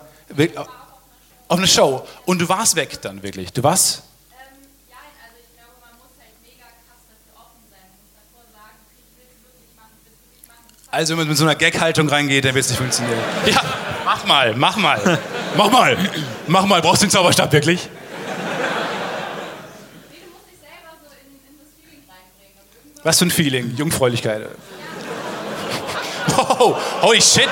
auf 1.48 1.58
eine 1.58 1.68
Show? 1.68 2.06
Und 2.26 2.40
du 2.40 2.50
warst 2.50 2.76
weg 2.76 3.02
dann 3.02 3.22
wirklich? 3.24 3.54
Du 3.54 3.64
warst? 3.64 4.04
Ähm, 4.32 4.68
ja, 4.90 4.98
also 5.24 5.38
ich 5.42 5.56
glaube, 5.56 5.74
man 5.82 5.98
muss 5.98 6.14
halt 6.20 6.34
mega 6.44 6.66
krass 6.66 7.04
dafür 7.10 7.34
offen 7.42 7.66
sein. 7.70 7.86
Man 7.90 8.00
muss 8.02 8.14
davor 8.14 8.46
sagen, 8.54 8.78
okay, 8.86 9.02
ich 9.02 9.18
will 9.18 9.26
es 9.30 9.42
wirklich 9.46 9.76
machen, 9.76 9.94
ich 9.98 10.06
will 10.06 10.14
es 10.14 10.22
wirklich 10.26 10.48
machen. 10.48 10.66
Das 10.78 10.94
Also 10.94 11.12
wenn 11.14 11.18
man 11.20 11.28
mit 11.30 11.38
so 11.38 11.46
einer 11.46 11.56
Gag-Haltung 11.56 12.10
reingeht, 12.10 12.46
dann 12.46 12.54
wird 12.54 12.66
es 12.66 12.72
nicht 12.72 12.80
funktionieren. 12.80 13.20
Ja, 13.46 13.62
mach 14.06 14.26
mal, 14.26 14.54
mach 14.56 14.78
mal. 14.78 15.20
Mach 15.58 15.72
mal. 15.72 15.98
Mach 16.48 16.66
mal. 16.66 16.82
Brauchst 16.82 17.02
du 17.02 17.06
den 17.06 17.12
Zauberstab 17.12 17.50
wirklich? 17.54 17.80
nee, 17.88 17.90
du 20.20 20.32
musst 20.36 20.52
dich 20.52 20.60
selber 20.60 21.00
so 21.00 21.08
in, 21.16 21.32
in 21.48 21.56
das 21.64 21.72
Feeling 21.80 22.04
reinbringen. 22.12 22.60
Und 22.60 22.68
irgendwann 22.76 22.95
Was 23.06 23.20
für 23.20 23.26
ein 23.26 23.32
Feeling? 23.32 23.72
Jungfräulichkeit. 23.78 24.50
Oh, 26.38 26.76
holy 27.02 27.22
shit. 27.22 27.48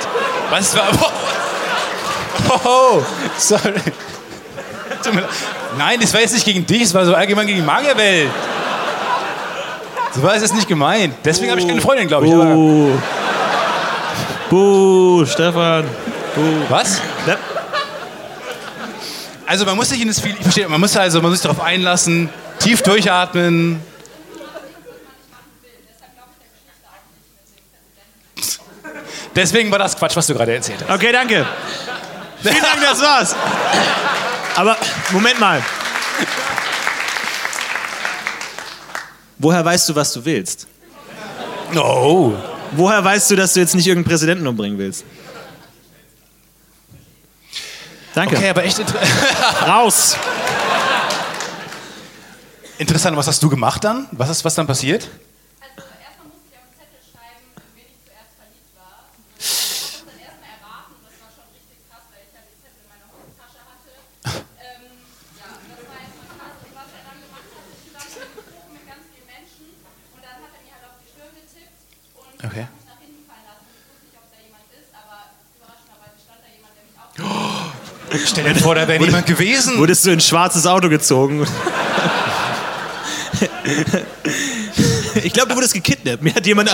Was 0.50 0.76
war... 0.76 0.88
Oh, 2.50 2.60
oh, 2.66 3.04
sorry. 3.38 3.76
Nein, 5.78 6.00
das 6.02 6.12
war 6.12 6.22
jetzt 6.22 6.34
nicht 6.34 6.44
gegen 6.44 6.66
dich, 6.66 6.82
es 6.82 6.94
war 6.96 7.06
so 7.06 7.14
allgemein 7.14 7.46
gegen 7.46 7.60
die 7.60 7.66
Magierwelt. 7.66 8.32
So 10.16 10.24
war 10.24 10.34
es 10.36 10.42
jetzt 10.42 10.56
nicht 10.56 10.68
gemeint. 10.68 11.14
Deswegen 11.24 11.52
habe 11.52 11.62
ich 11.62 11.68
keine 11.68 11.82
Freundin, 11.82 12.08
glaube 12.08 12.26
ich. 12.26 12.34
Buh. 12.34 12.98
Buh, 14.50 15.26
Stefan. 15.26 15.86
Buh. 16.36 16.42
Was? 16.70 17.00
Also 19.46 19.66
man 19.66 19.76
muss 19.76 19.90
sich 19.90 20.02
in 20.02 20.08
das 20.08 20.20
Feeling, 20.20 20.38
ich 20.38 20.44
verstehe, 20.44 20.68
man 20.68 20.80
muss 20.82 20.98
also, 20.98 21.22
man 21.22 21.30
muss 21.30 21.42
sich 21.42 21.48
darauf 21.48 21.64
einlassen, 21.64 22.30
tief 22.58 22.82
durchatmen. 22.82 23.93
Deswegen 29.36 29.72
war 29.72 29.80
das 29.80 29.96
Quatsch, 29.98 30.16
was 30.16 30.28
du 30.28 30.34
gerade 30.34 30.54
erzählt 30.54 30.80
hast. 30.88 30.94
Okay, 30.96 31.12
danke. 31.12 31.46
Vielen 32.42 32.62
Dank, 32.62 32.82
das 32.82 33.02
war's. 33.02 33.36
Aber 34.56 34.78
Moment 35.12 35.40
mal. 35.40 35.62
Woher 39.40 39.64
weißt 39.66 39.90
du, 39.90 39.96
was 39.96 40.14
du 40.14 40.24
willst? 40.24 40.68
Oh. 41.76 42.34
Woher 42.74 43.04
weißt 43.04 43.32
du, 43.32 43.36
dass 43.36 43.54
du 43.54 43.60
jetzt 43.60 43.76
nicht 43.76 43.88
irgendeinen 43.88 44.12
Präsidenten 44.12 44.48
umbringen 44.48 44.78
willst? 44.78 45.04
Danke. 48.14 48.38
Okay, 48.38 48.50
aber 48.50 48.64
echt 48.64 48.78
inter 48.78 49.00
Raus. 49.68 50.16
interessant. 52.78 53.18
Was 53.18 53.28
hast 53.28 53.42
du 53.42 53.50
gemacht 53.50 53.84
dann? 53.84 54.08
Was 54.12 54.30
ist 54.30 54.46
was 54.46 54.54
dann 54.56 54.68
passiert? 54.68 55.10
Also 55.60 55.90
erstmal 55.98 56.28
musste 56.30 56.46
ich 56.54 56.58
auf 56.58 56.70
den 56.70 56.78
Zettel 56.78 57.02
schreiben, 57.02 57.42
in 57.58 57.74
wen 57.74 57.90
ich 57.90 57.98
zuerst 58.06 58.38
verliebt 58.38 58.70
war. 58.78 59.10
Und 59.10 59.18
ich 59.34 59.98
habe 59.98 60.14
dann 60.14 60.22
erstmal 60.30 60.54
erraten, 60.62 60.94
das 61.02 61.16
war 61.26 61.30
schon 61.34 61.48
richtig 61.58 61.78
krass, 61.90 62.06
weil 62.14 62.22
ich 62.22 62.34
halt 62.38 62.46
die 62.54 62.58
Zettel 62.62 62.86
in 62.86 62.90
meiner 62.94 63.10
Hosentasche 63.10 63.62
hatte. 63.66 63.94
Ähm, 64.62 64.94
ja, 65.42 65.50
das 65.74 65.82
war 65.90 65.98
erstmal 66.06 66.30
krass. 66.38 66.54
Und 66.62 66.74
was 66.78 66.90
er 66.94 67.02
dann 67.10 67.18
gemacht 67.18 67.50
hat, 67.50 67.66
ist, 67.66 67.82
ich 67.82 67.90
lag 67.98 68.06
im 68.14 68.30
Buch 68.38 68.46
mit 68.78 68.84
ganz 68.86 69.04
Okay. 72.46 72.68
nach 72.86 73.00
hinten 73.02 73.24
fallen 73.26 73.46
lassen. 73.50 73.66
Ich 73.74 73.80
wusste 73.90 74.06
nicht, 74.06 74.18
ob 74.22 74.28
da 74.30 74.38
jemand 74.38 74.68
ist, 74.76 74.92
aber 74.94 75.34
überraschenderweise 75.58 76.18
stand 76.22 76.46
da 76.46 76.50
jemand, 76.54 76.78
der 76.78 76.84
mich 76.86 76.94
auch 77.02 77.10
Stell 78.26 78.54
dir 78.54 78.60
vor, 78.60 78.76
da 78.76 78.88
wäre 78.88 79.04
niemand 79.04 79.26
gewesen. 79.26 79.78
Wurdest 79.78 80.06
du 80.06 80.12
in 80.12 80.18
ein 80.18 80.22
schwarzes 80.22 80.66
Auto 80.68 80.90
gezogen? 80.90 81.46
Ich 85.24 85.32
glaube, 85.32 85.50
du 85.50 85.56
wurdest 85.56 85.74
gekidnappt. 85.74 86.22
Mir 86.24 86.34
hat, 86.34 86.46
jemand, 86.46 86.70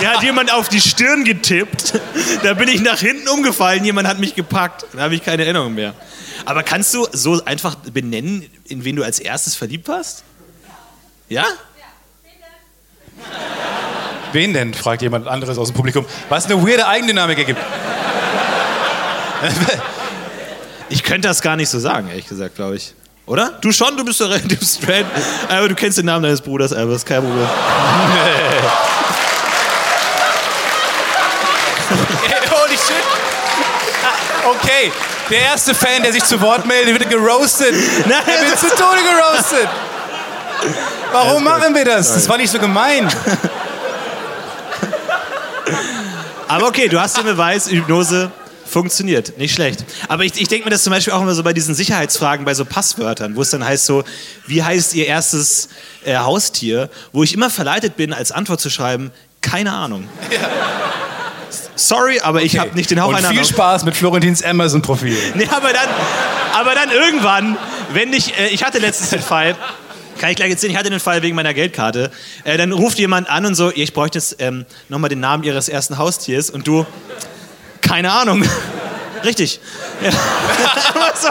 mir 0.00 0.10
hat 0.10 0.22
jemand 0.22 0.52
auf 0.52 0.68
die 0.68 0.80
Stirn 0.80 1.24
getippt. 1.24 2.00
Da 2.42 2.54
bin 2.54 2.68
ich 2.68 2.80
nach 2.80 2.98
hinten 2.98 3.28
umgefallen. 3.28 3.84
Jemand 3.84 4.08
hat 4.08 4.18
mich 4.18 4.34
gepackt. 4.34 4.86
Da 4.92 5.02
habe 5.02 5.14
ich 5.14 5.22
keine 5.22 5.44
Erinnerung 5.44 5.74
mehr. 5.74 5.94
Aber 6.44 6.62
kannst 6.62 6.92
du 6.94 7.06
so 7.12 7.44
einfach 7.44 7.74
benennen, 7.76 8.48
in 8.66 8.84
wen 8.84 8.96
du 8.96 9.04
als 9.04 9.18
erstes 9.18 9.54
verliebt 9.54 9.88
warst? 9.88 10.24
Ja? 11.28 11.44
Wen 14.32 14.54
denn? 14.54 14.74
fragt 14.74 15.02
jemand 15.02 15.28
anderes 15.28 15.58
aus 15.58 15.68
dem 15.68 15.76
Publikum. 15.76 16.06
Was 16.28 16.46
eine 16.46 16.66
weirde 16.66 16.86
Eigendynamik 16.86 17.38
ergibt. 17.38 17.60
Ich 20.92 21.02
könnte 21.02 21.26
das 21.26 21.40
gar 21.40 21.56
nicht 21.56 21.70
so 21.70 21.78
sagen, 21.78 22.08
ehrlich 22.10 22.28
gesagt, 22.28 22.54
glaube 22.54 22.76
ich. 22.76 22.92
Oder? 23.24 23.52
Du 23.62 23.72
schon, 23.72 23.96
du 23.96 24.04
bist 24.04 24.20
doch 24.20 24.28
relativ 24.28 24.60
straight. 24.62 25.06
Aber 25.48 25.66
du 25.66 25.74
kennst 25.74 25.96
den 25.96 26.04
Namen 26.04 26.22
deines 26.22 26.42
Bruders, 26.42 26.74
aber 26.74 26.92
ist 26.92 27.06
kein 27.06 27.22
Problem. 27.22 27.48
Holy 32.50 32.76
shit. 32.76 33.02
Okay, 34.44 34.92
der 35.30 35.40
erste 35.40 35.74
Fan, 35.74 36.02
der 36.02 36.12
sich 36.12 36.24
zu 36.24 36.38
Wort 36.42 36.66
meldet, 36.66 37.00
wird 37.00 37.08
geroastet. 37.08 37.72
Nein, 38.06 38.22
Er 38.26 38.46
wird 38.46 38.58
zu 38.58 38.68
Tode 38.68 39.00
geroastet. 39.02 39.68
Warum 41.10 41.42
machen 41.42 41.74
wir 41.74 41.86
das? 41.86 42.12
Das 42.12 42.28
war 42.28 42.36
nicht 42.36 42.50
so 42.50 42.58
gemein. 42.58 43.08
Aber 46.48 46.66
okay, 46.66 46.88
du 46.88 47.00
hast 47.00 47.16
den 47.16 47.24
Beweis, 47.24 47.70
Hypnose 47.70 48.30
funktioniert. 48.72 49.38
Nicht 49.38 49.54
schlecht. 49.54 49.84
Aber 50.08 50.24
ich, 50.24 50.40
ich 50.40 50.48
denke 50.48 50.64
mir 50.64 50.70
das 50.70 50.82
zum 50.82 50.92
Beispiel 50.92 51.12
auch 51.12 51.22
immer 51.22 51.34
so 51.34 51.42
bei 51.42 51.52
diesen 51.52 51.74
Sicherheitsfragen, 51.74 52.44
bei 52.44 52.54
so 52.54 52.64
Passwörtern, 52.64 53.36
wo 53.36 53.42
es 53.42 53.50
dann 53.50 53.64
heißt 53.64 53.86
so, 53.86 54.02
wie 54.46 54.62
heißt 54.62 54.94
ihr 54.94 55.06
erstes 55.06 55.68
äh, 56.04 56.16
Haustier? 56.16 56.88
Wo 57.12 57.22
ich 57.22 57.34
immer 57.34 57.50
verleitet 57.50 57.96
bin, 57.96 58.12
als 58.12 58.32
Antwort 58.32 58.60
zu 58.60 58.70
schreiben, 58.70 59.12
keine 59.42 59.72
Ahnung. 59.72 60.08
Sorry, 61.74 62.20
aber 62.20 62.42
ich 62.42 62.58
habe 62.58 62.74
nicht 62.74 62.90
den 62.90 63.00
Hauch 63.02 63.08
Und 63.08 63.16
einer 63.16 63.28
viel. 63.28 63.44
Spaß 63.44 63.84
mit 63.84 63.96
Florentins 63.96 64.42
Amazon-Profil. 64.42 65.16
Nee, 65.34 65.48
aber 65.50 65.72
dann, 65.72 65.88
aber 66.54 66.74
dann 66.74 66.90
irgendwann, 66.90 67.56
wenn 67.92 68.12
ich, 68.12 68.38
äh, 68.38 68.48
ich 68.48 68.64
hatte 68.64 68.78
letztens 68.78 69.10
den 69.10 69.20
Fall, 69.22 69.56
kann 70.18 70.30
ich 70.30 70.36
gleich 70.36 70.50
erzählen, 70.50 70.72
ich 70.72 70.78
hatte 70.78 70.90
den 70.90 71.00
Fall 71.00 71.22
wegen 71.22 71.34
meiner 71.34 71.54
Geldkarte, 71.54 72.10
äh, 72.44 72.56
dann 72.56 72.72
ruft 72.72 72.98
jemand 72.98 73.28
an 73.28 73.44
und 73.46 73.54
so, 73.54 73.72
ich 73.74 73.92
bräuchte 73.92 74.18
jetzt 74.18 74.36
ähm, 74.38 74.64
nochmal 74.88 75.08
den 75.10 75.20
Namen 75.20 75.42
ihres 75.42 75.68
ersten 75.68 75.98
Haustiers 75.98 76.50
und 76.50 76.66
du, 76.66 76.86
keine 77.92 78.10
Ahnung. 78.10 78.42
Richtig. 79.24 79.60
Ja. 80.02 80.10
So, 81.14 81.28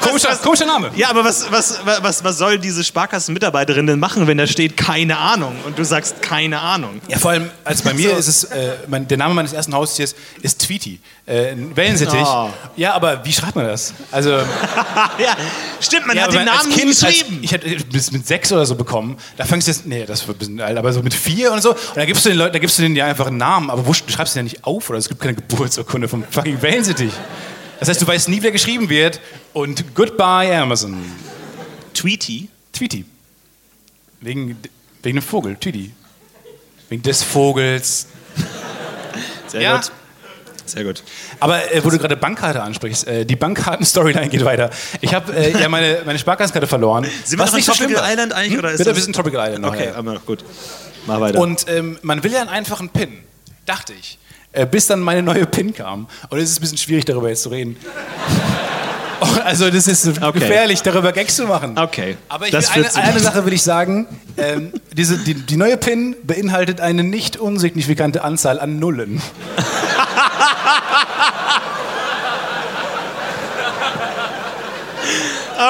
Komischer, 0.00 0.30
was- 0.30 0.42
komischer 0.42 0.66
Name. 0.66 0.90
ja, 0.96 1.08
aber 1.08 1.24
was, 1.24 1.50
was, 1.50 1.78
was, 1.84 2.24
was 2.24 2.38
soll 2.38 2.58
diese 2.58 2.82
Sparkassenmitarbeiterin 2.84 3.86
denn 3.86 3.98
machen, 3.98 4.26
wenn 4.26 4.36
da 4.38 4.46
steht 4.46 4.76
keine 4.76 5.16
Ahnung 5.18 5.56
und 5.64 5.78
du 5.78 5.84
sagst 5.84 6.20
keine 6.22 6.60
Ahnung? 6.60 7.00
Ja, 7.08 7.18
vor 7.18 7.30
allem, 7.30 7.50
also 7.64 7.84
bei 7.84 7.94
mir 7.94 8.16
ist 8.16 8.28
es, 8.28 8.44
äh, 8.44 8.72
mein, 8.88 9.06
der 9.08 9.16
Name 9.18 9.34
meines 9.34 9.52
ersten 9.52 9.74
Haustiers 9.74 10.14
ist 10.42 10.60
Tweety. 10.66 11.00
Äh, 11.24 11.54
Wellensittich. 11.74 12.20
Oh. 12.24 12.50
Ja, 12.76 12.94
aber 12.94 13.24
wie 13.24 13.32
schreibt 13.32 13.54
man 13.54 13.66
das? 13.66 13.94
Also, 14.10 14.30
ja, 14.30 15.36
stimmt, 15.80 16.06
man 16.08 16.16
ja, 16.16 16.24
hat 16.24 16.32
den 16.32 16.40
als 16.40 16.64
Namen 16.64 16.68
nie 16.70 16.74
Kind, 16.74 16.88
als, 16.88 17.00
geschrieben. 17.00 17.38
ich 17.42 17.54
hatte 17.54 17.68
bis 17.90 18.10
mit 18.12 18.26
sechs 18.26 18.52
oder 18.52 18.66
so 18.66 18.74
bekommen. 18.74 19.16
Da 19.36 19.44
fängst 19.44 19.68
du 19.68 19.72
jetzt, 19.72 19.86
nee, 19.86 20.04
das 20.04 20.26
wird 20.26 20.36
ein 20.36 20.40
bisschen 20.40 20.60
alt, 20.60 20.76
aber 20.76 20.92
so 20.92 21.02
mit 21.02 21.14
vier 21.14 21.52
und 21.52 21.62
so. 21.62 21.70
Und 21.70 21.78
da 21.96 22.04
gibst 22.04 22.24
du 22.24 22.28
den 22.30 22.38
Leuten, 22.38 22.52
da 22.54 22.58
gibst 22.58 22.76
du 22.78 22.82
denen 22.82 22.96
ja 22.96 23.06
einfach 23.06 23.28
einen 23.28 23.36
Namen, 23.38 23.70
aber 23.70 23.86
wo, 23.86 23.92
du 23.92 24.12
schreibst 24.12 24.34
den 24.34 24.40
ja 24.40 24.52
nicht 24.52 24.64
auf 24.64 24.90
oder 24.90 24.98
es 24.98 25.08
gibt 25.08 25.20
keine 25.20 25.34
Geburtsurkunde 25.34 26.08
vom 26.08 26.24
fucking 26.28 26.60
Wellensittich. 26.60 27.12
Das 27.80 27.88
heißt, 27.88 28.00
du 28.00 28.06
weißt 28.06 28.28
nie, 28.28 28.42
wer 28.42 28.52
geschrieben 28.52 28.88
wird 28.88 29.20
und 29.52 29.94
goodbye 29.94 30.56
Amazon. 30.56 30.96
Tweety? 31.94 32.48
Tweety. 32.72 33.04
Wegen, 34.20 34.56
wegen 35.02 35.16
dem 35.18 35.22
Vogel, 35.22 35.56
Tweety. 35.56 35.92
Wegen 36.88 37.02
des 37.02 37.22
Vogels. 37.22 38.06
Sehr 39.48 39.60
Ja. 39.62 39.76
gut. 39.76 39.90
Sehr 40.64 40.84
gut. 40.84 41.02
Aber 41.40 41.72
äh, 41.74 41.84
wo 41.84 41.90
du 41.90 41.98
gerade 41.98 42.16
Bankkarte 42.16 42.62
ansprichst, 42.62 43.06
äh, 43.08 43.26
die 43.26 43.34
Bankkarten-Storyline 43.34 44.28
geht 44.28 44.44
weiter. 44.44 44.70
Ich 45.00 45.12
habe 45.12 45.34
äh, 45.34 45.60
ja 45.60 45.68
meine, 45.68 46.02
meine 46.06 46.18
Sparkassenkarte 46.20 46.68
verloren. 46.68 47.04
Sind 47.24 47.38
wir 47.40 47.44
noch 47.46 47.52
in 47.54 47.62
schlimm 47.62 47.76
Tropical 47.76 48.02
war. 48.04 48.10
Island 48.10 48.32
eigentlich? 48.32 48.52
Hm? 48.52 48.58
Oder 48.60 48.70
ist 48.70 48.78
Bitte, 48.78 48.90
das- 48.90 48.96
wir 48.96 49.02
sind 49.02 49.16
Tropical 49.16 49.44
Island 49.48 49.62
noch. 49.64 49.74
Okay, 49.74 49.86
ja. 49.86 49.94
aber 49.96 50.20
gut. 50.20 50.44
Mal 51.06 51.20
weiter. 51.20 51.40
Und 51.40 51.66
ähm, 51.68 51.98
man 52.02 52.22
will 52.22 52.32
ja 52.32 52.40
einen 52.40 52.48
einfachen 52.48 52.90
PIN, 52.90 53.18
dachte 53.66 53.92
ich. 53.92 54.18
Äh, 54.52 54.66
bis 54.66 54.86
dann 54.86 55.00
meine 55.00 55.22
neue 55.22 55.46
PIN 55.46 55.72
kam. 55.74 56.06
Und 56.28 56.38
es 56.38 56.50
ist 56.50 56.58
ein 56.58 56.60
bisschen 56.62 56.78
schwierig, 56.78 57.04
darüber 57.06 57.28
jetzt 57.28 57.42
zu 57.42 57.48
reden. 57.50 57.76
Also 59.44 59.70
das 59.70 59.86
ist 59.86 60.20
Okay. 60.20 60.40
gefährlich, 60.40 60.82
darüber 60.82 61.12
Gags 61.12 61.36
zu 61.36 61.44
machen. 61.46 61.78
okay. 61.78 62.16
Aber 62.28 62.44
eine, 62.46 62.94
eine 62.96 63.20
Sache 63.20 63.46
will 63.46 63.52
ich 63.52 63.62
sagen. 63.62 64.08
Ähm, 64.36 64.72
diese, 64.92 65.16
die, 65.16 65.34
die 65.34 65.56
neue 65.56 65.76
PIN 65.76 66.16
beinhaltet 66.24 66.80
eine 66.80 67.04
nicht 67.04 67.36
unsignifikante 67.36 68.24
Anzahl 68.24 68.58
an 68.58 68.80
Nullen. 68.80 69.22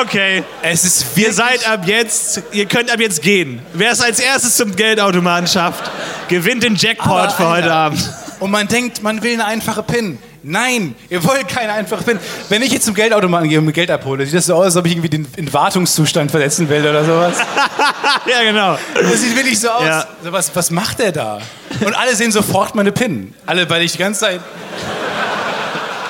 Okay. 0.03 0.43
Es 0.63 0.85
ist 0.85 1.07
Ihr 1.17 1.33
seid 1.33 1.69
ab 1.69 1.83
jetzt, 1.87 2.43
ihr 2.53 2.67
könnt 2.67 2.91
ab 2.91 3.01
jetzt 3.01 3.23
gehen. 3.23 3.61
Wer 3.75 3.93
es 3.93 4.01
als 4.01 4.21
erstes 4.21 4.57
zum 4.57 4.75
Geldautomaten 4.75 5.47
schafft, 5.47 5.91
gewinnt 6.29 6.63
den 6.63 6.77
Jackpot 6.77 7.09
Aber, 7.13 7.31
für 7.31 7.45
heute 7.49 7.55
Alter. 7.65 7.75
Abend. 7.75 8.11
Und 8.43 8.51
man 8.51 8.67
denkt, 8.67 9.05
man 9.05 9.23
will 9.23 9.35
eine 9.35 9.45
einfache 9.45 9.85
PIN. 9.85 10.19
Nein, 10.43 10.97
ihr 11.09 11.23
wollt 11.23 11.47
keine 11.47 11.73
einfache 11.75 12.03
PIN. 12.03 12.19
Wenn 12.49 12.61
ich 12.63 12.73
jetzt 12.73 12.85
zum 12.87 12.95
Geldautomaten 12.95 13.49
gehe 13.49 13.61
und 13.61 13.65
mir 13.67 13.73
Geld 13.73 13.89
abhole, 13.89 14.27
sieht 14.27 14.35
das 14.35 14.47
so 14.47 14.57
aus, 14.57 14.65
als 14.65 14.77
ob 14.77 14.85
ich 14.87 14.93
irgendwie 14.95 15.09
den 15.11 15.29
in 15.37 15.53
Wartungszustand 15.53 16.29
versetzen 16.33 16.69
will 16.69 16.81
oder 16.85 17.05
sowas. 17.05 17.37
ja, 18.27 18.43
genau. 18.43 18.77
Das 19.01 19.21
sieht 19.21 19.37
wirklich 19.37 19.61
so 19.61 19.71
aus. 19.71 19.85
Ja. 19.87 20.05
So, 20.25 20.33
Was, 20.33 20.51
was 20.57 20.73
macht 20.73 20.99
der 20.99 21.13
da? 21.13 21.39
Und 21.85 21.95
alle 21.95 22.17
sehen 22.17 22.33
sofort 22.33 22.75
meine 22.75 22.91
PIN. 22.91 23.33
Alle, 23.47 23.71
weil 23.71 23.83
ich 23.83 23.93
die 23.93 23.99
ganze 23.99 24.21
Zeit. 24.23 24.41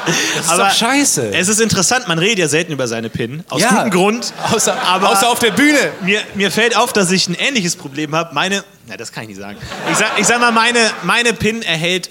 Das 0.07 0.47
ist 0.47 0.51
Aber 0.51 0.65
doch 0.65 0.73
scheiße. 0.75 1.29
Es 1.35 1.49
ist 1.49 1.61
interessant, 1.61 2.09
man 2.09 2.19
redet 2.19 2.39
ja 2.39 2.49
selten 2.49 2.73
über 2.73 2.89
seine 2.89 3.11
PIN. 3.11 3.45
Aus 3.51 3.61
Ja. 3.61 3.69
gutem 3.69 3.91
Grund. 3.91 4.33
Außer, 4.53 4.75
Aber- 4.83 5.11
außer 5.11 5.29
auf 5.29 5.39
der 5.39 5.51
Bühne. 5.53 5.79
Mir, 6.01 6.21
mir 6.35 6.51
fällt 6.51 6.77
auf, 6.77 6.93
dass 6.95 7.11
ich 7.11 7.29
ein 7.29 7.35
ähnliches 7.35 7.77
Problem 7.77 8.15
habe. 8.17 8.35
Meine, 8.35 8.65
na, 8.89 8.97
das 8.97 9.13
kann 9.13 9.25
ich 9.25 9.29
nicht 9.29 9.41
sagen. 9.41 9.59
Ich 9.93 9.99
sag, 9.99 10.19
ich 10.19 10.27
sag 10.27 10.41
mal, 10.41 10.51
meine, 10.51 10.81
meine 11.03 11.35
PIN 11.35 11.63
erhält, 11.63 12.09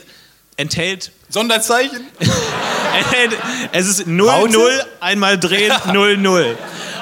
enthält, 0.61 1.11
Sonderzeichen. 1.29 2.05
enthält, 2.99 3.37
es 3.71 3.87
ist 3.87 4.07
0, 4.07 4.29
Raute? 4.29 4.53
0, 4.53 4.83
einmal 4.99 5.39
drehen, 5.39 5.73
0, 5.91 6.17
0. 6.17 6.57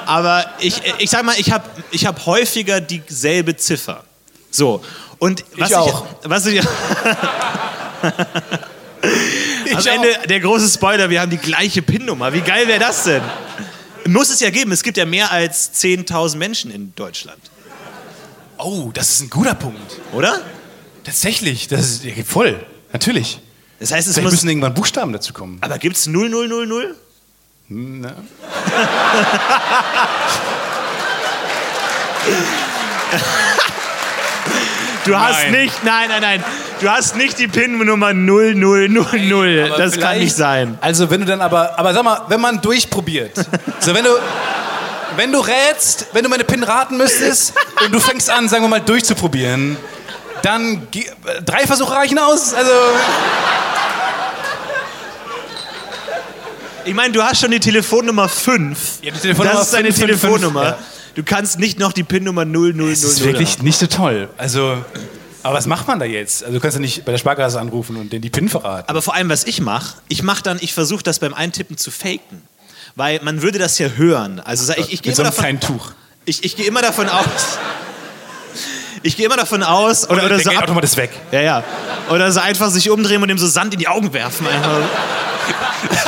Aber 0.06 0.44
ich, 0.58 0.82
ich 0.98 1.10
sag 1.10 1.24
mal, 1.24 1.34
ich 1.38 1.52
habe 1.52 1.68
ich 1.90 2.06
hab 2.06 2.26
häufiger 2.26 2.80
dieselbe 2.80 3.56
Ziffer. 3.56 4.04
So. 4.50 4.82
Und 5.18 5.44
was 5.56 5.72
auch. 5.74 6.06
ich, 6.22 6.30
was 6.30 6.46
ich, 6.46 6.56
Ich 9.66 9.76
am 9.76 9.78
auch. 9.78 9.86
Ende 9.86 10.28
der 10.28 10.40
große 10.40 10.68
Spoiler, 10.68 11.10
wir 11.10 11.20
haben 11.20 11.30
die 11.30 11.36
gleiche 11.36 11.82
PIN-Nummer. 11.82 12.32
Wie 12.32 12.40
geil 12.40 12.66
wäre 12.66 12.80
das 12.80 13.04
denn? 13.04 13.22
Muss 14.06 14.30
es 14.30 14.40
ja 14.40 14.50
geben. 14.50 14.72
Es 14.72 14.82
gibt 14.82 14.96
ja 14.96 15.04
mehr 15.04 15.30
als 15.30 15.72
10.000 15.74 16.36
Menschen 16.36 16.70
in 16.70 16.94
Deutschland. 16.96 17.38
Oh, 18.56 18.90
das 18.92 19.10
ist 19.10 19.20
ein 19.20 19.30
guter 19.30 19.54
Punkt. 19.54 19.78
Oder? 20.12 20.40
Tatsächlich, 21.04 21.68
das 21.68 21.80
ist 21.82 22.04
ja, 22.04 22.12
voll. 22.24 22.58
Natürlich. 22.92 23.38
Das 23.80 23.90
heißt, 23.90 24.06
es 24.06 24.14
Vielleicht 24.14 24.24
muss. 24.24 24.32
müssen 24.34 24.48
irgendwann 24.50 24.74
Buchstaben 24.74 25.12
dazu 25.12 25.32
kommen. 25.32 25.58
Aber 25.62 25.78
gibt 25.78 25.96
es 25.96 26.04
0000? 26.06 26.94
Hm, 27.68 28.00
ne? 28.00 28.14
Du 35.04 35.18
hast 35.18 35.44
Nein. 35.44 35.52
nicht, 35.52 35.82
nein, 35.82 36.08
nein, 36.08 36.20
nein. 36.20 36.44
Du 36.80 36.88
hast 36.88 37.16
nicht 37.16 37.38
die 37.38 37.48
PIN-Nummer 37.48 38.12
0000. 38.12 39.70
Aber 39.72 39.78
Das 39.78 39.98
kann 39.98 40.18
nicht 40.18 40.36
sein. 40.36 40.76
Also 40.80 41.10
wenn 41.10 41.20
du 41.20 41.26
dann 41.26 41.40
aber, 41.40 41.78
aber 41.78 41.94
sag 41.94 42.04
mal, 42.04 42.22
wenn 42.28 42.40
man 42.40 42.60
durchprobiert, 42.60 43.32
so 43.80 43.94
wenn 43.94 44.04
du, 44.04 44.10
wenn 45.16 45.32
du 45.32 45.38
rätst, 45.40 46.06
wenn 46.12 46.22
du 46.22 46.28
meine 46.28 46.44
PIN 46.44 46.62
raten 46.62 46.98
müsstest 46.98 47.54
und 47.84 47.92
du 47.92 47.98
fängst 47.98 48.28
an, 48.28 48.48
sagen 48.48 48.62
wir 48.64 48.68
mal, 48.68 48.80
durchzuprobieren, 48.80 49.76
dann 50.42 50.86
drei 51.46 51.66
Versuche 51.66 51.94
reichen 51.94 52.18
aus. 52.18 52.52
Also 52.54 52.70
Ich 56.90 56.96
meine, 56.96 57.12
du 57.12 57.22
hast 57.22 57.40
schon 57.40 57.52
die 57.52 57.60
Telefonnummer 57.60 58.28
5. 58.28 58.98
Ja, 59.02 59.12
die 59.12 59.20
Telefonnummer 59.20 59.58
das 59.58 59.66
ist 59.66 59.74
deine 59.74 59.92
555, 59.92 60.00
Telefonnummer. 60.20 60.64
ja. 60.64 60.78
Du 61.14 61.22
kannst 61.22 61.60
nicht 61.60 61.78
noch 61.78 61.92
die 61.92 62.02
PIN-Nummer 62.02 62.44
0000. 62.44 62.90
das 62.90 63.04
ist 63.04 63.22
wirklich 63.22 63.62
nicht 63.62 63.78
so 63.78 63.86
toll. 63.86 64.28
Also, 64.36 64.84
aber 65.44 65.54
was 65.56 65.66
macht 65.66 65.86
man 65.86 66.00
da 66.00 66.04
jetzt? 66.04 66.42
Also 66.42 66.54
du 66.56 66.60
kannst 66.60 66.74
ja 66.76 66.80
nicht 66.80 67.04
bei 67.04 67.12
der 67.12 67.18
Sparkasse 67.18 67.60
anrufen 67.60 67.94
und 67.94 68.12
denen 68.12 68.22
die 68.22 68.30
PIN 68.30 68.48
verraten. 68.48 68.88
Aber 68.88 69.02
vor 69.02 69.14
allem, 69.14 69.28
was 69.28 69.44
ich 69.44 69.60
mache, 69.60 69.98
ich 70.08 70.24
mache 70.24 70.42
dann, 70.42 70.58
ich 70.60 70.74
versuche 70.74 71.04
das 71.04 71.20
beim 71.20 71.32
Eintippen 71.32 71.76
zu 71.76 71.92
faken. 71.92 72.42
Weil 72.96 73.20
man 73.22 73.40
würde 73.40 73.60
das 73.60 73.78
ja 73.78 73.90
hören. 73.90 74.40
Also 74.40 74.64
sag 74.64 74.78
ich, 74.78 74.92
ich 74.92 75.00
gehe 75.02 75.14
so 75.14 75.22
immer 75.22 75.30
einem 75.44 75.60
davon, 75.60 75.78
Tuch. 75.78 75.92
ich, 76.24 76.42
ich 76.42 76.56
gehe 76.56 76.66
immer 76.66 76.82
davon 76.82 77.08
aus. 77.08 77.56
ich 79.04 79.16
gehe 79.16 79.26
immer 79.26 79.36
davon 79.36 79.62
aus, 79.62 80.06
oder, 80.06 80.14
Oder, 80.14 80.22
oder 80.24 80.34
der 80.38 80.44
so 80.44 80.50
ab, 80.50 80.54
Geldautomat 80.56 80.82
ist 80.82 80.96
weg. 80.96 81.12
ja, 81.30 81.40
ja. 81.40 81.64
Oder 82.10 82.32
so 82.32 82.40
einfach 82.40 82.68
sich 82.70 82.90
umdrehen 82.90 83.22
und 83.22 83.28
ihm 83.28 83.38
so 83.38 83.46
Sand 83.46 83.74
in 83.74 83.78
die 83.78 83.86
Augen 83.86 84.12
werfen. 84.12 84.44
Einfach. 84.48 84.80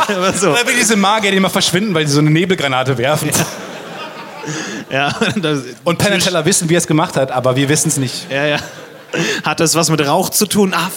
Aber 0.08 0.32
so. 0.32 0.50
Oder 0.50 0.66
wie 0.68 0.74
diese 0.76 0.96
Magier, 0.96 1.30
die 1.30 1.36
immer 1.36 1.50
verschwinden, 1.50 1.94
weil 1.94 2.06
sie 2.06 2.12
so 2.14 2.20
eine 2.20 2.30
Nebelgranate 2.30 2.96
werfen. 2.98 3.30
Ja, 4.90 5.14
das, 5.36 5.60
Und 5.84 5.98
Penn 5.98 6.12
and 6.12 6.22
Teller 6.22 6.44
wissen, 6.44 6.68
wie 6.68 6.74
er 6.74 6.78
es 6.78 6.86
gemacht 6.86 7.16
hat, 7.16 7.30
aber 7.30 7.56
wir 7.56 7.68
wissen 7.68 7.88
es 7.88 7.96
nicht. 7.96 8.30
ja, 8.30 8.46
ja. 8.46 8.58
Hat 9.44 9.60
das 9.60 9.74
was 9.74 9.90
mit 9.90 10.00
Rauch 10.06 10.30
zu 10.30 10.46
tun? 10.46 10.72
Ah, 10.74 10.90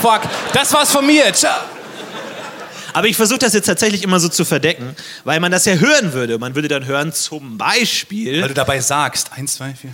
fuck. 0.00 0.20
Fuck, 0.22 0.30
das 0.52 0.72
war's 0.74 0.90
von 0.92 1.06
mir. 1.06 1.32
Ciao. 1.32 1.54
Aber 2.92 3.06
ich 3.08 3.16
versuche 3.16 3.38
das 3.38 3.54
jetzt 3.54 3.64
tatsächlich 3.66 4.02
immer 4.02 4.20
so 4.20 4.28
zu 4.28 4.44
verdecken, 4.44 4.94
weil 5.24 5.40
man 5.40 5.50
das 5.50 5.64
ja 5.64 5.74
hören 5.74 6.12
würde. 6.12 6.38
Man 6.38 6.54
würde 6.54 6.68
dann 6.68 6.84
hören, 6.86 7.12
zum 7.12 7.56
Beispiel, 7.58 8.40
Weil 8.42 8.48
du 8.48 8.54
dabei 8.54 8.80
sagst, 8.80 9.30
eins, 9.34 9.54
zwei, 9.56 9.74
vier. 9.74 9.90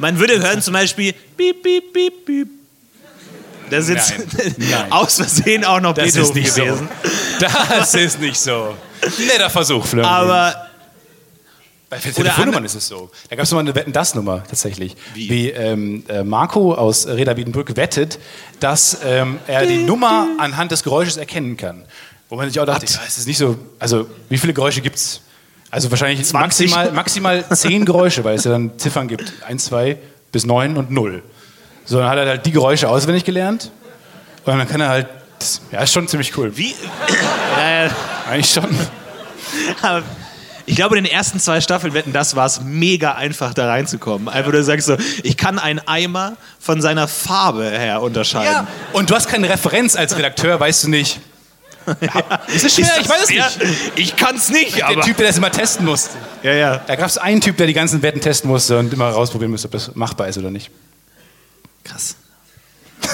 man 0.00 0.18
würde 0.18 0.38
hören 0.42 0.60
zum 0.60 0.74
Beispiel, 0.74 1.14
piep, 1.36 1.62
piep, 1.62 1.92
piep, 1.92 2.26
piep. 2.26 2.48
Das 3.72 3.88
ist 3.88 4.10
jetzt 4.10 4.58
Nein, 4.58 4.92
aus 4.92 5.16
Versehen 5.16 5.64
auch 5.64 5.80
noch 5.80 5.94
Das 5.94 6.14
ist 6.14 6.34
nicht 6.34 6.54
gewesen. 6.54 6.88
so. 7.38 7.46
Das 7.46 7.94
ist 7.94 8.20
nicht 8.20 8.38
so. 8.38 8.74
Netter 9.26 9.50
Versuch, 9.50 9.84
Florian. 9.84 10.12
Aber 10.12 10.54
Bei 11.90 11.98
Telefonnummern 11.98 12.64
ist 12.64 12.74
es 12.74 12.86
so. 12.86 13.10
Da 13.28 13.36
gab 13.36 13.44
es 13.44 13.52
mal 13.52 13.60
eine 13.60 13.74
Wetten-Das-Nummer 13.74 14.44
tatsächlich. 14.48 14.96
Wie? 15.14 15.50
ähm, 15.50 16.04
äh, 16.08 16.22
Marco 16.22 16.74
aus 16.74 17.06
Reda 17.06 17.36
Wiedenbrück 17.36 17.76
wettet, 17.76 18.18
dass 18.60 18.98
ähm, 19.04 19.38
er 19.46 19.66
die 19.66 19.78
Nummer 19.78 20.28
anhand 20.38 20.70
des 20.70 20.82
Geräusches 20.82 21.16
erkennen 21.16 21.56
kann. 21.56 21.84
Wo 22.28 22.36
man 22.36 22.48
sich 22.48 22.58
auch 22.60 22.64
dachte, 22.64 22.86
ja, 22.86 23.00
es 23.06 23.18
ist 23.18 23.26
nicht 23.26 23.36
so. 23.36 23.58
Also, 23.78 24.06
wie 24.30 24.38
viele 24.38 24.54
Geräusche 24.54 24.80
gibt 24.80 24.96
es? 24.96 25.20
Also, 25.70 25.90
wahrscheinlich 25.90 26.24
20. 26.26 26.70
maximal, 26.70 26.92
maximal 26.92 27.44
zehn 27.56 27.84
Geräusche, 27.84 28.24
weil 28.24 28.36
es 28.36 28.44
ja 28.44 28.50
dann 28.52 28.78
Ziffern 28.78 29.06
gibt: 29.08 29.32
eins, 29.46 29.66
zwei 29.66 29.98
bis 30.32 30.46
neun 30.46 30.78
und 30.78 30.90
null. 30.90 31.22
So, 31.84 31.98
dann 31.98 32.08
hat 32.08 32.18
er 32.18 32.26
halt 32.26 32.46
die 32.46 32.52
Geräusche 32.52 32.88
auswendig 32.88 33.24
gelernt. 33.24 33.70
Und 34.44 34.58
dann 34.58 34.68
kann 34.68 34.80
er 34.80 34.88
halt. 34.88 35.06
Ja, 35.72 35.80
ist 35.80 35.92
schon 35.92 36.06
ziemlich 36.06 36.36
cool. 36.36 36.56
wie. 36.56 36.74
äh, 37.60 37.88
Eigentlich 38.30 38.50
schon. 38.52 38.68
aber 39.82 40.02
ich 40.64 40.76
glaube, 40.76 40.96
in 40.96 41.04
den 41.04 41.12
ersten 41.12 41.40
zwei 41.40 41.60
Staffeln 41.60 41.92
wetten, 41.92 42.12
das 42.12 42.36
war 42.36 42.46
es 42.46 42.60
mega 42.60 43.12
einfach, 43.12 43.52
da 43.52 43.66
reinzukommen. 43.66 44.28
Einfach 44.28 44.52
du 44.52 44.62
sagst 44.62 44.86
so, 44.86 44.96
ich 45.24 45.36
kann 45.36 45.58
einen 45.58 45.80
Eimer 45.86 46.36
von 46.60 46.80
seiner 46.80 47.08
Farbe 47.08 47.68
her 47.68 48.00
unterscheiden. 48.00 48.52
Ja. 48.52 48.66
Und 48.92 49.10
du 49.10 49.14
hast 49.16 49.28
keine 49.28 49.48
Referenz 49.48 49.96
als 49.96 50.16
Redakteur, 50.16 50.58
weißt 50.60 50.84
du 50.84 50.90
nicht. 50.90 51.20
Ja, 52.00 52.38
ist 52.46 52.64
es 52.64 52.76
schwer? 52.76 52.84
Ist 52.84 53.00
ich 53.00 53.08
weiß 53.08 53.22
es 53.24 53.28
nicht. 53.30 53.72
Ich 53.96 54.16
kann 54.16 54.36
es 54.36 54.50
nicht, 54.50 54.76
Der 54.76 54.86
aber. 54.86 55.00
Typ, 55.00 55.16
der 55.16 55.26
das 55.26 55.36
immer 55.36 55.50
testen 55.50 55.84
musste. 55.84 56.10
Ja, 56.44 56.52
ja. 56.52 56.76
Da 56.86 56.94
gab 56.94 57.08
es 57.08 57.18
einen 57.18 57.40
Typ, 57.40 57.56
der 57.56 57.66
die 57.66 57.72
ganzen 57.72 58.02
Wetten 58.02 58.20
testen 58.20 58.48
musste 58.48 58.78
und 58.78 58.92
immer 58.92 59.08
rausprobieren 59.08 59.50
musste, 59.50 59.66
ob 59.66 59.72
das 59.72 59.92
machbar 59.96 60.28
ist 60.28 60.38
oder 60.38 60.52
nicht. 60.52 60.70
Krass. 61.84 62.16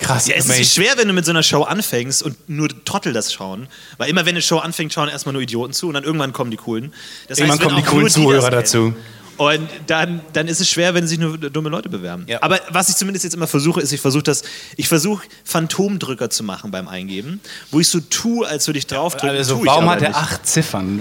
Krass, 0.00 0.26
Ja, 0.26 0.36
es 0.36 0.44
amazing. 0.46 0.62
ist 0.62 0.74
schwer, 0.74 0.92
wenn 0.96 1.08
du 1.08 1.14
mit 1.14 1.24
so 1.24 1.30
einer 1.30 1.42
Show 1.42 1.62
anfängst 1.62 2.22
und 2.22 2.48
nur 2.48 2.68
Trottel 2.84 3.12
das 3.12 3.32
schauen. 3.32 3.68
Weil 3.98 4.08
immer, 4.08 4.24
wenn 4.24 4.30
eine 4.30 4.42
Show 4.42 4.58
anfängt, 4.58 4.92
schauen 4.92 5.08
erstmal 5.08 5.34
nur 5.34 5.42
Idioten 5.42 5.72
zu 5.72 5.88
und 5.88 5.94
dann 5.94 6.04
irgendwann 6.04 6.32
kommen 6.32 6.50
die 6.50 6.56
Coolen. 6.56 6.92
Das 7.28 7.38
Irgendwann 7.38 7.60
wenn 7.60 7.66
kommen 7.68 7.82
die 7.82 7.88
coolen 7.88 8.08
Zuhörer 8.08 8.50
dazu. 8.50 8.94
Und 9.36 9.68
dann, 9.86 10.20
dann 10.34 10.48
ist 10.48 10.60
es 10.60 10.68
schwer, 10.68 10.92
wenn 10.94 11.06
sich 11.06 11.18
nur 11.18 11.38
dumme 11.38 11.70
Leute 11.70 11.88
bewerben. 11.88 12.24
Ja. 12.28 12.42
Aber 12.42 12.60
was 12.68 12.90
ich 12.90 12.96
zumindest 12.96 13.24
jetzt 13.24 13.32
immer 13.34 13.46
versuche, 13.46 13.80
ist, 13.80 13.90
ich 13.92 14.00
versuche 14.00 14.22
das, 14.22 14.42
ich 14.76 14.86
versuche 14.88 15.26
Phantomdrücker 15.44 16.28
zu 16.28 16.44
machen 16.44 16.70
beim 16.70 16.88
Eingeben, 16.88 17.40
wo 17.70 17.80
ich 17.80 17.88
so 17.88 18.00
tue, 18.00 18.46
als 18.46 18.66
würde 18.66 18.78
ich 18.78 18.86
draufdrücken. 18.86 19.36
Also, 19.38 19.64
warum 19.64 19.88
hat 19.88 20.02
er 20.02 20.14
acht 20.14 20.46
Ziffern? 20.46 21.00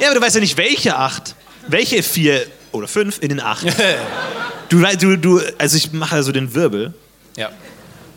Ja, 0.00 0.08
aber 0.08 0.18
du 0.18 0.22
weißt 0.26 0.34
ja 0.36 0.40
nicht, 0.40 0.56
welche 0.56 0.96
acht. 0.96 1.36
Welche 1.68 2.02
vier 2.02 2.44
oder 2.72 2.88
fünf 2.88 3.18
in 3.20 3.28
den 3.30 3.40
acht. 3.40 3.66
du, 4.68 4.84
du, 4.98 5.16
du, 5.16 5.40
also 5.58 5.76
ich 5.76 5.92
mache 5.92 6.16
also 6.16 6.32
den 6.32 6.54
Wirbel, 6.54 6.94
ja. 7.36 7.50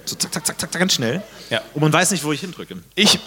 so 0.06 0.16
zack, 0.16 0.34
zack, 0.34 0.46
zack, 0.46 0.60
zack, 0.60 0.72
ganz 0.72 0.94
schnell. 0.94 1.22
Ja. 1.50 1.62
Und 1.74 1.82
man 1.82 1.94
weiß 1.94 2.12
nicht, 2.12 2.24
wo 2.24 2.32
ich 2.32 2.42
hindrücke. 2.42 2.78
Ich 2.96 3.16
äh, 3.16 3.20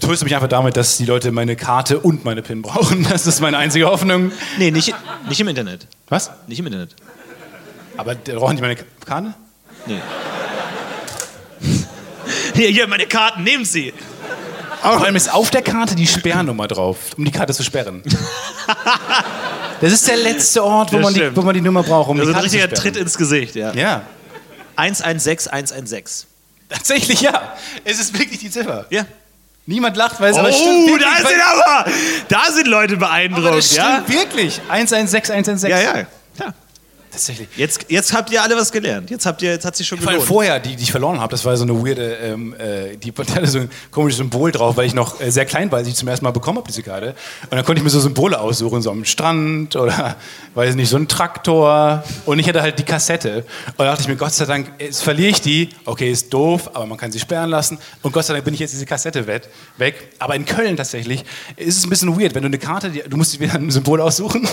tröste 0.00 0.24
mich 0.24 0.34
einfach 0.34 0.48
damit, 0.48 0.76
dass 0.76 0.96
die 0.96 1.04
Leute 1.04 1.30
meine 1.30 1.54
Karte 1.54 2.00
und 2.00 2.24
meine 2.24 2.42
PIN 2.42 2.62
brauchen. 2.62 3.06
Das 3.08 3.26
ist 3.26 3.40
meine 3.40 3.56
einzige 3.58 3.86
Hoffnung. 3.86 4.32
Nee, 4.58 4.70
nicht, 4.70 4.94
nicht 5.28 5.40
im 5.40 5.48
Internet. 5.48 5.86
Was? 6.08 6.30
Nicht 6.48 6.58
im 6.58 6.66
Internet. 6.66 6.96
Aber 7.96 8.14
der- 8.14 8.34
brauchen 8.36 8.56
die 8.56 8.62
meine 8.62 8.76
Karte? 9.04 9.34
Nee. 9.86 10.00
Hier, 12.54 12.68
hier, 12.68 12.88
meine 12.88 13.06
Karten, 13.06 13.44
nehmen 13.44 13.64
Sie. 13.64 13.92
Vor 14.82 15.04
allem 15.04 15.16
ist 15.16 15.32
auf 15.32 15.50
der 15.50 15.62
Karte 15.62 15.94
die 15.94 16.06
Sperrnummer 16.06 16.66
drauf, 16.68 16.98
um 17.16 17.24
die 17.24 17.30
Karte 17.30 17.52
zu 17.52 17.62
sperren. 17.62 18.02
Das 19.80 19.92
ist 19.92 20.08
der 20.08 20.16
letzte 20.16 20.62
Ort, 20.64 20.92
wo, 20.92 20.96
Das 20.96 21.04
man 21.04 21.14
die, 21.14 21.36
wo 21.36 21.42
man 21.42 21.54
die 21.54 21.60
Nummer 21.60 21.82
braucht, 21.82 22.10
um 22.10 22.16
Das 22.18 22.26
die 22.26 22.32
ein 22.32 22.34
Karte 22.34 22.48
zu 22.50 22.56
richtiger. 22.56 22.74
Tritt 22.82 22.96
ins 22.96 23.16
Gesicht, 23.16 23.54
ja. 23.54 23.72
Ja, 23.72 24.02
116, 24.76 25.52
116. 25.52 26.28
tatsächlich 26.68 27.20
ja. 27.20 27.54
Es 27.84 27.98
ist 27.98 28.16
wirklich 28.18 28.38
die 28.40 28.50
Ziffer. 28.50 28.86
Ja. 28.90 29.04
Niemand 29.66 29.96
lacht, 29.96 30.20
weil 30.20 30.30
es 30.30 30.36
Oh, 30.36 30.40
aber 30.40 30.52
stimmt 30.52 30.86
wirklich. 30.88 31.08
da 31.22 31.28
sind 31.28 31.40
aber, 31.42 31.90
da 32.28 32.52
sind 32.52 32.66
Leute 32.68 32.94
aber 32.94 33.06
beeindruckt, 33.06 33.56
das 33.58 33.76
ja? 33.76 34.02
stimmt 34.04 34.20
wirklich. 34.20 34.60
116, 34.68 35.34
116. 35.34 35.70
Ja, 35.70 35.98
ja. 35.98 36.06
Ja. 37.18 37.34
Tatsächlich. 37.34 37.48
Jetzt, 37.56 37.86
jetzt 37.88 38.12
habt 38.12 38.30
ihr 38.30 38.42
alle 38.42 38.56
was 38.56 38.70
gelernt. 38.70 39.10
Jetzt, 39.10 39.26
habt 39.26 39.42
ihr, 39.42 39.50
jetzt 39.50 39.64
hat 39.64 39.76
sich 39.76 39.86
schon 39.86 39.98
allem 39.98 40.08
gelohnt. 40.08 40.28
vorher, 40.28 40.60
die, 40.60 40.76
die 40.76 40.82
ich 40.82 40.90
verloren 40.90 41.20
habe, 41.20 41.30
das 41.30 41.44
war 41.44 41.56
so 41.56 41.64
eine 41.64 41.74
weirde, 41.74 42.14
ähm, 42.22 42.54
äh, 42.54 42.96
die, 42.96 43.12
hatte 43.12 43.46
so 43.46 43.58
ein 43.58 43.70
komisches 43.90 44.18
Symbol 44.18 44.52
drauf, 44.52 44.76
weil 44.76 44.86
ich 44.86 44.94
noch 44.94 45.20
äh, 45.20 45.30
sehr 45.30 45.44
klein 45.44 45.70
war, 45.70 45.78
als 45.78 45.88
ich 45.88 45.94
zum 45.94 46.08
ersten 46.08 46.24
Mal 46.24 46.30
bekommen 46.30 46.58
habe, 46.58 46.68
diese 46.68 46.82
Karte. 46.82 47.14
Und 47.42 47.52
dann 47.52 47.64
konnte 47.64 47.80
ich 47.80 47.84
mir 47.84 47.90
so 47.90 48.00
Symbole 48.00 48.38
aussuchen, 48.38 48.82
so 48.82 48.90
am 48.90 49.04
Strand 49.04 49.76
oder, 49.76 50.16
weiß 50.54 50.74
nicht, 50.76 50.88
so 50.88 50.96
ein 50.96 51.08
Traktor. 51.08 52.04
Und 52.24 52.38
ich 52.38 52.48
hatte 52.48 52.62
halt 52.62 52.78
die 52.78 52.84
Kassette. 52.84 53.44
Und 53.66 53.78
da 53.78 53.84
dachte 53.86 54.02
ich 54.02 54.08
mir, 54.08 54.16
Gott 54.16 54.32
sei 54.32 54.44
Dank, 54.44 54.72
jetzt 54.78 55.02
verliere 55.02 55.30
ich 55.30 55.40
die. 55.40 55.70
Okay, 55.84 56.10
ist 56.10 56.32
doof, 56.32 56.70
aber 56.74 56.86
man 56.86 56.98
kann 56.98 57.10
sie 57.10 57.18
sperren 57.18 57.50
lassen. 57.50 57.78
Und 58.02 58.12
Gott 58.12 58.24
sei 58.24 58.34
Dank 58.34 58.44
bin 58.44 58.54
ich 58.54 58.60
jetzt 58.60 58.72
diese 58.72 58.86
Kassette 58.86 59.26
weg. 59.26 59.48
weg. 59.76 60.10
Aber 60.18 60.34
in 60.36 60.44
Köln 60.44 60.76
tatsächlich 60.76 61.24
ist 61.56 61.78
es 61.78 61.84
ein 61.84 61.90
bisschen 61.90 62.18
weird, 62.20 62.34
wenn 62.34 62.42
du 62.42 62.48
eine 62.48 62.58
Karte, 62.58 62.90
die, 62.90 63.02
du 63.08 63.16
musst 63.16 63.34
dir 63.34 63.40
wieder 63.40 63.54
ein 63.54 63.70
Symbol 63.70 64.00
aussuchen 64.00 64.46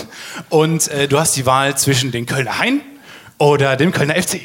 und 0.48 0.88
äh, 0.88 1.08
du 1.08 1.18
hast 1.18 1.36
die 1.36 1.46
Wahl 1.46 1.76
zwischen 1.76 2.10
den 2.10 2.26
Kölner 2.26 2.55
Hain 2.58 2.80
oder 3.38 3.76
dem 3.76 3.92
Kölner 3.92 4.14
FC. 4.14 4.40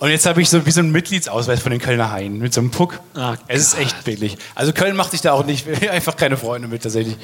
Und 0.00 0.10
jetzt 0.10 0.26
habe 0.26 0.42
ich 0.42 0.50
so 0.50 0.66
wie 0.66 0.70
so 0.70 0.80
einen 0.80 0.92
Mitgliedsausweis 0.92 1.60
von 1.60 1.70
den 1.70 1.80
Kölner 1.80 2.10
Haien 2.10 2.38
mit 2.38 2.52
so 2.52 2.60
einem 2.60 2.70
Puck. 2.70 3.00
Ah, 3.14 3.36
es 3.48 3.62
ist 3.62 3.78
echt 3.78 4.04
billig. 4.04 4.36
Also 4.54 4.72
Köln 4.72 4.96
macht 4.96 5.12
sich 5.12 5.20
da 5.20 5.32
auch 5.32 5.46
nicht 5.46 5.66
einfach 5.90 6.16
keine 6.16 6.36
Freunde 6.36 6.68
mit 6.68 6.82
tatsächlich. 6.82 7.16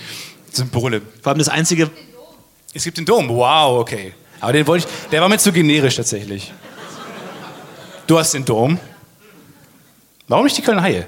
Symbole. 0.53 1.03
Vor 1.22 1.30
allem 1.30 1.38
das 1.38 1.49
Einzige, 1.49 1.91
Es 2.72 2.84
gibt 2.84 2.99
den 2.99 3.05
Dom. 3.05 3.28
Wow, 3.28 3.80
okay. 3.80 4.14
Aber 4.41 4.53
den 4.53 4.66
wollte 4.66 4.86
ich. 4.86 5.11
Der 5.11 5.20
war 5.20 5.28
mir 5.28 5.38
zu 5.38 5.53
generisch 5.53 5.97
tatsächlich. 5.97 6.53
Du 8.07 8.18
hast 8.18 8.32
den 8.34 8.45
Dom. 8.45 8.78
Warum 10.26 10.45
nicht 10.45 10.57
die 10.57 10.62
Kölner 10.62 10.82
Haie? 10.82 11.07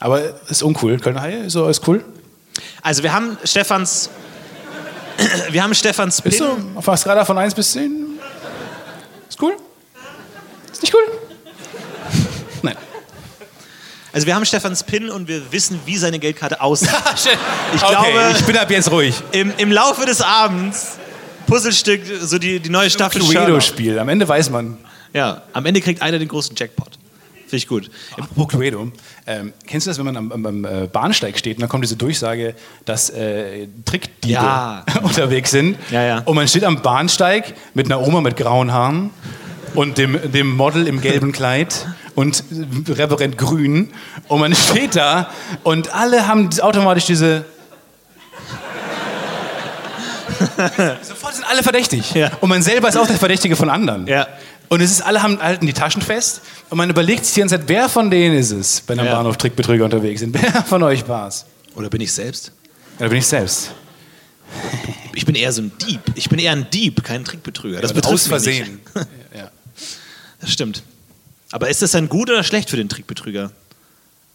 Aber 0.00 0.22
ist 0.48 0.62
uncool. 0.62 0.98
Kölner 0.98 1.22
Haie 1.22 1.50
so 1.50 1.68
ist 1.68 1.86
cool. 1.88 2.04
also 2.82 3.02
wir 3.02 3.12
haben 3.12 3.36
Stefans, 3.44 4.10
wir 5.50 5.62
haben 5.62 5.74
Stefans 5.74 6.22
Pin. 6.22 6.32
Ist 6.32 6.38
so 6.38 6.56
auf 6.74 6.88
einer 6.88 6.96
Skala 6.96 7.24
von 7.24 7.38
1 7.38 7.54
bis 7.54 7.72
10. 7.72 8.18
Ist 9.28 9.42
cool? 9.42 9.56
Ist 10.72 10.82
nicht 10.82 10.94
cool? 10.94 11.02
Nein. 12.62 12.76
Also 14.12 14.26
wir 14.26 14.34
haben 14.34 14.44
Stefans 14.44 14.82
Pin 14.84 15.10
und 15.10 15.28
wir 15.28 15.52
wissen, 15.52 15.80
wie 15.84 15.96
seine 15.96 16.18
Geldkarte 16.18 16.60
aussieht. 16.60 16.90
Ich 17.74 17.82
okay, 17.82 17.92
glaube, 17.92 18.34
ich 18.38 18.44
bin 18.46 18.56
ab 18.56 18.70
jetzt 18.70 18.90
ruhig. 18.90 19.14
Im, 19.32 19.52
Im 19.58 19.70
Laufe 19.70 20.06
des 20.06 20.22
Abends, 20.22 20.96
Puzzlestück, 21.46 22.00
so 22.22 22.38
die, 22.38 22.60
die 22.60 22.70
neue 22.70 22.88
Staffel. 22.88 23.20
Cluedo-Spiel. 23.20 23.98
Am 23.98 24.08
Ende 24.08 24.26
weiß 24.26 24.48
man. 24.48 24.78
Ja, 25.12 25.42
am 25.52 25.66
Ende 25.66 25.82
kriegt 25.82 26.00
einer 26.00 26.18
den 26.18 26.28
großen 26.28 26.56
Jackpot. 26.56 26.98
Finde 27.48 27.56
ich 27.56 27.66
gut. 27.66 27.90
Apropos 28.18 28.48
Cluedo. 28.48 28.92
Ähm, 29.26 29.54
kennst 29.66 29.86
du 29.86 29.90
das, 29.90 29.96
wenn 29.96 30.04
man 30.04 30.18
am, 30.18 30.32
am, 30.32 30.44
am 30.44 30.64
äh, 30.66 30.86
Bahnsteig 30.86 31.38
steht 31.38 31.56
und 31.56 31.62
dann 31.62 31.70
kommt 31.70 31.82
diese 31.82 31.96
Durchsage, 31.96 32.54
dass 32.84 33.08
äh, 33.08 33.68
Trickdiebe 33.86 34.34
Ja. 34.34 34.84
unterwegs 35.02 35.50
sind? 35.50 35.78
Ja, 35.90 36.02
ja. 36.02 36.18
Und 36.26 36.36
man 36.36 36.46
steht 36.46 36.64
am 36.64 36.82
Bahnsteig 36.82 37.54
mit 37.72 37.86
einer 37.86 38.06
Oma 38.06 38.20
mit 38.20 38.36
grauen 38.36 38.70
Haaren 38.70 39.08
und 39.72 39.96
dem, 39.96 40.18
dem 40.30 40.54
Model 40.54 40.86
im 40.86 41.00
gelben 41.00 41.32
Kleid 41.32 41.86
und 42.14 42.44
Reverend 42.86 43.38
Grün. 43.38 43.92
Und 44.28 44.40
man 44.40 44.54
steht 44.54 44.94
da 44.94 45.30
und 45.62 45.94
alle 45.94 46.28
haben 46.28 46.50
automatisch 46.60 47.06
diese. 47.06 47.46
Sofort 51.02 51.34
sind 51.34 51.44
alle 51.48 51.62
verdächtig. 51.62 52.12
Ja. 52.12 52.30
Und 52.40 52.50
man 52.50 52.60
selber 52.60 52.88
ist 52.88 52.96
auch 52.96 53.06
der 53.06 53.16
Verdächtige 53.16 53.56
von 53.56 53.70
anderen. 53.70 54.06
Ja. 54.06 54.26
Und 54.68 54.80
es 54.82 54.90
ist, 54.90 55.00
alle 55.00 55.22
haben, 55.22 55.40
halten 55.40 55.66
die 55.66 55.72
Taschen 55.72 56.02
fest 56.02 56.42
und 56.68 56.76
man 56.76 56.90
überlegt 56.90 57.24
sich 57.24 57.34
die 57.34 57.40
ganze 57.40 57.58
Zeit, 57.58 57.68
wer 57.68 57.88
von 57.88 58.10
denen 58.10 58.36
ist 58.36 58.50
es, 58.50 58.82
wenn 58.86 59.00
am 59.00 59.06
Ja. 59.06 59.14
Bahnhof 59.16 59.36
Trickbetrüger 59.38 59.84
unterwegs 59.84 60.20
sind. 60.20 60.34
Wer 60.40 60.62
von 60.62 60.82
euch 60.82 61.08
war 61.08 61.28
es? 61.28 61.46
Oder 61.74 61.88
bin 61.88 62.00
ich 62.02 62.12
selbst? 62.12 62.52
Ja, 62.98 63.04
da 63.04 63.08
bin 63.08 63.18
ich 63.18 63.26
selbst. 63.26 63.70
Ich 65.14 65.24
bin 65.24 65.34
eher 65.34 65.52
so 65.52 65.62
ein 65.62 65.72
Dieb. 65.86 66.00
Ich 66.14 66.28
bin 66.28 66.38
eher 66.38 66.52
ein 66.52 66.68
Dieb, 66.70 67.02
kein 67.02 67.24
Trickbetrüger. 67.24 67.80
Das 67.80 67.92
Und 67.92 67.96
betrifft 67.96 68.30
aus 68.32 68.44
mich 68.44 68.58
nicht. 68.60 68.80
Versehen. 68.92 69.08
ja. 69.36 69.50
Das 70.40 70.50
stimmt. 70.52 70.82
Aber 71.50 71.68
ist 71.70 71.80
das 71.82 71.92
dann 71.92 72.08
gut 72.08 72.28
oder 72.28 72.44
schlecht 72.44 72.68
für 72.68 72.76
den 72.76 72.88
Trickbetrüger? 72.88 73.50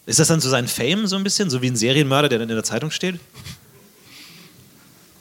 Ist 0.06 0.20
das 0.20 0.28
dann 0.28 0.42
so 0.42 0.50
sein 0.50 0.68
Fame 0.68 1.08
so 1.08 1.16
ein 1.16 1.24
bisschen, 1.24 1.50
so 1.50 1.62
wie 1.62 1.68
ein 1.68 1.76
Serienmörder, 1.76 2.28
der 2.30 2.40
dann 2.40 2.50
in 2.50 2.56
der 2.56 2.64
Zeitung 2.64 2.92
steht? 2.92 3.20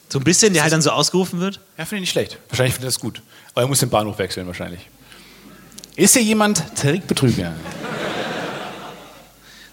So 0.09 0.19
ein 0.19 0.25
bisschen, 0.25 0.53
der 0.53 0.63
halt 0.63 0.73
dann 0.73 0.83
so 0.83 0.91
ausgerufen 0.91 1.41
wird? 1.41 1.61
Ja, 1.79 1.85
finde 1.85 1.97
ich 1.97 2.01
nicht 2.03 2.11
schlecht. 2.11 2.39
Wahrscheinlich 2.49 2.75
findet 2.75 2.87
er 2.89 2.93
das 2.93 3.01
gut. 3.01 3.23
Aber 3.53 3.63
er 3.63 3.69
muss 3.69 3.81
den 3.81 3.91
Bahnhof 3.91 4.19
wechseln 4.19 4.47
wahrscheinlich. 4.47 4.81
Ist 5.97 6.15
hier 6.15 6.23
jemand 6.23 6.63
Trickbetrüger? 6.77 7.53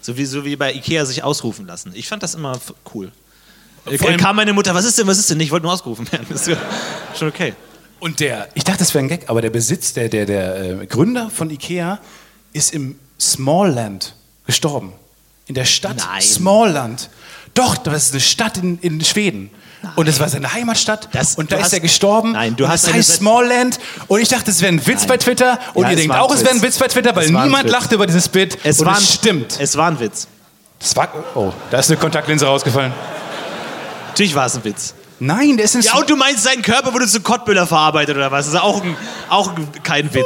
So 0.02 0.16
wie, 0.16 0.24
so 0.24 0.44
wie 0.44 0.56
bei 0.56 0.72
Ikea 0.74 1.04
sich 1.04 1.22
ausrufen 1.22 1.66
lassen. 1.66 1.92
Ich 1.94 2.08
fand 2.08 2.22
das 2.22 2.34
immer 2.34 2.58
cool. 2.94 3.12
Vor 3.84 4.10
Äh, 4.10 4.16
kam 4.16 4.36
meine 4.36 4.52
Mutter, 4.52 4.74
was 4.74 4.84
ist 4.84 4.98
denn, 4.98 5.06
was 5.06 5.18
ist 5.18 5.30
denn? 5.30 5.40
Ich 5.40 5.50
wollte 5.50 5.64
nur 5.64 5.72
ausgerufen 5.72 6.10
werden. 6.12 6.26
Das 6.28 6.46
ist 6.46 6.58
schon 7.18 7.28
okay. 7.28 7.54
Und 8.00 8.20
der, 8.20 8.48
ich 8.54 8.64
dachte, 8.64 8.80
das 8.80 8.94
wäre 8.94 9.04
ein 9.04 9.08
Gag, 9.08 9.28
aber 9.28 9.42
der 9.42 9.50
Besitz, 9.50 9.92
der, 9.92 10.08
der, 10.08 10.26
der 10.26 10.80
äh, 10.82 10.86
Gründer 10.86 11.30
von 11.30 11.50
Ikea 11.50 12.00
ist 12.52 12.72
im 12.72 12.98
Smallland 13.18 14.14
gestorben. 14.46 14.92
In 15.46 15.54
der 15.54 15.66
Stadt 15.66 15.98
Nein. 15.98 16.22
Smallland. 16.22 17.10
Doch, 17.54 17.76
das 17.76 18.06
ist 18.06 18.12
eine 18.12 18.20
Stadt 18.20 18.56
in, 18.58 18.78
in 18.78 19.04
Schweden. 19.04 19.50
Und 19.96 20.06
das 20.08 20.20
war 20.20 20.28
seine 20.28 20.52
Heimatstadt. 20.52 21.08
Das- 21.12 21.36
und 21.36 21.50
da 21.52 21.56
ist 21.56 21.64
hast- 21.64 21.72
er 21.72 21.80
gestorben. 21.80 22.32
Nein, 22.32 22.54
du 22.56 22.64
und 22.64 22.70
hast 22.70 22.86
das 22.86 22.92
heißt 22.94 23.14
Smallland. 23.16 23.78
Und 24.08 24.20
ich 24.20 24.28
dachte, 24.28 24.50
es 24.50 24.60
wäre 24.60 24.72
ein 24.72 24.86
Witz 24.86 25.00
Nein. 25.00 25.08
bei 25.08 25.16
Twitter. 25.16 25.58
Und 25.74 25.84
Ja, 25.84 25.90
ihr 25.90 25.94
es 25.96 26.00
denkt 26.02 26.14
ein 26.14 26.20
auch, 26.20 26.34
es 26.34 26.42
wäre 26.44 26.54
ein 26.54 26.62
Witz. 26.62 26.78
Bei 26.78 26.88
Twitter, 26.88 27.16
weil 27.16 27.24
Es 27.24 27.30
ein 27.34 27.42
niemand 27.44 27.64
Witz. 27.64 27.72
lacht 27.72 27.92
über 27.92 28.06
dieses 28.06 28.28
Bit. 28.28 28.58
Es 28.62 28.78
und 28.80 28.86
war 28.86 28.94
es 28.94 29.00
ein, 29.00 29.06
stimmt. 29.06 29.56
Es 29.58 29.76
war 29.76 29.88
ein 29.90 29.98
Witz. 30.00 30.26
Das 30.78 30.94
war, 30.96 31.08
oh, 31.34 31.52
da 31.70 31.78
ist 31.78 31.90
eine 31.90 31.98
Kontaktlinse 31.98 32.46
rausgefallen. 32.46 32.92
Natürlich 34.08 34.34
war 34.34 34.46
es 34.46 34.54
ein 34.56 34.64
Witz. 34.64 34.94
Nein, 35.18 35.56
der 35.56 35.64
ist 35.66 35.74
in 35.74 35.82
Ja, 35.82 35.96
und 35.96 36.08
du 36.08 36.16
meinst, 36.16 36.42
sein 36.44 36.62
Körper 36.62 36.92
wurde 36.94 37.06
zu 37.06 37.20
Kottbüller 37.20 37.66
verarbeitet 37.66 38.16
oder 38.16 38.30
was? 38.30 38.46
Das 38.46 38.54
ist 38.54 38.60
auch, 38.60 38.82
ein, 38.82 38.96
auch 39.28 39.54
ein, 39.54 39.68
kein 39.82 40.12
Witz. 40.14 40.24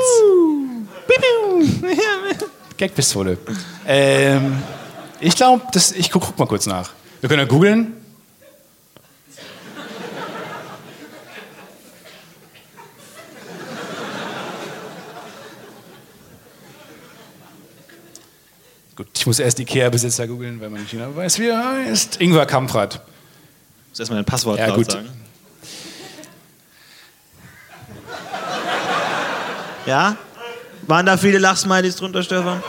Gagpistole. 2.78 3.38
Ähm, 3.86 4.62
ich 5.20 5.36
glaube, 5.36 5.62
ich 5.96 6.10
guck, 6.10 6.22
guck 6.22 6.38
mal 6.38 6.46
kurz 6.46 6.66
nach. 6.66 6.90
Wir 7.20 7.28
können 7.28 7.40
ja 7.40 7.46
googeln. 7.46 7.94
Gut, 18.96 19.08
ich 19.16 19.26
muss 19.26 19.38
erst 19.40 19.58
Ikea-Besitzer 19.58 20.26
googeln, 20.28 20.60
weil 20.60 20.70
man 20.70 20.80
nicht 20.80 20.92
genau 20.92 21.14
weiß, 21.16 21.38
wie 21.40 21.48
er 21.48 21.64
heißt. 21.86 22.20
Ingwer 22.20 22.46
Kamprad. 22.46 23.00
Muss 23.90 23.98
erstmal 23.98 24.20
ein 24.20 24.24
Passwort 24.24 24.58
Ja, 24.58 24.74
gut. 24.74 24.90
sagen. 24.90 25.08
Ja? 29.86 30.16
Waren 30.86 31.06
da 31.06 31.16
viele 31.16 31.38
Lachsmilies 31.38 31.96
drunter, 31.96 32.22
Stefan? 32.22 32.62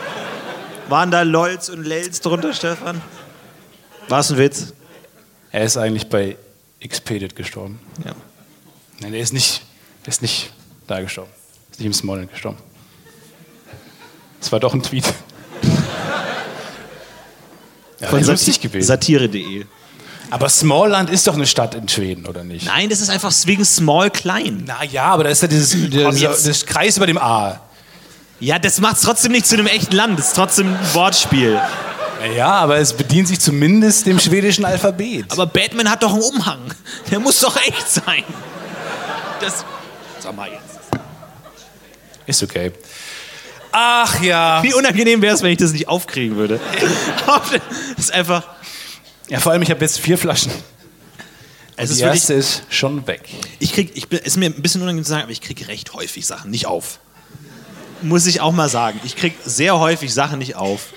Waren 0.88 1.10
da 1.10 1.22
Lolz 1.22 1.68
und 1.68 1.84
Lels 1.84 2.20
drunter, 2.20 2.52
Stefan? 2.52 3.00
War 4.08 4.20
es 4.20 4.30
ein 4.30 4.38
Witz? 4.38 4.72
Er 5.52 5.64
ist 5.64 5.76
eigentlich 5.76 6.08
bei 6.08 6.36
Expedit 6.80 7.34
gestorben. 7.36 7.80
Ja. 8.04 8.12
Nein, 9.00 9.12
der 9.12 9.20
ist 9.20 9.32
nicht, 9.32 9.62
der 10.04 10.08
ist 10.08 10.22
nicht 10.22 10.52
da 10.86 11.00
gestorben. 11.00 11.30
Ist 11.70 11.80
nicht 11.80 11.86
im 11.86 11.92
Smallland 11.92 12.30
gestorben. 12.30 12.58
Das 14.40 14.52
war 14.52 14.60
doch 14.60 14.74
ein 14.74 14.82
Tweet. 14.82 15.04
Ja, 18.00 18.08
Von 18.08 18.22
lustig 18.24 18.60
gewesen. 18.60 18.86
Satire.de. 18.86 19.64
Aber 20.30 20.48
Smallland 20.48 21.08
ist 21.08 21.26
doch 21.26 21.34
eine 21.34 21.46
Stadt 21.46 21.74
in 21.74 21.88
Schweden, 21.88 22.26
oder 22.26 22.42
nicht? 22.42 22.66
Nein, 22.66 22.88
das 22.88 23.00
ist 23.00 23.10
einfach 23.10 23.32
wegen 23.44 23.64
Small 23.64 24.10
klein. 24.10 24.64
Na 24.66 24.84
ja, 24.84 25.04
aber 25.04 25.24
da 25.24 25.30
ist 25.30 25.42
ja 25.42 25.48
dieses, 25.48 25.74
das 26.44 26.66
Kreis 26.66 26.96
über 26.96 27.06
dem 27.06 27.18
A. 27.18 27.60
Ja, 28.40 28.58
das 28.58 28.80
macht 28.80 28.96
es 28.96 29.02
trotzdem 29.02 29.32
nicht 29.32 29.46
zu 29.46 29.54
einem 29.54 29.66
echten 29.66 29.94
Land. 29.94 30.18
Das 30.18 30.28
ist 30.28 30.36
trotzdem 30.36 30.68
ein 30.68 30.94
Wortspiel. 30.94 31.60
Ja, 32.36 32.52
aber 32.52 32.78
es 32.78 32.92
bedient 32.92 33.28
sich 33.28 33.40
zumindest 33.40 34.06
dem 34.06 34.18
schwedischen 34.18 34.64
Alphabet. 34.64 35.26
Aber 35.30 35.46
Batman 35.46 35.88
hat 35.90 36.02
doch 36.02 36.12
einen 36.12 36.22
Umhang. 36.22 36.60
Der 37.10 37.20
muss 37.20 37.40
doch 37.40 37.56
echt 37.56 37.88
sein. 37.88 38.24
Das. 39.40 39.64
Sag 40.18 40.34
mal 40.34 40.48
jetzt. 40.50 40.80
ist 42.26 42.42
okay. 42.42 42.72
Ach 43.78 44.22
ja. 44.22 44.62
Wie 44.62 44.72
unangenehm 44.72 45.20
wäre 45.20 45.34
es, 45.34 45.42
wenn 45.42 45.50
ich 45.50 45.58
das 45.58 45.72
nicht 45.72 45.86
aufkriegen 45.86 46.38
würde. 46.38 46.58
das 47.26 47.60
ist 47.98 48.10
einfach. 48.10 48.42
Ja, 49.28 49.38
vor 49.38 49.52
allem, 49.52 49.60
ich 49.60 49.70
habe 49.70 49.82
jetzt 49.82 49.98
vier 49.98 50.16
Flaschen. 50.16 50.50
Es 51.76 51.90
Die 51.90 51.96
ist 51.96 52.00
wirklich, 52.00 52.20
erste 52.22 52.32
ist 52.32 52.62
schon 52.70 53.06
weg. 53.06 53.28
ich 53.58 53.74
krieg, 53.74 53.92
ich 53.94 54.08
bin, 54.08 54.20
ist 54.20 54.38
mir 54.38 54.46
ein 54.46 54.62
bisschen 54.62 54.80
unangenehm 54.80 55.04
zu 55.04 55.10
sagen, 55.10 55.24
aber 55.24 55.32
ich 55.32 55.42
kriege 55.42 55.68
recht 55.68 55.92
häufig 55.92 56.24
Sachen 56.24 56.50
nicht 56.50 56.64
auf. 56.64 57.00
Muss 58.00 58.24
ich 58.24 58.40
auch 58.40 58.52
mal 58.52 58.70
sagen. 58.70 58.98
Ich 59.04 59.14
kriege 59.14 59.36
sehr 59.44 59.78
häufig 59.78 60.14
Sachen 60.14 60.38
nicht 60.38 60.56
auf. 60.56 60.94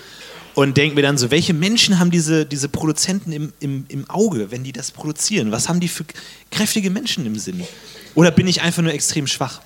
Und 0.55 0.77
denke 0.77 0.95
mir 0.95 1.01
dann 1.01 1.17
so, 1.17 1.31
welche 1.31 1.53
Menschen 1.53 1.99
haben 1.99 2.11
diese, 2.11 2.45
diese 2.45 2.69
Produzenten 2.69 3.33
im, 3.33 3.51
im, 3.59 3.85
im 3.89 4.09
Auge, 4.09 4.51
wenn 4.51 4.63
die 4.63 4.71
das 4.71 4.91
produzieren? 4.91 5.51
Was 5.51 5.67
haben 5.67 5.81
die 5.81 5.89
für 5.89 6.05
kräftige 6.49 6.89
Menschen 6.89 7.25
im 7.25 7.37
Sinn? 7.37 7.61
Oder 8.15 8.31
bin 8.31 8.47
ich 8.47 8.61
einfach 8.61 8.81
nur 8.81 8.93
extrem 8.93 9.27
schwach? 9.27 9.59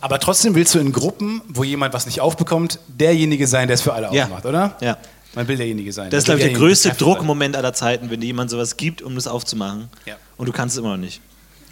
Aber 0.00 0.18
trotzdem 0.18 0.54
willst 0.54 0.74
du 0.74 0.78
in 0.78 0.92
Gruppen, 0.92 1.42
wo 1.48 1.64
jemand 1.64 1.94
was 1.94 2.06
nicht 2.06 2.20
aufbekommt, 2.20 2.78
derjenige 2.88 3.46
sein, 3.46 3.68
der 3.68 3.74
es 3.74 3.82
für 3.82 3.92
alle 3.94 4.12
Ja. 4.12 4.24
aufmacht, 4.24 4.46
oder? 4.46 4.76
Ja. 4.80 4.96
Man 5.34 5.48
will 5.48 5.56
derjenige 5.56 5.92
sein. 5.92 6.08
Das 6.10 6.18
ist, 6.20 6.24
glaube 6.24 6.40
ich, 6.40 6.46
der 6.46 6.54
größte. 6.54 6.90
Druckmoment 6.90 7.56
aller 7.56 7.74
Zeiten, 7.74 8.10
wenn 8.10 8.20
dir 8.20 8.26
jemand 8.26 8.50
sowas 8.50 8.76
gibt, 8.76 9.02
um 9.02 9.14
das 9.14 9.26
aufzumachen. 9.26 9.88
Ja. 10.06 10.14
Und 10.38 10.46
du 10.46 10.52
kannst 10.52 10.74
es 10.76 10.78
immer 10.80 10.90
noch 10.92 10.96
nicht. 10.96 11.20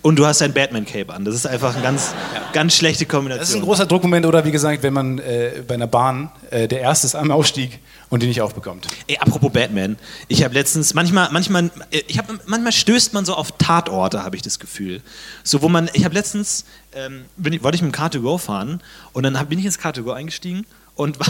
Und 0.03 0.17
du 0.19 0.27
hast 0.27 0.43
dein 0.43 0.53
Batman-Cape 0.53 1.11
an. 1.15 1.25
Das 1.25 1.35
ist 1.35 1.47
einfach 1.47 1.73
eine 1.73 1.83
ganz, 1.83 2.13
ganz 2.53 2.77
schlechte 2.77 3.07
Kombination. 3.07 3.41
Das 3.41 3.49
ist 3.49 3.55
ein 3.55 3.63
großer 3.63 3.87
Druckmoment, 3.87 4.27
oder 4.27 4.45
wie 4.45 4.51
gesagt, 4.53 4.83
wenn 4.83 4.93
man 4.93 5.19
äh, 5.19 5.63
bei 5.67 5.73
einer 5.75 5.87
Bahn 5.87 6.31
äh, 6.51 6.69
der 6.69 6.81
Erste 6.81 7.07
ist 7.07 7.15
am 7.15 7.31
Ausstieg 7.31 7.79
und 8.11 8.23
die 8.23 8.27
nicht 8.27 8.43
aufbekommt. 8.43 8.87
Ey, 9.07 9.17
apropos 9.17 9.51
Batman. 9.51 9.97
Ich 10.29 10.45
habe 10.45 10.53
letztens, 10.53 10.93
manchmal, 10.93 11.31
manchmal, 11.33 11.71
äh, 11.91 12.03
ich 12.07 12.19
hab, 12.19 12.27
manchmal 12.47 12.73
stößt 12.73 13.15
man 13.15 13.25
so 13.25 13.35
auf 13.35 13.53
Tatorte, 13.53 14.23
habe 14.25 14.37
ich 14.37 14.43
das 14.43 14.59
Gefühl. 14.59 15.01
So, 15.43 15.63
wo 15.63 15.71
man, 15.71 15.89
ich 15.95 16.05
habe 16.05 16.15
letztens, 16.15 16.67
ähm, 16.95 17.25
ich, 17.45 17.63
wollte 17.63 17.77
ich 17.77 17.83
mit 17.83 17.95
dem 17.95 18.01
Car2Go 18.01 18.39
fahren 18.39 18.83
und 19.13 19.23
dann 19.23 19.39
hab, 19.39 19.49
bin 19.49 19.59
ich 19.59 19.65
ins 19.65 19.79
Car2Go 19.79 20.13
eingestiegen 20.13 20.67
und 20.97 21.19
war, 21.19 21.27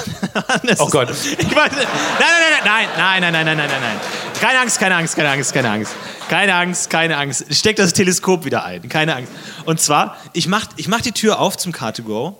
Oh 0.78 0.88
Gott. 0.88 1.10
Ich 1.10 1.54
wollte, 1.56 1.76
nein, 1.76 1.86
nein, 2.18 2.62
nein, 2.64 2.88
nein, 2.96 3.20
nein, 3.20 3.20
nein, 3.20 3.32
nein, 3.32 3.46
nein, 3.46 3.56
nein, 3.56 3.68
nein, 3.70 3.80
nein. 3.80 4.00
Keine 4.40 4.60
Angst, 4.60 4.78
keine 4.78 4.96
Angst, 4.96 5.16
keine 5.16 5.30
Angst, 5.30 5.52
keine 5.54 5.70
Angst. 5.70 5.92
Keine 6.28 6.54
Angst, 6.54 6.90
keine 6.90 7.16
Angst. 7.16 7.44
Steck 7.54 7.76
das 7.76 7.92
Teleskop 7.92 8.44
wieder 8.44 8.64
ein. 8.64 8.88
Keine 8.88 9.14
Angst. 9.16 9.32
Und 9.64 9.80
zwar, 9.80 10.16
ich 10.32 10.48
mach, 10.48 10.66
ich 10.76 10.88
mach 10.88 11.00
die 11.00 11.12
Tür 11.12 11.38
auf 11.38 11.56
zum 11.56 11.72
Car2Go 11.72 12.34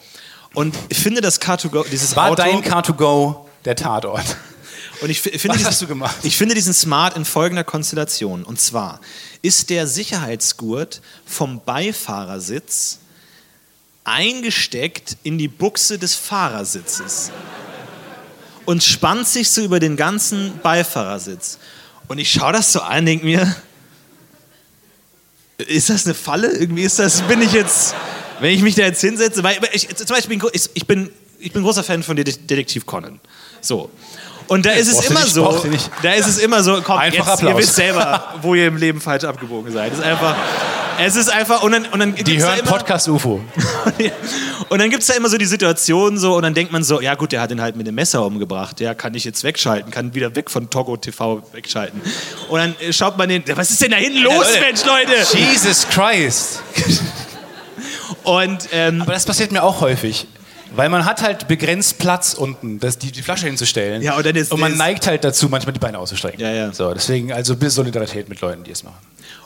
und 0.55 0.75
finde 0.93 1.21
das 1.21 1.41
Car2Go, 1.41 1.89
dieses 1.91 2.17
War 2.17 2.27
Auto... 2.31 2.37
dein 2.43 2.63
Car2Go 2.63 3.47
der 3.65 3.77
Tatort? 3.77 4.37
Und 5.01 5.11
ich 5.11 5.21
fi- 5.21 5.31
finde 5.31 5.49
Was 5.49 5.57
diesen, 5.59 5.71
hast 5.71 5.83
du 5.83 5.87
gemacht? 5.87 6.17
Ich 6.23 6.37
finde 6.37 6.55
diesen 6.55 6.73
Smart 6.73 7.17
in 7.17 7.25
folgender 7.25 7.65
Konstellation. 7.65 8.45
Und 8.45 8.61
zwar 8.61 9.01
ist 9.43 9.69
der 9.71 9.87
Sicherheitsgurt 9.87 11.01
vom 11.27 11.61
Beifahrersitz 11.65 13.01
eingesteckt 14.05 15.17
in 15.23 15.39
die 15.39 15.49
Buchse 15.49 15.99
des 15.99 16.15
Fahrersitzes 16.15 17.31
und 18.67 18.83
spannt 18.83 19.27
sich 19.27 19.51
so 19.51 19.63
über 19.63 19.81
den 19.81 19.97
ganzen 19.97 20.59
Beifahrersitz. 20.63 21.59
Und 22.09 22.19
ich 22.19 22.31
schaue 22.31 22.53
das 22.53 22.73
so 22.73 22.81
an 22.81 23.01
und 23.01 23.07
denke 23.07 23.25
mir, 23.25 23.57
ist 25.59 25.89
das 25.91 26.05
eine 26.05 26.15
Falle? 26.15 26.51
Irgendwie 26.53 26.83
ist 26.83 26.99
das, 26.99 27.23
bin 27.23 27.41
ich 27.41 27.53
jetzt, 27.53 27.95
wenn 28.41 28.51
ich 28.51 28.61
mich 28.63 28.75
da 28.75 28.83
jetzt 28.83 29.01
hinsetze, 29.01 29.43
weil 29.43 29.59
ich, 29.73 29.89
zum 29.95 30.07
Beispiel, 30.07 30.39
bin 30.39 30.51
ich, 30.53 30.69
ich, 30.75 30.87
bin, 30.87 31.11
ich 31.39 31.53
bin 31.53 31.63
großer 31.63 31.85
Fan 31.85 32.03
von 32.03 32.17
Det- 32.17 32.51
Detektiv 32.51 32.85
Conan. 32.87 33.21
So. 33.61 33.91
Und 34.49 34.67
da 34.67 34.73
ist 34.73 34.89
es 34.93 35.07
immer 35.09 35.21
nicht, 35.21 35.33
so, 35.33 35.65
da 36.03 36.13
ist 36.13 36.27
es 36.27 36.37
immer 36.39 36.63
so, 36.63 36.83
komm, 36.83 36.99
Einfach 36.99 37.29
jetzt, 37.41 37.43
ihr 37.43 37.57
wisst 37.57 37.77
selber, 37.77 38.35
wo 38.43 38.55
ihr 38.55 38.67
im 38.67 38.77
Leben 38.77 39.01
falsch 39.01 39.25
abgebogen 39.25 39.73
seid. 39.73 39.93
Es 39.93 39.99
ist 40.01 40.05
einfach, 40.05 40.37
es 41.01 41.17
ist 41.17 41.29
einfach, 41.31 41.63
und 41.63 41.73
dann, 41.73 41.87
und 41.87 41.99
dann 41.99 42.15
Die 42.15 42.37
da 42.37 42.47
hören 42.47 42.59
immer, 42.61 42.71
Podcast 42.71 43.09
UFO. 43.09 43.41
und 44.69 44.79
dann 44.79 44.91
gibt 44.91 45.03
es 45.03 45.09
da 45.09 45.15
immer 45.15 45.29
so 45.29 45.39
die 45.39 45.45
Situation 45.47 46.19
so 46.19 46.37
und 46.37 46.43
dann 46.43 46.55
denkt 46.55 46.73
man 46.73 46.83
so, 46.85 47.01
ja 47.01 47.15
gut, 47.15 47.33
der 47.33 47.41
hat 47.41 47.51
ihn 47.51 47.61
halt 47.61 47.77
mit 47.77 47.87
dem 47.87 47.95
Messer 47.95 48.25
umgebracht, 48.25 48.81
der 48.81 48.95
kann 48.95 49.15
ich 49.15 49.25
jetzt 49.25 49.45
wegschalten, 49.45 49.91
kann 49.91 50.15
wieder 50.15 50.35
weg 50.37 50.51
von 50.51 50.71
Togo 50.71 50.97
TV 50.97 51.43
wegschalten. 51.53 52.01
Und 52.49 52.59
dann 52.59 52.75
äh, 52.81 52.93
schaut 52.93 53.17
man 53.19 53.29
den, 53.29 53.43
was 53.55 53.71
ist 53.71 53.83
denn 53.83 53.91
da 53.91 53.97
hinten 53.97 54.23
los, 54.23 54.35
Leute. 54.35 54.61
Mensch, 54.61 54.85
Leute? 54.85 55.39
Jesus 55.39 55.87
Christ. 55.89 56.63
Und 58.23 58.69
ähm, 58.73 59.03
Aber 59.03 59.13
das 59.13 59.25
passiert 59.27 59.53
mir 59.53 59.63
auch 59.63 59.81
häufig. 59.81 60.27
Weil 60.77 60.89
man 60.89 61.05
hat 61.05 61.23
halt 61.23 61.47
begrenzt 61.47 61.99
Platz 61.99 62.35
unten, 62.35 62.81
das, 62.81 62.99
die, 62.99 63.13
die 63.13 63.23
Flasche 63.23 63.47
hinzustellen. 63.47 64.03
Ja, 64.03 64.17
und 64.17 64.27
dann 64.27 64.35
ist- 64.35 64.53
man 64.57 64.73
ist- 64.73 64.79
neigt 64.79 65.07
halt 65.07 65.23
dazu, 65.23 65.49
manchmal 65.49 65.73
die 65.73 65.79
Beine 65.79 65.99
auszustrecken. 66.01 66.41
Ja, 66.41 66.51
ja. 66.51 66.73
So, 66.73 66.93
deswegen 66.93 67.33
also 67.33 67.55
bis 67.55 67.75
Solidarität 67.77 68.29
mit 68.29 68.41
Leuten, 68.41 68.65
die 68.65 68.73
es 68.73 68.83
machen. 68.83 68.97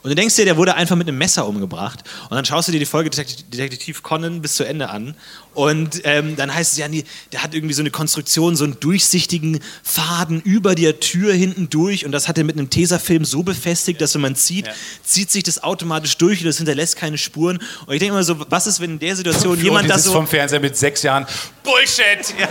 Und 0.03 0.11
du 0.11 0.15
denkst 0.15 0.37
dir, 0.37 0.45
der 0.45 0.57
wurde 0.57 0.75
einfach 0.75 0.97
mit 0.97 1.09
einem 1.09 1.19
Messer 1.19 1.47
umgebracht. 1.47 2.05
Und 2.31 2.37
dann 2.37 2.45
schaust 2.45 2.69
du 2.69 2.73
dir 2.73 2.79
die 2.79 2.87
Folge 2.87 3.11
Detektiv, 3.11 4.03
Conan 4.03 4.41
bis 4.43 4.55
zu 4.55 4.65
Ende 4.65 4.91
an. 4.91 5.15
Und 5.59 6.03
ähm, 6.05 6.37
dann 6.37 6.55
heißt 6.55 6.75
es 6.75 6.79
ja, 6.79 6.87
der 7.33 7.43
hat 7.43 7.53
irgendwie 7.53 7.75
so 7.75 7.83
eine 7.83 7.91
Konstruktion, 7.91 8.55
so 8.55 8.63
einen 8.63 8.79
durchsichtigen 8.79 9.59
Faden 9.83 10.41
über 10.41 10.77
der 10.77 11.01
Tür 11.01 11.35
hinten 11.35 11.69
durch. 11.69 12.07
Und 12.07 12.13
das 12.13 12.29
hat 12.29 12.39
er 12.39 12.45
mit 12.45 12.57
einem 12.57 12.71
Tesafilm 12.71 13.25
so 13.25 13.43
befestigt, 13.43 14.01
dass 14.01 14.15
wenn 14.15 14.21
man 14.21 14.37
zieht, 14.37 14.69
Ja. 14.69 14.73
zieht 15.03 15.33
sich 15.33 15.43
das 15.43 15.65
automatisch 15.65 16.17
durch 16.17 16.43
und 16.43 16.47
das 16.47 16.59
hinterlässt 16.59 16.95
keine 16.95 17.19
Spuren. 17.19 17.59
Und 17.87 17.93
ich 17.93 17.99
denke 17.99 18.15
immer 18.15 18.23
so, 18.23 18.37
was 18.49 18.69
ist, 18.69 18.79
wenn 18.79 18.93
in 18.93 18.99
der 19.01 19.17
Situation 19.17 19.61
jemand 19.61 19.87
und 19.87 19.91
das 19.91 20.05
so... 20.05 20.13
vom 20.13 20.29
Fernseher 20.29 20.61
mit 20.61 20.77
sechs 20.77 21.03
Jahren. 21.03 21.27
Bullshit! 21.65 22.39
Ja. 22.39 22.49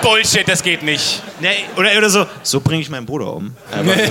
Bullshit, 0.00 0.48
das 0.48 0.62
geht 0.62 0.82
nicht. 0.82 1.22
Nee, 1.40 1.48
oder, 1.76 1.96
oder 1.96 2.10
so, 2.10 2.26
so 2.42 2.60
bringe 2.60 2.82
ich 2.82 2.90
meinen 2.90 3.06
Bruder 3.06 3.34
um. 3.34 3.54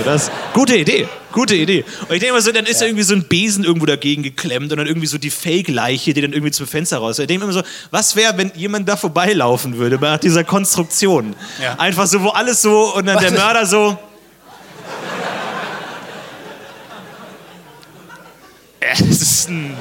Das. 0.04 0.30
Gute 0.54 0.76
Idee, 0.76 1.06
gute 1.32 1.54
Idee. 1.54 1.84
Und 2.08 2.14
ich 2.14 2.20
denke 2.20 2.32
mal 2.32 2.40
so, 2.40 2.50
dann 2.50 2.64
ist 2.64 2.80
ja. 2.80 2.86
irgendwie 2.86 3.04
so 3.04 3.14
ein 3.14 3.24
Besen 3.24 3.62
irgendwo 3.62 3.84
dagegen 3.84 4.22
geklemmt 4.22 4.72
und 4.72 4.78
dann 4.78 4.86
irgendwie 4.86 5.06
so 5.06 5.18
die 5.18 5.28
Fake-Leiche, 5.28 6.14
die 6.14 6.22
dann 6.22 6.32
irgendwie 6.32 6.50
zum 6.50 6.66
Fenster 6.66 6.96
raus. 6.96 7.18
Ich 7.18 7.26
denke 7.26 7.44
immer 7.44 7.52
so, 7.52 7.62
was 7.90 8.11
wäre, 8.16 8.36
wenn 8.36 8.52
jemand 8.54 8.88
da 8.88 8.96
vorbeilaufen 8.96 9.76
würde 9.76 9.98
nach 9.98 10.18
dieser 10.18 10.44
Konstruktion? 10.44 11.34
Ja. 11.60 11.74
Einfach 11.78 12.06
so, 12.06 12.22
wo 12.22 12.28
alles 12.28 12.62
so 12.62 12.94
und 12.94 13.06
dann 13.06 13.18
der 13.18 13.32
Mörder 13.32 13.66
so. 13.66 13.98
Ja, 18.80 18.88
das 18.98 19.00
ist 19.00 19.48
ein 19.48 19.76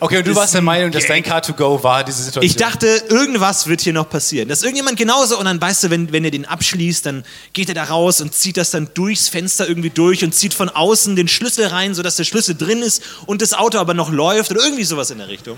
Okay, 0.00 0.18
und 0.18 0.26
du 0.26 0.34
warst 0.34 0.54
der 0.54 0.62
Meinung, 0.62 0.90
dass 0.90 1.06
dein 1.06 1.22
Car2Go 1.22 1.82
war, 1.82 2.04
diese 2.04 2.22
Situation? 2.22 2.44
Ich 2.44 2.56
dachte, 2.56 2.86
irgendwas 3.08 3.66
wird 3.66 3.80
hier 3.80 3.92
noch 3.92 4.08
passieren. 4.08 4.48
Dass 4.48 4.62
irgendjemand 4.62 4.98
genauso, 4.98 5.38
und 5.38 5.44
dann 5.46 5.60
weißt 5.60 5.84
du, 5.84 5.90
wenn, 5.90 6.12
wenn 6.12 6.24
er 6.24 6.30
den 6.30 6.44
abschließt, 6.44 7.06
dann 7.06 7.24
geht 7.52 7.68
er 7.68 7.74
da 7.74 7.84
raus 7.84 8.20
und 8.20 8.34
zieht 8.34 8.56
das 8.56 8.70
dann 8.70 8.90
durchs 8.94 9.28
Fenster 9.28 9.68
irgendwie 9.68 9.90
durch 9.90 10.24
und 10.24 10.34
zieht 10.34 10.54
von 10.54 10.68
außen 10.68 11.16
den 11.16 11.28
Schlüssel 11.28 11.66
rein, 11.66 11.94
sodass 11.94 12.16
der 12.16 12.24
Schlüssel 12.24 12.54
drin 12.54 12.82
ist 12.82 13.02
und 13.26 13.42
das 13.42 13.54
Auto 13.54 13.78
aber 13.78 13.94
noch 13.94 14.10
läuft 14.10 14.50
oder 14.50 14.62
irgendwie 14.62 14.84
sowas 14.84 15.10
in 15.10 15.18
der 15.18 15.28
Richtung. 15.28 15.56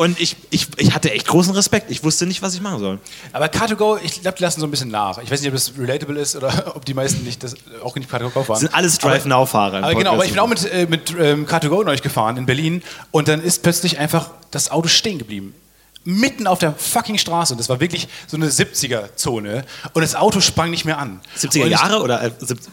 Und 0.00 0.18
ich, 0.18 0.34
ich, 0.48 0.66
ich 0.78 0.94
hatte 0.94 1.10
echt 1.12 1.26
großen 1.26 1.54
Respekt. 1.54 1.90
Ich 1.90 2.02
wusste 2.02 2.24
nicht, 2.24 2.40
was 2.40 2.54
ich 2.54 2.62
machen 2.62 2.78
soll. 2.78 2.98
Aber 3.34 3.48
Car2Go, 3.48 3.98
ich 4.02 4.22
glaube, 4.22 4.38
die 4.38 4.42
lassen 4.42 4.58
so 4.58 4.66
ein 4.66 4.70
bisschen 4.70 4.88
nach. 4.88 5.18
Ich 5.18 5.30
weiß 5.30 5.42
nicht, 5.42 5.48
ob 5.48 5.54
das 5.54 5.72
relatable 5.78 6.18
ist 6.18 6.36
oder 6.36 6.72
ob 6.74 6.86
die 6.86 6.94
meisten 6.94 7.22
nicht 7.22 7.42
das, 7.42 7.54
auch 7.84 7.94
nicht 7.96 8.10
Car2Go 8.10 8.30
fahren. 8.30 8.46
Das 8.48 8.60
sind 8.60 8.74
alles 8.74 8.96
Drive-Now-Fahrer. 8.96 9.94
Genau, 9.94 10.14
aber 10.14 10.24
ich 10.24 10.30
bin 10.30 10.40
auch 10.40 10.46
mit, 10.46 10.64
äh, 10.72 10.86
mit 10.88 11.14
ähm, 11.20 11.46
Car2Go 11.46 11.84
neulich 11.84 12.00
gefahren 12.00 12.38
in 12.38 12.46
Berlin 12.46 12.82
und 13.10 13.28
dann 13.28 13.42
ist 13.42 13.62
plötzlich 13.70 14.00
einfach 14.00 14.30
das 14.50 14.72
Auto 14.72 14.88
stehen 14.88 15.20
geblieben. 15.20 15.54
Mitten 16.02 16.48
auf 16.48 16.58
der 16.58 16.72
fucking 16.72 17.18
Straße. 17.18 17.54
Und 17.54 17.58
das 17.58 17.68
war 17.68 17.78
wirklich 17.78 18.08
so 18.26 18.36
eine 18.36 18.48
70er-Zone. 18.48 19.64
Und 19.92 20.02
das 20.02 20.16
Auto 20.16 20.40
sprang 20.40 20.72
nicht 20.72 20.84
mehr 20.84 20.98
an. 20.98 21.20
70er 21.38 21.68
Jahre 21.68 22.02
oder 22.02 22.20
äh, 22.20 22.32
70 22.36 22.72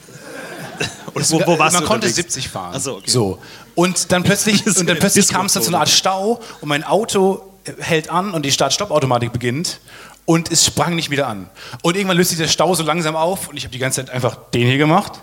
und 1.13 1.31
wo, 1.31 1.45
wo 1.45 1.59
warst 1.59 1.75
man 1.75 1.85
konnte 1.85 2.09
70 2.09 2.49
fahren. 2.49 2.73
Ach 2.75 2.79
so, 2.79 2.95
okay. 2.95 3.11
so. 3.11 3.37
Und 3.75 4.11
dann 4.11 4.23
plötzlich, 4.23 4.65
und 4.77 4.89
dann 4.89 4.97
plötzlich 4.97 5.27
kam 5.27 5.45
es 5.45 5.53
dann 5.53 5.61
zu 5.61 5.69
einer 5.69 5.81
Art 5.81 5.89
Stau 5.89 6.41
und 6.61 6.69
mein 6.69 6.83
Auto 6.83 7.43
hält 7.77 8.09
an 8.09 8.31
und 8.31 8.43
die 8.43 8.51
Start-Stopp-Automatik 8.51 9.31
beginnt 9.31 9.79
und 10.25 10.51
es 10.51 10.65
sprang 10.65 10.95
nicht 10.95 11.11
wieder 11.11 11.27
an. 11.27 11.47
Und 11.83 11.95
irgendwann 11.95 12.17
löst 12.17 12.31
sich 12.31 12.39
der 12.39 12.47
Stau 12.47 12.73
so 12.73 12.81
langsam 12.81 13.15
auf 13.15 13.49
und 13.49 13.57
ich 13.57 13.65
habe 13.65 13.71
die 13.71 13.79
ganze 13.79 14.03
Zeit 14.03 14.09
einfach 14.09 14.35
den 14.51 14.65
hier 14.65 14.79
gemacht. 14.79 15.13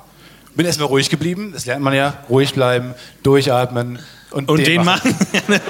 Bin 0.54 0.66
erstmal 0.66 0.86
ruhig 0.86 1.10
geblieben, 1.10 1.50
das 1.52 1.66
lernt 1.66 1.82
man 1.82 1.94
ja. 1.94 2.22
Ruhig 2.28 2.54
bleiben, 2.54 2.94
durchatmen 3.24 3.98
und, 4.34 4.48
und 4.48 4.58
den, 4.58 4.66
den 4.66 4.84
machen. 4.84 5.16
machen. 5.48 5.60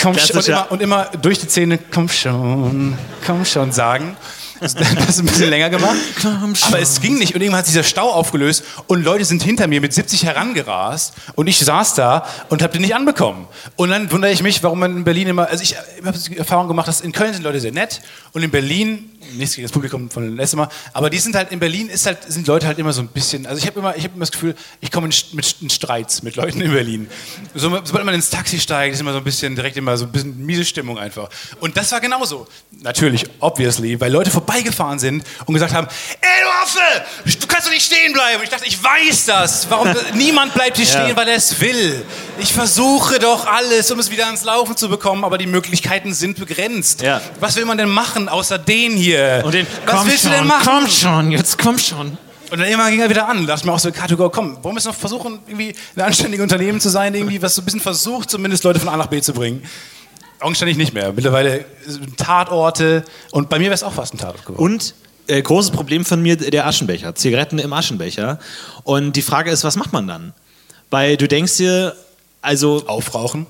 komm 0.00 0.18
schon, 0.18 0.36
und, 0.36 0.48
immer, 0.48 0.72
und 0.72 0.82
immer 0.82 1.04
durch 1.20 1.38
die 1.38 1.48
Zähne, 1.48 1.78
komm 1.92 2.08
schon, 2.08 2.96
komm 3.26 3.44
schon 3.44 3.72
sagen. 3.72 4.16
Das 4.60 4.74
ist 4.74 5.20
ein 5.20 5.26
bisschen 5.26 5.50
länger 5.50 5.70
gemacht. 5.70 5.96
Aber 6.22 6.78
es 6.78 7.00
ging 7.00 7.18
nicht. 7.18 7.34
Und 7.34 7.40
irgendwann 7.40 7.60
hat 7.60 7.66
sich 7.66 7.74
dieser 7.74 7.84
Stau 7.84 8.10
aufgelöst 8.10 8.62
und 8.86 9.02
Leute 9.02 9.24
sind 9.24 9.42
hinter 9.42 9.66
mir 9.66 9.80
mit 9.80 9.92
70 9.92 10.24
herangerast 10.24 11.14
und 11.34 11.46
ich 11.46 11.58
saß 11.58 11.94
da 11.94 12.26
und 12.50 12.62
habe 12.62 12.72
den 12.72 12.82
nicht 12.82 12.94
anbekommen. 12.94 13.46
Und 13.76 13.90
dann 13.90 14.10
wundere 14.12 14.32
ich 14.32 14.42
mich, 14.42 14.62
warum 14.62 14.80
man 14.80 14.98
in 14.98 15.04
Berlin 15.04 15.28
immer, 15.28 15.48
also 15.48 15.62
ich, 15.62 15.76
ich 15.98 16.06
habe 16.06 16.18
die 16.18 16.36
Erfahrung 16.36 16.68
gemacht, 16.68 16.88
dass 16.88 17.00
in 17.00 17.12
Köln 17.12 17.32
sind 17.32 17.42
Leute 17.42 17.60
sehr 17.60 17.72
nett 17.72 18.02
und 18.32 18.42
in 18.42 18.50
Berlin 18.50 19.10
nichts 19.36 19.54
gegen 19.54 19.66
das 19.66 19.72
Publikum 19.72 20.10
von 20.10 20.36
letztem 20.36 20.58
Mal, 20.60 20.68
aber 20.92 21.10
die 21.10 21.18
sind 21.18 21.34
halt, 21.34 21.52
in 21.52 21.60
Berlin 21.60 21.88
ist 21.88 22.06
halt, 22.06 22.18
sind 22.26 22.46
Leute 22.46 22.66
halt 22.66 22.78
immer 22.78 22.92
so 22.92 23.02
ein 23.02 23.08
bisschen, 23.08 23.46
also 23.46 23.58
ich 23.58 23.66
habe 23.66 23.78
immer, 23.78 23.90
hab 23.90 24.14
immer 24.14 24.20
das 24.20 24.32
Gefühl, 24.32 24.54
ich 24.80 24.90
komme 24.90 25.08
in, 25.08 25.14
mit, 25.32 25.56
in 25.60 25.70
Streits 25.70 26.22
mit 26.22 26.36
Leuten 26.36 26.60
in 26.60 26.72
Berlin. 26.72 27.08
So, 27.54 27.68
sobald 27.84 28.04
man 28.04 28.14
ins 28.14 28.30
Taxi 28.30 28.58
steigt, 28.58 28.94
ist 28.94 29.00
immer 29.00 29.12
so 29.12 29.18
ein 29.18 29.24
bisschen, 29.24 29.54
direkt 29.54 29.76
immer 29.76 29.96
so 29.96 30.06
ein 30.06 30.12
bisschen 30.12 30.44
miese 30.44 30.64
Stimmung 30.64 30.98
einfach. 30.98 31.28
Und 31.60 31.76
das 31.76 31.92
war 31.92 32.00
genauso. 32.00 32.46
Natürlich, 32.82 33.24
obviously, 33.40 34.00
weil 34.00 34.12
Leute 34.12 34.30
vorbeigefahren 34.50 34.98
sind 34.98 35.24
und 35.46 35.54
gesagt 35.54 35.72
haben, 35.72 35.86
ey 36.20 36.28
du 36.42 36.50
Affe, 36.62 37.38
du 37.40 37.46
kannst 37.46 37.66
doch 37.66 37.72
nicht 37.72 37.84
stehen 37.84 38.12
bleiben. 38.12 38.38
Und 38.38 38.44
ich 38.44 38.50
dachte, 38.50 38.66
ich 38.66 38.82
weiß 38.82 39.26
das. 39.26 39.70
Warum, 39.70 39.94
niemand 40.14 40.54
bleibt 40.54 40.76
hier 40.76 40.86
stehen, 40.86 41.08
ja. 41.08 41.16
weil 41.16 41.28
er 41.28 41.36
es 41.36 41.60
will. 41.60 42.04
Ich 42.38 42.52
versuche 42.52 43.18
doch 43.18 43.46
alles, 43.46 43.90
um 43.90 43.98
es 43.98 44.10
wieder 44.10 44.26
ans 44.26 44.44
Laufen 44.44 44.76
zu 44.76 44.88
bekommen, 44.88 45.24
aber 45.24 45.38
die 45.38 45.46
Möglichkeiten 45.46 46.12
sind 46.12 46.38
begrenzt. 46.38 47.02
Ja. 47.02 47.20
Was 47.38 47.56
will 47.56 47.64
man 47.64 47.78
denn 47.78 47.88
machen, 47.88 48.28
außer 48.28 48.58
den 48.58 48.92
hier? 48.92 49.42
Den, 49.50 49.66
Was 49.86 50.06
willst 50.06 50.22
schon, 50.22 50.32
du 50.32 50.38
denn 50.38 50.46
machen? 50.46 50.62
Komm 50.64 50.88
schon, 50.88 51.30
jetzt 51.30 51.58
komm 51.58 51.78
schon. 51.78 52.18
Und 52.50 52.58
dann 52.58 52.66
irgendwann 52.66 52.90
ging 52.90 53.00
er 53.00 53.08
wieder 53.08 53.28
an. 53.28 53.46
Da 53.46 53.52
dachte 53.52 53.60
ich 53.60 53.66
mir 53.66 53.72
auch 53.72 53.78
so, 53.78 53.90
Car2Go, 53.90 54.30
komm, 54.30 54.62
wollen 54.64 54.74
wir 54.74 54.80
es 54.80 54.84
noch 54.84 54.94
versuchen, 54.94 55.38
irgendwie 55.46 55.72
ein 55.94 56.02
anständiges 56.02 56.42
Unternehmen 56.42 56.80
zu 56.80 56.88
sein, 56.88 57.14
irgendwie, 57.14 57.40
was 57.40 57.54
so 57.54 57.62
ein 57.62 57.64
bisschen 57.64 57.80
versucht, 57.80 58.28
zumindest 58.28 58.64
Leute 58.64 58.80
von 58.80 58.88
A 58.88 58.96
nach 58.96 59.06
B 59.06 59.20
zu 59.20 59.32
bringen. 59.32 59.62
Augenständig 60.40 60.76
nicht 60.76 60.94
mehr. 60.94 61.12
Mittlerweile 61.12 61.64
Tatorte 62.16 63.04
und 63.30 63.48
bei 63.48 63.58
mir 63.58 63.64
wäre 63.64 63.74
es 63.74 63.82
auch 63.82 63.92
fast 63.92 64.14
ein 64.14 64.18
Tatort 64.18 64.46
geworden. 64.46 64.62
Und 64.62 64.94
äh, 65.26 65.42
großes 65.42 65.70
Problem 65.70 66.04
von 66.04 66.20
mir, 66.20 66.36
der 66.36 66.66
Aschenbecher. 66.66 67.14
Zigaretten 67.14 67.58
im 67.58 67.72
Aschenbecher. 67.72 68.38
Und 68.82 69.16
die 69.16 69.22
Frage 69.22 69.50
ist, 69.50 69.64
was 69.64 69.76
macht 69.76 69.92
man 69.92 70.06
dann? 70.06 70.32
Weil 70.90 71.16
du 71.16 71.28
denkst 71.28 71.56
dir, 71.58 71.94
also... 72.42 72.84
Aufrauchen? 72.86 73.46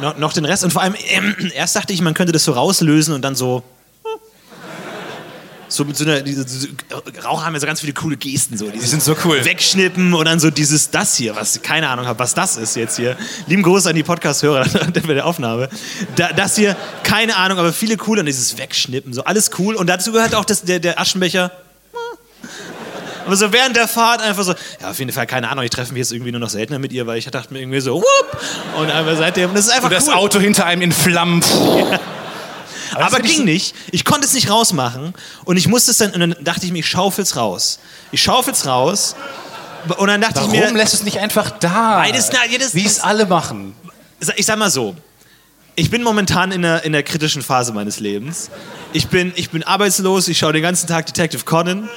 Noch, 0.00 0.16
noch 0.16 0.32
den 0.32 0.44
Rest. 0.44 0.64
Und 0.64 0.72
vor 0.72 0.82
allem, 0.82 0.94
äh, 0.94 1.48
erst 1.54 1.76
dachte 1.76 1.92
ich, 1.92 2.00
man 2.00 2.14
könnte 2.14 2.32
das 2.32 2.44
so 2.44 2.52
rauslösen 2.52 3.12
und 3.14 3.22
dann 3.22 3.34
so 3.34 3.62
so 5.74 5.84
mit 5.84 5.96
so 5.96 6.04
einer, 6.04 6.20
diese, 6.22 6.44
diese 6.44 6.68
Raucher 7.24 7.44
haben 7.44 7.54
ja 7.54 7.60
so 7.60 7.66
ganz 7.66 7.80
viele 7.80 7.92
coole 7.92 8.16
Gesten. 8.16 8.56
So, 8.56 8.70
die 8.70 8.80
sind 8.80 9.02
so 9.02 9.16
cool. 9.24 9.44
Wegschnippen 9.44 10.14
und 10.14 10.24
dann 10.24 10.40
so 10.40 10.50
dieses, 10.50 10.90
das 10.90 11.16
hier, 11.16 11.36
was 11.36 11.62
keine 11.62 11.88
Ahnung 11.88 12.06
habe, 12.06 12.18
was 12.18 12.34
das 12.34 12.56
ist 12.56 12.76
jetzt 12.76 12.96
hier. 12.96 13.16
Lieben 13.46 13.62
Gruß 13.62 13.86
an 13.86 13.96
die 13.96 14.02
Podcast-Hörer 14.02 14.66
bei 15.06 15.14
der 15.14 15.26
Aufnahme. 15.26 15.68
Da, 16.16 16.32
das 16.32 16.56
hier, 16.56 16.76
keine 17.02 17.36
Ahnung, 17.36 17.58
aber 17.58 17.72
viele 17.72 17.96
cool 18.06 18.18
und 18.18 18.26
dieses 18.26 18.56
Wegschnippen, 18.58 19.12
so 19.12 19.24
alles 19.24 19.50
cool. 19.58 19.74
Und 19.74 19.88
dazu 19.88 20.12
gehört 20.12 20.34
auch 20.34 20.44
das, 20.44 20.62
der, 20.62 20.80
der 20.80 21.00
Aschenbecher. 21.00 21.50
Aber 23.26 23.36
so 23.36 23.52
während 23.52 23.74
der 23.74 23.88
Fahrt 23.88 24.20
einfach 24.20 24.42
so, 24.42 24.52
ja, 24.82 24.90
auf 24.90 24.98
jeden 24.98 25.10
Fall, 25.10 25.26
keine 25.26 25.48
Ahnung, 25.48 25.64
ich 25.64 25.70
treffe 25.70 25.94
mich 25.94 26.00
jetzt 26.00 26.12
irgendwie 26.12 26.30
nur 26.30 26.40
noch 26.40 26.50
seltener 26.50 26.78
mit 26.78 26.92
ihr, 26.92 27.06
weil 27.06 27.16
ich 27.16 27.24
dachte 27.24 27.54
mir 27.54 27.60
irgendwie 27.60 27.80
so, 27.80 27.94
whoop! 27.94 28.40
Und 28.76 28.90
einfach 28.90 29.16
seitdem, 29.16 29.54
das 29.54 29.64
ist 29.64 29.70
einfach 29.72 29.88
Und 29.88 29.94
das 29.94 30.08
cool. 30.08 30.14
Auto 30.14 30.40
hinter 30.40 30.66
einem 30.66 30.82
in 30.82 30.92
Flammen. 30.92 31.42
Ja. 31.90 32.00
Aber, 32.92 33.06
aber 33.06 33.20
ging 33.20 33.44
nicht. 33.44 33.74
Ich 33.90 34.04
konnte 34.04 34.26
es 34.26 34.34
nicht 34.34 34.50
rausmachen. 34.50 35.14
Und 35.44 35.56
ich 35.56 35.68
musste 35.68 35.90
es 35.90 35.98
dann, 35.98 36.12
und 36.12 36.20
dann 36.20 36.36
dachte 36.42 36.66
ich 36.66 36.72
mir, 36.72 36.80
ich 36.80 36.88
schaufel's 36.88 37.36
raus. 37.36 37.78
Ich 38.12 38.22
schaufel's 38.22 38.66
raus. 38.66 39.16
Und 39.98 40.08
dann 40.08 40.20
dachte 40.20 40.36
Warum 40.36 40.50
ich 40.50 40.58
mir. 40.58 40.64
Warum 40.64 40.76
lässt 40.76 40.92
du 40.92 40.98
es 40.98 41.02
nicht 41.04 41.18
einfach 41.18 41.50
da? 41.50 41.98
Beides, 41.98 42.30
na, 42.32 42.38
jedes, 42.50 42.74
Wie 42.74 42.86
es 42.86 43.00
alle 43.00 43.26
machen. 43.26 43.74
Ich 44.36 44.46
sag 44.46 44.58
mal 44.58 44.70
so. 44.70 44.96
Ich 45.76 45.90
bin 45.90 46.02
momentan 46.02 46.52
in 46.52 46.62
der, 46.62 46.84
in 46.84 46.92
der 46.92 47.02
kritischen 47.02 47.42
Phase 47.42 47.72
meines 47.72 47.98
Lebens. 47.98 48.48
Ich 48.92 49.08
bin, 49.08 49.32
ich 49.34 49.50
bin 49.50 49.64
arbeitslos, 49.64 50.28
ich 50.28 50.38
schaue 50.38 50.52
den 50.52 50.62
ganzen 50.62 50.86
Tag 50.86 51.06
Detective 51.06 51.44
Conan. 51.44 51.88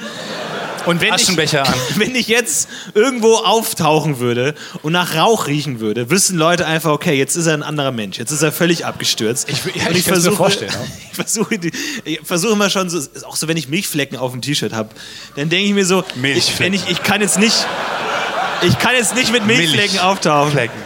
Und 0.86 1.00
wenn 1.00 1.12
Aschenbecher 1.12 1.62
ich, 1.62 1.68
an. 1.68 1.78
wenn 1.96 2.14
ich 2.14 2.28
jetzt 2.28 2.68
irgendwo 2.94 3.34
auftauchen 3.36 4.18
würde 4.18 4.54
und 4.82 4.92
nach 4.92 5.14
Rauch 5.14 5.46
riechen 5.46 5.80
würde, 5.80 6.10
wüssten 6.10 6.36
Leute 6.36 6.66
einfach, 6.66 6.92
okay, 6.92 7.14
jetzt 7.14 7.36
ist 7.36 7.46
er 7.46 7.54
ein 7.54 7.62
anderer 7.62 7.92
Mensch. 7.92 8.18
Jetzt 8.18 8.30
ist 8.30 8.42
er 8.42 8.52
völlig 8.52 8.86
abgestürzt. 8.86 9.48
Ich, 9.48 9.64
ja, 9.74 9.86
und 9.86 9.92
ich, 9.92 9.98
ich 9.98 10.04
versuche, 10.04 10.36
vorstellen. 10.36 10.72
Ich 11.10 11.24
versuche, 11.24 11.58
ich 12.04 12.20
versuche 12.22 12.52
immer 12.52 12.70
schon 12.70 12.88
so, 12.90 13.00
auch 13.26 13.34
so, 13.34 13.48
wenn 13.48 13.56
ich 13.56 13.68
Milchflecken 13.68 14.16
auf 14.16 14.30
dem 14.30 14.40
T-Shirt 14.40 14.72
habe, 14.72 14.90
dann 15.34 15.48
denke 15.48 15.66
ich 15.66 15.74
mir 15.74 15.84
so, 15.84 16.04
ich, 16.22 16.60
wenn 16.60 16.72
ich, 16.72 16.88
ich 16.88 17.02
kann 17.02 17.20
jetzt 17.20 17.40
nicht, 17.40 17.66
ich 18.62 18.78
kann 18.78 18.94
jetzt 18.94 19.16
nicht 19.16 19.32
mit 19.32 19.44
Milchflecken 19.44 19.94
Milch. 19.94 20.00
auftauchen. 20.00 20.52
Flecken. 20.52 20.78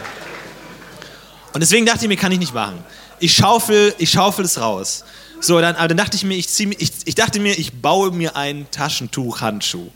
Und 1.53 1.61
deswegen 1.61 1.85
dachte 1.85 2.05
ich 2.05 2.07
mir, 2.07 2.17
kann 2.17 2.31
ich 2.31 2.39
nicht 2.39 2.53
machen. 2.53 2.83
Ich 3.19 3.33
schaufel, 3.35 3.93
ich 3.99 4.09
schaufel 4.09 4.43
es 4.43 4.59
raus. 4.59 5.03
So, 5.43 5.59
dann, 5.59 5.75
aber 5.75 5.89
dann 5.89 5.97
dachte 5.97 6.15
ich 6.15 6.23
mir, 6.23 6.35
ich, 6.35 6.47
zieh, 6.47 6.73
ich, 6.79 6.91
ich 7.03 7.15
dachte 7.15 7.41
mir, 7.41 7.59
ich 7.59 7.73
baue 7.73 8.11
mir 8.11 8.37
einen 8.37 8.71
Taschentuch-Handschuh. 8.71 9.89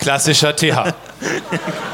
Klassischer 0.00 0.56
TH. 0.56 0.92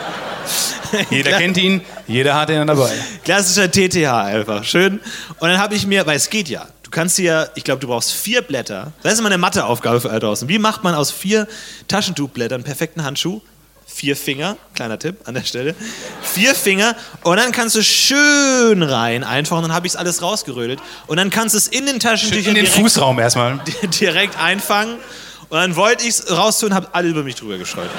jeder 1.11 1.33
kennt 1.33 1.59
ihn, 1.59 1.83
jeder 2.07 2.35
hat 2.37 2.49
ihn 2.49 2.67
dabei. 2.67 2.91
Klassischer 3.23 3.71
TTH 3.71 4.25
einfach, 4.25 4.65
schön. 4.65 4.99
Und 5.41 5.49
dann 5.51 5.59
habe 5.59 5.75
ich 5.75 5.87
mir, 5.87 6.07
weil 6.07 6.17
es 6.17 6.31
geht 6.31 6.49
ja, 6.49 6.67
du 6.85 6.91
kannst 6.91 7.17
hier, 7.17 7.51
ich 7.55 7.65
glaube, 7.65 7.81
du 7.81 7.89
brauchst 7.89 8.13
vier 8.13 8.41
Blätter. 8.41 8.93
Das 9.03 9.13
ist 9.13 9.19
immer 9.19 9.29
eine 9.29 9.37
Matheaufgabe 9.37 10.01
für 10.01 10.09
alle 10.09 10.21
draußen. 10.21 10.49
Wie 10.49 10.59
macht 10.59 10.83
man 10.83 10.95
aus 10.95 11.11
vier 11.11 11.47
Taschentuchblättern 11.89 12.57
einen 12.57 12.65
perfekten 12.65 13.05
Handschuh? 13.05 13.43
Vier 13.93 14.17
Finger, 14.17 14.57
kleiner 14.75 14.99
Tipp 14.99 15.17
an 15.27 15.35
der 15.35 15.43
Stelle. 15.43 15.75
Vier 16.23 16.55
Finger 16.55 16.95
und 17.23 17.37
dann 17.37 17.53
kannst 17.53 17.75
du 17.75 17.83
schön 17.83 18.83
rein 18.83 19.25
einfach 19.25 19.57
und 19.57 19.63
dann 19.65 19.75
habe 19.75 19.87
ich 19.87 19.93
es 19.93 19.97
alles 19.97 20.23
rausgerödelt 20.23 20.81
und 21.07 21.17
dann 21.17 21.29
kannst 21.31 21.55
du 21.55 21.59
es 21.59 21.67
in 21.67 21.87
den 21.87 21.99
Taschentüchern 22.01 22.57
in 22.57 22.65
den 22.65 22.73
Fußraum 22.73 23.19
erstmal 23.19 23.61
direkt 24.01 24.39
einfangen 24.39 24.95
und 25.49 25.59
dann 25.59 25.77
wollte 25.77 26.05
ich 26.05 26.11
es 26.11 26.31
raustun 26.31 26.71
und 26.71 26.75
habe 26.77 26.89
alle 26.93 27.09
über 27.09 27.23
mich 27.25 27.35
drüber 27.35 27.59
geschreut. 27.59 27.91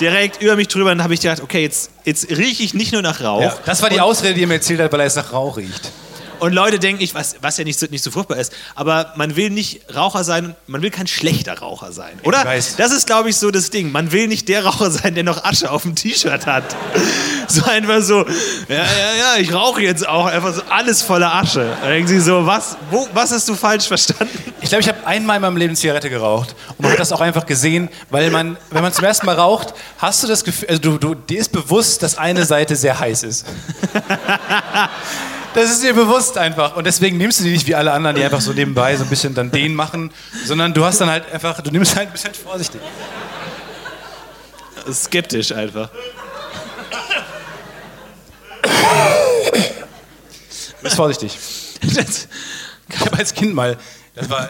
Direkt 0.00 0.40
über 0.40 0.56
mich 0.56 0.68
drüber 0.68 0.90
und 0.90 0.98
dann 0.98 1.04
habe 1.04 1.14
ich 1.14 1.20
gedacht, 1.20 1.42
okay, 1.42 1.62
jetzt, 1.62 1.90
jetzt 2.04 2.30
rieche 2.30 2.62
ich 2.62 2.72
nicht 2.72 2.92
nur 2.92 3.02
nach 3.02 3.20
Rauch. 3.20 3.42
Ja, 3.42 3.56
das 3.66 3.82
war 3.82 3.90
die 3.90 4.00
Ausrede, 4.00 4.34
die 4.34 4.42
er 4.42 4.46
mir 4.46 4.54
erzählt 4.54 4.80
hat, 4.80 4.90
weil 4.92 5.00
er 5.00 5.06
es 5.06 5.16
nach 5.16 5.32
Rauch 5.32 5.56
riecht. 5.56 5.90
Und 6.40 6.52
Leute 6.52 6.78
denken, 6.78 7.02
ich, 7.02 7.14
was, 7.14 7.36
was 7.40 7.56
ja 7.58 7.64
nicht 7.64 7.78
so, 7.78 7.86
nicht 7.90 8.04
so 8.04 8.10
furchtbar 8.10 8.38
ist, 8.38 8.52
aber 8.74 9.12
man 9.16 9.36
will 9.36 9.50
nicht 9.50 9.80
Raucher 9.94 10.24
sein, 10.24 10.54
man 10.66 10.82
will 10.82 10.90
kein 10.90 11.06
schlechter 11.06 11.58
Raucher 11.58 11.92
sein, 11.92 12.18
oder? 12.22 12.44
Das 12.44 12.92
ist, 12.92 13.06
glaube 13.06 13.30
ich, 13.30 13.36
so 13.36 13.50
das 13.50 13.70
Ding. 13.70 13.92
Man 13.92 14.12
will 14.12 14.28
nicht 14.28 14.48
der 14.48 14.64
Raucher 14.64 14.90
sein, 14.90 15.14
der 15.14 15.24
noch 15.24 15.44
Asche 15.44 15.70
auf 15.70 15.82
dem 15.82 15.94
T-Shirt 15.94 16.46
hat. 16.46 16.64
So 17.50 17.64
einfach 17.64 18.02
so, 18.02 18.26
ja, 18.68 18.76
ja, 18.76 19.14
ja, 19.18 19.36
ich 19.38 19.54
rauche 19.54 19.80
jetzt 19.80 20.06
auch. 20.06 20.26
Einfach 20.26 20.54
so 20.54 20.60
alles 20.68 21.00
voller 21.00 21.34
Asche. 21.34 21.74
Da 21.80 21.88
denken 21.88 22.06
sie 22.06 22.20
so, 22.20 22.44
was, 22.44 22.76
wo, 22.90 23.08
was 23.14 23.32
hast 23.32 23.48
du 23.48 23.54
falsch 23.54 23.88
verstanden? 23.88 24.38
Ich 24.60 24.68
glaube, 24.68 24.82
ich 24.82 24.88
habe 24.88 25.06
einmal 25.06 25.36
in 25.36 25.42
meinem 25.42 25.56
Leben 25.56 25.74
Zigarette 25.74 26.10
geraucht. 26.10 26.54
Und 26.76 26.82
man 26.82 26.92
hat 26.92 26.98
das 26.98 27.10
auch 27.10 27.22
einfach 27.22 27.46
gesehen, 27.46 27.88
weil 28.10 28.30
man, 28.30 28.58
wenn 28.70 28.82
man 28.82 28.92
zum 28.92 29.02
ersten 29.02 29.24
Mal 29.24 29.36
raucht, 29.36 29.72
hast 29.96 30.22
du 30.22 30.26
das 30.26 30.44
Gefühl, 30.44 30.68
also 30.68 30.82
du, 30.82 30.98
du, 30.98 31.14
dir 31.14 31.40
ist 31.40 31.50
bewusst, 31.50 32.02
dass 32.02 32.18
eine 32.18 32.44
Seite 32.44 32.76
sehr 32.76 33.00
heiß 33.00 33.22
ist. 33.22 33.46
Das 35.58 35.72
ist 35.72 35.82
dir 35.82 35.92
bewusst 35.92 36.38
einfach. 36.38 36.76
Und 36.76 36.86
deswegen 36.86 37.18
nimmst 37.18 37.40
du 37.40 37.44
die 37.44 37.50
nicht 37.50 37.66
wie 37.66 37.74
alle 37.74 37.90
anderen, 37.90 38.14
die 38.14 38.22
einfach 38.22 38.40
so 38.40 38.52
nebenbei 38.52 38.96
so 38.96 39.02
ein 39.02 39.10
bisschen 39.10 39.34
dann 39.34 39.50
den 39.50 39.74
machen, 39.74 40.12
sondern 40.44 40.72
du 40.72 40.84
hast 40.84 41.00
dann 41.00 41.10
halt 41.10 41.28
einfach, 41.32 41.60
du 41.60 41.72
nimmst 41.72 41.96
halt 41.96 42.10
ein 42.10 42.12
bisschen 42.12 42.32
vorsichtig. 42.32 42.80
Skeptisch 44.92 45.50
einfach. 45.50 45.90
Du 48.62 48.70
bist 50.80 50.94
vorsichtig. 50.94 51.36
Das, 51.82 52.28
Ich 52.90 53.00
habe 53.00 53.18
als 53.18 53.34
Kind 53.34 53.52
mal, 53.52 53.76
das 54.14 54.30
war, 54.30 54.48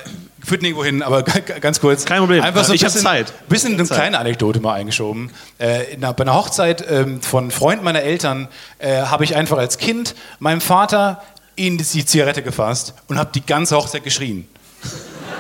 führt 0.49 0.63
nirgendwo 0.63 0.85
hin, 0.85 1.03
aber 1.03 1.23
ganz 1.61 1.81
kurz. 1.81 2.05
Kein 2.05 2.21
Problem. 2.21 2.43
Einfach 2.43 2.65
so 2.65 2.73
ein 2.73 2.77
Ich 2.77 2.83
hab 2.85 2.93
bisschen, 2.93 3.03
Zeit. 3.07 3.49
bisschen 3.49 3.75
eine 3.75 3.85
Zeit. 3.85 3.99
kleine 3.99 4.19
Anekdote 4.19 4.61
mal 4.61 4.75
eingeschoben. 4.75 5.31
Äh, 5.59 5.97
bei 5.99 6.09
einer 6.23 6.35
Hochzeit 6.35 6.85
ähm, 6.91 7.21
von 7.23 7.51
Freunden 7.51 7.85
meiner 7.85 8.03
Eltern 8.03 8.49
äh, 8.79 9.03
habe 9.03 9.25
ich 9.25 9.37
einfach 9.37 9.59
als 9.59 9.79
Kind 9.79 10.15
meinem 10.39 10.61
Vater 10.61 11.23
in 11.55 11.77
die 11.79 12.05
Zigarette 12.05 12.43
gefasst 12.43 12.95
und 13.09 13.19
habe 13.19 13.31
die 13.35 13.45
ganze 13.45 13.77
Hochzeit 13.77 14.05
geschrien. 14.05 14.49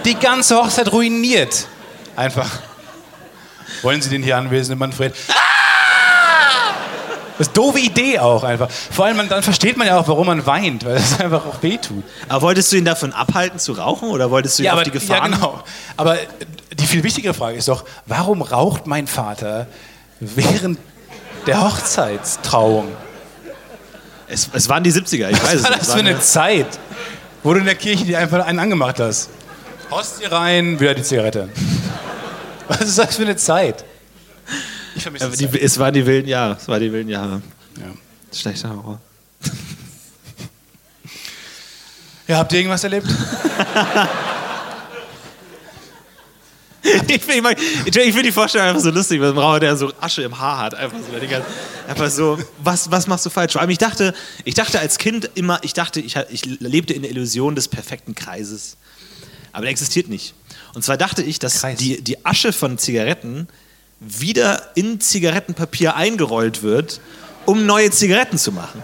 Die 0.04 0.14
ganze 0.14 0.56
Hochzeit 0.56 0.92
ruiniert. 0.92 1.66
Einfach. 2.16 2.50
Wollen 3.82 4.02
Sie 4.02 4.10
den 4.10 4.22
hier 4.22 4.36
anwesenden 4.36 4.78
Manfred? 4.78 5.14
Das 7.38 7.46
ist 7.46 7.56
eine 7.56 7.66
doofe 7.66 7.78
Idee 7.78 8.18
auch 8.18 8.42
einfach. 8.42 8.68
Vor 8.70 9.04
allem, 9.04 9.28
dann 9.28 9.42
versteht 9.42 9.76
man 9.76 9.86
ja 9.86 9.98
auch, 9.98 10.08
warum 10.08 10.26
man 10.26 10.44
weint, 10.44 10.84
weil 10.84 10.96
es 10.96 11.18
einfach 11.20 11.46
auch 11.46 11.62
wehtut. 11.62 12.02
aber 12.28 12.42
wolltest 12.42 12.72
du 12.72 12.76
ihn 12.76 12.84
davon 12.84 13.12
abhalten 13.12 13.58
zu 13.58 13.72
rauchen 13.72 14.08
oder 14.10 14.30
wolltest 14.30 14.58
du 14.58 14.64
ihn 14.64 14.70
auf 14.70 14.82
die 14.82 14.90
Gefahren? 14.90 15.32
Ja, 15.32 15.36
genau. 15.38 15.62
Aber 15.96 16.16
die 16.76 16.86
viel 16.86 17.02
wichtigere 17.04 17.34
Frage 17.34 17.56
ist 17.56 17.68
doch, 17.68 17.84
warum 18.06 18.42
raucht 18.42 18.86
mein 18.86 19.06
Vater 19.06 19.66
während 20.20 20.78
der 21.46 21.62
Hochzeitstrauung? 21.62 22.88
Es, 24.28 24.50
es 24.52 24.68
waren 24.68 24.82
die 24.84 24.92
70er, 24.92 25.30
ich 25.30 25.42
weiß 25.42 25.62
Was 25.62 25.64
war 25.64 25.70
es 25.72 25.78
das 25.78 25.88
nicht. 25.88 26.04
für 26.04 26.10
eine 26.10 26.20
Zeit, 26.20 26.66
wo 27.42 27.54
du 27.54 27.60
in 27.60 27.64
der 27.66 27.76
Kirche 27.76 28.04
dir 28.04 28.18
einfach 28.18 28.44
einen 28.44 28.58
angemacht 28.58 29.00
hast? 29.00 29.30
Hostie 29.90 30.26
rein, 30.26 30.78
wieder 30.80 30.94
die 30.94 31.02
Zigarette. 31.02 31.48
Was 32.66 32.80
ist 32.82 32.98
das 32.98 33.16
für 33.16 33.22
eine 33.22 33.36
Zeit? 33.36 33.84
Ich 34.98 35.02
vermisse 35.02 35.30
die 35.48 35.60
es 35.60 35.78
waren 35.78 35.94
die 35.94 36.04
wilden 36.04 36.28
Jahre. 36.28 36.56
Es 36.60 36.68
waren 36.68 36.80
die 36.80 36.92
wilden 36.92 37.08
Jahre. 37.08 37.40
Ja. 37.78 38.36
Schlechter 38.36 38.70
Horror. 38.70 39.00
ja, 42.26 42.38
habt 42.38 42.52
ihr 42.52 42.58
irgendwas 42.58 42.84
erlebt? 42.84 43.06
ich 46.82 47.22
finde 47.22 47.56
find 48.12 48.26
die 48.26 48.32
Vorstellung 48.32 48.68
einfach 48.68 48.82
so 48.82 48.90
lustig, 48.90 49.20
weil 49.20 49.30
ein 49.30 49.38
Raucher, 49.38 49.60
der 49.60 49.76
so 49.76 49.92
Asche 50.00 50.22
im 50.22 50.38
Haar 50.38 50.58
hat. 50.58 50.74
Einfach 50.74 50.98
so, 50.98 51.18
die 51.18 51.26
ganze- 51.26 51.48
einfach 51.86 52.10
so 52.10 52.38
was, 52.62 52.90
was 52.90 53.06
machst 53.06 53.26
du 53.26 53.30
falsch? 53.30 53.52
Vor 53.52 53.60
allem, 53.60 53.70
ich 53.70 53.78
dachte, 53.78 54.14
ich 54.44 54.54
dachte 54.54 54.78
als 54.80 54.98
Kind 54.98 55.30
immer, 55.34 55.60
ich 55.62 55.74
dachte, 55.74 56.00
ich, 56.00 56.16
ich 56.30 56.44
lebte 56.44 56.92
in 56.94 57.02
der 57.02 57.10
Illusion 57.10 57.54
des 57.54 57.68
perfekten 57.68 58.14
Kreises. 58.14 58.76
Aber 59.52 59.62
der 59.62 59.70
existiert 59.70 60.08
nicht. 60.08 60.34
Und 60.74 60.84
zwar 60.84 60.96
dachte 60.96 61.22
ich, 61.22 61.38
dass 61.38 61.60
Kreis. 61.60 61.78
die, 61.78 62.02
die 62.02 62.24
Asche 62.24 62.52
von 62.52 62.78
Zigaretten 62.78 63.48
wieder 64.00 64.62
in 64.74 65.00
Zigarettenpapier 65.00 65.96
eingerollt 65.96 66.62
wird, 66.62 67.00
um 67.46 67.66
neue 67.66 67.90
Zigaretten 67.90 68.38
zu 68.38 68.52
machen. 68.52 68.82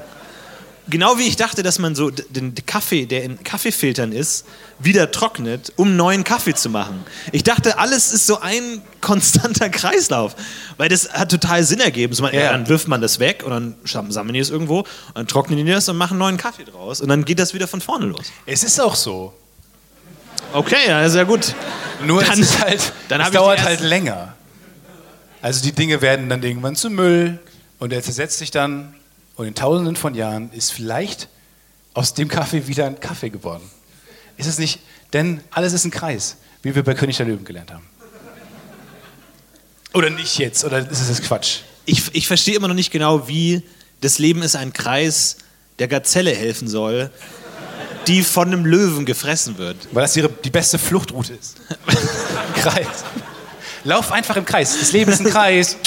Genau 0.87 1.17
wie 1.17 1.27
ich 1.27 1.37
dachte, 1.37 1.63
dass 1.63 1.79
man 1.79 1.95
so 1.95 2.11
den 2.11 2.55
Kaffee, 2.67 3.07
der 3.07 3.25
in 3.25 3.43
Kaffeefiltern 3.43 4.13
ist, 4.13 4.45
wieder 4.79 5.11
trocknet, 5.11 5.73
um 5.77 5.97
neuen 5.97 6.25
Kaffee 6.25 6.53
zu 6.55 6.69
machen. 6.69 7.07
Ich 7.33 7.43
dachte, 7.43 7.79
alles 7.79 8.13
ist 8.13 8.27
so 8.27 8.41
ein 8.41 8.83
konstanter 9.01 9.71
Kreislauf. 9.71 10.37
Weil 10.77 10.91
das 10.91 11.11
hat 11.11 11.31
total 11.31 11.65
Sinn 11.65 11.81
ergeben. 11.81 12.13
So, 12.13 12.23
man, 12.23 12.35
Ja. 12.35 12.53
dann 12.53 12.69
wirft 12.69 12.87
man 12.89 13.01
das 13.01 13.19
weg 13.19 13.43
und 13.47 13.51
dann 13.51 13.75
sam- 13.87 14.13
sammeln 14.13 14.35
die 14.35 14.41
es 14.41 14.51
irgendwo 14.51 14.81
und 14.81 14.89
dann 15.15 15.27
trocknen 15.27 15.65
die 15.65 15.73
das 15.73 15.89
und 15.89 15.97
machen 15.97 16.19
neuen 16.19 16.37
Kaffee 16.37 16.65
draus. 16.65 17.01
Und 17.01 17.09
dann 17.09 17.25
geht 17.25 17.39
das 17.39 17.55
wieder 17.55 17.67
von 17.67 17.81
vorne 17.81 18.05
los. 18.05 18.27
Es 18.45 18.63
ist 18.63 18.79
auch 18.79 18.95
so. 18.95 19.33
Okay, 20.53 20.77
ja, 20.87 21.03
ist 21.03 21.15
ja 21.15 21.25
gut. 21.25 21.55
Nur 22.05 22.23
Dann- 22.23 22.41
es 22.41 22.59
halt, 22.61 22.93
dann 23.09 23.23
es 23.23 23.31
dauert 23.31 23.61
halt 23.63 23.71
ersten- 23.77 23.87
länger. 23.87 24.34
Also 25.45 25.63
die 25.63 25.73
Dinge 25.73 26.01
werden 26.01 26.31
dann 26.31 26.43
irgendwann 26.43 26.75
zu 26.75 26.89
Müll 26.89 27.39
und 27.79 27.93
er 27.93 28.03
zersetzt 28.03 28.39
sich 28.39 28.51
dann 28.51 28.95
und 29.37 29.47
in 29.47 29.55
tausenden 29.55 29.95
von 29.95 30.15
Jahren 30.15 30.51
ist 30.53 30.73
vielleicht 30.73 31.29
aus 31.93 32.15
dem 32.15 32.29
Kaffee 32.29 32.67
wieder 32.67 32.87
ein 32.87 32.99
Kaffee 32.99 33.29
geworden. 33.29 33.63
Ist 34.39 34.47
es 34.47 34.57
nicht? 34.57 34.81
Denn 35.13 35.43
alles 35.51 35.75
ist 35.75 35.85
ein 35.85 35.91
Kreis, 35.91 36.39
wie 36.63 36.75
wir 36.75 36.83
bei 36.83 36.95
König 36.95 37.19
der 37.19 37.27
Löwen 37.27 37.45
gelernt 37.45 37.73
haben. 37.73 37.85
Oder 39.93 40.09
nicht 40.09 40.39
jetzt, 40.39 40.65
oder 40.65 40.79
ist 40.79 41.11
es 41.11 41.21
Quatsch? 41.21 41.59
Ich, 41.85 42.15
ich 42.15 42.27
verstehe 42.27 42.57
immer 42.57 42.69
noch 42.69 42.75
nicht 42.75 42.91
genau, 42.91 43.29
wie 43.29 43.63
das 44.01 44.19
Leben 44.19 44.41
ist 44.41 44.57
ein 44.57 44.73
Kreis, 44.73 45.37
der 45.79 45.89
Gazelle 45.89 46.35
helfen 46.35 46.69
soll, 46.69 47.11
die 48.07 48.23
von 48.23 48.49
einem 48.49 48.65
Löwen 48.65 49.05
gefressen 49.05 49.59
wird. 49.59 49.77
Weil 49.93 50.05
das 50.05 50.17
ihre, 50.17 50.31
die 50.31 50.49
beste 50.49 50.79
Fluchtroute 50.79 51.35
ist. 51.35 51.57
Kreis. 52.55 53.05
Lauf 53.85 54.13
einfach 54.13 54.37
im 54.37 54.45
Kreis. 54.45 54.77
Das 54.79 54.93
Leben 54.93 55.13
ist 55.13 55.21
ein 55.21 55.31
Kreis. 55.31 55.77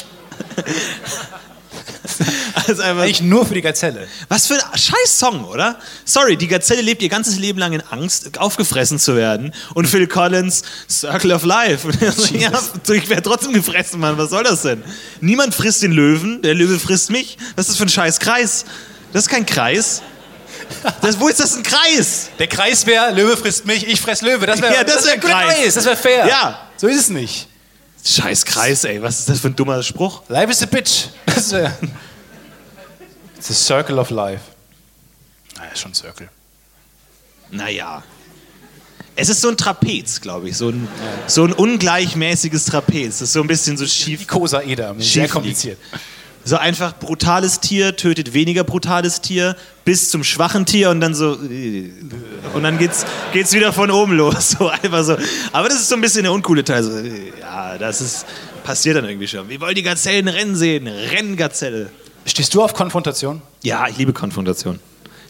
Also 2.67 2.81
einfach, 2.81 3.03
Eigentlich 3.03 3.21
nur 3.21 3.45
für 3.45 3.53
die 3.53 3.61
Gazelle. 3.61 4.07
was 4.29 4.47
für 4.47 4.55
ein 4.55 4.77
scheiß 4.77 5.19
Song, 5.19 5.45
oder? 5.45 5.77
Sorry, 6.05 6.35
die 6.35 6.47
Gazelle 6.47 6.81
lebt 6.81 7.01
ihr 7.01 7.09
ganzes 7.09 7.37
Leben 7.37 7.59
lang 7.59 7.73
in 7.73 7.81
Angst, 7.81 8.39
aufgefressen 8.39 8.97
zu 8.97 9.15
werden. 9.15 9.53
Und 9.73 9.87
Phil 9.87 10.07
Collins, 10.07 10.63
Circle 10.89 11.31
of 11.33 11.43
Life. 11.43 11.87
Ja, 12.37 12.51
ich 12.93 13.09
werde 13.09 13.21
trotzdem 13.21 13.53
gefressen, 13.53 13.99
Mann. 13.99 14.17
Was 14.17 14.31
soll 14.31 14.43
das 14.43 14.63
denn? 14.63 14.83
Niemand 15.21 15.53
frisst 15.53 15.83
den 15.83 15.91
Löwen, 15.91 16.41
der 16.41 16.55
Löwe 16.55 16.79
frisst 16.79 17.09
mich. 17.09 17.37
Was 17.55 17.65
ist 17.65 17.71
das 17.71 17.77
für 17.77 17.85
ein 17.85 17.89
scheiß 17.89 18.19
Kreis? 18.19 18.65
Das 19.13 19.23
ist 19.23 19.29
kein 19.29 19.45
Kreis. 19.45 20.01
Das, 21.01 21.19
wo 21.19 21.27
ist 21.27 21.39
das 21.39 21.55
ein 21.55 21.63
Kreis? 21.63 22.29
Der 22.39 22.47
Kreis 22.47 22.85
wäre, 22.85 23.11
Löwe 23.13 23.37
frisst 23.37 23.65
mich, 23.65 23.87
ich 23.87 24.01
fress 24.01 24.21
Löwe. 24.21 24.45
Das 24.45 24.61
wäre 24.61 24.73
Ja, 24.73 24.83
das 24.83 25.05
wär 25.05 25.13
ein 25.13 25.19
guter 25.21 25.33
Kreis. 25.33 25.73
Das 25.75 25.85
wäre 25.85 25.95
fair. 25.95 26.27
Ja. 26.27 26.67
So 26.75 26.87
ist 26.87 26.99
es 26.99 27.09
nicht. 27.09 27.47
Scheiß 28.07 28.45
Kreis, 28.45 28.83
ey. 28.85 29.01
Was 29.01 29.19
ist 29.19 29.29
das 29.29 29.39
für 29.41 29.47
ein 29.47 29.55
dummer 29.55 29.83
Spruch? 29.83 30.23
Life 30.29 30.51
is 30.51 30.63
a 30.63 30.65
bitch. 30.65 31.07
Das 31.25 31.51
wär 31.51 31.77
It's 33.37 33.51
a 33.51 33.53
circle 33.53 33.99
of 33.99 34.09
life. 34.09 34.41
Naja, 35.57 35.75
schon 35.75 35.93
Circle. 35.93 36.29
Naja. 37.51 38.03
Es 39.15 39.29
ist 39.29 39.41
so 39.41 39.49
ein 39.49 39.57
Trapez, 39.57 40.21
glaube 40.21 40.49
ich. 40.49 40.57
So 40.57 40.69
ein, 40.69 40.87
so 41.27 41.43
ein 41.43 41.53
ungleichmäßiges 41.53 42.65
Trapez. 42.65 43.19
Das 43.19 43.29
ist 43.29 43.33
so 43.33 43.41
ein 43.41 43.47
bisschen 43.47 43.77
so 43.77 43.85
schief. 43.85 44.21
Ikosaeder. 44.21 44.95
Sehr 44.97 45.23
Schief 45.23 45.31
kompliziert. 45.31 45.79
So 46.47 46.55
einfach 46.55 46.97
brutales 46.97 47.59
Tier 47.59 47.97
tötet 47.97 48.33
weniger 48.33 48.63
brutales 48.63 49.19
Tier 49.19 49.57
bis 49.83 50.09
zum 50.09 50.23
schwachen 50.23 50.65
Tier 50.65 50.89
und 50.91 51.01
dann 51.01 51.13
so. 51.13 51.31
Und 51.33 52.63
dann 52.63 52.77
geht's, 52.77 53.05
geht's 53.33 53.51
wieder 53.51 53.73
von 53.73 53.91
oben 53.91 54.13
los. 54.13 54.51
So 54.57 54.69
einfach 54.69 55.03
so. 55.03 55.17
Aber 55.51 55.67
das 55.67 55.81
ist 55.81 55.89
so 55.89 55.95
ein 55.95 56.01
bisschen 56.01 56.23
der 56.23 56.31
uncoole 56.31 56.63
Teil. 56.63 56.83
So, 56.83 56.91
ja, 57.41 57.77
das 57.77 57.99
ist, 57.99 58.25
passiert 58.63 58.95
dann 58.95 59.03
irgendwie 59.03 59.27
schon. 59.27 59.49
Wir 59.49 59.59
wollen 59.59 59.75
die 59.75 59.83
Gazellen 59.83 60.29
rennen 60.29 60.55
sehen. 60.55 60.87
Renngazelle. 60.87 61.89
Stehst 62.25 62.53
du 62.53 62.63
auf 62.63 62.73
Konfrontation? 62.73 63.41
Ja, 63.61 63.85
ich 63.89 63.97
liebe 63.97 64.13
Konfrontation. 64.13 64.79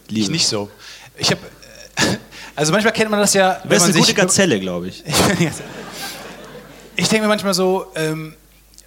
Liebe. 0.10 0.22
Ich 0.22 0.30
nicht 0.30 0.48
so. 0.48 0.70
Ich 1.18 1.32
habe. 1.32 1.42
Also 2.56 2.72
manchmal 2.72 2.94
kennt 2.94 3.10
man 3.10 3.20
das 3.20 3.34
ja, 3.34 3.56
Du 3.56 3.64
wenn 3.64 3.70
bist 3.70 3.88
man 3.88 3.96
eine 3.96 4.00
gute. 4.02 4.14
Gazelle, 4.14 4.60
glaube 4.60 4.90
ich. 4.90 5.04
Ich 7.00 7.08
denke 7.10 7.24
mir 7.24 7.28
manchmal 7.30 7.54
so, 7.54 7.92
ähm, 7.96 8.34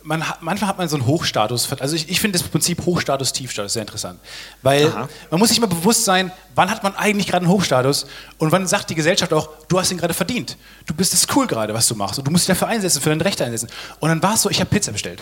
man 0.03 0.29
hat, 0.29 0.43
manchmal 0.43 0.69
hat 0.69 0.79
man 0.79 0.89
so 0.89 0.97
einen 0.97 1.07
Hochstatus. 1.07 1.69
Also 1.81 1.97
ich, 1.97 2.09
ich 2.09 2.21
finde 2.21 2.39
das 2.39 2.49
Prinzip 2.49 2.85
Hochstatus, 2.85 3.33
Tiefstatus 3.33 3.75
sehr 3.75 3.83
interessant. 3.83 4.19
Weil 4.63 4.89
Aha. 4.89 5.09
man 5.31 5.41
muss 5.41 5.51
sich 5.51 5.59
immer 5.59 5.67
bewusst 5.67 6.05
sein, 6.05 6.33
wann 6.55 6.71
hat 6.71 6.83
man 6.83 6.95
eigentlich 6.97 7.27
gerade 7.27 7.45
einen 7.45 7.53
Hochstatus 7.53 8.07
und 8.39 8.53
wann 8.53 8.67
sagt 8.67 8.91
die 8.91 8.95
Gesellschaft 8.95 9.33
auch, 9.33 9.51
du 9.69 9.79
hast 9.79 9.91
ihn 9.91 9.99
gerade 9.99 10.15
verdient. 10.15 10.57
Du 10.87 10.95
bist 10.95 11.13
es 11.13 11.27
cool 11.35 11.47
gerade, 11.47 11.75
was 11.75 11.87
du 11.89 11.95
machst 11.95 12.19
und 12.19 12.27
du 12.27 12.31
musst 12.31 12.49
dich 12.49 12.55
dafür 12.55 12.69
einsetzen, 12.69 13.01
für 13.01 13.11
deine 13.11 13.25
Rechte 13.25 13.45
einsetzen. 13.45 13.69
Und 14.01 14.09
dann 14.09 14.23
war 14.23 14.35
es 14.35 14.43
so, 14.43 14.51
ich 14.51 14.61
habe 14.61 14.71
Pizza 14.71 14.93
bestellt. 14.93 15.21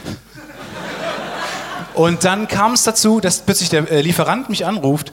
Und 1.95 2.25
dann 2.25 2.47
kam 2.47 2.75
es 2.75 2.85
dazu, 2.85 3.21
dass 3.21 3.41
plötzlich 3.41 3.71
der 3.71 3.91
äh, 3.91 4.01
Lieferant 4.03 4.49
mich 4.49 4.65
anruft 4.65 5.13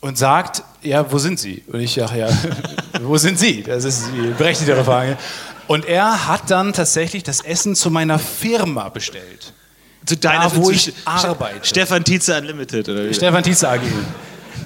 und 0.00 0.16
sagt, 0.16 0.62
ja, 0.82 1.10
wo 1.10 1.18
sind 1.18 1.38
Sie? 1.38 1.64
Und 1.66 1.80
ich 1.80 1.94
sage, 1.94 2.20
ja, 2.20 2.28
wo 3.02 3.16
sind 3.16 3.38
Sie? 3.38 3.62
Das 3.62 3.84
ist 3.84 4.04
die 4.14 4.28
berechtigtere 4.38 4.84
Frage. 4.84 5.18
Und 5.70 5.84
er 5.84 6.26
hat 6.26 6.50
dann 6.50 6.72
tatsächlich 6.72 7.22
das 7.22 7.42
Essen 7.42 7.76
zu 7.76 7.92
meiner 7.92 8.18
Firma 8.18 8.88
bestellt. 8.88 9.52
Zu 10.04 10.16
deiner, 10.16 10.48
Da, 10.48 10.56
wo 10.56 10.64
zu 10.64 10.72
ich 10.72 10.92
arbeite. 11.04 11.64
Stefan 11.64 12.02
Tietze 12.02 12.36
Unlimited, 12.36 12.88
oder 12.88 13.08
wie? 13.08 13.14
Stefan 13.14 13.44
Tietze 13.44 13.68
AG. 13.68 13.82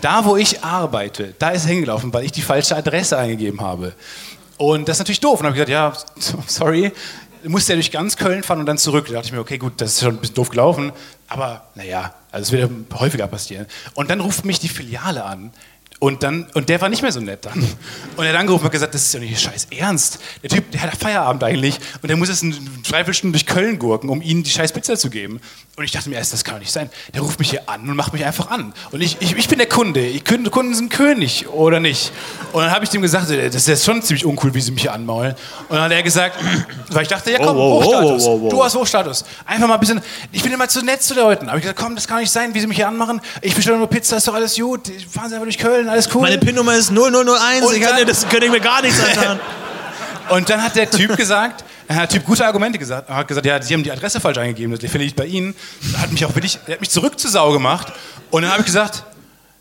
da 0.00 0.24
wo 0.24 0.38
ich 0.38 0.64
arbeite, 0.64 1.34
da 1.38 1.50
ist 1.50 1.66
er 1.66 1.72
hingelaufen, 1.72 2.10
weil 2.14 2.24
ich 2.24 2.32
die 2.32 2.40
falsche 2.40 2.74
Adresse 2.74 3.18
eingegeben 3.18 3.60
habe. 3.60 3.92
Und 4.56 4.88
das 4.88 4.96
ist 4.96 5.00
natürlich 5.00 5.20
doof. 5.20 5.40
Und 5.40 5.44
dann 5.44 5.52
habe 5.54 5.60
ich 5.60 5.66
gesagt, 5.66 6.16
ja, 6.18 6.40
sorry, 6.46 6.90
du 7.42 7.50
musst 7.50 7.68
ja 7.68 7.74
durch 7.74 7.90
ganz 7.90 8.16
Köln 8.16 8.42
fahren 8.42 8.60
und 8.60 8.66
dann 8.66 8.78
zurück. 8.78 9.04
Da 9.08 9.12
dachte 9.12 9.26
ich 9.26 9.32
mir, 9.34 9.40
okay, 9.40 9.58
gut, 9.58 9.74
das 9.82 9.92
ist 9.92 10.00
schon 10.00 10.14
ein 10.14 10.20
bisschen 10.20 10.36
doof 10.36 10.48
gelaufen, 10.48 10.90
aber 11.28 11.68
naja, 11.74 12.14
also 12.32 12.44
es 12.44 12.52
wird 12.52 12.70
ja 12.70 12.98
häufiger 12.98 13.26
passieren. 13.26 13.66
Und 13.92 14.08
dann 14.08 14.20
ruft 14.20 14.46
mich 14.46 14.58
die 14.58 14.68
Filiale 14.68 15.24
an. 15.24 15.52
Und, 16.04 16.22
dann, 16.22 16.46
und 16.52 16.68
der 16.68 16.82
war 16.82 16.90
nicht 16.90 17.00
mehr 17.00 17.12
so 17.12 17.20
nett 17.20 17.46
dann. 17.46 17.66
Und 18.16 18.24
er 18.26 18.34
hat 18.34 18.38
angerufen 18.38 18.60
und 18.60 18.66
hat 18.66 18.72
gesagt, 18.72 18.92
das 18.94 19.02
ist 19.06 19.14
ja 19.14 19.20
nicht 19.20 19.40
scheiß 19.40 19.68
ernst. 19.70 20.18
Der 20.42 20.50
Typ, 20.50 20.70
der 20.70 20.82
hat 20.82 20.94
Feierabend 20.96 21.42
eigentlich 21.42 21.78
und 22.02 22.08
der 22.10 22.18
muss 22.18 22.28
jetzt 22.28 22.42
eine 22.42 22.54
Dreiviertelstunde 22.86 23.38
durch 23.38 23.46
Köln 23.46 23.78
gurken, 23.78 24.10
um 24.10 24.20
ihnen 24.20 24.42
die 24.42 24.50
scheiß 24.50 24.72
Pizza 24.72 24.98
zu 24.98 25.08
geben. 25.08 25.40
Und 25.76 25.84
ich 25.84 25.92
dachte 25.92 26.10
mir 26.10 26.16
erst, 26.16 26.32
das 26.34 26.44
kann 26.44 26.56
doch 26.56 26.60
nicht 26.60 26.72
sein. 26.72 26.90
Der 27.14 27.22
ruft 27.22 27.38
mich 27.38 27.48
hier 27.50 27.68
an 27.70 27.88
und 27.88 27.96
macht 27.96 28.12
mich 28.12 28.22
einfach 28.24 28.50
an. 28.50 28.74
Und 28.92 29.00
ich, 29.00 29.16
ich, 29.20 29.34
ich 29.34 29.48
bin 29.48 29.56
der 29.58 29.66
Kunde. 29.66 30.04
Ich, 30.06 30.24
Kunden 30.24 30.74
sind 30.74 30.90
König, 30.90 31.48
oder 31.48 31.80
nicht? 31.80 32.12
Und 32.52 32.62
dann 32.62 32.70
habe 32.70 32.84
ich 32.84 32.90
dem 32.90 33.00
gesagt, 33.00 33.30
das 33.30 33.54
ist 33.54 33.66
jetzt 33.68 33.84
schon 33.86 34.02
ziemlich 34.02 34.26
uncool, 34.26 34.52
wie 34.54 34.60
sie 34.60 34.72
mich 34.72 34.82
hier 34.82 34.92
anmaulen. 34.92 35.34
Und 35.70 35.76
dann 35.76 35.84
hat 35.84 35.92
er 35.92 36.02
gesagt, 36.02 36.36
weil 36.90 37.02
ich 37.02 37.08
dachte, 37.08 37.32
ja 37.32 37.38
komm, 37.38 37.56
Oh, 37.56 37.80
wow, 37.80 37.84
Hochstatus. 37.84 38.24
wow. 38.26 38.50
Du 38.50 38.62
hast 38.62 38.74
Hochstatus. 38.76 39.24
Einfach 39.46 39.66
mal 39.66 39.74
ein 39.74 39.80
bisschen, 39.80 40.02
ich 40.32 40.42
bin 40.42 40.52
immer 40.52 40.68
zu 40.68 40.84
nett 40.84 41.02
zu 41.02 41.14
den 41.14 41.22
Leuten. 41.24 41.48
Aber 41.48 41.56
ich 41.56 41.62
gesagt, 41.62 41.78
komm, 41.80 41.94
das 41.94 42.06
kann 42.06 42.18
nicht 42.20 42.30
sein, 42.30 42.52
wie 42.54 42.60
sie 42.60 42.66
mich 42.66 42.76
hier 42.76 42.88
anmachen. 42.88 43.20
Ich 43.40 43.54
bestelle 43.54 43.78
nur 43.78 43.88
Pizza, 43.88 44.18
ist 44.18 44.28
doch 44.28 44.34
alles 44.34 44.54
gut. 44.56 44.82
Fahren 45.10 45.28
Sie 45.30 45.34
einfach 45.34 45.46
durch 45.46 45.58
Köln, 45.58 45.88
alles 45.94 46.14
cool. 46.14 46.22
Meine 46.22 46.38
PIN-Nummer 46.38 46.74
ist 46.74 46.90
0001. 46.90 47.64
Und 47.66 47.74
Ich 47.74 47.80
kann, 47.82 47.96
dann- 47.96 48.06
das 48.06 48.28
könnte 48.28 48.46
ich 48.46 48.52
mir 48.52 48.60
gar 48.60 48.82
nichts 48.82 49.00
antan. 49.04 49.40
Und 50.28 50.48
dann 50.48 50.62
hat 50.62 50.74
der 50.76 50.90
Typ 50.90 51.16
gesagt, 51.16 51.64
er 51.86 51.96
hat 51.96 52.12
der 52.12 52.18
Typ 52.18 52.26
gute 52.26 52.44
Argumente 52.46 52.78
gesagt, 52.78 53.08
er 53.10 53.16
hat 53.16 53.28
gesagt, 53.28 53.44
ja, 53.46 53.60
Sie 53.60 53.74
haben 53.74 53.82
die 53.82 53.92
Adresse 53.92 54.20
falsch 54.20 54.38
eingegeben, 54.38 54.72
das 54.78 54.90
finde 54.90 55.06
ich 55.06 55.14
bei 55.14 55.26
Ihnen. 55.26 55.54
Er 55.94 56.00
hat 56.02 56.12
mich 56.12 56.24
auch 56.24 56.34
wirklich, 56.34 56.58
er 56.66 56.74
hat 56.74 56.80
mich 56.80 56.90
zurück 56.90 57.18
zur 57.18 57.30
Sau 57.30 57.52
gemacht. 57.52 57.92
Und 58.30 58.42
dann 58.42 58.50
habe 58.50 58.60
ich 58.60 58.66
gesagt, 58.66 59.04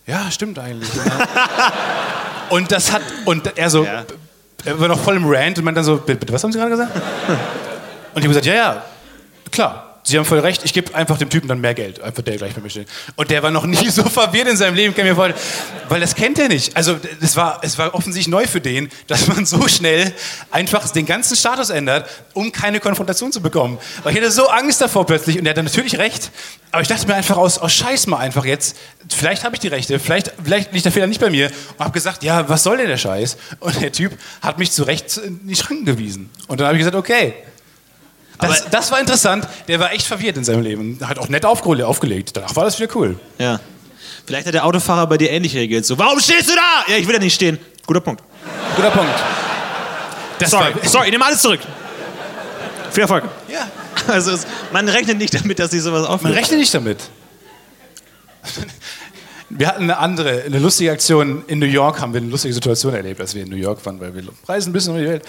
ja, 0.07 0.31
stimmt 0.31 0.57
eigentlich. 0.59 0.89
und 2.49 2.71
das 2.71 2.91
hat, 2.91 3.01
und 3.25 3.57
er 3.57 3.69
so, 3.69 3.83
Ja. 3.85 4.03
er 4.65 4.79
war 4.79 4.87
noch 4.87 4.99
voll 4.99 5.15
im 5.17 5.25
Rant 5.25 5.57
und 5.57 5.65
meinte 5.65 5.79
dann 5.79 5.85
so, 5.85 5.97
bitte, 5.97 6.19
bitte, 6.19 6.33
was 6.33 6.43
haben 6.43 6.51
Sie 6.51 6.57
gerade 6.59 6.71
gesagt? 6.71 6.91
Und 6.95 7.01
ich 8.15 8.23
habe 8.23 8.27
gesagt, 8.29 8.45
ja, 8.45 8.53
ja, 8.53 8.81
klar. 9.51 9.92
Sie 10.05 10.17
haben 10.17 10.25
voll 10.25 10.39
recht, 10.39 10.65
ich 10.65 10.73
gebe 10.73 10.93
einfach 10.93 11.17
dem 11.17 11.29
Typen 11.29 11.47
dann 11.47 11.61
mehr 11.61 11.73
Geld, 11.73 12.01
einfach 12.01 12.23
der 12.23 12.35
gleich 12.35 12.53
bei 12.53 12.59
mir 12.61 12.69
steht. 12.69 12.89
Und 13.15 13.31
der 13.31 13.41
war 13.41 13.51
noch 13.51 13.65
nie 13.65 13.89
so 13.89 14.03
verwirrt 14.03 14.49
in 14.49 14.57
seinem 14.57 14.75
Leben, 14.75 14.93
kann 14.93 15.05
mir 15.05 15.15
vorstellen, 15.15 15.41
weil 15.87 16.01
das 16.01 16.15
kennt 16.15 16.37
er 16.39 16.49
nicht. 16.49 16.75
Also 16.75 16.99
das 17.21 17.37
war, 17.37 17.61
es 17.63 17.77
war 17.77 17.95
offensichtlich 17.95 18.29
neu 18.29 18.45
für 18.45 18.59
den, 18.59 18.89
dass 19.07 19.27
man 19.27 19.45
so 19.45 19.65
schnell 19.67 20.13
einfach 20.51 20.89
den 20.89 21.05
ganzen 21.05 21.37
Status 21.37 21.69
ändert, 21.69 22.09
um 22.33 22.51
keine 22.51 22.81
Konfrontation 22.81 23.31
zu 23.31 23.41
bekommen. 23.41 23.77
Weil 24.03 24.13
ich 24.13 24.19
hatte 24.19 24.31
so 24.31 24.47
Angst 24.47 24.81
davor 24.81 25.05
plötzlich 25.05 25.39
und 25.39 25.45
er 25.45 25.55
hat 25.55 25.63
natürlich 25.63 25.97
recht, 25.97 26.31
aber 26.71 26.81
ich 26.81 26.87
dachte 26.89 27.07
mir 27.07 27.15
einfach 27.15 27.37
aus, 27.37 27.57
aus 27.57 27.71
Scheiß 27.71 28.07
mal 28.07 28.17
einfach 28.17 28.43
jetzt, 28.43 28.75
vielleicht 29.09 29.45
habe 29.45 29.55
ich 29.55 29.61
die 29.61 29.67
Rechte, 29.69 29.99
vielleicht, 29.99 30.33
vielleicht 30.43 30.73
liegt 30.73 30.83
der 30.83 30.91
Fehler 30.91 31.07
nicht 31.07 31.21
bei 31.21 31.29
mir 31.29 31.49
und 31.77 31.79
habe 31.79 31.91
gesagt, 31.93 32.23
ja, 32.23 32.49
was 32.49 32.63
soll 32.63 32.77
denn 32.77 32.87
der 32.87 32.97
Scheiß? 32.97 33.37
Und 33.59 33.79
der 33.79 33.91
Typ 33.91 34.17
hat 34.41 34.59
mich 34.59 34.71
zu 34.71 34.83
Recht 34.83 35.15
in 35.17 35.47
die 35.47 35.55
Schranken 35.55 35.85
gewiesen. 35.85 36.29
Und 36.47 36.59
dann 36.59 36.67
habe 36.67 36.75
ich 36.75 36.79
gesagt, 36.79 36.95
okay, 36.97 37.35
das, 38.39 38.61
Aber- 38.61 38.69
das 38.71 38.91
war 38.91 38.99
interessant. 38.99 39.47
Der 39.67 39.79
war 39.79 39.91
echt 39.93 40.05
verwirrt 40.05 40.37
in 40.37 40.43
seinem 40.43 40.61
Leben. 40.63 40.99
Hat 41.03 41.19
auch 41.19 41.29
nett 41.29 41.45
aufge 41.45 41.85
aufgelegt. 41.87 42.35
Danach 42.35 42.55
war 42.55 42.65
das 42.65 42.79
wieder 42.79 42.93
cool. 42.95 43.19
Ja. 43.39 43.59
Vielleicht 44.25 44.47
hat 44.47 44.53
der 44.53 44.65
Autofahrer 44.65 45.07
bei 45.07 45.17
dir 45.17 45.29
ähnlich 45.31 45.53
reagiert. 45.55 45.85
So, 45.85 45.97
warum 45.97 46.19
stehst 46.19 46.49
du 46.49 46.55
da? 46.55 46.91
Ja, 46.93 46.97
ich 46.97 47.07
will 47.07 47.13
ja 47.13 47.19
nicht 47.19 47.35
stehen. 47.35 47.59
Guter 47.85 47.99
Punkt. 48.01 48.23
Guter 48.75 48.91
Punkt. 48.91 49.13
Das 50.39 50.49
Sorry, 50.51 50.73
War, 50.75 50.85
sorry, 50.89 51.05
ich 51.07 51.11
nehme 51.11 51.25
alles 51.25 51.41
zurück. 51.41 51.59
Viel 52.91 53.01
Erfolg. 53.01 53.23
ja, 53.51 53.67
Also 54.07 54.31
es, 54.31 54.45
man 54.71 54.87
rechnet 54.89 55.17
nicht 55.17 55.33
damit, 55.33 55.59
dass 55.59 55.71
sich 55.71 55.81
sowas 55.81 56.03
man 56.03 56.11
auflöst. 56.11 56.35
rechnet 56.35 56.59
nicht 56.59 56.73
damit. 56.73 56.99
Wir 59.49 59.67
hatten 59.67 59.83
eine 59.83 59.97
andere, 59.97 60.43
eine 60.43 60.59
lustige 60.59 60.91
Aktion. 60.91 61.43
In 61.47 61.59
New 61.59 61.65
York 61.67 62.01
haben 62.01 62.13
wir 62.13 62.21
eine 62.21 62.29
lustige 62.29 62.53
Situation 62.53 62.93
erlebt, 62.93 63.21
als 63.21 63.35
wir 63.35 63.43
in 63.43 63.49
New 63.49 63.55
York 63.55 63.85
waren, 63.85 63.99
weil 63.99 64.13
wir 64.15 64.23
reisen 64.47 64.69
ein 64.69 64.73
bisschen 64.73 64.93
um 64.93 64.99
die 64.99 65.05
Welt. 65.07 65.23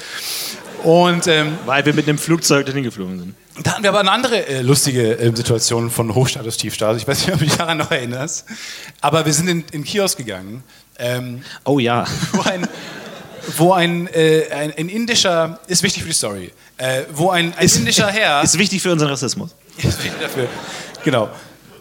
Und 0.85 1.27
ähm, 1.27 1.59
Weil 1.65 1.85
wir 1.87 1.95
mit 1.95 2.07
einem 2.09 2.19
Flugzeug 2.19 2.67
dahin 2.67 2.85
geflogen 2.85 3.19
sind. 3.19 3.35
da 3.65 3.73
hatten 3.73 3.83
wir 3.83 3.91
aber 3.91 4.01
eine 4.01 4.11
andere 4.11 4.47
äh, 4.47 4.61
lustige 4.61 5.19
äh, 5.19 5.35
Situation 5.35 5.91
von 5.91 6.15
Hochstatus, 6.15 6.59
Tiefstatus. 6.59 7.03
Ich 7.03 7.09
weiß 7.09 7.21
nicht, 7.27 7.33
ob 7.33 7.39
du 7.39 7.47
dich 7.47 7.57
daran 7.57 7.79
noch 7.79 7.91
erinnerst. 7.91 8.45
Aber 9.01 9.25
wir 9.25 9.33
sind 9.33 9.49
in, 9.49 9.61
in 9.61 9.67
den 9.81 9.85
Kiosk 9.85 10.19
gegangen. 10.19 10.63
Ähm, 10.99 11.43
Oh 11.65 11.79
ja. 11.79 12.05
wo 12.33 12.43
ein, 12.43 12.69
wo 13.57 13.73
ein, 13.73 14.09
äh, 14.09 14.45
ein, 14.51 14.73
ein 14.77 14.89
indischer, 14.89 15.59
ist 15.67 15.83
wichtig 15.83 16.03
für 16.03 16.09
die 16.11 16.15
Story, 16.15 16.53
äh, 16.77 17.03
wo 17.13 17.31
ein, 17.31 17.55
ein 17.57 17.69
indischer 17.69 18.09
Herr, 18.09 18.43
Ist 18.43 18.59
wichtig 18.59 18.83
für 18.83 18.93
unseren 18.93 19.11
Rassismus. 19.11 19.55
ist 19.79 20.05
wichtig 20.05 20.21
dafür, 20.21 20.49
genau, 21.03 21.29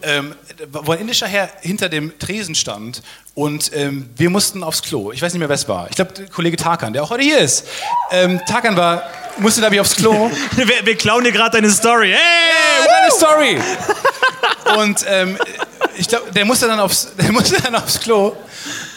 ähm, 0.04 0.34
wo 0.70 0.92
ein 0.92 1.00
indischer 1.00 1.26
Herr 1.26 1.50
hinter 1.60 1.88
dem 1.88 2.18
Tresen 2.18 2.54
stand 2.54 3.02
und 3.34 3.72
ähm, 3.74 4.08
wir 4.16 4.30
mussten 4.30 4.62
aufs 4.62 4.82
Klo. 4.82 5.12
Ich 5.12 5.20
weiß 5.20 5.32
nicht 5.32 5.40
mehr, 5.40 5.48
wer 5.48 5.56
es 5.56 5.68
war. 5.68 5.88
Ich 5.90 5.96
glaube, 5.96 6.12
der 6.12 6.26
Kollege 6.26 6.56
Tarkan, 6.56 6.92
der 6.92 7.02
auch 7.02 7.10
heute 7.10 7.22
hier 7.22 7.38
ist. 7.38 7.66
Ähm, 8.10 8.40
Tarkan 8.46 8.76
war, 8.76 9.02
musste, 9.38 9.60
glaube 9.60 9.74
ich, 9.74 9.80
aufs 9.80 9.96
Klo. 9.96 10.30
wir, 10.56 10.66
wir 10.84 10.96
klauen 10.96 11.24
dir 11.24 11.32
gerade 11.32 11.56
deine 11.56 11.70
Story. 11.70 12.12
Hey! 12.12 12.86
Deine 12.86 13.10
Story. 13.10 13.58
Und 14.78 15.04
ähm, 15.08 15.38
ich 15.96 16.08
glaube, 16.08 16.30
der 16.32 16.44
musste 16.44 16.66
dann 16.66 16.80
aufs, 16.80 17.12
der 17.18 17.32
musste 17.32 17.60
dann 17.60 17.74
aufs 17.74 18.00
Klo. 18.00 18.36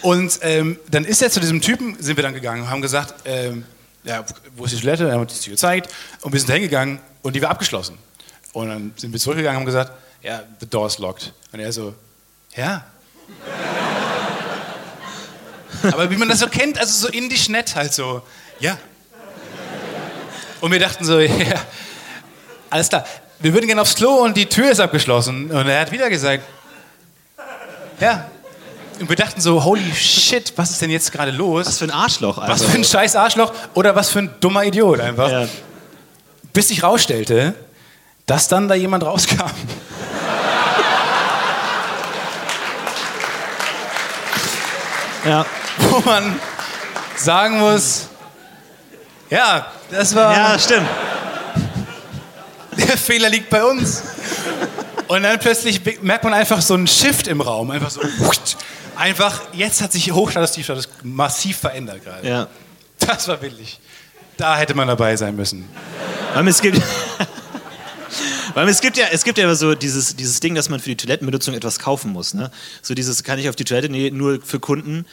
Und 0.02 0.40
ähm, 0.42 0.80
dann 0.90 1.06
ist 1.06 1.22
er 1.22 1.30
zu 1.30 1.40
diesem 1.40 1.62
Typen, 1.62 1.98
sind 2.00 2.16
wir 2.16 2.24
dann 2.24 2.34
gegangen 2.34 2.64
und 2.64 2.70
haben 2.70 2.82
gesagt, 2.82 3.16
ähm, 3.26 3.66
ja, 4.04 4.24
wo 4.56 4.66
ist 4.66 4.74
die 4.74 4.80
Toilette? 4.80 5.10
Er 5.10 5.20
hat 5.20 5.32
uns 5.32 5.42
die 5.42 5.50
gezeigt. 5.50 5.90
Und 6.22 6.32
wir 6.32 6.40
sind 6.40 6.50
da 6.50 6.54
hingegangen 6.54 7.00
und 7.22 7.36
die 7.36 7.42
war 7.42 7.50
abgeschlossen. 7.50 7.98
Und 8.54 8.70
dann 8.70 8.94
sind 8.96 9.12
wir 9.12 9.20
zurückgegangen 9.20 9.58
und 9.58 9.62
haben 9.62 9.66
gesagt, 9.66 9.92
ja, 10.22 10.44
the 10.60 10.68
door 10.68 10.88
is 10.88 10.98
locked. 10.98 11.34
Und 11.52 11.60
er 11.60 11.72
so, 11.72 11.94
ja. 12.56 12.86
Aber 15.84 16.10
wie 16.10 16.18
man 16.18 16.28
das 16.30 16.40
so 16.40 16.48
kennt, 16.48 16.80
also 16.80 17.08
so 17.08 17.12
indisch 17.12 17.50
nett 17.50 17.76
halt 17.76 17.94
so, 17.94 18.22
ja. 18.60 18.78
Und 20.62 20.72
wir 20.72 20.80
dachten 20.80 21.06
so, 21.06 21.20
ja, 21.20 21.62
alles 22.70 22.90
klar. 22.90 23.06
Wir 23.40 23.54
würden 23.54 23.68
gerne 23.68 23.82
aufs 23.82 23.96
Klo 23.96 24.24
und 24.24 24.36
die 24.36 24.48
Tür 24.48 24.72
ist 24.72 24.80
abgeschlossen. 24.80 25.52
Und 25.52 25.68
er 25.68 25.82
hat 25.82 25.92
wieder 25.92 26.10
gesagt, 26.10 26.44
ja. 28.00 28.30
Und 29.00 29.10
wir 29.10 29.16
dachten 29.16 29.40
so, 29.40 29.64
holy 29.64 29.94
shit, 29.94 30.54
was 30.56 30.72
ist 30.72 30.82
denn 30.82 30.90
jetzt 30.90 31.12
gerade 31.12 31.30
los? 31.30 31.68
Was 31.68 31.78
für 31.78 31.86
ein 31.86 31.92
Arschloch, 31.92 32.40
Alter. 32.40 32.52
Was 32.52 32.64
für 32.64 32.76
ein 32.76 32.84
scheiß 32.84 33.16
Arschloch 33.16 33.54
oder 33.76 33.96
was 33.96 34.10
für 34.10 34.20
ein 34.20 34.34
dummer 34.40 34.66
Idiot 34.66 35.00
einfach. 35.00 35.30
Ja. 35.30 35.48
Bis 36.52 36.70
sich 36.70 36.82
rausstellte, 36.82 37.54
dass 38.26 38.48
dann 38.48 38.68
da 38.68 38.74
jemand 38.74 39.04
rauskam. 39.04 39.52
Ja. 45.28 45.46
Wo 45.78 46.00
man 46.00 46.40
sagen 47.16 47.60
muss, 47.60 48.08
ja, 49.30 49.72
das 49.92 50.16
war, 50.16 50.34
ja, 50.34 50.58
stimmt. 50.58 50.88
der 52.78 52.98
Fehler 52.98 53.30
liegt 53.30 53.50
bei 53.50 53.64
uns. 53.64 54.04
Und 55.08 55.24
dann 55.24 55.40
plötzlich 55.40 55.82
merkt 56.02 56.24
man 56.24 56.34
einfach 56.34 56.62
so 56.62 56.74
einen 56.74 56.88
Shift 56.88 57.28
im 57.28 57.42
Raum. 57.42 57.72
Einfach 57.72 57.90
so, 57.90 58.02
einfach, 58.96 59.42
jetzt 59.54 59.82
hat 59.82 59.92
sich 59.92 60.12
Hochstatus, 60.12 60.52
Tiefstatus 60.52 60.90
massiv 61.04 61.58
verändert 61.58 62.04
gerade. 62.04 62.28
Ja. 62.28 62.48
Das 63.00 63.28
war 63.28 63.38
billig. 63.38 63.80
Da 64.38 64.58
hätte 64.58 64.76
man 64.76 64.88
dabei 64.88 65.16
sein 65.16 65.36
müssen. 65.36 65.68
Es 66.46 66.62
gibt. 66.62 66.82
Weil 68.58 68.70
es 68.70 68.82
gibt 68.82 68.98
ja, 68.98 69.06
es 69.12 69.24
gibt 69.24 69.38
ja 69.38 69.44
immer 69.44 69.56
so 69.56 69.76
dieses, 69.76 70.16
dieses 70.16 70.40
Ding, 70.40 70.56
dass 70.56 70.68
man 70.68 70.80
für 70.80 70.90
die 70.90 70.96
Toilettenbenutzung 70.96 71.54
etwas 71.54 71.78
kaufen 71.78 72.12
muss. 72.12 72.34
Ne? 72.34 72.50
So 72.82 72.96
dieses, 72.96 73.24
kann 73.24 73.38
ich 73.38 73.50
auf 73.50 73.56
die 73.56 73.66
Toilette? 73.66 73.88
Nee, 73.88 74.10
nur 74.10 74.42
für 74.42 74.60
Kunden. 74.60 75.06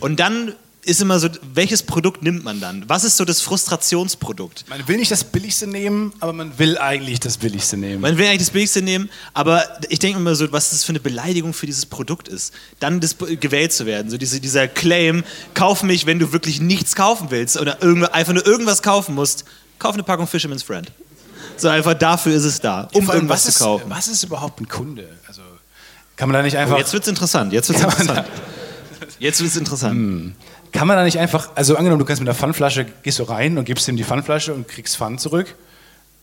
Und 0.00 0.20
dann 0.20 0.52
ist 0.82 1.00
immer 1.00 1.18
so, 1.18 1.30
welches 1.54 1.82
Produkt 1.82 2.22
nimmt 2.22 2.44
man 2.44 2.60
dann? 2.60 2.86
Was 2.86 3.04
ist 3.04 3.16
so 3.16 3.24
das 3.24 3.40
Frustrationsprodukt? 3.40 4.66
Man 4.68 4.86
will 4.86 4.98
nicht 4.98 5.10
das 5.10 5.24
Billigste 5.24 5.66
nehmen, 5.66 6.12
aber 6.20 6.34
man 6.34 6.58
will 6.58 6.76
eigentlich 6.76 7.20
das 7.20 7.38
Billigste 7.38 7.78
nehmen. 7.78 8.02
Man 8.02 8.18
will 8.18 8.26
eigentlich 8.26 8.40
das 8.40 8.50
Billigste 8.50 8.82
nehmen, 8.82 9.08
aber 9.32 9.64
ich 9.88 9.98
denke 9.98 10.18
immer 10.18 10.34
so, 10.34 10.52
was 10.52 10.68
das 10.68 10.84
für 10.84 10.90
eine 10.90 11.00
Beleidigung 11.00 11.54
für 11.54 11.64
dieses 11.64 11.86
Produkt 11.86 12.28
ist, 12.28 12.52
dann 12.80 13.00
das 13.00 13.16
gewählt 13.16 13.72
zu 13.72 13.86
werden. 13.86 14.10
So 14.10 14.18
diese, 14.18 14.42
dieser 14.42 14.68
Claim, 14.68 15.24
kauf 15.54 15.84
mich, 15.84 16.04
wenn 16.04 16.18
du 16.18 16.32
wirklich 16.34 16.60
nichts 16.60 16.94
kaufen 16.94 17.28
willst 17.30 17.58
oder 17.58 17.82
einfach 18.12 18.34
nur 18.34 18.46
irgendwas 18.46 18.82
kaufen 18.82 19.14
musst, 19.14 19.46
kauf 19.78 19.94
eine 19.94 20.02
Packung 20.02 20.26
Fisherman's 20.26 20.62
Friend. 20.62 20.92
So 21.56 21.68
einfach 21.68 21.94
dafür 21.94 22.34
ist 22.34 22.44
es 22.44 22.60
da, 22.60 22.88
um 22.92 23.08
allem, 23.08 23.18
irgendwas 23.18 23.46
was 23.46 23.54
zu 23.54 23.64
kaufen. 23.64 23.90
Ist, 23.90 23.96
was 23.96 24.08
ist 24.08 24.24
überhaupt 24.24 24.60
ein 24.60 24.68
Kunde? 24.68 25.08
Also, 25.26 25.42
kann 26.16 26.28
man 26.28 26.34
da 26.34 26.42
nicht 26.42 26.56
einfach. 26.56 26.76
Oh, 26.76 26.78
jetzt 26.78 26.92
wird's 26.92 27.08
interessant, 27.08 27.52
jetzt 27.52 27.68
wird's 27.68 27.82
interessant. 27.82 28.24
Jetzt 29.18 29.40
wird's 29.40 29.56
interessant. 29.56 30.34
Kann 30.72 30.88
man 30.88 30.96
da 30.96 31.04
nicht 31.04 31.18
einfach, 31.18 31.50
also 31.54 31.76
angenommen, 31.76 32.00
du 32.00 32.04
kannst 32.04 32.20
mit 32.20 32.26
der 32.26 32.34
Pfandflasche, 32.34 32.84
gehst 33.02 33.20
du 33.20 33.22
rein 33.22 33.58
und 33.58 33.64
gibst 33.64 33.86
ihm 33.86 33.96
die 33.96 34.02
Pfandflasche 34.04 34.52
und 34.52 34.66
kriegst 34.66 34.96
Pfand 34.96 35.20
zurück 35.20 35.54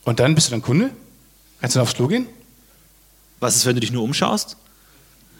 und 0.04 0.20
dann 0.20 0.34
bist 0.34 0.48
du 0.48 0.50
dann 0.50 0.62
Kunde? 0.62 0.90
Kannst 1.60 1.74
du 1.74 1.78
dann 1.78 1.86
aufs 1.86 1.94
Klo 1.94 2.06
gehen? 2.06 2.26
Was 3.40 3.56
ist, 3.56 3.64
wenn 3.64 3.74
du 3.74 3.80
dich 3.80 3.92
nur 3.92 4.02
umschaust? 4.02 4.56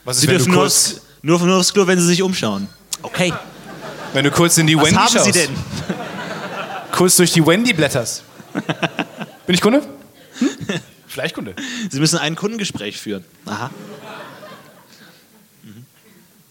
Was 0.05 0.17
ist, 0.17 0.23
Sie 0.23 0.29
wenn 0.29 0.37
dürfen 0.39 0.53
du, 0.53 0.57
nur 0.57 0.67
aufs, 0.67 1.03
nur, 1.23 1.57
aufs 1.59 1.73
Klo, 1.75 1.87
wenn 1.87 1.99
sie 1.99 2.07
sich 2.07 2.23
umschauen. 2.23 2.69
Okay. 3.03 3.33
wenn 4.13 4.25
du 4.25 4.31
kurz 4.31 4.57
in 4.59 4.67
die 4.67 4.77
Was 4.77 4.87
Wendy 4.87 4.97
haben 4.97 5.13
schaust? 5.13 5.25
Sie 5.27 5.33
denn? 5.33 5.51
Kurz 6.91 7.17
durch 7.17 7.33
die 7.33 7.47
Wendy 7.47 7.73
blätterst. 7.73 8.23
Bin 9.47 9.55
ich 9.55 9.61
Kunde? 9.61 9.83
Hm? 10.39 10.49
Vielleicht 11.07 11.35
Kunde. 11.35 11.55
Sie 11.91 12.01
müssen 12.01 12.19
ein 12.19 12.37
Kundengespräch 12.37 12.99
führen. 12.99 13.25
Aha. 13.45 13.71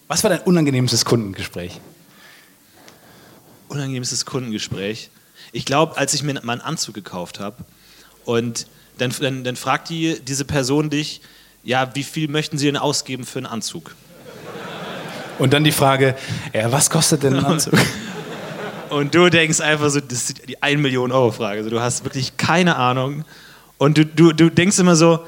Was 0.08 0.24
war 0.24 0.30
dein 0.30 0.42
unangenehmstes 0.42 1.06
Kundengespräch? 1.06 1.80
Unangenehmstes 3.70 4.26
Kundengespräch. 4.26 5.10
Ich 5.54 5.64
glaube, 5.66 5.98
als 5.98 6.14
ich 6.14 6.22
mir 6.22 6.34
mal 6.44 6.52
einen 6.52 6.62
Anzug 6.62 6.94
gekauft 6.94 7.40
habe 7.40 7.64
und 8.26 8.68
dann, 8.98 9.16
dann, 9.20 9.44
dann 9.44 9.56
fragt 9.56 9.90
die, 9.90 10.20
diese 10.20 10.44
Person 10.44 10.90
dich, 10.90 11.22
ja, 11.64 11.96
wie 11.96 12.04
viel 12.04 12.28
möchten 12.28 12.58
Sie 12.58 12.66
denn 12.66 12.78
ausgeben 12.78 13.24
für 13.24 13.40
einen 13.40 13.46
Anzug? 13.46 13.96
Und 15.40 15.54
dann 15.54 15.64
die 15.64 15.72
Frage, 15.72 16.16
ja, 16.54 16.72
was 16.72 16.90
kostet 16.90 17.24
denn 17.24 17.36
ein 17.36 17.46
Anzug? 17.46 17.80
Und 18.92 19.16
du 19.16 19.30
denkst 19.30 19.62
einfach 19.62 19.90
so, 19.90 20.02
das 20.02 20.30
ist 20.30 20.50
die 20.50 20.62
1 20.62 20.82
Million 20.82 21.14
Euro 21.14 21.32
Frage. 21.32 21.60
Also 21.60 21.70
du 21.70 21.80
hast 21.80 22.04
wirklich 22.04 22.36
keine 22.36 22.76
Ahnung. 22.76 23.24
Und 23.78 23.98
du, 23.98 24.06
du, 24.06 24.34
du 24.34 24.50
denkst 24.50 24.78
immer 24.80 24.98
so, 24.98 25.26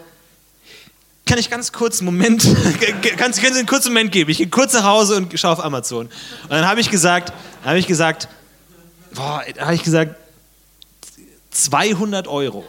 kann 1.26 1.40
ich 1.40 1.50
ganz 1.50 1.72
kurz 1.72 2.00
einen 2.00 2.08
Moment, 2.08 2.44
kannst, 3.18 3.40
können 3.42 3.54
Sie 3.54 3.60
einen 3.60 3.68
kurzen 3.68 3.94
Moment 3.94 4.12
geben? 4.12 4.30
Ich 4.32 4.40
gehe 4.40 4.50
kurz 4.50 4.74
nach 4.74 4.84
Hause 4.84 5.16
und 5.16 5.40
schaue 5.40 5.54
auf 5.54 5.64
Amazon. 5.64 6.08
Und 6.08 6.50
dann 6.50 6.68
habe 6.68 6.82
ich 6.82 6.90
gesagt, 6.90 7.32
habe 7.64 7.80
ich 7.80 7.88
gesagt, 7.88 8.28
boah, 9.14 9.42
habe 9.58 9.76
ich 9.76 9.84
gesagt, 9.84 10.18
200 11.52 12.28
Euro. 12.28 12.66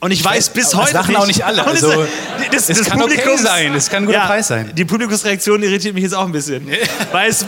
Und 0.00 0.12
ich 0.12 0.24
weiß 0.24 0.48
bis 0.50 0.74
heute 0.74 0.94
das 0.94 1.06
sagen 1.06 1.08
nicht, 1.08 1.18
auch 1.22 1.26
nicht 1.26 1.44
alle, 1.44 1.60
es- 1.60 1.84
also, 1.84 2.06
das, 2.50 2.70
es 2.70 2.78
das 2.78 2.86
kann 2.88 3.02
okay 3.02 3.16
Publikums- 3.18 3.42
sein, 3.42 3.74
es 3.74 3.90
kann 3.90 4.04
ein 4.04 4.06
guter 4.06 4.20
Preis 4.20 4.48
sein. 4.48 4.72
Die 4.74 4.84
Publikumsreaktion 4.86 5.62
irritiert 5.62 5.92
mich 5.94 6.04
jetzt 6.04 6.14
auch 6.14 6.24
ein 6.24 6.32
bisschen. 6.32 6.66
weil 7.12 7.28
es, 7.28 7.44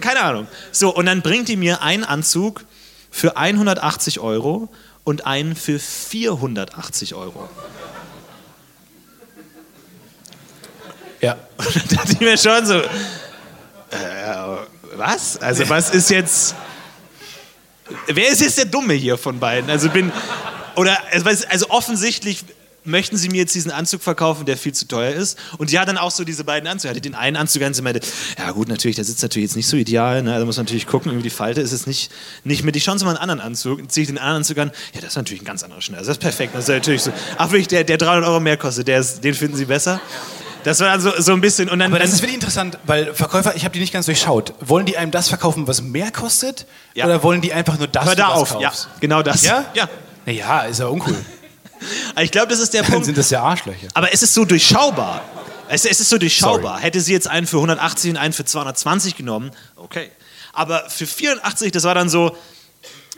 keine 0.00 0.20
Ahnung. 0.20 0.46
So, 0.70 0.94
und 0.94 1.06
dann 1.06 1.22
bringt 1.22 1.48
die 1.48 1.56
mir 1.56 1.82
einen 1.82 2.04
Anzug 2.04 2.64
für 3.10 3.36
180 3.36 4.20
Euro 4.20 4.68
und 5.02 5.26
einen 5.26 5.56
für 5.56 5.80
480 5.80 7.14
Euro. 7.16 7.48
Ja. 11.20 11.36
Und 11.56 11.74
dann 11.76 11.88
dachte 11.98 12.12
ich 12.12 12.20
mir 12.20 12.38
schon 12.38 12.64
so, 12.64 12.74
äh, 12.78 12.86
was? 14.94 15.36
Also 15.38 15.68
was 15.68 15.90
ist 15.90 16.10
jetzt, 16.10 16.54
wer 18.06 18.28
ist 18.28 18.40
jetzt 18.40 18.56
der 18.58 18.66
Dumme 18.66 18.94
hier 18.94 19.18
von 19.18 19.40
beiden? 19.40 19.68
Also 19.68 19.90
bin, 19.90 20.12
oder, 20.78 20.98
also 21.12 21.70
offensichtlich 21.70 22.44
möchten 22.88 23.16
sie 23.16 23.28
mir 23.28 23.38
jetzt 23.38 23.54
diesen 23.54 23.70
Anzug 23.70 24.02
verkaufen, 24.02 24.46
der 24.46 24.56
viel 24.56 24.72
zu 24.72 24.88
teuer 24.88 25.12
ist. 25.12 25.38
Und 25.58 25.72
hat 25.72 25.88
dann 25.88 25.98
auch 25.98 26.10
so 26.10 26.24
diese 26.24 26.44
beiden 26.44 26.68
Anzüge. 26.68 26.90
Hatte 26.90 27.00
den 27.00 27.14
einen 27.14 27.36
Anzug 27.36 27.62
an, 27.62 27.74
sie 27.74 27.82
meinte, 27.82 28.00
ja 28.38 28.50
gut, 28.50 28.68
natürlich, 28.68 28.96
der 28.96 29.04
sitzt 29.04 29.22
natürlich 29.22 29.50
jetzt 29.50 29.56
nicht 29.56 29.68
so 29.68 29.76
ideal, 29.76 30.22
ne? 30.22 30.38
da 30.38 30.44
muss 30.44 30.56
man 30.56 30.66
natürlich 30.66 30.86
gucken, 30.86 31.12
irgendwie 31.12 31.28
die 31.28 31.34
Falte 31.34 31.60
ist 31.60 31.72
jetzt 31.72 31.86
nicht, 31.86 32.10
nicht 32.44 32.64
mit. 32.64 32.74
Ich 32.76 32.84
schauen 32.84 32.98
Sie 32.98 33.04
mal 33.04 33.12
einen 33.12 33.18
anderen 33.18 33.40
Anzug, 33.40 33.90
ziehe 33.90 34.02
ich 34.02 34.08
den 34.08 34.18
anderen 34.18 34.38
Anzug 34.38 34.58
an, 34.58 34.72
ja, 34.94 35.00
das 35.00 35.10
ist 35.10 35.16
natürlich 35.16 35.42
ein 35.42 35.46
ganz 35.46 35.62
anderer 35.62 35.82
Schnell. 35.82 36.00
Das 36.00 36.08
ist 36.08 36.18
perfekt. 36.18 36.54
Das 36.54 36.64
ist 36.64 36.68
natürlich 36.68 37.02
so, 37.02 37.12
ach 37.36 37.50
wirklich, 37.50 37.68
der, 37.68 37.84
der 37.84 37.98
300 37.98 38.28
Euro 38.28 38.40
mehr 38.40 38.56
kostet, 38.56 38.88
der 38.88 39.00
ist, 39.00 39.22
den 39.22 39.34
finden 39.34 39.56
Sie 39.56 39.66
besser. 39.66 40.00
Das 40.64 40.80
war 40.80 40.98
so, 41.00 41.12
so 41.18 41.32
ein 41.32 41.40
bisschen. 41.40 41.68
Und 41.68 41.78
dann, 41.78 41.92
Aber 41.92 42.00
das 42.00 42.12
ist 42.12 42.20
wirklich 42.20 42.34
interessant, 42.34 42.78
weil 42.84 43.14
Verkäufer, 43.14 43.54
ich 43.54 43.64
habe 43.64 43.72
die 43.72 43.80
nicht 43.80 43.92
ganz 43.92 44.06
durchschaut. 44.06 44.54
Wollen 44.60 44.86
die 44.86 44.96
einem 44.98 45.12
das 45.12 45.28
verkaufen, 45.28 45.66
was 45.66 45.82
mehr 45.82 46.10
kostet? 46.10 46.66
Ja. 46.94 47.04
Oder 47.06 47.22
wollen 47.22 47.40
die 47.40 47.52
einfach 47.52 47.78
nur 47.78 47.86
das, 47.86 48.04
hör 48.04 48.16
da 48.16 48.28
auf. 48.28 48.56
Ja, 48.60 48.68
kaufst? 48.68 48.88
genau 49.00 49.22
das. 49.22 49.44
Ja? 49.44 49.66
ja. 49.74 49.88
Naja, 50.28 50.60
ist 50.64 50.78
ja 50.78 50.88
uncool. 50.88 51.16
Ich 52.20 52.30
glaube, 52.30 52.48
das 52.48 52.58
ist 52.58 52.74
der 52.74 52.82
Dann 52.82 52.90
Punkt. 52.90 53.06
sind 53.06 53.16
das 53.16 53.30
ja 53.30 53.42
Arschlöcher. 53.42 53.88
Aber 53.94 54.12
es 54.12 54.22
ist 54.22 54.34
so 54.34 54.44
durchschaubar. 54.44 55.22
Es, 55.68 55.86
es 55.86 56.00
ist 56.00 56.10
so 56.10 56.18
durchschaubar. 56.18 56.80
Hätte 56.80 57.00
sie 57.00 57.14
jetzt 57.14 57.28
einen 57.28 57.46
für 57.46 57.56
180 57.56 58.10
und 58.10 58.16
einen 58.18 58.34
für 58.34 58.44
220 58.44 59.16
genommen, 59.16 59.50
okay. 59.76 60.10
Aber 60.52 60.90
für 60.90 61.06
84, 61.06 61.72
das 61.72 61.84
war 61.84 61.94
dann 61.94 62.10
so. 62.10 62.36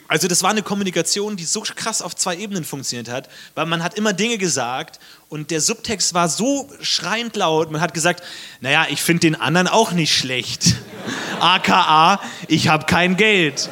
Also 0.07 0.29
das 0.29 0.43
war 0.45 0.51
eine 0.51 0.63
Kommunikation, 0.63 1.37
die 1.37 1.45
so 1.45 1.63
krass 1.63 2.01
auf 2.01 2.15
zwei 2.15 2.37
Ebenen 2.37 2.65
funktioniert 2.65 3.09
hat, 3.09 3.29
weil 3.55 3.67
man 3.67 3.83
hat 3.83 3.95
immer 3.95 4.13
Dinge 4.13 4.39
gesagt 4.39 4.99
und 5.29 5.51
der 5.51 5.61
Subtext 5.61 6.15
war 6.15 6.29
so 6.29 6.69
schreiend 6.81 7.35
laut. 7.37 7.71
Man 7.73 7.81
hat 7.81 7.95
gesagt, 7.95 8.23
naja, 8.61 8.87
ich 8.89 9.03
finde 9.03 9.21
den 9.21 9.35
anderen 9.41 9.67
auch 9.69 9.93
nicht 9.93 10.17
schlecht. 10.17 10.77
AKA, 11.41 12.21
ich 12.47 12.69
habe 12.69 12.87
kein 12.87 13.17
Geld. 13.17 13.69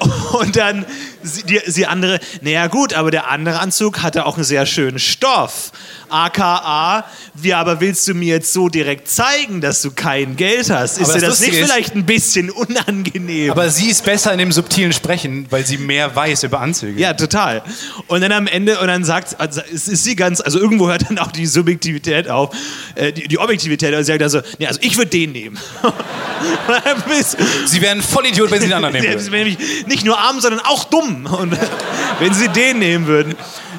Und 0.32 0.56
dann 0.56 0.84
sie, 1.24 1.42
die, 1.42 1.60
sie 1.66 1.86
andere, 1.86 2.20
naja 2.42 2.68
gut, 2.68 2.94
aber 2.94 3.10
der 3.10 3.30
andere 3.30 3.58
Anzug 3.58 4.02
hatte 4.02 4.26
auch 4.26 4.36
einen 4.36 4.44
sehr 4.44 4.66
schönen 4.66 4.98
Stoff. 4.98 5.72
AKA, 6.08 7.04
wie 7.34 7.54
aber 7.54 7.80
willst 7.80 8.06
du 8.08 8.14
mir 8.14 8.34
jetzt 8.36 8.52
so 8.52 8.68
direkt 8.68 9.08
zeigen, 9.08 9.60
dass 9.60 9.82
du 9.82 9.90
kein 9.90 10.36
Geld 10.36 10.70
hast? 10.70 10.98
Ist 10.98 11.10
Aber 11.10 11.18
dir 11.18 11.26
das 11.26 11.38
das 11.38 11.46
nicht 11.48 11.58
ist- 11.58 11.66
vielleicht 11.66 11.94
ein 11.94 12.04
bisschen 12.06 12.50
unangenehm? 12.50 13.50
Aber 13.50 13.68
sie 13.70 13.88
ist 13.90 14.04
besser 14.04 14.32
in 14.32 14.38
dem 14.38 14.52
subtilen 14.52 14.92
Sprechen, 14.92 15.46
weil 15.50 15.64
sie 15.66 15.78
mehr 15.78 16.14
weiß 16.14 16.42
über 16.44 16.60
Anzüge. 16.60 17.00
ja, 17.00 17.14
total. 17.14 17.62
Und 18.08 18.20
dann 18.20 18.32
am 18.32 18.46
Ende, 18.46 18.78
und 18.80 18.86
dann 18.86 19.04
sagt, 19.04 19.40
also 19.40 19.60
es 19.72 19.88
ist 19.88 20.04
sie 20.04 20.16
ganz, 20.16 20.40
also 20.40 20.58
irgendwo 20.58 20.88
hört 20.88 21.08
dann 21.08 21.18
auch 21.18 21.32
die 21.32 21.46
Subjektivität 21.46 22.28
auf, 22.28 22.50
äh, 22.94 23.12
die, 23.12 23.28
die 23.28 23.38
Objektivität, 23.38 23.92
also 23.94 24.04
sie 24.06 24.12
sagt 24.12 24.22
also, 24.22 24.40
nee, 24.58 24.66
also 24.66 24.80
ich 24.82 24.96
würde 24.96 25.10
den 25.10 25.32
nehmen. 25.32 25.58
Und 25.82 25.94
Sie 27.66 27.80
wären 27.80 28.02
voll 28.02 28.26
Idiot, 28.26 28.50
wenn 28.50 28.60
sie 28.60 28.66
den 28.68 28.74
anderen 28.74 28.94
nehmen 28.94 29.32
würden. 29.32 29.56
nicht 29.86 30.04
nur 30.04 30.18
arm, 30.18 30.40
sondern 30.40 30.60
auch 30.60 30.84
dumm. 30.84 31.26
Und 31.26 31.56
wenn 32.20 32.34
sie 32.34 32.48
den 32.48 32.78
nehmen 32.78 33.06
würden. 33.06 33.34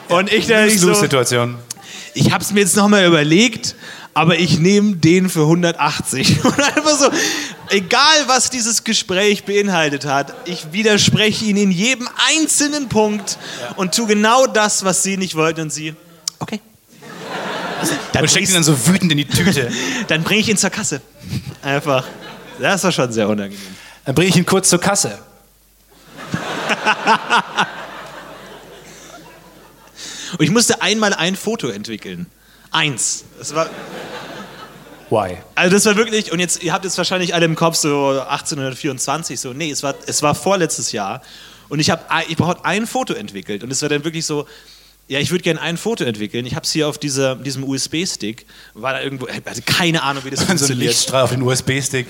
Und 0.10 0.32
ich 0.32 0.48
dann 0.48 0.68
ich 0.68 0.80
so, 0.80 0.88
Lose-Situation. 0.90 1.56
Ich 2.16 2.32
habe 2.32 2.43
es 2.43 2.51
mir 2.51 2.61
jetzt 2.61 2.76
nochmal 2.76 3.05
überlegt, 3.05 3.76
aber 4.13 4.39
ich 4.39 4.57
nehme 4.57 4.95
den 4.95 5.30
für 5.30 5.41
180. 5.41 6.43
Und 6.45 6.59
einfach 6.59 6.97
so, 6.97 7.09
egal 7.70 8.24
was 8.28 8.49
dieses 8.49 8.84
Gespräch 8.86 9.43
beinhaltet 9.43 10.05
hat, 10.05 10.34
ich 10.45 10.72
widerspreche 10.72 11.45
ihnen 11.45 11.63
in 11.63 11.72
jedem 11.72 12.07
einzelnen 12.32 12.88
Punkt 12.88 13.38
und 13.76 13.93
tue 13.93 14.07
genau 14.07 14.47
das, 14.47 14.86
was 14.86 15.03
sie 15.03 15.18
nicht 15.18 15.36
wollten. 15.36 15.61
Und 15.61 15.74
sie, 15.74 15.93
okay. 16.39 16.61
Dann 18.13 18.24
Und 18.24 18.30
steckt 18.30 18.47
ihn 18.47 18.53
dann 18.53 18.63
so 18.63 18.88
wütend 18.88 19.11
in 19.11 19.18
die 19.18 19.26
Tüte. 19.26 19.70
dann 20.07 20.24
bringe 20.24 20.39
ich 20.39 20.47
ihn 20.47 20.57
zur 20.57 20.70
Kasse. 20.70 21.01
Einfach. 21.61 22.05
Das 22.59 22.84
war 22.86 22.91
schon 22.93 23.11
sehr 23.11 23.28
unangenehm. 23.28 23.59
Dann 24.05 24.16
bringe 24.16 24.30
ich 24.30 24.38
ihn 24.38 24.45
kurz 24.45 24.70
zur 24.70 24.80
Kasse. 24.80 25.20
Und 30.38 30.46
ich 30.46 30.52
musste 30.52 30.82
einmal 30.82 31.14
ein 31.14 31.36
Foto 31.36 31.68
entwickeln. 31.68 32.28
Eins. 32.72 33.26
Das 33.38 33.56
war, 33.56 33.70
Why? 35.10 35.38
also 35.56 35.76
das 35.76 35.86
war 35.86 35.96
wirklich, 35.96 36.32
und 36.32 36.40
jetzt, 36.40 36.64
ihr 36.64 36.74
habt 36.74 36.84
jetzt 36.84 36.98
wahrscheinlich 36.98 37.34
alle 37.34 37.46
im 37.46 37.56
Kopf 37.56 37.76
so 37.76 38.10
1824, 38.20 39.40
so, 39.40 39.54
nee, 39.54 39.72
es 39.72 39.84
war, 39.84 39.96
es 40.08 40.22
war 40.22 40.36
vorletztes 40.36 40.92
Jahr. 40.92 41.22
Und 41.70 41.80
ich 41.80 41.90
habe 41.90 42.04
ich 42.28 42.38
brauchte 42.38 42.66
ein 42.66 42.86
Foto 42.88 43.14
entwickelt. 43.14 43.64
Und 43.64 43.72
es 43.72 43.82
war 43.82 43.90
dann 43.90 44.04
wirklich 44.04 44.26
so, 44.26 44.46
ja, 45.08 45.20
ich 45.20 45.32
würde 45.32 45.44
gerne 45.44 45.62
ein 45.62 45.78
Foto 45.78 46.04
entwickeln. 46.04 46.46
Ich 46.46 46.56
habe 46.56 46.66
es 46.66 46.72
hier 46.72 46.88
auf 46.88 46.98
dieser, 46.98 47.36
diesem 47.36 47.64
USB-Stick. 47.64 48.46
War 48.74 48.94
da 48.94 49.02
irgendwo, 49.02 49.28
hatte 49.28 49.62
keine 49.62 50.04
Ahnung, 50.04 50.24
wie 50.26 50.32
das 50.32 50.40
so 50.42 50.46
ein 50.46 50.58
funktioniert. 50.58 50.88
Lichtstrahl 50.90 51.24
auf 51.24 51.30
den 51.32 51.42
USB-Stick. 51.42 52.08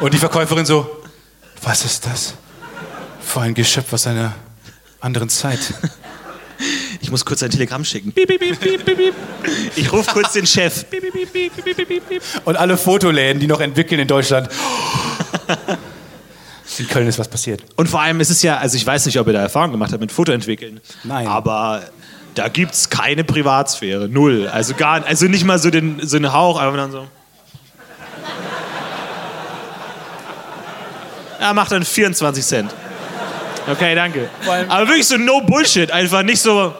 Und 0.00 0.14
die 0.14 0.18
Verkäuferin 0.18 0.64
so, 0.64 0.88
was 1.62 1.84
ist 1.84 2.06
das? 2.06 2.34
Für 3.20 3.40
ein 3.40 3.54
Geschöpf 3.54 3.92
aus 3.92 4.06
einer 4.06 4.34
anderen 5.00 5.28
Zeit. 5.28 5.74
Ich 7.02 7.10
muss 7.10 7.24
kurz 7.24 7.42
ein 7.42 7.50
Telegramm 7.50 7.84
schicken. 7.84 8.12
Piep, 8.12 8.28
piep, 8.28 8.84
piep. 8.84 9.14
Ich 9.76 9.92
rufe 9.92 10.10
kurz 10.12 10.32
den 10.32 10.46
Chef. 10.46 10.86
Und 12.44 12.56
alle 12.56 12.76
Fotoläden, 12.76 13.40
die 13.40 13.46
noch 13.46 13.60
entwickeln 13.60 14.00
in 14.00 14.08
Deutschland. 14.08 14.48
In 16.78 16.88
Köln 16.88 17.06
ist 17.06 17.18
was 17.18 17.28
passiert. 17.28 17.62
Und 17.76 17.90
vor 17.90 18.00
allem 18.00 18.18
ist 18.20 18.30
es 18.30 18.42
ja, 18.42 18.56
also 18.56 18.76
ich 18.76 18.86
weiß 18.86 19.04
nicht, 19.04 19.18
ob 19.18 19.26
ihr 19.26 19.34
da 19.34 19.40
Erfahrung 19.40 19.72
gemacht 19.72 19.92
habt 19.92 20.00
mit 20.00 20.10
Fotoentwickeln. 20.10 20.80
Nein. 21.04 21.26
Aber 21.26 21.82
da 22.34 22.48
gibt 22.48 22.72
es 22.72 22.88
keine 22.88 23.24
Privatsphäre. 23.24 24.08
Null. 24.08 24.48
Also 24.48 24.72
gar 24.72 25.04
also 25.04 25.26
nicht 25.26 25.44
mal 25.44 25.58
so, 25.58 25.68
den, 25.68 26.00
so 26.06 26.16
einen 26.16 26.32
Hauch, 26.32 26.58
aber 26.58 26.76
dann 26.78 26.90
so. 26.90 27.06
Er 31.38 31.52
macht 31.52 31.72
dann 31.72 31.84
24 31.84 32.44
Cent. 32.44 32.74
Okay, 33.70 33.94
danke. 33.94 34.30
Aber 34.68 34.88
wirklich 34.88 35.06
so 35.06 35.18
no 35.18 35.40
Bullshit. 35.42 35.90
Einfach 35.90 36.22
nicht 36.22 36.40
so 36.40 36.74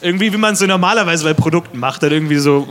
irgendwie, 0.00 0.32
wie 0.32 0.36
man 0.36 0.54
es 0.54 0.60
so 0.60 0.66
normalerweise 0.66 1.24
bei 1.24 1.34
Produkten 1.34 1.78
macht. 1.78 2.02
Dann 2.02 2.12
irgendwie 2.12 2.38
so. 2.38 2.68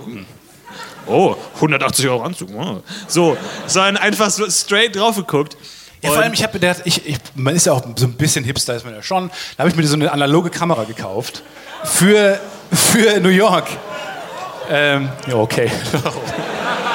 Oh, 1.07 1.35
180 1.55 2.07
Euro 2.07 2.23
Anzug. 2.23 2.49
wow. 2.53 2.81
So, 3.07 3.35
sondern 3.65 3.97
einfach 3.97 4.29
so 4.29 4.49
straight 4.49 4.95
drauf 4.95 5.15
geguckt. 5.15 5.57
Ja, 6.01 6.11
vor 6.11 6.21
allem, 6.21 6.33
ich 6.33 6.43
habe 6.43 6.53
gedacht, 6.53 6.81
ich, 6.85 7.05
ich, 7.05 7.17
man 7.35 7.55
ist 7.55 7.65
ja 7.65 7.73
auch 7.73 7.83
so 7.95 8.05
ein 8.05 8.13
bisschen 8.13 8.45
Hipster, 8.45 8.75
ist 8.75 8.85
man 8.85 8.93
ja 8.93 9.01
schon. 9.01 9.29
Da 9.57 9.63
habe 9.63 9.69
ich 9.69 9.75
mir 9.75 9.85
so 9.85 9.95
eine 9.95 10.11
analoge 10.11 10.49
Kamera 10.49 10.85
gekauft. 10.85 11.43
Für, 11.83 12.39
für 12.71 13.19
New 13.19 13.29
York. 13.29 13.67
Ähm, 14.69 15.09
ja, 15.27 15.35
okay. 15.35 15.71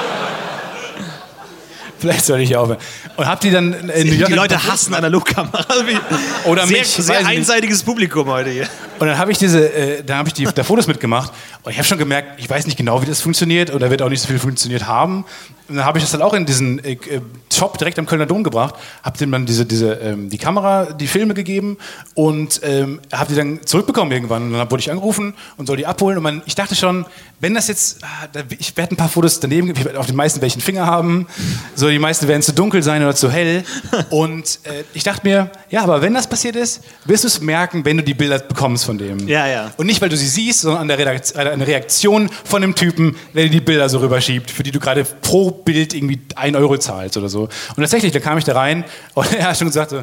Vielleicht 2.04 2.26
soll 2.26 2.40
ich 2.40 2.54
aufhören. 2.54 2.78
Und 3.16 3.26
hab 3.26 3.40
die 3.40 3.50
dann 3.50 3.72
York. 4.18 4.26
Die 4.26 4.34
Leute 4.34 4.62
hassen 4.62 4.92
Analogkameras. 4.92 5.66
Oder 6.44 6.66
sehr, 6.66 6.78
mich, 6.78 6.88
Sehr 6.88 7.20
ich 7.20 7.26
nicht. 7.26 7.38
einseitiges 7.38 7.82
Publikum 7.82 8.28
heute 8.28 8.50
hier. 8.50 8.68
Und 8.98 9.06
dann 9.06 9.16
habe 9.16 9.32
ich 9.32 9.38
diese, 9.38 9.72
äh, 9.72 10.02
dann 10.04 10.18
habe 10.18 10.28
ich 10.28 10.34
die 10.34 10.44
da 10.44 10.62
Fotos 10.64 10.86
mitgemacht 10.86 11.32
und 11.62 11.72
ich 11.72 11.78
habe 11.78 11.88
schon 11.88 11.96
gemerkt, 11.96 12.38
ich 12.38 12.50
weiß 12.50 12.66
nicht 12.66 12.76
genau, 12.76 13.00
wie 13.00 13.06
das 13.06 13.22
funktioniert 13.22 13.72
oder 13.72 13.90
wird 13.90 14.02
auch 14.02 14.10
nicht 14.10 14.20
so 14.20 14.28
viel 14.28 14.38
funktioniert 14.38 14.86
haben. 14.86 15.24
Und 15.68 15.76
dann 15.76 15.84
habe 15.84 15.98
ich 15.98 16.04
das 16.04 16.12
dann 16.12 16.22
auch 16.22 16.34
in 16.34 16.44
diesen 16.44 16.82
äh, 16.84 16.92
äh, 16.92 17.20
Shop 17.52 17.78
direkt 17.78 17.98
am 17.98 18.06
Kölner 18.06 18.26
Dom 18.26 18.44
gebracht, 18.44 18.74
habe 19.02 19.16
dem 19.16 19.32
dann 19.32 19.46
diese, 19.46 19.64
diese, 19.64 19.94
ähm, 19.94 20.28
die 20.28 20.38
Kamera, 20.38 20.92
die 20.92 21.06
Filme 21.06 21.34
gegeben 21.34 21.78
und 22.14 22.60
ähm, 22.62 23.00
habe 23.12 23.30
die 23.32 23.36
dann 23.36 23.60
zurückbekommen 23.64 24.12
irgendwann. 24.12 24.44
Und 24.44 24.52
dann 24.52 24.70
wurde 24.70 24.80
ich 24.80 24.90
angerufen 24.90 25.34
und 25.56 25.66
soll 25.66 25.76
die 25.76 25.86
abholen. 25.86 26.18
Und 26.18 26.22
man, 26.22 26.42
ich 26.46 26.54
dachte 26.54 26.74
schon, 26.74 27.06
wenn 27.40 27.54
das 27.54 27.68
jetzt, 27.68 28.02
ah, 28.02 28.42
ich 28.58 28.76
werde 28.76 28.94
ein 28.94 28.96
paar 28.96 29.08
Fotos 29.08 29.40
daneben, 29.40 29.70
ich 29.70 29.84
werde 29.84 29.98
auf 29.98 30.06
den 30.06 30.16
meisten 30.16 30.40
welchen 30.40 30.60
Finger 30.60 30.86
haben, 30.86 31.26
so 31.74 31.88
die 31.88 31.98
meisten 31.98 32.28
werden 32.28 32.42
zu 32.42 32.52
dunkel 32.52 32.82
sein 32.82 33.02
oder 33.02 33.14
zu 33.14 33.30
hell. 33.30 33.64
Und 34.10 34.58
äh, 34.64 34.84
ich 34.92 35.02
dachte 35.02 35.26
mir, 35.26 35.50
ja, 35.70 35.82
aber 35.82 36.02
wenn 36.02 36.14
das 36.14 36.26
passiert 36.26 36.56
ist, 36.56 36.82
wirst 37.04 37.24
du 37.24 37.28
es 37.28 37.40
merken, 37.40 37.84
wenn 37.84 37.96
du 37.96 38.02
die 38.02 38.14
Bilder 38.14 38.38
bekommst 38.38 38.84
von 38.84 38.98
dem. 38.98 39.26
Ja, 39.28 39.46
ja. 39.46 39.70
Und 39.76 39.86
nicht, 39.86 40.02
weil 40.02 40.08
du 40.08 40.16
sie 40.16 40.28
siehst, 40.28 40.60
sondern 40.60 40.82
an 40.82 40.88
der 40.88 40.98
Redakt- 40.98 41.34
äh, 41.34 41.38
eine 41.38 41.66
Reaktion 41.66 42.28
von 42.44 42.60
dem 42.60 42.74
Typen, 42.74 43.16
der 43.34 43.44
dir 43.44 43.50
die 43.50 43.60
Bilder 43.60 43.88
so 43.88 43.98
rüberschiebt, 43.98 44.50
für 44.50 44.62
die 44.62 44.70
du 44.70 44.80
gerade 44.80 45.04
pro 45.04 45.53
Bild 45.54 45.94
irgendwie 45.94 46.20
ein 46.36 46.56
Euro 46.56 46.76
zahlst 46.78 47.16
oder 47.16 47.28
so. 47.28 47.42
Und 47.42 47.76
tatsächlich, 47.78 48.12
da 48.12 48.20
kam 48.20 48.38
ich 48.38 48.44
da 48.44 48.54
rein 48.54 48.84
und 49.14 49.32
er 49.38 49.48
hat 49.48 49.58
schon 49.58 49.68
gesagt 49.68 49.90
so, 49.90 50.02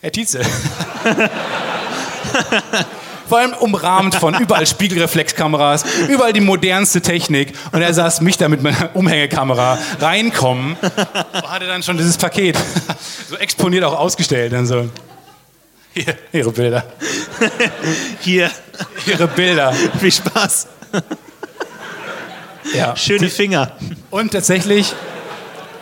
Herr 0.00 0.12
Tietze. 0.12 0.40
Vor 3.28 3.38
allem 3.38 3.54
umrahmt 3.54 4.14
von 4.16 4.34
überall 4.34 4.66
Spiegelreflexkameras, 4.66 5.84
überall 6.08 6.34
die 6.34 6.42
modernste 6.42 7.00
Technik. 7.00 7.54
Und 7.72 7.80
er 7.80 7.94
saß 7.94 8.20
mich 8.20 8.36
da 8.36 8.48
mit 8.48 8.62
meiner 8.62 8.94
Umhängekamera 8.94 9.78
reinkommen 10.00 10.76
und 10.82 11.50
hatte 11.50 11.66
dann 11.66 11.82
schon 11.82 11.96
dieses 11.96 12.18
Paket 12.18 12.58
so 13.30 13.36
exponiert 13.36 13.84
auch 13.84 13.98
ausgestellt. 13.98 14.52
Dann 14.52 14.66
so, 14.66 14.90
hier, 15.94 16.14
ihre 16.32 16.50
Bilder. 16.50 16.84
Hier, 18.20 18.50
Ihre 19.06 19.28
Bilder. 19.28 19.72
viel 19.98 20.12
Spaß. 20.12 20.66
Ja. 22.74 22.96
Schöne 22.96 23.28
Finger. 23.28 23.76
Und 24.10 24.32
tatsächlich, 24.32 24.94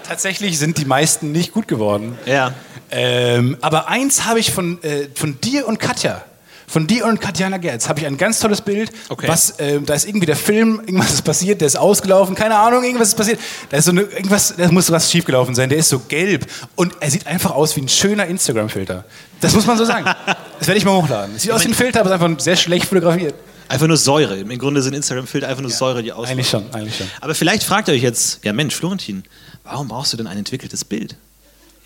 tatsächlich 0.07 0.59
sind 0.59 0.79
die 0.79 0.85
meisten 0.85 1.33
nicht 1.33 1.53
gut 1.53 1.69
geworden. 1.69 2.19
Ja. 2.27 2.53
Ähm, 2.91 3.57
aber 3.61 3.89
eins 3.89 4.25
habe 4.25 4.41
ich 4.41 4.51
von, 4.53 4.83
äh, 4.83 5.09
von 5.15 5.41
dir 5.41 5.67
und 5.69 5.79
Katja. 5.79 6.25
Von 6.71 6.87
dir 6.87 7.07
und 7.07 7.21
Katjana 7.21 7.57
Gerz 7.57 7.89
habe 7.89 7.99
ich 7.99 8.07
ein 8.07 8.17
ganz 8.17 8.39
tolles 8.39 8.61
Bild. 8.61 8.93
Okay. 9.09 9.27
Was, 9.27 9.55
ähm, 9.59 9.87
da 9.87 9.95
ist 9.95 10.07
irgendwie 10.07 10.27
der 10.27 10.37
Film, 10.37 10.81
irgendwas 10.87 11.15
ist 11.15 11.23
passiert, 11.23 11.61
der 11.61 11.67
ist 11.67 11.77
ausgelaufen, 11.77 12.37
keine 12.37 12.57
Ahnung, 12.57 12.85
irgendwas 12.85 13.09
ist 13.09 13.17
passiert. 13.17 13.41
Da 13.71 13.79
ist 13.79 13.87
so 13.87 13.91
eine, 13.91 14.03
irgendwas, 14.03 14.55
da 14.57 14.71
muss 14.71 14.89
was 14.89 15.11
schiefgelaufen 15.11 15.57
sein. 15.57 15.69
Der 15.69 15.79
ist 15.79 15.89
so 15.89 15.99
gelb 15.99 16.47
und 16.77 16.95
er 17.01 17.11
sieht 17.11 17.27
einfach 17.27 17.51
aus 17.51 17.75
wie 17.75 17.81
ein 17.81 17.89
schöner 17.89 18.27
Instagram-Filter. 18.27 19.05
Das 19.41 19.53
muss 19.53 19.67
man 19.67 19.77
so 19.79 19.85
sagen. 19.85 20.07
Das 20.61 20.69
werde 20.69 20.77
ich 20.77 20.85
mal 20.85 20.93
hochladen. 20.93 21.39
Sieht 21.39 21.53
aus 21.53 21.65
wie 21.65 21.69
ein 21.69 21.75
Filter, 21.75 22.01
aber 22.01 22.15
ist 22.15 22.23
einfach 22.23 22.39
sehr 22.39 22.55
schlecht 22.55 22.85
fotografiert. 22.85 23.35
Einfach 23.71 23.87
nur 23.87 23.97
Säure. 23.97 24.37
Im 24.37 24.59
Grunde 24.59 24.83
sind 24.83 24.95
Instagram-Filter 24.95 25.47
einfach 25.47 25.63
nur 25.63 25.71
Säure, 25.71 26.03
die 26.03 26.13
ausmachen. 26.13 26.33
Eigentlich 26.33 26.51
schon, 26.51 26.75
eigentlich 26.75 26.97
schon. 26.97 27.07
Aber 27.21 27.37
vielleicht 27.37 27.63
fragt 27.63 27.87
ihr 27.87 27.95
euch 27.95 28.03
jetzt, 28.03 28.45
ja 28.45 28.53
Mensch, 28.53 28.75
Florentin, 28.75 29.23
warum 29.63 29.87
brauchst 29.87 30.13
du 30.13 30.17
denn 30.17 30.27
ein 30.27 30.39
entwickeltes 30.39 30.85
Bild? 30.85 31.15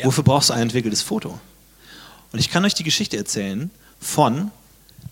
Wofür 0.03 0.25
brauchst 0.25 0.49
du 0.49 0.55
ein 0.55 0.63
entwickeltes 0.63 1.03
Foto? 1.03 1.39
Und 2.33 2.39
ich 2.39 2.51
kann 2.51 2.65
euch 2.65 2.73
die 2.73 2.85
Geschichte 2.85 3.19
erzählen 3.19 3.71
von 4.01 4.51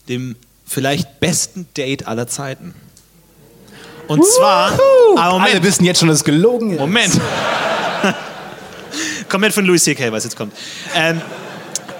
dem 0.09 0.35
vielleicht 0.67 1.21
besten 1.21 1.69
Date 1.77 2.07
aller 2.07 2.27
Zeiten. 2.27 2.75
Und 4.09 4.25
zwar, 4.25 4.73
ah, 4.73 5.31
Alle 5.31 5.33
Moment, 5.41 5.63
wissen 5.65 5.85
jetzt 5.85 5.99
schon, 5.99 6.09
dass 6.09 6.19
es 6.21 6.25
gelogen 6.25 6.73
ist. 6.73 6.81
Moment. 6.81 7.21
Komplett 9.29 9.53
von 9.53 9.67
Louis 9.67 9.85
C.K., 9.85 10.11
was 10.11 10.25
jetzt 10.25 10.37
kommt. 10.37 10.55
Ähm, 10.95 11.21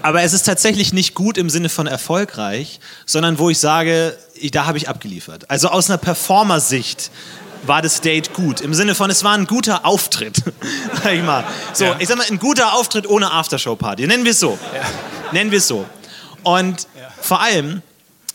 aber 0.03 0.23
es 0.23 0.33
ist 0.33 0.45
tatsächlich 0.45 0.93
nicht 0.93 1.15
gut 1.15 1.39
im 1.39 1.51
Sinne 1.51 1.69
von 1.69 1.87
erfolgreich, 1.87 2.81
sondern 3.07 3.39
wo 3.39 3.51
ich 3.51 3.59
sage, 3.59 4.17
da 4.53 4.67
habe 4.67 4.79
ich 4.79 4.89
abgeliefert. 4.89 5.51
Also 5.51 5.69
aus 5.69 5.89
einer 5.89 5.99
Performer-Sicht 5.99 7.11
war 7.65 7.81
das 7.83 8.01
Date 8.01 8.35
gut. 8.35 8.61
Im 8.61 8.75
Sinne 8.75 8.95
von, 8.95 9.09
es 9.11 9.23
war 9.23 9.35
ein 9.35 9.47
guter 9.47 9.87
Auftritt. 9.87 10.43
sag 11.03 11.13
ich 11.15 11.23
mal. 11.23 11.45
So, 11.73 11.85
Ja. 11.85 11.97
ich 11.99 12.09
sag 12.09 12.19
mal, 12.19 12.27
ein 12.29 12.39
guter 12.39 12.75
Auftritt 12.75 13.07
ohne 13.09 13.31
Aftershow-Party. 13.31 14.07
Nennen 14.07 14.25
wir 14.25 14.33
es 14.33 14.41
so. 14.41 14.59
Nennen 15.31 15.51
wir 15.51 15.59
es 15.59 15.69
so. 15.69 15.87
Und 16.43 16.89
vor 17.21 17.41
allem, 17.41 17.83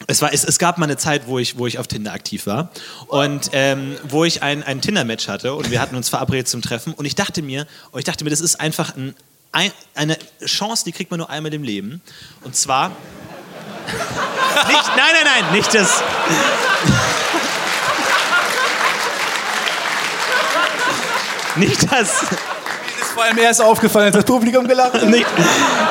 es, 0.06 0.22
war, 0.22 0.32
es, 0.32 0.46
es 0.46 0.60
gab 0.60 0.78
mal 0.78 0.86
eine 0.86 0.96
Zeit, 0.96 1.24
wo 1.28 1.40
ich, 1.40 1.58
wo 1.58 1.68
ich 1.68 1.78
auf 1.80 1.88
Tinder 1.88 2.14
aktiv 2.14 2.46
war 2.46 2.70
und 3.08 3.50
ähm, 3.52 3.96
wo 4.08 4.24
ich 4.24 4.44
ein, 4.44 4.64
ein 4.64 4.80
Tinder-Match 4.80 5.28
hatte 5.28 5.56
und 5.56 5.72
wir 5.72 5.82
hatten 5.82 5.96
uns 5.96 6.08
verabredet 6.08 6.48
zum 6.48 6.62
Treffen 6.62 6.94
und 6.94 7.06
ich 7.06 7.16
dachte 7.16 7.42
mir, 7.42 7.68
oh, 7.92 7.98
ich 7.98 8.06
dachte 8.06 8.24
mir, 8.24 8.30
das 8.30 8.40
ist 8.40 8.62
einfach 8.62 8.96
ein, 8.96 9.16
ein, 9.52 9.72
eine 9.96 10.18
Chance, 10.46 10.84
die 10.86 10.92
kriegt 10.92 11.12
man 11.12 11.20
nur 11.20 11.30
einmal 11.30 11.54
im 11.54 11.64
Leben. 11.64 12.02
Und 12.44 12.56
zwar 12.56 12.90
nicht, 14.68 14.88
nein, 14.96 15.14
nein, 15.14 15.44
nein, 15.44 15.54
nicht 15.54 15.74
das. 15.74 16.04
Nicht 21.56 21.92
das, 21.92 22.22
Ist 22.22 23.12
vor 23.16 23.24
allem 23.24 23.38
erst 23.40 23.62
aufgefallen, 23.62 24.08
als 24.08 24.16
das 24.16 24.26
Publikum 24.26 24.68
gelacht 24.68 24.94
hat. 24.94 25.06
nicht, 25.06 25.26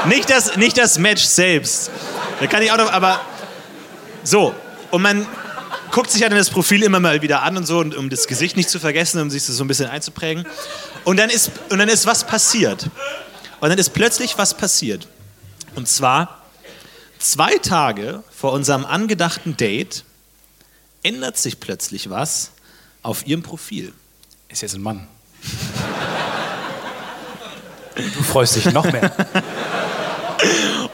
nicht, 0.06 0.30
das, 0.30 0.56
nicht 0.56 0.78
das 0.78 0.98
Match 0.98 1.24
selbst. 1.24 1.90
Da 2.38 2.46
kann 2.46 2.62
ich 2.62 2.70
auch 2.70 2.76
noch, 2.76 2.92
aber 2.92 3.20
so. 4.22 4.54
Und 4.92 5.02
man 5.02 5.26
guckt 5.90 6.10
sich 6.10 6.20
ja 6.20 6.28
dann 6.28 6.38
das 6.38 6.50
Profil 6.50 6.82
immer 6.84 7.00
mal 7.00 7.22
wieder 7.22 7.42
an 7.42 7.56
und 7.56 7.66
so, 7.66 7.80
um 7.80 8.10
das 8.10 8.26
Gesicht 8.28 8.56
nicht 8.56 8.70
zu 8.70 8.78
vergessen, 8.78 9.20
um 9.20 9.30
sich 9.30 9.44
das 9.44 9.56
so 9.56 9.64
ein 9.64 9.68
bisschen 9.68 9.88
einzuprägen. 9.88 10.46
Und 11.04 11.18
dann 11.18 11.30
ist, 11.30 11.50
und 11.70 11.78
dann 11.78 11.88
ist 11.88 12.06
was 12.06 12.24
passiert. 12.24 12.88
Und 13.60 13.70
dann 13.70 13.78
ist 13.78 13.90
plötzlich 13.90 14.38
was 14.38 14.54
passiert. 14.54 15.08
Und 15.74 15.88
zwar 15.88 16.42
zwei 17.18 17.56
Tage 17.58 18.22
vor 18.30 18.52
unserem 18.52 18.84
angedachten 18.84 19.56
Date 19.56 20.04
ändert 21.02 21.38
sich 21.38 21.60
plötzlich 21.60 22.10
was 22.10 22.52
auf 23.02 23.26
ihrem 23.26 23.42
Profil. 23.42 23.92
Ist 24.48 24.62
jetzt 24.62 24.74
ein 24.74 24.82
Mann. 24.82 25.06
Du 27.94 28.22
freust 28.22 28.56
dich 28.56 28.66
noch 28.72 28.84
mehr. 28.84 29.10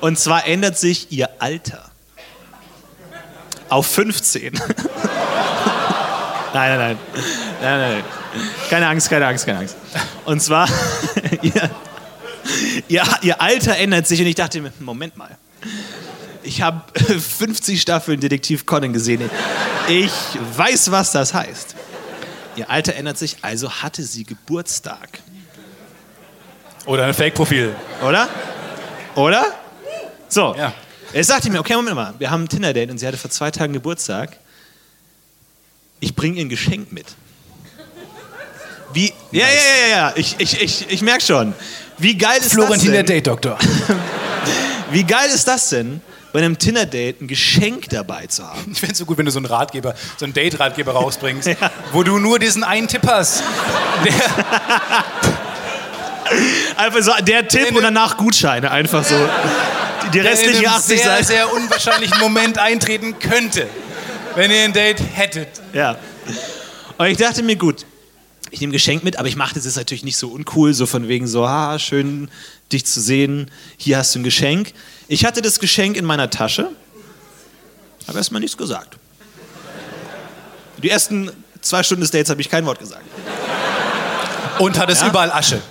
Und 0.01 0.19
zwar 0.19 0.47
ändert 0.47 0.79
sich 0.79 1.11
ihr 1.11 1.29
Alter. 1.41 1.91
Auf 3.69 3.87
15. 3.87 4.53
nein, 4.53 4.63
nein, 6.53 6.79
nein. 6.79 6.99
Nein, 7.61 7.81
nein, 7.81 7.93
nein. 7.93 8.05
Keine 8.69 8.89
Angst, 8.89 9.09
keine 9.09 9.27
Angst, 9.27 9.47
keine 9.47 9.61
Angst. 9.61 9.77
Und 10.25 10.43
zwar, 10.43 10.69
ihr, 11.43 11.71
ihr, 12.89 13.03
ihr 13.23 13.41
Alter 13.41 13.77
ändert 13.77 14.07
sich 14.07 14.21
und 14.21 14.27
ich 14.27 14.35
dachte 14.35 14.61
mir, 14.61 14.73
Moment 14.81 15.17
mal. 15.17 15.37
Ich 16.43 16.63
habe 16.63 16.83
50 17.21 17.81
Staffeln 17.81 18.21
Detektiv 18.21 18.67
Conan 18.67 18.93
gesehen. 18.93 19.31
Ich 19.89 20.13
weiß, 20.57 20.91
was 20.91 21.13
das 21.13 21.35
heißt. 21.35 21.77
Ihr 22.57 22.69
Alter 22.71 22.95
ändert 22.95 23.19
sich, 23.19 23.37
also 23.43 23.71
hatte 23.71 24.03
sie 24.03 24.25
Geburtstag. 24.25 25.21
Oder 26.85 27.07
ein 27.07 27.15
Fake-Profil. 27.15 27.75
Oder? 28.07 28.29
Oder? 29.15 29.45
So. 30.29 30.55
Ja. 30.57 30.75
Jetzt 31.13 31.29
sagte 31.29 31.49
ich 31.49 31.53
mir, 31.53 31.61
okay, 31.61 31.75
Moment 31.75 31.95
mal, 31.95 32.15
wir 32.19 32.31
haben 32.31 32.45
ein 32.45 32.49
Tinder-Date 32.49 32.91
und 32.91 32.99
sie 32.99 33.07
hatte 33.07 33.19
vor 33.19 33.31
zwei 33.31 33.51
Tagen 33.51 33.73
Geburtstag. 33.73 34.39
Ich 36.01 36.17
bringe 36.17 36.37
ihr 36.39 36.45
ein 36.45 36.49
Geschenk 36.49 36.91
mit. 36.91 37.07
Wie? 38.93 39.13
Ja, 39.31 39.47
ja, 39.47 39.47
ja, 39.47 39.87
ja, 39.87 39.97
ja. 39.97 40.13
Ich, 40.17 40.37
ich, 40.39 40.61
ich, 40.61 40.91
ich 40.91 41.03
merke 41.03 41.23
schon. 41.23 41.55
Wie 41.99 42.17
geil 42.17 42.39
ist 42.41 42.53
Florentin 42.53 42.93
der 42.93 43.03
das 43.03 43.09
denn? 43.09 43.17
Date-Doktor. 43.17 43.59
Wie 44.91 45.05
geil 45.05 45.29
ist 45.35 45.47
das 45.49 45.71
denn, 45.71 46.01
bei 46.33 46.41
einem 46.41 46.59
Tinder-Date 46.59 47.21
ein 47.21 47.29
Geschenk 47.29 47.89
dabei 47.91 48.27
zu 48.27 48.47
haben? 48.47 48.73
Ich 48.73 48.81
fände 48.81 48.93
es 48.93 48.99
so 48.99 49.05
gut, 49.05 49.19
wenn 49.19 49.27
du 49.27 49.31
so 49.31 49.39
einen 49.39 49.47
Ratgeber, 49.47 49.95
so 50.19 50.25
einen 50.25 50.35
Date-Ratgeber 50.35 50.93
rausbringst, 50.93 51.51
wo 51.93 52.03
du 52.03 52.19
nur 52.19 52.39
diesen 52.39 52.65
einen 52.65 52.89
Tipp 52.89 53.03
hast. 53.07 53.43
Der, 54.05 54.13
Einfach 56.77 57.03
so 57.03 57.13
der 57.23 57.47
Tipp 57.47 57.75
und 57.75 57.83
danach 57.83 58.17
Gutscheine. 58.17 58.71
Einfach 58.71 59.05
so. 59.05 59.15
Die, 60.05 60.11
der 60.11 60.23
in 60.23 60.29
restlichen 60.29 60.67
einem 60.67 60.77
80 60.77 60.99
sehr, 60.99 61.07
Seiten. 61.07 61.25
sehr 61.25 61.53
unwahrscheinlichen 61.53 62.19
Moment 62.19 62.59
eintreten 62.59 63.19
könnte, 63.19 63.67
wenn 64.35 64.51
ihr 64.51 64.63
ein 64.63 64.73
Date 64.73 65.01
hättet. 65.15 65.49
Ja. 65.73 65.97
Und 66.99 67.07
ich 67.07 67.19
dachte 67.19 67.43
mir, 67.43 67.57
gut, 67.57 67.85
ich 68.53 68.61
nehme 68.61 68.73
Geschenk 68.73 69.03
mit, 69.03 69.19
aber 69.19 69.29
ich 69.29 69.37
mache 69.37 69.55
das 69.55 69.65
jetzt 69.65 69.77
natürlich 69.77 70.05
nicht 70.05 70.19
so 70.19 70.29
uncool, 70.29 70.75
so 70.75 70.85
von 70.85 71.09
wegen 71.09 71.27
so, 71.27 71.45
ah, 71.45 71.79
schön 71.79 72.31
dich 72.71 72.85
zu 72.85 73.01
sehen, 73.01 73.51
hier 73.79 73.97
hast 73.97 74.15
du 74.15 74.21
ein 74.21 74.25
Geschenk. 74.25 74.75
Ich 75.09 75.25
hatte 75.25 75.41
das 75.41 75.59
Geschenk 75.59 75.97
in 75.97 76.05
meiner 76.05 76.29
Tasche, 76.29 76.69
habe 78.07 78.19
erstmal 78.19 78.41
nichts 78.43 78.59
gesagt. 78.59 78.99
Die 80.83 80.91
ersten 80.91 81.31
zwei 81.63 81.83
Stunden 81.83 82.03
des 82.03 82.11
Dates 82.11 82.29
habe 82.29 82.43
ich 82.43 82.51
kein 82.51 82.67
Wort 82.67 82.79
gesagt. 82.79 83.05
Und 84.59 84.79
hat 84.79 84.91
es 84.91 85.03
überall 85.03 85.33
Asche. 85.33 85.63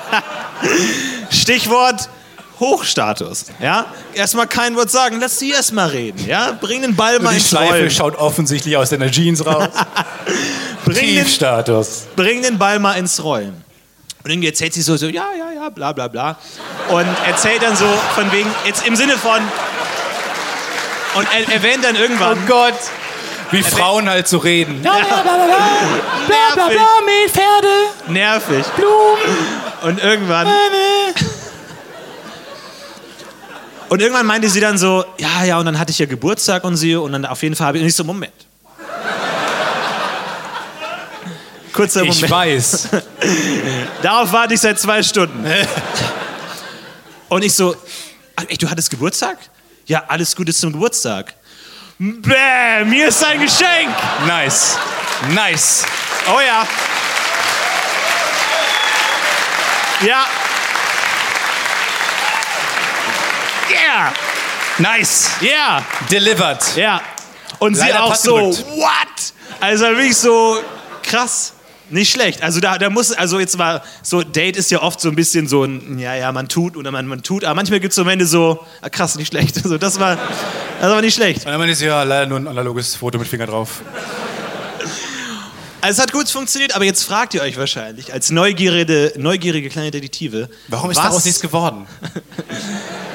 Stichwort 1.30 2.08
Hochstatus. 2.64 3.46
Ja? 3.60 3.86
Erstmal 4.14 4.46
kein 4.46 4.74
Wort 4.76 4.90
sagen, 4.90 5.18
lass 5.20 5.38
sie 5.38 5.50
erstmal 5.52 5.88
reden. 5.88 6.24
Ja? 6.26 6.52
Bring 6.60 6.82
den 6.82 6.96
Ball 6.96 7.18
mal 7.20 7.30
Die 7.30 7.36
ins 7.36 7.48
Schleife 7.48 7.72
Rollen. 7.74 7.90
schaut 7.90 8.16
offensichtlich 8.16 8.76
aus 8.76 8.90
deiner 8.90 9.10
Jeans 9.10 9.44
raus. 9.44 9.68
Bring 10.84 10.96
den, 10.96 11.24
Tiefstatus. 11.24 12.04
bring 12.16 12.42
den 12.42 12.58
Ball 12.58 12.78
mal 12.78 12.92
ins 12.94 13.22
Rollen. 13.22 13.64
Und 14.22 14.30
irgendwie 14.30 14.48
erzählt 14.48 14.72
sie 14.74 14.82
so, 14.82 14.96
so, 14.96 15.06
ja, 15.06 15.26
ja, 15.38 15.50
ja, 15.62 15.68
bla, 15.68 15.92
bla, 15.92 16.08
bla. 16.08 16.36
Und 16.88 17.06
erzählt 17.26 17.62
dann 17.62 17.76
so 17.76 17.86
von 18.14 18.30
wegen, 18.32 18.50
jetzt 18.66 18.86
im 18.86 18.96
Sinne 18.96 19.16
von, 19.18 19.40
Und 21.16 21.26
er 21.32 21.52
erwähnt 21.52 21.84
dann 21.84 21.96
Oh 21.96 22.00
irgendwann, 22.00 22.46
Gott. 22.46 22.74
Wie 23.50 23.62
Frauen 23.62 24.08
halt 24.08 24.26
so 24.26 24.38
reden. 24.38 24.80
Bla, 24.82 24.92
bla, 24.98 25.22
bla, 25.22 25.22
bla, 25.22 25.46
bla, 25.46 25.46
bla, 25.46 26.54
bla, 26.54 26.64
nervig, 26.66 26.74
bla, 26.76 26.88
Mehl, 27.06 27.28
Pferde, 27.28 27.74
nervig. 28.08 28.66
Blumen. 28.76 29.52
Und 29.82 30.02
irgendwann, 30.02 30.48
und 33.88 34.00
irgendwann 34.00 34.26
meinte 34.26 34.48
sie 34.48 34.60
dann 34.60 34.78
so, 34.78 35.04
ja, 35.18 35.44
ja, 35.44 35.58
und 35.58 35.66
dann 35.66 35.78
hatte 35.78 35.90
ich 35.90 35.98
ja 35.98 36.06
Geburtstag 36.06 36.64
und 36.64 36.76
sie, 36.76 36.94
und 36.96 37.12
dann 37.12 37.24
auf 37.26 37.42
jeden 37.42 37.54
Fall 37.54 37.68
habe 37.68 37.78
ich, 37.78 37.82
und 37.82 37.88
ich 37.88 37.94
so, 37.94 38.04
Moment. 38.04 38.32
Kurzer 41.72 42.02
Ich 42.02 42.14
Moment. 42.14 42.30
weiß. 42.30 42.88
Darauf 44.02 44.32
warte 44.32 44.54
ich 44.54 44.60
seit 44.60 44.78
zwei 44.78 45.02
Stunden. 45.02 45.44
Und 47.28 47.42
ich 47.42 47.52
so, 47.52 47.74
ey, 48.48 48.56
du 48.56 48.70
hattest 48.70 48.90
Geburtstag? 48.90 49.38
Ja, 49.86 50.04
alles 50.06 50.36
Gute 50.36 50.54
zum 50.54 50.72
Geburtstag. 50.72 51.34
Bäh, 51.98 52.84
mir 52.84 53.08
ist 53.08 53.24
ein 53.24 53.40
Geschenk. 53.40 53.90
Nice. 54.24 54.78
Nice. 55.30 55.84
Oh 56.28 56.38
ja. 56.40 56.64
Ja. 60.06 60.26
Yeah. 63.70 64.12
Nice. 64.78 65.30
Yeah. 65.40 65.84
Delivered. 66.10 66.76
Ja. 66.76 67.00
Und 67.58 67.74
sie 67.74 67.80
Leider 67.80 68.04
auch 68.04 68.10
Pack 68.10 68.18
so, 68.18 68.34
gedrückt. 68.36 68.64
what? 68.76 69.32
Also 69.60 69.84
wirklich 69.86 70.16
so 70.16 70.58
krass. 71.02 71.52
Nicht 71.90 72.10
schlecht. 72.10 72.42
Also 72.42 72.60
da, 72.60 72.78
da 72.78 72.88
muss, 72.88 73.12
also 73.12 73.38
jetzt 73.38 73.58
mal, 73.58 73.82
so 74.02 74.22
Date 74.22 74.56
ist 74.56 74.70
ja 74.70 74.80
oft 74.82 75.00
so 75.00 75.10
ein 75.10 75.14
bisschen 75.14 75.46
so 75.46 75.64
ein, 75.64 75.98
ja, 75.98 76.14
ja, 76.14 76.32
man 76.32 76.48
tut 76.48 76.76
oder 76.78 76.90
man, 76.90 77.06
man 77.06 77.22
tut, 77.22 77.44
aber 77.44 77.54
manchmal 77.54 77.78
gibt 77.78 77.92
es 77.92 77.96
so 77.96 78.02
Momente 78.04 78.24
so, 78.26 78.64
ah, 78.80 78.88
krass, 78.88 79.16
nicht 79.16 79.28
schlecht. 79.28 79.56
Also 79.62 79.76
das 79.76 80.00
war, 80.00 80.16
das 80.80 80.90
war 80.90 81.00
nicht 81.02 81.14
schlecht. 81.14 81.44
Und 81.44 81.52
dann 81.52 81.58
meinte 81.58 81.74
sie, 81.74 81.86
ja, 81.86 82.02
leider 82.02 82.26
nur 82.26 82.38
ein 82.38 82.48
analoges 82.48 82.96
Foto 82.96 83.18
mit 83.18 83.28
Finger 83.28 83.46
drauf. 83.46 83.82
Also 85.82 85.98
es 85.98 86.02
hat 86.02 86.12
gut 86.12 86.30
funktioniert, 86.30 86.74
aber 86.74 86.86
jetzt 86.86 87.04
fragt 87.04 87.34
ihr 87.34 87.42
euch 87.42 87.58
wahrscheinlich, 87.58 88.12
als 88.12 88.30
neugierige, 88.30 89.12
neugierige 89.16 89.68
kleine 89.68 89.90
Detektive, 89.90 90.48
Warum 90.68 90.90
ist 90.90 90.96
was, 90.96 91.04
daraus 91.04 91.24
nichts 91.26 91.40
geworden? 91.40 91.86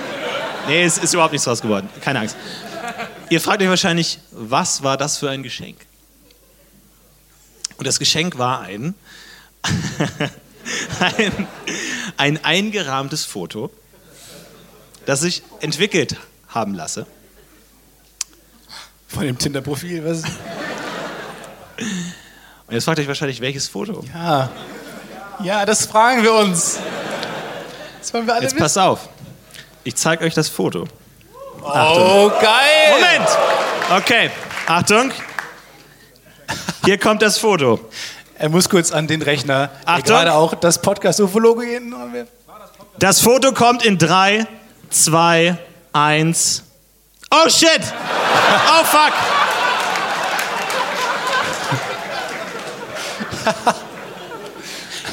Nee, 0.69 0.83
es 0.83 0.99
ist 0.99 1.13
überhaupt 1.13 1.31
nichts 1.33 1.45
draus 1.45 1.61
geworden. 1.61 1.89
Keine 2.01 2.19
Angst. 2.19 2.35
Ihr 3.29 3.41
fragt 3.41 3.61
euch 3.61 3.69
wahrscheinlich, 3.69 4.19
was 4.31 4.83
war 4.83 4.97
das 4.97 5.17
für 5.17 5.29
ein 5.29 5.41
Geschenk? 5.41 5.85
Und 7.77 7.87
das 7.87 7.97
Geschenk 7.97 8.37
war 8.37 8.61
ein, 8.61 8.93
ein, 10.99 11.47
ein 12.17 12.43
eingerahmtes 12.45 13.25
Foto, 13.25 13.71
das 15.05 15.23
ich 15.23 15.41
entwickelt 15.59 16.17
haben 16.49 16.75
lasse. 16.75 17.07
Von 19.07 19.23
dem 19.23 19.37
Tinder-Profil, 19.39 20.05
was? 20.05 20.21
Und 22.67 22.73
jetzt 22.73 22.83
fragt 22.85 22.99
euch 22.99 23.07
wahrscheinlich, 23.07 23.41
welches 23.41 23.67
Foto? 23.67 24.03
Ja. 24.13 24.51
Ja, 25.43 25.65
das 25.65 25.85
fragen 25.87 26.21
wir 26.21 26.33
uns. 26.33 26.77
Das 27.99 28.13
wollen 28.13 28.27
wir 28.27 28.33
alle 28.33 28.43
Jetzt 28.43 28.53
wissen. 28.53 28.61
pass 28.63 28.77
auf. 28.77 29.09
Ich 29.83 29.95
zeige 29.95 30.25
euch 30.25 30.33
das 30.33 30.49
Foto. 30.49 30.85
Oh, 31.61 32.31
geil. 32.41 32.91
Moment! 32.91 33.29
Okay, 33.97 34.31
Achtung. 34.67 35.11
Hier 36.85 36.97
kommt 36.97 37.21
das 37.21 37.37
Foto. 37.37 37.79
Er 38.35 38.49
muss 38.49 38.69
kurz 38.69 38.91
an 38.91 39.07
den 39.07 39.21
Rechner, 39.21 39.69
Achtung. 39.85 40.05
gerade 40.05 40.33
auch 40.33 40.53
das 40.55 40.81
Podcast-Ufologe 40.81 41.65
gehen. 41.65 41.93
Das 42.97 43.21
Foto 43.21 43.51
kommt 43.51 43.83
in 43.85 43.97
3, 43.97 44.47
2, 44.89 45.57
1. 45.93 46.63
Oh 47.31 47.49
shit! 47.49 47.81
Oh 47.81 48.83
fuck! 48.85 49.13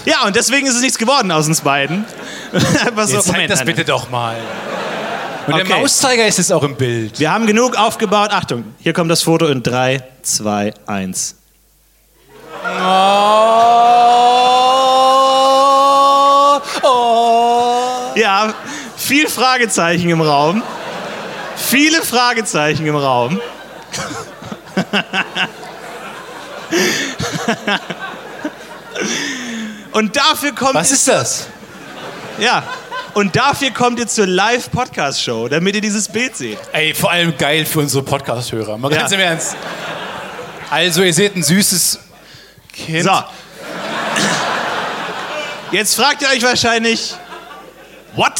Ja, 0.04 0.24
und 0.24 0.36
deswegen 0.36 0.68
ist 0.68 0.76
es 0.76 0.82
nichts 0.82 0.98
geworden 0.98 1.32
aus 1.32 1.48
uns 1.48 1.62
beiden. 1.62 2.04
Einfach 2.86 3.06
so, 3.06 3.16
Jetzt 3.16 3.24
zeig 3.26 3.34
Moment, 3.34 3.50
das 3.50 3.64
bitte 3.64 3.84
doch 3.84 4.10
mal. 4.10 4.36
Und 5.46 5.54
Okay. 5.54 5.64
der 5.64 5.76
Mauszeiger 5.78 6.26
ist 6.26 6.38
jetzt 6.38 6.52
auch 6.52 6.62
im 6.64 6.74
Bild. 6.76 7.18
Wir 7.20 7.30
haben 7.32 7.46
genug 7.46 7.76
aufgebaut. 7.78 8.30
Achtung, 8.32 8.74
hier 8.78 8.92
kommt 8.92 9.10
das 9.10 9.22
Foto 9.22 9.46
in 9.46 9.62
3, 9.62 10.02
2, 10.22 10.74
1. 10.86 11.36
Oh, 16.46 16.60
oh. 16.82 18.12
Ja, 18.16 18.52
viel 18.96 19.28
Fragezeichen 19.28 20.08
im 20.10 20.20
Raum. 20.20 20.62
Viele 21.56 22.02
Fragezeichen 22.02 22.86
im 22.86 22.96
Raum. 22.96 23.40
Und 29.92 30.16
dafür 30.16 30.52
kommt 30.54 30.74
Was 30.74 30.90
ist 30.90 31.08
das? 31.08 31.46
Ja, 32.38 32.62
und 33.14 33.34
dafür 33.34 33.70
kommt 33.70 33.98
ihr 33.98 34.06
zur 34.06 34.26
Live 34.26 34.70
Podcast 34.70 35.22
Show, 35.22 35.48
damit 35.48 35.74
ihr 35.74 35.80
dieses 35.80 36.08
Bild 36.08 36.36
seht. 36.36 36.58
Ey, 36.72 36.92
vor 36.94 37.10
allem 37.10 37.36
geil 37.38 37.64
für 37.64 37.80
unsere 37.80 38.02
Podcast-Hörer. 38.02 38.76
Mal 38.78 38.90
ganz 38.90 39.10
Ja. 39.10 39.16
im 39.16 39.22
Ernst. 39.24 39.56
Also, 40.70 41.02
ihr 41.02 41.14
seht 41.14 41.34
ein 41.36 41.42
süßes 41.42 41.98
Kind. 42.72 43.04
So. 43.04 43.22
Jetzt 45.72 45.94
fragt 45.94 46.22
ihr 46.22 46.28
euch 46.28 46.42
wahrscheinlich, 46.42 47.14
what? 48.14 48.32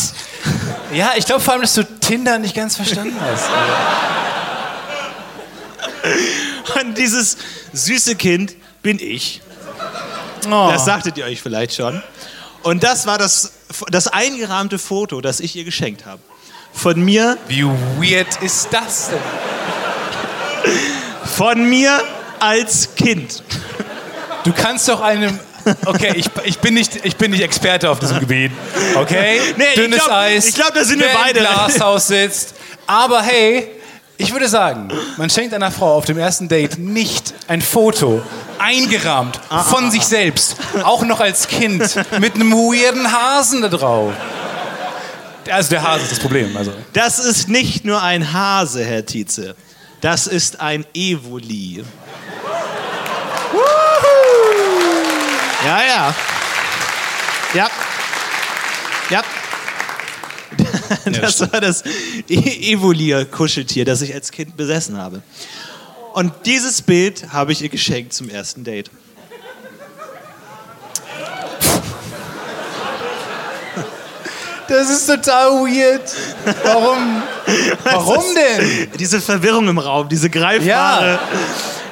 Ja, 0.93 1.13
ich 1.17 1.25
glaube 1.27 1.41
vor 1.41 1.55
allem, 1.55 1.63
dass 1.63 1.75
du 1.75 1.83
Tinder 1.85 2.39
nicht 2.39 2.55
ganz 2.55 2.77
verstanden 2.77 3.17
hast. 3.21 3.45
Und 6.81 6.97
dieses 6.99 7.37
süße 7.73 8.15
Kind 8.17 8.55
bin 8.83 8.99
ich. 9.01 9.41
Oh. 10.47 10.69
Das 10.71 10.85
sagtet 10.85 11.17
ihr 11.19 11.25
euch 11.25 11.41
vielleicht 11.41 11.75
schon. 11.75 12.03
Und 12.63 12.83
das 12.85 13.07
war 13.07 13.19
das, 13.19 13.53
das 13.91 14.09
eingerahmte 14.09 14.79
Foto, 14.79 15.21
das 15.21 15.41
ich 15.41 15.57
ihr 15.57 15.65
geschenkt 15.65 16.07
habe. 16.07 16.21
Von 16.73 17.01
mir, 17.03 17.39
Wie 17.49 17.65
weird 17.65 18.43
ist 18.43 18.69
das 18.71 19.09
denn? 19.11 19.19
von 21.25 21.69
mir 21.69 22.03
als 22.39 22.95
Kind. 22.95 23.43
Du 24.45 24.53
kannst 24.53 24.89
doch 24.89 25.01
einem. 25.01 25.39
Okay, 25.85 26.13
ich, 26.15 26.27
ich, 26.45 26.59
bin 26.61 26.75
nicht, 26.75 27.05
ich 27.05 27.17
bin 27.17 27.33
nicht 27.33 27.43
Experte 27.43 27.91
auf 27.91 27.99
diesem 27.99 28.21
Gebiet. 28.21 28.53
Okay? 28.95 29.41
Nee, 29.57 29.65
ich 29.71 29.75
Dünnes 29.75 29.99
glaub- 30.05 30.13
Eis. 30.17 30.47
ich 30.49 30.55
glaub, 30.55 30.73
da 30.75 30.85
sind 30.85 31.01
wir 31.01 31.09
beide. 31.13 31.41
Im 31.41 31.47
Glashaus 31.47 32.07
sitzt. 32.07 32.55
Aber 32.87 33.21
hey, 33.23 33.69
ich 34.17 34.33
würde 34.33 34.47
sagen, 34.49 34.89
man 35.17 35.29
schenkt 35.29 35.53
einer 35.55 35.73
Frau 35.73 35.95
auf 35.97 36.05
dem 36.05 36.19
ersten 36.19 36.49
Date 36.49 36.79
nicht 36.79 37.35
ein 37.49 37.61
Foto, 37.61 38.23
eingerahmt, 38.59 39.39
Ah, 39.49 39.63
von 39.63 39.91
sich 39.91 40.05
selbst. 40.05 40.57
Auch 40.83 41.03
noch 41.05 41.21
als 41.21 41.49
Kind. 41.49 41.83
Mit 42.21 42.35
einem 42.35 42.53
weirden 42.53 43.11
Hasen 43.13 43.63
da 43.63 43.69
drauf. 43.69 44.13
Also 45.51 45.71
der 45.71 45.83
Hase 45.83 46.03
ist 46.05 46.13
das 46.13 46.19
Problem. 46.19 46.57
Also. 46.57 46.73
Das 46.93 47.19
ist 47.19 47.49
nicht 47.49 47.85
nur 47.85 48.03
ein 48.03 48.33
Hase, 48.33 48.85
Herr 48.85 49.07
Tietze. 49.07 49.55
Das 50.01 50.27
ist 50.27 50.61
ein 50.61 50.85
Evoli. 50.95 51.85
Ja, 55.65 55.81
ja. 55.85 56.15
Ja. 57.55 57.69
Ja. 59.11 59.23
Das 61.21 61.41
war 61.41 61.61
das 61.61 61.83
E- 62.29 62.73
Evolier-Kuscheltier, 62.73 63.85
das 63.85 64.03
ich 64.03 64.15
als 64.15 64.31
Kind 64.31 64.57
besessen 64.57 64.97
habe. 64.99 65.23
Und 66.17 66.33
dieses 66.47 66.81
Bild 66.81 67.31
habe 67.35 67.53
ich 67.53 67.61
ihr 67.61 67.69
geschenkt 67.69 68.15
zum 68.15 68.31
ersten 68.31 68.65
Date. 68.65 68.91
Das 74.67 74.89
ist 74.89 75.07
total 75.07 75.51
weird. 75.61 76.11
Warum? 76.65 77.23
Warum 77.85 78.25
denn? 78.35 78.89
Diese 78.99 79.21
Verwirrung 79.21 79.69
im 79.69 79.77
Raum, 79.77 80.09
diese 80.09 80.31
greifbare, 80.31 80.67
Ja. 81.13 81.19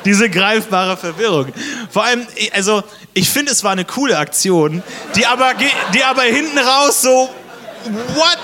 diese 0.06 0.30
greifbare 0.30 0.96
Verwirrung. 0.96 1.52
Vor 1.90 2.05
allem, 2.05 2.26
also 2.55 2.82
ich 3.12 3.28
finde, 3.28 3.52
es 3.52 3.62
war 3.62 3.72
eine 3.72 3.84
coole 3.84 4.16
Aktion, 4.16 4.82
die 5.16 5.26
aber, 5.26 5.52
die 5.92 6.02
aber 6.02 6.22
hinten 6.22 6.59
raus 6.59 7.02
so, 7.02 7.28
what? 8.14 8.38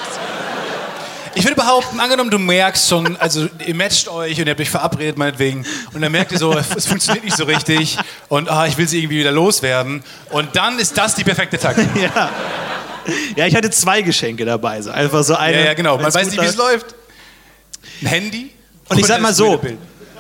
Ich 1.35 1.45
würde 1.45 1.55
behaupten, 1.55 2.01
angenommen, 2.01 2.31
du 2.31 2.39
merkst 2.39 2.89
schon, 2.89 3.17
also 3.17 3.49
ihr 3.65 3.75
matcht 3.75 4.09
euch 4.09 4.39
und 4.41 4.47
ihr 4.47 4.51
habt 4.51 4.61
euch 4.61 4.71
verabredet 4.71 5.17
meinetwegen 5.17 5.65
und 5.93 6.01
dann 6.01 6.11
merkt 6.11 6.33
ihr 6.33 6.39
so, 6.39 6.57
es 6.57 6.87
funktioniert 6.87 7.25
nicht 7.25 7.37
so 7.37 7.45
richtig 7.45 7.99
und 8.29 8.51
ah, 8.51 8.67
ich 8.67 8.77
will 8.77 8.89
sie 8.89 8.99
irgendwie 8.99 9.21
wieder 9.21 9.31
loswerden 9.31 10.03
und 10.31 10.57
dann 10.57 10.79
ist 10.79 10.99
das 10.99 11.15
die 11.15 11.25
perfekte 11.25 11.59
Taktik. 11.59 11.89
Ja. 12.01 12.31
Ja, 13.35 13.47
ich 13.47 13.57
hatte 13.57 13.71
zwei 13.71 14.03
Geschenke 14.03 14.45
dabei, 14.45 14.81
so 14.83 14.91
einfach 14.91 15.25
so 15.25 15.35
eine. 15.35 15.59
Ja, 15.59 15.65
ja, 15.67 15.75
genau. 15.75 15.97
Man 15.97 16.13
weiß 16.13 16.31
nicht, 16.31 16.41
wie 16.41 16.45
es 16.45 16.57
läuft. 16.57 16.95
Ein 18.03 18.07
Handy? 18.07 18.51
Und 18.89 18.99
ich 18.99 19.07
sag 19.07 19.21
mal 19.21 19.33
so, 19.35 19.61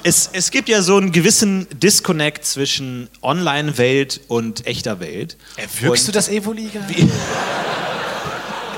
es, 0.03 0.31
es 0.33 0.51
gibt 0.51 0.69
ja 0.69 0.83
so 0.83 0.97
einen 0.97 1.13
gewissen 1.13 1.67
Disconnect 1.73 2.45
zwischen 2.45 3.09
Online-Welt 3.23 4.23
und 4.29 4.67
echter 4.67 4.99
Welt. 4.99 5.37
Erwürgst 5.57 6.09
du 6.09 6.13
das 6.13 6.29
Evoli 6.29 6.71
gerade? 6.73 6.95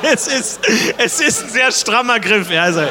Es 0.15 0.27
ist, 0.27 0.61
es 0.99 1.21
ist 1.21 1.45
ein 1.45 1.51
sehr 1.51 1.73
strammer 1.73 2.19
Griff. 2.19 2.51
Ja, 2.51 2.65
also, 2.65 2.83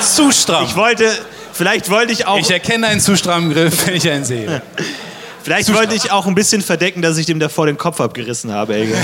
Zu 0.00 0.30
stramm. 0.30 0.64
ich 0.64 0.76
wollte, 0.76 1.10
Vielleicht 1.52 1.88
wollte 1.88 2.12
ich 2.12 2.26
auch, 2.26 2.38
Ich 2.38 2.50
erkenne 2.50 2.86
einen 2.86 3.00
zu 3.00 3.16
strammen 3.16 3.52
Griff, 3.52 3.86
wenn 3.86 3.94
ich 3.94 4.10
einen 4.10 4.24
sehe. 4.24 4.60
vielleicht 5.42 5.72
wollte 5.72 5.94
ich 5.94 6.10
auch 6.10 6.26
ein 6.26 6.34
bisschen 6.34 6.60
verdecken, 6.60 7.00
dass 7.00 7.16
ich 7.16 7.24
dem 7.24 7.40
davor 7.40 7.64
den 7.64 7.78
Kopf 7.78 8.00
abgerissen 8.00 8.52
habe, 8.52 8.74
ey. 8.74 8.94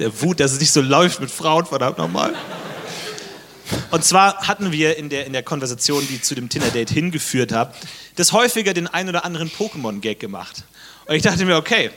Der 0.00 0.20
Wut, 0.20 0.40
dass 0.40 0.52
es 0.52 0.60
nicht 0.60 0.72
so 0.72 0.80
läuft 0.80 1.20
mit 1.20 1.30
Frauen, 1.30 1.66
verdammt 1.66 1.98
nochmal. 1.98 2.32
Und 3.90 4.04
zwar 4.04 4.48
hatten 4.48 4.72
wir 4.72 4.96
in 4.96 5.08
der, 5.10 5.26
in 5.26 5.32
der 5.32 5.42
Konversation, 5.42 6.06
die 6.08 6.20
zu 6.20 6.34
dem 6.34 6.48
Tinder-Date 6.48 6.90
hingeführt 6.90 7.52
hat, 7.52 7.74
das 8.16 8.32
häufiger 8.32 8.74
den 8.74 8.86
ein 8.86 9.08
oder 9.08 9.24
anderen 9.24 9.50
Pokémon-Gag 9.50 10.18
gemacht. 10.18 10.64
Und 11.06 11.14
ich 11.14 11.22
dachte 11.22 11.44
mir, 11.44 11.56
okay, 11.56 11.90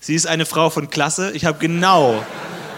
sie 0.00 0.14
ist 0.14 0.26
eine 0.26 0.44
Frau 0.44 0.68
von 0.68 0.90
Klasse, 0.90 1.32
ich 1.32 1.44
habe 1.44 1.58
genau 1.58 2.24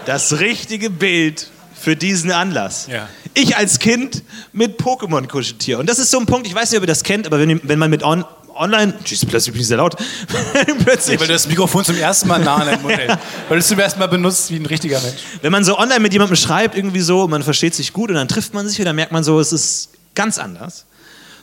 das 0.05 0.39
richtige 0.39 0.89
Bild 0.89 1.49
für 1.79 1.95
diesen 1.95 2.31
Anlass. 2.31 2.87
Ja. 2.87 3.09
Ich 3.33 3.57
als 3.57 3.79
Kind 3.79 4.23
mit 4.53 4.79
Pokémon 4.79 5.27
kuscheltier. 5.27 5.79
Und 5.79 5.89
das 5.89 5.99
ist 5.99 6.11
so 6.11 6.19
ein 6.19 6.25
Punkt, 6.25 6.47
ich 6.47 6.55
weiß 6.55 6.71
nicht, 6.71 6.77
ob 6.77 6.83
ihr 6.83 6.87
das 6.87 7.03
kennt, 7.03 7.27
aber 7.27 7.39
wenn, 7.39 7.59
wenn 7.63 7.77
man 7.77 7.89
mit 7.89 8.01
on, 8.03 8.23
online, 8.55 8.93
tschüss, 9.03 9.25
plötzlich 9.25 9.53
bin 9.53 9.61
ich 9.61 9.67
sehr 9.67 9.77
laut, 9.77 9.95
plötzlich, 10.83 11.19
Weil 11.19 11.27
du 11.27 11.33
das 11.33 11.47
Mikrofon 11.47 11.83
zum 11.83 11.97
ersten 11.97 12.27
Mal 12.27 12.39
nah 12.39 12.55
an 12.55 12.67
deinem 12.67 12.81
Mund 12.81 12.97
hältst. 12.97 13.17
Weil 13.49 13.57
du 13.57 13.59
es 13.59 13.67
zum 13.67 13.79
ersten 13.79 13.99
Mal 13.99 14.07
benutzt 14.07 14.49
wie 14.51 14.55
ein 14.55 14.65
richtiger 14.65 14.99
Mensch. 15.01 15.19
wenn 15.41 15.51
man 15.51 15.63
so 15.63 15.77
online 15.77 15.99
mit 15.99 16.13
jemandem 16.13 16.37
schreibt, 16.37 16.75
irgendwie 16.75 17.01
so, 17.01 17.27
man 17.27 17.43
versteht 17.43 17.75
sich 17.75 17.93
gut 17.93 18.09
und 18.09 18.15
dann 18.15 18.27
trifft 18.27 18.53
man 18.53 18.67
sich 18.67 18.79
und 18.79 18.85
dann 18.85 18.95
merkt 18.95 19.11
man 19.11 19.23
so, 19.23 19.39
es 19.39 19.51
ist 19.51 19.89
ganz 20.15 20.37
anders. 20.37 20.85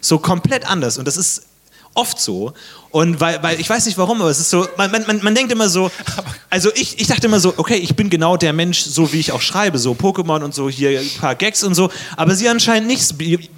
So 0.01 0.19
komplett 0.19 0.69
anders. 0.69 0.99
Und 0.99 1.07
das 1.07 1.17
ist 1.17 1.43
oft 1.95 2.19
so. 2.19 2.53
Und 2.91 3.21
weil, 3.21 3.43
weil 3.43 3.59
ich 3.59 3.71
weiß 3.71 3.87
nicht 3.87 3.97
warum, 3.97 4.21
aber 4.21 4.29
es 4.29 4.39
ist 4.39 4.51
so, 4.51 4.69
man, 4.77 4.91
man, 4.91 5.07
man, 5.07 5.21
man 5.23 5.35
denkt 5.35 5.51
immer 5.51 5.71
so, 5.71 5.91
also 6.51 6.71
ich, 6.75 7.01
ich 7.01 7.07
dachte 7.07 7.27
immer 7.27 7.41
so, 7.41 7.55
okay, 7.57 7.77
ich 7.77 7.97
bin 7.97 8.11
genau 8.11 8.37
der 8.37 8.53
Mensch, 8.53 8.83
so 8.83 9.15
wie 9.15 9.21
ich 9.21 9.33
auch 9.33 9.41
schreibe, 9.41 9.79
so 9.79 9.93
Pokémon 9.93 10.43
und 10.43 10.55
so, 10.55 10.69
hier 10.69 11.01
ein 11.01 11.11
paar 11.19 11.35
Gags 11.35 11.63
und 11.65 11.75
so, 11.75 11.91
aber 12.19 12.35
sie 12.35 12.51
anscheinend 12.51 12.89
nicht. 12.89 13.03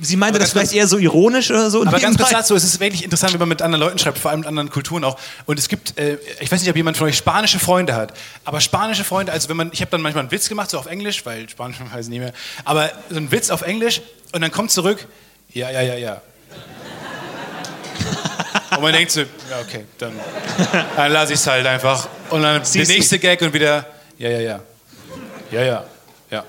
Sie 0.01 0.16
meinte 0.16 0.39
das 0.39 0.52
vielleicht 0.52 0.73
eher 0.73 0.86
so 0.86 0.98
ironisch 0.98 1.51
oder 1.51 1.69
so. 1.69 1.85
Aber 1.85 1.98
ganz 1.98 2.16
kurz 2.16 2.31
dazu, 2.31 2.55
es 2.55 2.62
ist 2.62 2.78
wirklich 2.78 3.02
interessant, 3.02 3.32
wenn 3.32 3.40
man 3.40 3.48
mit 3.48 3.61
anderen 3.61 3.82
Leuten 3.82 3.98
schreibt, 3.98 4.19
vor 4.19 4.31
allem 4.31 4.40
mit 4.40 4.48
anderen 4.48 4.70
Kulturen 4.70 5.02
auch. 5.02 5.19
Und 5.47 5.59
es 5.59 5.69
gibt, 5.69 5.98
äh, 5.98 6.19
ich 6.39 6.52
weiß 6.52 6.61
nicht, 6.61 6.70
ob 6.70 6.77
jemand 6.77 6.97
von 6.97 7.09
euch 7.09 7.16
spanische 7.16 7.59
Freunde 7.59 7.97
hat, 7.97 8.12
aber 8.44 8.61
spanische 8.61 9.02
Freunde, 9.02 9.32
also 9.32 9.48
wenn 9.48 9.56
man, 9.56 9.70
ich 9.73 9.81
habe 9.81 9.90
dann 9.90 10.01
manchmal 10.01 10.23
einen 10.23 10.31
Witz 10.31 10.48
gemacht, 10.48 10.70
so 10.70 10.78
auf 10.78 10.86
Englisch, 10.86 11.27
weil 11.27 11.48
Spanisch 11.48 11.78
weiß 11.93 12.06
ich 12.06 12.11
nicht 12.11 12.20
mehr, 12.20 12.32
aber 12.65 12.93
so 13.11 13.16
ein 13.16 13.32
Witz 13.32 13.51
auf 13.51 13.62
Englisch 13.62 14.01
und 14.32 14.43
dann 14.43 14.52
kommt 14.52 14.70
zurück, 14.70 15.09
ja, 15.52 15.70
ja, 15.70 15.82
ja, 15.82 15.97
ja. 15.97 16.23
Und 18.76 18.82
man 18.82 18.92
denkt 18.92 19.10
so, 19.12 19.20
ja, 19.20 19.26
okay, 19.62 19.84
dann, 19.98 20.12
dann 20.96 21.12
lasse 21.12 21.32
ich 21.32 21.38
es 21.40 21.46
halt 21.46 21.66
einfach. 21.66 22.09
Und 22.30 22.42
dann 22.42 22.56
der 22.56 22.64
Siehst 22.64 22.90
du- 22.90 22.94
nächste 22.94 23.18
Gag 23.18 23.40
und 23.42 23.52
wieder, 23.52 23.86
ja, 24.18 24.28
ja, 24.30 24.40
ja. 24.40 24.60
Ja, 25.51 25.62
ja, 25.62 25.84
ja. 26.30 26.44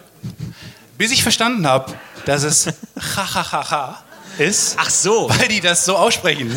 Bis 0.98 1.12
ich 1.12 1.22
verstanden 1.24 1.68
habe, 1.68 1.94
dass 2.26 2.44
es 2.44 2.68
ha, 3.18 3.36
ha, 3.36 3.52
ha, 3.52 3.72
ha 3.72 4.04
ist. 4.38 4.76
Ach 4.80 4.90
so. 4.90 5.30
Weil 5.30 5.48
die 5.48 5.62
das 5.62 5.86
so 5.86 5.96
aussprechen. 5.96 6.56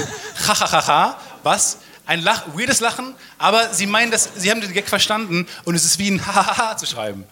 Ha, 0.48 0.60
ha, 0.60 0.72
ha, 0.72 0.86
ha. 0.86 1.20
Was? 1.42 1.78
Ein 2.06 2.22
Lach, 2.22 2.44
weirdes 2.54 2.80
Lachen, 2.80 3.14
aber 3.36 3.72
sie 3.74 3.86
meinen, 3.86 4.10
dass, 4.10 4.30
sie 4.36 4.50
haben 4.50 4.60
den 4.62 4.72
Gag 4.72 4.88
verstanden 4.88 5.46
und 5.64 5.74
es 5.74 5.84
ist 5.84 5.98
wie 5.98 6.10
ein 6.10 6.26
ha, 6.26 6.34
ha, 6.46 6.56
ha 6.70 6.76
zu 6.76 6.86
schreiben. 6.86 7.24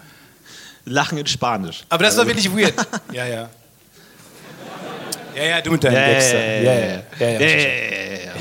Lachen 0.84 1.16
in 1.18 1.26
Spanisch. 1.26 1.84
Aber 1.88 2.04
das 2.04 2.16
war 2.16 2.26
wirklich 2.26 2.54
weird. 2.54 2.74
Ja, 3.12 3.24
ja. 3.26 3.48
Ja, 5.36 5.44
ja, 5.44 5.60
du 5.60 5.70
mit 5.72 5.84
deinen 5.84 5.94
Ja, 5.94 6.02
Ja, 6.02 6.72
ja, 7.18 7.28
ja, 7.28 7.40
ja. 7.40 8.32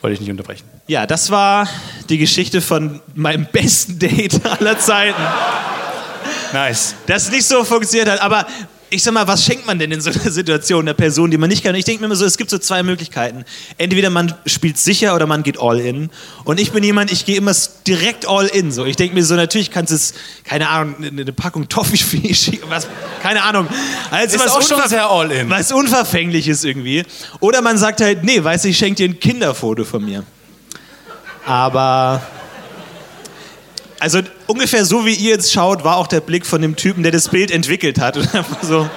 Wollte 0.00 0.14
ich 0.14 0.20
nicht 0.20 0.30
unterbrechen. 0.30 0.64
Ja, 0.86 1.06
das 1.06 1.30
war 1.30 1.68
die 2.08 2.18
Geschichte 2.18 2.60
von 2.60 3.00
meinem 3.14 3.46
besten 3.50 3.98
Date 3.98 4.40
aller 4.44 4.78
Zeiten. 4.78 5.20
Nice. 6.52 6.94
Das 7.06 7.30
nicht 7.30 7.44
so 7.44 7.64
funktioniert 7.64 8.08
hat, 8.08 8.20
aber 8.20 8.46
ich 8.90 9.02
sag 9.02 9.14
mal, 9.14 9.26
was 9.26 9.44
schenkt 9.44 9.66
man 9.66 9.78
denn 9.78 9.90
in 9.90 10.00
so 10.00 10.10
einer 10.10 10.30
Situation 10.30 10.82
einer 10.82 10.94
Person, 10.94 11.30
die 11.30 11.38
man 11.38 11.48
nicht 11.48 11.64
kann? 11.64 11.74
Ich 11.74 11.84
denke 11.84 12.00
mir 12.00 12.06
immer 12.06 12.16
so, 12.16 12.24
es 12.24 12.36
gibt 12.36 12.50
so 12.50 12.58
zwei 12.58 12.82
Möglichkeiten. 12.82 13.44
Entweder 13.78 14.10
man 14.10 14.34
spielt 14.46 14.78
sicher 14.78 15.14
oder 15.14 15.26
man 15.26 15.42
geht 15.42 15.58
all 15.60 15.80
in. 15.80 16.10
Und 16.44 16.60
ich 16.60 16.72
bin 16.72 16.84
jemand, 16.84 17.10
ich 17.10 17.24
gehe 17.24 17.36
immer 17.36 17.52
direkt 17.86 18.28
all 18.28 18.46
in. 18.46 18.70
So. 18.72 18.84
Ich 18.84 18.96
denke 18.96 19.14
mir 19.14 19.24
so, 19.24 19.34
natürlich 19.34 19.70
kannst 19.70 19.90
du 19.90 19.96
es, 19.96 20.14
keine 20.44 20.68
Ahnung, 20.68 20.96
eine 20.98 21.22
eine 21.22 21.32
Packung 21.32 21.68
Toffee 21.68 21.96
schicken, 22.34 22.68
was, 22.68 22.86
keine 23.22 23.42
Ahnung. 23.42 23.68
Also 24.10 24.36
Ist 24.36 24.44
was 24.44 24.52
auch 24.52 24.62
schon 24.62 24.88
sehr 24.88 25.10
all 25.10 25.30
in. 25.30 25.50
Was 25.50 25.72
unverfänglich 25.72 26.48
ist 26.48 26.64
irgendwie. 26.64 27.04
Oder 27.40 27.62
man 27.62 27.78
sagt 27.78 28.00
halt, 28.00 28.24
nee, 28.24 28.42
weißt 28.42 28.64
du, 28.64 28.68
ich 28.68 28.78
schenke 28.78 28.96
dir 28.96 29.08
ein 29.08 29.20
Kinderfoto 29.20 29.84
von 29.84 30.04
mir. 30.04 30.24
Aber 31.44 32.22
also 34.06 34.20
ungefähr 34.46 34.84
so 34.84 35.04
wie 35.04 35.14
ihr 35.14 35.30
jetzt 35.32 35.52
schaut, 35.52 35.82
war 35.82 35.96
auch 35.96 36.06
der 36.06 36.20
Blick 36.20 36.46
von 36.46 36.62
dem 36.62 36.76
Typen, 36.76 37.02
der 37.02 37.10
das 37.10 37.28
Bild 37.28 37.50
entwickelt 37.50 37.98
hat. 37.98 38.16
Und 38.16 38.32
einfach 38.34 38.62
so, 38.62 38.88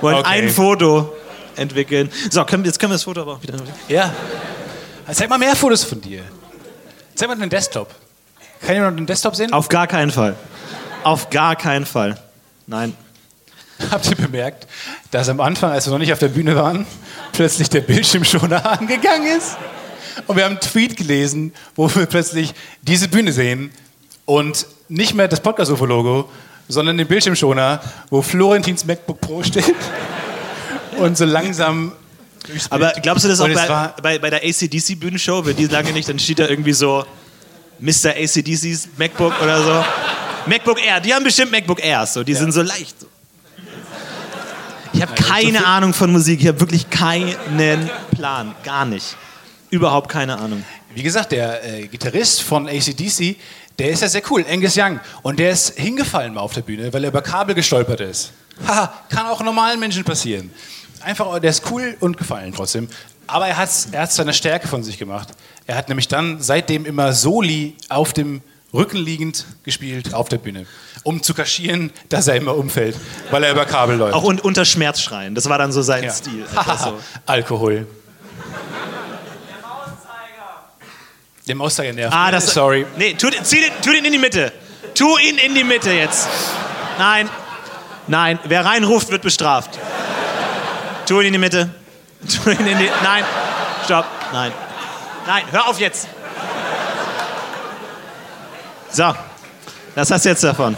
wollen 0.00 0.16
Okay. 0.16 0.28
ein 0.28 0.50
Foto 0.50 1.12
entwickeln. 1.54 2.10
So, 2.30 2.44
können, 2.44 2.64
jetzt 2.64 2.80
können 2.80 2.90
wir 2.90 2.96
das 2.96 3.04
Foto 3.04 3.20
aber 3.22 3.34
auch 3.34 3.42
wieder. 3.42 3.54
Ja. 3.88 4.12
Zeig 5.12 5.28
mal 5.28 5.38
mehr 5.38 5.54
Fotos 5.54 5.84
von 5.84 6.00
dir. 6.00 6.22
Zeig 7.14 7.28
mal 7.28 7.36
den 7.36 7.48
Desktop. 7.48 7.94
Kann 8.66 8.74
jemand 8.74 8.98
den 8.98 9.06
Desktop 9.06 9.36
sehen? 9.36 9.52
Auf 9.52 9.68
gar 9.68 9.86
keinen 9.86 10.10
Fall. 10.10 10.34
Auf 11.04 11.30
gar 11.30 11.54
keinen 11.54 11.86
Fall. 11.86 12.18
Nein. 12.66 12.94
Habt 13.90 14.10
ihr 14.10 14.16
bemerkt, 14.16 14.66
dass 15.12 15.28
am 15.28 15.40
Anfang, 15.40 15.70
als 15.70 15.86
wir 15.86 15.92
noch 15.92 15.98
nicht 15.98 16.12
auf 16.12 16.18
der 16.18 16.28
Bühne 16.28 16.56
waren, 16.56 16.86
plötzlich 17.32 17.70
der 17.70 17.82
Bildschirmschoner 17.82 18.68
angegangen 18.80 19.28
ist? 19.36 19.56
Und 20.26 20.36
wir 20.36 20.44
haben 20.44 20.52
einen 20.52 20.60
Tweet 20.60 20.96
gelesen, 20.96 21.52
wo 21.76 21.88
wir 21.94 22.06
plötzlich 22.06 22.52
diese 22.82 23.06
Bühne 23.06 23.32
sehen 23.32 23.70
und 24.30 24.64
nicht 24.88 25.14
mehr 25.14 25.26
das 25.26 25.40
Podcast-UFO-Logo, 25.40 26.30
sondern 26.68 26.96
den 26.96 27.08
Bildschirmschoner, 27.08 27.80
wo 28.10 28.22
Florentins 28.22 28.84
MacBook 28.84 29.20
Pro 29.20 29.42
steht 29.42 29.74
und 30.98 31.18
so 31.18 31.24
langsam. 31.24 31.90
Aber 32.70 32.92
glaubst 33.02 33.24
du 33.24 33.28
das 33.28 33.40
auch 33.40 33.48
bei, 33.48 33.92
bei, 34.00 34.18
bei 34.20 34.30
der 34.30 34.44
ACDC-Bühnenshow? 34.44 35.44
Wenn 35.44 35.56
die 35.56 35.66
lange 35.66 35.92
nicht, 35.92 36.08
dann 36.08 36.20
steht 36.20 36.38
da 36.38 36.46
irgendwie 36.46 36.72
so 36.72 37.04
Mr. 37.80 38.10
ACDC's 38.10 38.90
MacBook 38.96 39.32
oder 39.42 39.64
so. 39.64 39.84
MacBook 40.46 40.80
Air, 40.80 41.00
die 41.00 41.12
haben 41.12 41.24
bestimmt 41.24 41.50
MacBook 41.50 41.84
Airs, 41.84 42.14
so, 42.14 42.22
die 42.22 42.34
sind 42.34 42.52
so 42.52 42.62
leicht. 42.62 43.00
So. 43.00 43.08
Ich 44.92 45.02
habe 45.02 45.12
keine 45.14 45.66
Ahnung 45.66 45.92
von 45.92 46.12
Musik, 46.12 46.40
ich 46.40 46.46
habe 46.46 46.60
wirklich 46.60 46.88
keinen 46.88 47.90
Plan, 48.14 48.54
gar 48.62 48.84
nicht. 48.84 49.16
Überhaupt 49.70 50.08
keine 50.08 50.38
Ahnung. 50.38 50.64
Wie 50.94 51.02
gesagt, 51.04 51.30
der 51.30 51.64
äh, 51.64 51.86
Gitarrist 51.86 52.42
von 52.42 52.68
ACDC, 52.68 53.36
der 53.78 53.90
ist 53.90 54.02
ja 54.02 54.08
sehr 54.08 54.22
cool, 54.30 54.44
Angus 54.48 54.76
Young. 54.76 55.00
Und 55.22 55.38
der 55.38 55.50
ist 55.50 55.78
hingefallen 55.78 56.34
mal 56.34 56.40
auf 56.40 56.52
der 56.52 56.62
Bühne, 56.62 56.92
weil 56.92 57.04
er 57.04 57.10
über 57.10 57.22
Kabel 57.22 57.54
gestolpert 57.54 58.00
ist. 58.00 58.32
Haha, 58.66 58.92
kann 59.08 59.26
auch 59.26 59.42
normalen 59.42 59.80
Menschen 59.80 60.04
passieren. 60.04 60.50
Einfach, 61.00 61.38
der 61.38 61.50
ist 61.50 61.62
cool 61.70 61.96
und 62.00 62.16
gefallen 62.18 62.52
trotzdem. 62.54 62.88
Aber 63.26 63.46
er 63.46 63.56
hat 63.56 63.70
er 63.92 64.02
hat's 64.02 64.16
seine 64.16 64.34
Stärke 64.34 64.68
von 64.68 64.82
sich 64.82 64.98
gemacht. 64.98 65.28
Er 65.66 65.76
hat 65.76 65.88
nämlich 65.88 66.08
dann 66.08 66.40
seitdem 66.40 66.84
immer 66.84 67.12
Soli 67.12 67.76
auf 67.88 68.12
dem 68.12 68.42
Rücken 68.74 68.98
liegend 68.98 69.46
gespielt 69.64 70.14
auf 70.14 70.28
der 70.28 70.38
Bühne, 70.38 70.66
um 71.02 71.22
zu 71.22 71.34
kaschieren, 71.34 71.92
dass 72.08 72.28
er 72.28 72.36
immer 72.36 72.56
umfällt, 72.56 72.96
weil 73.30 73.42
er 73.44 73.52
über 73.52 73.66
Kabel 73.66 73.96
läuft. 73.96 74.14
Auch 74.14 74.24
un 74.24 74.38
unter 74.38 74.64
Schmerzschreien, 74.64 75.34
das 75.34 75.48
war 75.48 75.58
dann 75.58 75.72
so 75.72 75.82
sein 75.82 76.04
Ja. 76.04 76.12
Stil. 76.12 76.44
So. 76.78 76.98
Alkohol. 77.26 77.86
Der 81.50 81.56
Mauszeiger 81.56 81.92
nervt. 81.92 82.14
Ah, 82.16 82.30
das, 82.30 82.54
Sorry. 82.54 82.86
Nee, 82.96 83.14
tu, 83.14 83.28
zieh 83.42 83.60
den, 83.60 83.72
tu 83.82 83.90
den 83.90 84.04
in 84.04 84.12
die 84.12 84.18
Mitte. 84.18 84.52
Tu 84.94 85.18
ihn 85.18 85.36
in 85.36 85.52
die 85.52 85.64
Mitte 85.64 85.90
jetzt. 85.90 86.28
Nein. 86.96 87.28
Nein, 88.06 88.38
wer 88.44 88.64
reinruft, 88.64 89.10
wird 89.10 89.22
bestraft. 89.22 89.76
Tu 91.08 91.20
ihn 91.20 91.26
in 91.26 91.32
die 91.32 91.38
Mitte. 91.40 91.74
Tu 92.28 92.50
ihn 92.50 92.66
in 92.68 92.78
die. 92.78 92.88
Nein. 93.02 93.24
Stopp. 93.84 94.06
Nein. 94.32 94.52
Nein, 95.26 95.42
hör 95.50 95.66
auf 95.66 95.80
jetzt. 95.80 96.06
So. 98.92 99.12
Was 99.96 100.08
hast 100.08 100.24
du 100.24 100.28
jetzt 100.28 100.44
davon? 100.44 100.76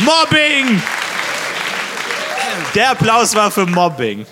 Mobbing! 0.00 0.82
Der 2.74 2.90
Applaus 2.90 3.34
war 3.34 3.50
für 3.50 3.64
Mobbing. 3.64 4.26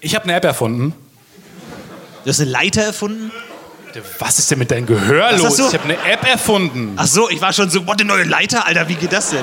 Ich 0.00 0.14
habe 0.14 0.24
eine 0.24 0.34
App 0.34 0.44
erfunden. 0.44 0.92
Du 2.24 2.30
hast 2.30 2.40
eine 2.40 2.50
Leiter 2.50 2.82
erfunden? 2.82 3.30
Was 4.18 4.38
ist 4.38 4.50
denn 4.50 4.58
mit 4.58 4.70
deinem 4.70 4.86
Gehör 4.86 5.30
Was 5.32 5.42
los? 5.58 5.58
Ich 5.58 5.74
habe 5.78 5.84
eine 5.84 5.96
App 6.10 6.24
erfunden. 6.26 6.92
Ach 6.96 7.06
so, 7.06 7.28
ich 7.28 7.40
war 7.40 7.52
schon 7.52 7.70
so, 7.70 7.86
what, 7.86 8.00
eine 8.00 8.08
neue 8.08 8.24
Leiter? 8.24 8.66
Alter, 8.66 8.88
wie 8.88 8.94
geht 8.94 9.12
das 9.12 9.30
denn? 9.30 9.42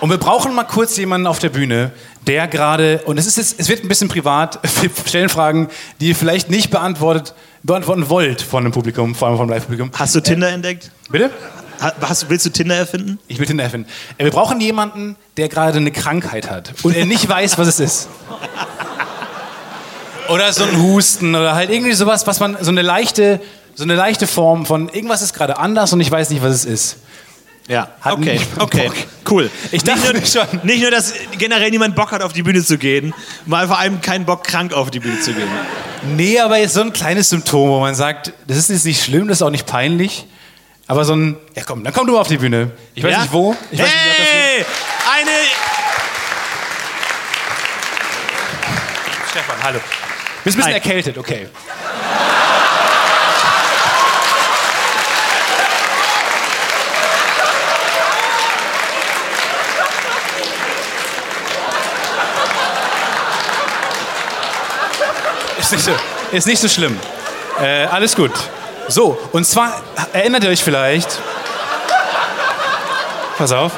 Und 0.00 0.10
wir 0.10 0.18
brauchen 0.18 0.54
mal 0.54 0.64
kurz 0.64 0.96
jemanden 0.96 1.26
auf 1.26 1.38
der 1.38 1.48
Bühne, 1.50 1.90
der 2.26 2.48
gerade, 2.48 3.02
und 3.06 3.18
es, 3.18 3.26
ist 3.26 3.36
jetzt, 3.36 3.56
es 3.58 3.68
wird 3.68 3.82
ein 3.84 3.88
bisschen 3.88 4.08
privat, 4.08 4.60
wir 4.82 4.90
stellen 5.06 5.28
Fragen, 5.28 5.68
die 6.00 6.08
ihr 6.08 6.16
vielleicht 6.16 6.50
nicht 6.50 6.70
beantwortet, 6.70 7.34
beantworten 7.62 8.08
wollt 8.08 8.40
von 8.42 8.62
dem 8.64 8.72
Publikum, 8.72 9.14
vor 9.14 9.28
allem 9.28 9.36
vom 9.36 9.48
Live-Publikum. 9.48 9.90
Hast 9.94 10.14
du 10.14 10.20
Tinder 10.20 10.48
entdeckt? 10.50 10.90
Bitte? 11.10 11.30
Ha- 11.80 11.92
Hast, 12.00 12.30
willst 12.30 12.46
du 12.46 12.50
Tinder 12.50 12.76
erfinden? 12.76 13.18
Ich 13.28 13.38
will 13.38 13.46
Tinder 13.46 13.64
erfinden. 13.64 13.88
Äh, 14.16 14.24
Wir 14.24 14.30
brauchen 14.30 14.60
jemanden, 14.60 15.16
der 15.36 15.48
gerade 15.48 15.76
eine 15.78 15.90
Krankheit 15.90 16.50
hat 16.50 16.72
und 16.82 16.94
er 16.96 17.04
nicht 17.04 17.28
weiß, 17.28 17.58
was 17.58 17.68
es 17.68 17.80
ist. 17.80 18.08
Oder 20.28 20.52
so 20.52 20.64
ein 20.64 20.80
Husten 20.82 21.34
oder 21.34 21.54
halt 21.54 21.70
irgendwie 21.70 21.92
sowas, 21.92 22.26
was 22.26 22.40
man, 22.40 22.56
so 22.60 22.70
eine 22.70 22.82
leichte, 22.82 23.40
so 23.74 23.84
eine 23.84 23.94
leichte 23.94 24.26
Form 24.26 24.66
von 24.66 24.88
irgendwas 24.88 25.22
ist 25.22 25.34
gerade 25.34 25.58
anders 25.58 25.92
und 25.92 26.00
ich 26.00 26.10
weiß 26.10 26.30
nicht, 26.30 26.42
was 26.42 26.52
es 26.54 26.64
ist. 26.64 26.96
Ja, 27.68 27.88
Hat 28.00 28.12
okay, 28.12 28.40
okay, 28.60 28.86
Bock. 28.88 28.94
cool. 29.32 29.50
Ich 29.66 29.84
nicht 29.84 29.88
dachte 29.88 30.12
nur, 30.12 30.24
schon. 30.24 30.46
Nicht 30.62 30.82
nur, 30.82 30.90
dass 30.92 31.12
generell 31.36 31.70
niemand 31.70 31.96
Bock 31.96 32.12
hat, 32.12 32.22
auf 32.22 32.32
die 32.32 32.44
Bühne 32.44 32.62
zu 32.62 32.78
gehen, 32.78 33.12
mal 33.44 33.66
vor 33.66 33.78
allem 33.78 34.00
keinen 34.00 34.24
Bock, 34.24 34.44
krank 34.44 34.72
auf 34.72 34.90
die 34.92 35.00
Bühne 35.00 35.18
zu 35.20 35.32
gehen. 35.32 35.48
Nee, 36.16 36.38
aber 36.38 36.58
jetzt 36.58 36.74
so 36.74 36.80
ein 36.82 36.92
kleines 36.92 37.28
Symptom, 37.28 37.68
wo 37.68 37.80
man 37.80 37.96
sagt, 37.96 38.32
das 38.46 38.56
ist 38.56 38.70
jetzt 38.70 38.84
nicht 38.84 39.02
schlimm, 39.02 39.26
das 39.26 39.38
ist 39.38 39.42
auch 39.42 39.50
nicht 39.50 39.66
peinlich. 39.66 40.26
Aber 40.86 41.04
so 41.04 41.14
ein, 41.16 41.36
ja 41.56 41.64
komm, 41.64 41.82
dann 41.82 41.92
komm 41.92 42.06
du 42.06 42.12
mal 42.12 42.20
auf 42.20 42.28
die 42.28 42.38
Bühne. 42.38 42.70
Ich 42.94 43.02
weiß 43.02 43.10
Ja? 43.12 43.20
nicht 43.22 43.32
wo. 43.32 43.56
Ich 43.72 43.78
weiß 43.80 43.86
nicht, 43.86 44.30
hey, 44.30 44.64
eine... 45.18 45.30
Stefan, 49.28 49.56
hallo. 49.64 49.80
Bist 50.46 50.56
ein 50.58 50.60
bisschen 50.60 50.74
erkältet, 50.74 51.18
okay. 51.18 51.48
Ist 65.58 65.72
nicht 65.72 65.84
so, 65.84 65.90
ist 66.30 66.46
nicht 66.46 66.60
so 66.60 66.68
schlimm. 66.68 66.96
Äh, 67.60 67.86
alles 67.86 68.14
gut. 68.14 68.30
So, 68.86 69.18
und 69.32 69.44
zwar 69.44 69.82
erinnert 70.12 70.44
ihr 70.44 70.50
euch 70.50 70.62
vielleicht. 70.62 71.18
Pass 73.36 73.50
auf. 73.50 73.72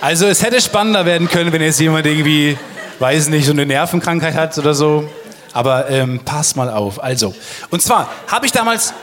Also 0.00 0.26
es 0.26 0.42
hätte 0.42 0.60
spannender 0.62 1.04
werden 1.04 1.28
können, 1.28 1.52
wenn 1.52 1.60
jetzt 1.60 1.78
jemand 1.78 2.06
irgendwie, 2.06 2.56
weiß 2.98 3.28
nicht, 3.28 3.44
so 3.44 3.52
eine 3.52 3.66
Nervenkrankheit 3.66 4.34
hat 4.34 4.56
oder 4.56 4.72
so. 4.72 5.06
Aber 5.52 5.90
ähm, 5.90 6.20
pass 6.24 6.56
mal 6.56 6.70
auf. 6.70 7.02
Also, 7.02 7.34
und 7.70 7.82
zwar 7.82 8.08
habe 8.26 8.46
ich 8.46 8.52
damals... 8.52 8.94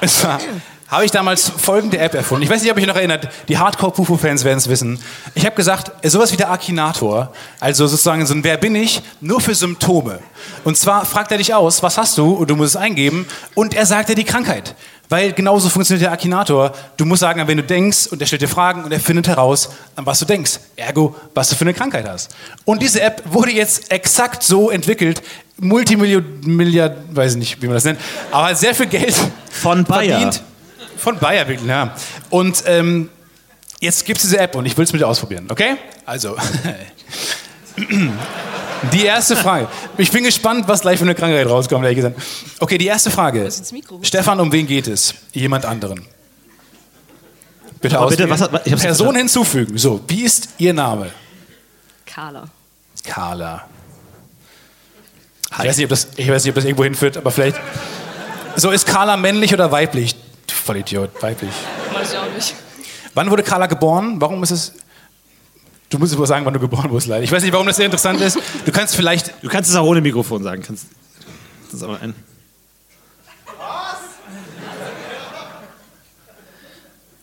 Und 0.00 0.08
zwar 0.08 0.40
habe 0.88 1.04
ich 1.04 1.12
damals 1.12 1.48
folgende 1.48 1.96
App 1.96 2.12
erfunden. 2.12 2.42
Ich 2.42 2.50
weiß 2.50 2.60
nicht, 2.60 2.70
ob 2.70 2.76
euch 2.76 2.86
noch 2.86 2.96
erinnert. 2.96 3.28
Die 3.48 3.56
Hardcore-Pufo-Fans 3.56 4.42
werden 4.44 4.58
es 4.58 4.68
wissen. 4.68 4.98
Ich 5.34 5.46
habe 5.46 5.54
gesagt, 5.54 5.92
sowas 6.04 6.32
wie 6.32 6.36
der 6.36 6.50
Akinator, 6.50 7.32
also 7.60 7.86
sozusagen 7.86 8.26
so 8.26 8.34
ein 8.34 8.42
Wer 8.42 8.56
bin 8.56 8.74
ich, 8.74 9.00
nur 9.20 9.40
für 9.40 9.54
Symptome. 9.54 10.18
Und 10.64 10.76
zwar 10.76 11.06
fragt 11.06 11.30
er 11.30 11.38
dich 11.38 11.54
aus, 11.54 11.82
was 11.84 11.96
hast 11.96 12.18
du? 12.18 12.32
Und 12.32 12.50
du 12.50 12.56
musst 12.56 12.74
es 12.74 12.76
eingeben. 12.76 13.26
Und 13.54 13.74
er 13.74 13.86
sagt 13.86 14.08
dir 14.08 14.16
die 14.16 14.24
Krankheit. 14.24 14.74
Weil 15.12 15.34
genauso 15.34 15.68
funktioniert 15.68 16.06
der 16.06 16.12
Akinator. 16.12 16.72
Du 16.96 17.04
musst 17.04 17.20
sagen, 17.20 17.38
an 17.38 17.46
wen 17.46 17.58
du 17.58 17.62
denkst 17.62 18.06
und 18.06 18.22
er 18.22 18.26
stellt 18.26 18.40
dir 18.40 18.48
Fragen 18.48 18.82
und 18.82 18.92
er 18.92 18.98
findet 18.98 19.28
heraus, 19.28 19.68
an 19.94 20.06
was 20.06 20.18
du 20.20 20.24
denkst. 20.24 20.58
Ergo, 20.74 21.14
was 21.34 21.50
du 21.50 21.54
für 21.54 21.66
eine 21.66 21.74
Krankheit 21.74 22.08
hast. 22.08 22.34
Und 22.64 22.80
diese 22.80 23.02
App 23.02 23.22
wurde 23.26 23.50
jetzt 23.50 23.92
exakt 23.92 24.42
so 24.42 24.70
entwickelt. 24.70 25.22
Multimilliard, 25.58 26.46
Milliard, 26.46 27.14
weiß 27.14 27.32
ich 27.32 27.38
nicht, 27.38 27.60
wie 27.60 27.66
man 27.66 27.74
das 27.74 27.84
nennt, 27.84 28.00
aber 28.30 28.54
sehr 28.54 28.74
viel 28.74 28.86
Geld 28.86 29.14
Von 29.50 29.84
Bayer. 29.84 30.18
verdient. 30.18 30.42
Von 30.96 31.18
Bayer, 31.18 31.46
ja. 31.50 31.94
Und 32.30 32.64
ähm, 32.64 33.10
jetzt 33.80 34.06
gibt 34.06 34.16
es 34.16 34.22
diese 34.22 34.38
App 34.38 34.54
und 34.54 34.64
ich 34.64 34.74
will 34.78 34.84
es 34.84 34.94
mit 34.94 35.02
dir 35.02 35.08
ausprobieren, 35.08 35.46
okay? 35.50 35.76
Also, 36.06 36.38
die 38.92 39.04
erste 39.04 39.36
Frage. 39.36 39.68
Ich 39.98 40.10
bin 40.10 40.24
gespannt, 40.24 40.66
was 40.68 40.80
gleich 40.80 40.98
für 40.98 41.04
eine 41.04 41.14
Krankheit 41.14 41.46
rauskommt, 41.46 41.84
ehrlich 41.84 41.96
gesagt. 41.96 42.20
Okay, 42.60 42.78
die 42.78 42.86
erste 42.86 43.10
Frage. 43.10 43.48
Stefan, 44.02 44.40
um 44.40 44.50
wen 44.52 44.66
geht 44.66 44.86
es? 44.88 45.14
Jemand 45.32 45.64
anderen. 45.64 46.04
Bitte 47.80 47.98
Aber 47.98 48.08
bitte, 48.10 48.28
hat- 48.30 48.64
Person 48.64 49.16
hinzufügen. 49.16 49.76
So, 49.78 50.00
wie 50.06 50.22
ist 50.22 50.48
Ihr 50.58 50.72
Name? 50.72 51.10
Carla. 52.06 52.44
Carla. 53.04 53.66
Ich 55.50 55.58
weiß, 55.58 55.76
nicht, 55.76 55.84
ob 55.84 55.90
das, 55.90 56.08
ich 56.16 56.28
weiß 56.30 56.44
nicht, 56.44 56.50
ob 56.52 56.54
das 56.54 56.64
irgendwo 56.64 56.84
hinführt, 56.84 57.16
aber 57.16 57.30
vielleicht. 57.30 57.60
So, 58.56 58.70
ist 58.70 58.86
Carla 58.86 59.16
männlich 59.16 59.52
oder 59.52 59.70
weiblich? 59.70 60.14
Du 60.46 60.54
Vollidiot, 60.54 61.10
weiblich. 61.22 61.50
Weiß 61.92 62.12
ich 62.12 62.18
auch 62.18 62.32
nicht. 62.34 62.54
Wann 63.14 63.30
wurde 63.30 63.42
Carla 63.42 63.66
geboren? 63.66 64.20
Warum 64.20 64.42
ist 64.42 64.50
es. 64.50 64.72
Du 65.92 65.98
musst 65.98 66.14
aber 66.14 66.26
sagen, 66.26 66.46
wann 66.46 66.54
du 66.54 66.58
geboren 66.58 66.90
wurdest, 66.90 67.06
leider. 67.08 67.22
Ich 67.22 67.30
weiß 67.30 67.42
nicht, 67.42 67.52
warum 67.52 67.66
das 67.66 67.76
sehr 67.76 67.84
interessant 67.84 68.18
ist. 68.22 68.38
Du 68.64 68.72
kannst 68.72 68.96
vielleicht. 68.96 69.34
Du 69.42 69.48
kannst 69.50 69.68
es 69.68 69.76
auch 69.76 69.84
ohne 69.84 70.00
Mikrofon 70.00 70.42
sagen. 70.42 70.62
Kannst, 70.62 70.86
das 71.66 71.74
ist 71.74 71.82
aber 71.82 72.00
ein... 72.00 72.14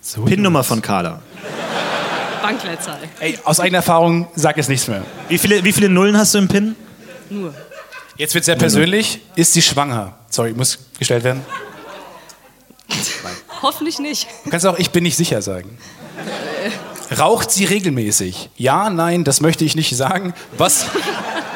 So, 0.01 0.21
PIN-Nummer 0.21 0.63
von 0.63 0.83
Carla. 0.83 1.19
Bankleitzahl. 2.43 2.99
Ey, 3.19 3.39
aus 3.43 3.59
eigener 3.59 3.79
Erfahrung 3.79 4.27
sag 4.35 4.57
jetzt 4.57 4.69
nichts 4.69 4.87
mehr. 4.87 5.03
Wie 5.29 5.39
viele, 5.39 5.63
wie 5.63 5.73
viele 5.73 5.89
Nullen 5.89 6.15
hast 6.15 6.35
du 6.35 6.37
im 6.37 6.47
PIN? 6.47 6.75
Nur. 7.31 7.55
Jetzt 8.17 8.35
wird 8.35 8.45
sehr 8.45 8.55
persönlich. 8.55 9.21
Ist 9.35 9.53
sie 9.53 9.63
schwanger? 9.63 10.15
Sorry, 10.29 10.53
muss 10.53 10.77
gestellt 10.99 11.23
werden. 11.23 11.41
Hoffentlich 13.63 13.97
nicht. 13.97 14.27
Du 14.43 14.51
kannst 14.51 14.65
auch, 14.67 14.77
ich 14.77 14.91
bin 14.91 15.03
nicht 15.03 15.17
sicher 15.17 15.41
sagen. 15.41 15.77
Raucht 17.17 17.51
sie 17.51 17.65
regelmäßig? 17.65 18.49
Ja, 18.57 18.89
nein, 18.89 19.23
das 19.23 19.41
möchte 19.41 19.65
ich 19.65 19.75
nicht 19.75 19.95
sagen. 19.95 20.33
Was? 20.57 20.85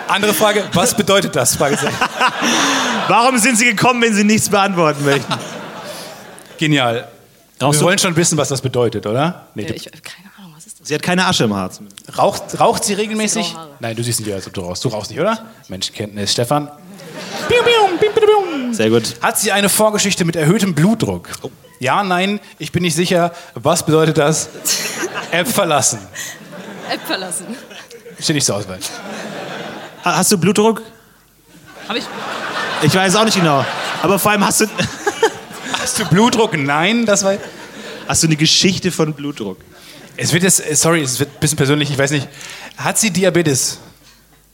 Andere 0.08 0.34
Frage, 0.34 0.64
was 0.74 0.96
bedeutet 0.96 1.36
das? 1.36 1.60
Warum 3.08 3.38
sind 3.38 3.58
Sie 3.58 3.66
gekommen, 3.66 4.02
wenn 4.02 4.14
Sie 4.14 4.24
nichts 4.24 4.50
beantworten 4.50 5.04
möchten? 5.06 5.34
Genial. 6.58 7.08
Rauchst 7.62 7.80
Wir 7.80 7.86
wollen 7.86 8.00
schon 8.00 8.16
wissen, 8.16 8.38
was 8.38 8.50
das 8.50 8.62
bedeutet, 8.62 9.06
oder? 9.06 9.48
Nee, 9.56 9.64
Äh, 9.64 9.74
ich 9.74 9.86
keine 9.86 10.30
Ahnung, 10.38 10.54
was 10.56 10.66
ist 10.66 10.80
das? 10.80 10.88
Sie 10.88 10.94
hat 10.96 11.02
keine 11.02 11.26
Asche 11.26 11.46
im 11.46 11.54
Harz. 11.54 11.80
raucht, 12.18 12.60
raucht 12.60 12.84
sie 12.84 12.94
regelmäßig? 12.94 13.56
Nein, 13.80 13.96
du 13.96 14.04
siehst 14.04 14.20
nicht, 14.20 14.34
als 14.34 14.48
ob 14.48 14.54
du 14.54 14.62
rauchst. 14.62 14.84
Du 14.84 14.90
rauchst 14.90 15.12
nicht, 15.12 15.20
oder? 15.20 15.46
Menschenkenntnis. 15.70 16.32
Stefan? 16.32 16.70
Sehr 18.74 18.90
gut. 18.90 19.16
Hat 19.22 19.38
sie 19.40 19.52
eine 19.52 19.70
Vorgeschichte 19.70 20.26
mit 20.26 20.36
erhöhtem 20.36 20.74
Blutdruck? 20.74 21.30
Ja, 21.84 22.02
nein, 22.02 22.40
ich 22.60 22.72
bin 22.72 22.82
nicht 22.84 22.96
sicher. 22.96 23.34
Was 23.56 23.86
bedeutet 23.86 24.18
das? 24.18 24.48
App 25.32 25.48
verlassen. 25.50 26.00
App 26.90 27.06
verlassen. 27.06 27.46
Steht 28.20 28.36
nicht 28.36 28.46
zur 28.46 28.56
Auswahl. 28.56 28.80
Ha- 30.06 30.16
Hast 30.16 30.32
du 30.32 30.38
Blutdruck? 30.38 30.82
Habe 31.90 32.00
ich. 32.00 32.06
Ich 32.84 32.96
weiß 32.96 33.18
auch 33.18 33.26
nicht 33.26 33.36
genau. 33.36 33.66
Aber 34.02 34.18
vor 34.18 34.32
allem 34.32 34.46
hast 34.46 34.62
du, 34.62 34.66
Hast 35.82 36.00
du 36.00 36.06
Blutdruck? 36.06 36.58
Nein, 36.58 37.06
das 37.06 37.26
war... 37.26 37.36
hast 38.08 38.24
du 38.24 38.28
eine 38.28 38.38
Geschichte 38.38 38.90
von 38.90 39.14
Blutdruck. 39.14 39.58
Es 40.16 40.32
wird 40.32 40.44
jetzt, 40.44 40.64
sorry, 40.78 41.02
es 41.02 41.20
wird 41.20 41.32
ein 41.36 41.40
bisschen 41.42 41.58
persönlich, 41.58 41.92
ich 41.92 41.98
weiß 41.98 42.12
nicht. 42.12 42.30
Hat 42.78 42.98
sie 42.98 43.12
Diabetes? 43.12 43.80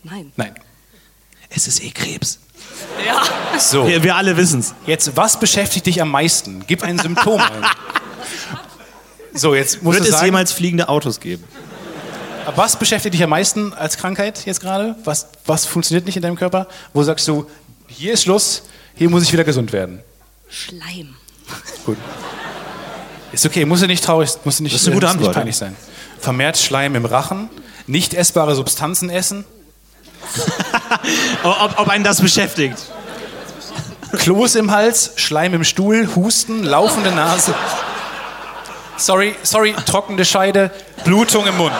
Nein. 0.02 0.32
Nein. 0.36 0.56
Es 1.50 1.68
ist 1.68 1.84
eh 1.84 1.92
Krebs. 1.92 2.40
Ja. 3.06 3.60
So, 3.60 3.88
Wir, 3.88 4.04
wir 4.04 4.16
alle 4.16 4.38
wissen's. 4.38 4.74
jetzt, 4.86 5.16
was 5.16 5.40
beschäftigt 5.40 5.86
dich 5.86 6.02
am 6.02 6.12
meisten? 6.12 6.64
Gib 6.68 6.84
ein 6.84 6.98
Symptom 7.00 7.40
ein. 7.42 7.66
So, 9.34 9.54
jetzt 9.56 9.84
musst 9.84 10.00
Wird 10.00 10.08
es 10.08 10.16
sagen, 10.16 10.26
jemals 10.28 10.52
fliegende 10.52 10.90
Autos 10.90 11.20
geben? 11.20 11.44
was 12.56 12.78
beschäftigt 12.78 13.14
dich 13.14 13.24
am 13.24 13.30
meisten 13.30 13.74
als 13.74 13.98
Krankheit 13.98 14.46
jetzt 14.46 14.60
gerade? 14.60 14.96
Was, 15.04 15.28
was 15.46 15.66
funktioniert 15.66 16.06
nicht 16.08 16.16
in 16.16 16.24
deinem 16.24 16.36
Körper? 16.36 16.68
Wo 16.94 17.04
sagst 17.04 17.28
du, 17.28 17.46
hier 17.88 18.14
ist 18.14 18.24
Schluss, 18.24 18.64
hier 18.96 19.10
muss 19.10 19.24
ich 19.24 19.32
wieder 19.32 19.44
gesund 19.44 19.72
werden? 19.72 20.00
Schleim. 20.50 21.16
Gut. 21.86 21.98
Ist 23.32 23.46
okay, 23.46 23.66
muss 23.66 23.82
ja 23.82 23.88
nicht 23.88 24.04
traurig, 24.04 24.32
muss 24.44 24.60
nicht, 24.60 24.74
Das 24.74 24.82
ist 24.82 24.88
eine 24.88 24.96
gute 24.96 25.06
muss 25.06 25.14
nicht 25.16 25.20
Antwort, 25.20 25.36
peinlich 25.36 25.58
sein. 25.58 25.76
Vermehrt 26.20 26.58
Schleim 26.58 26.96
im 26.96 27.06
Rachen, 27.06 27.50
nicht 27.86 28.16
essbare 28.16 28.56
Substanzen 28.56 29.10
essen, 29.12 29.46
Ob, 31.44 31.80
ob 31.80 31.88
einen 31.90 32.04
das 32.04 32.22
beschäftigt. 32.22 32.78
Kloß 34.12 34.56
im 34.56 34.72
Hals, 34.72 35.12
Schleim 35.16 35.54
im 35.54 35.64
Stuhl, 35.64 36.10
Husten, 36.16 36.64
laufende 36.64 37.12
Nase. 37.12 37.54
Sorry, 38.98 39.36
sorry, 39.44 39.76
trockene 39.86 40.26
Scheide, 40.26 40.72
Blutung 41.04 41.46
im 41.48 41.58
Mund. 41.58 41.74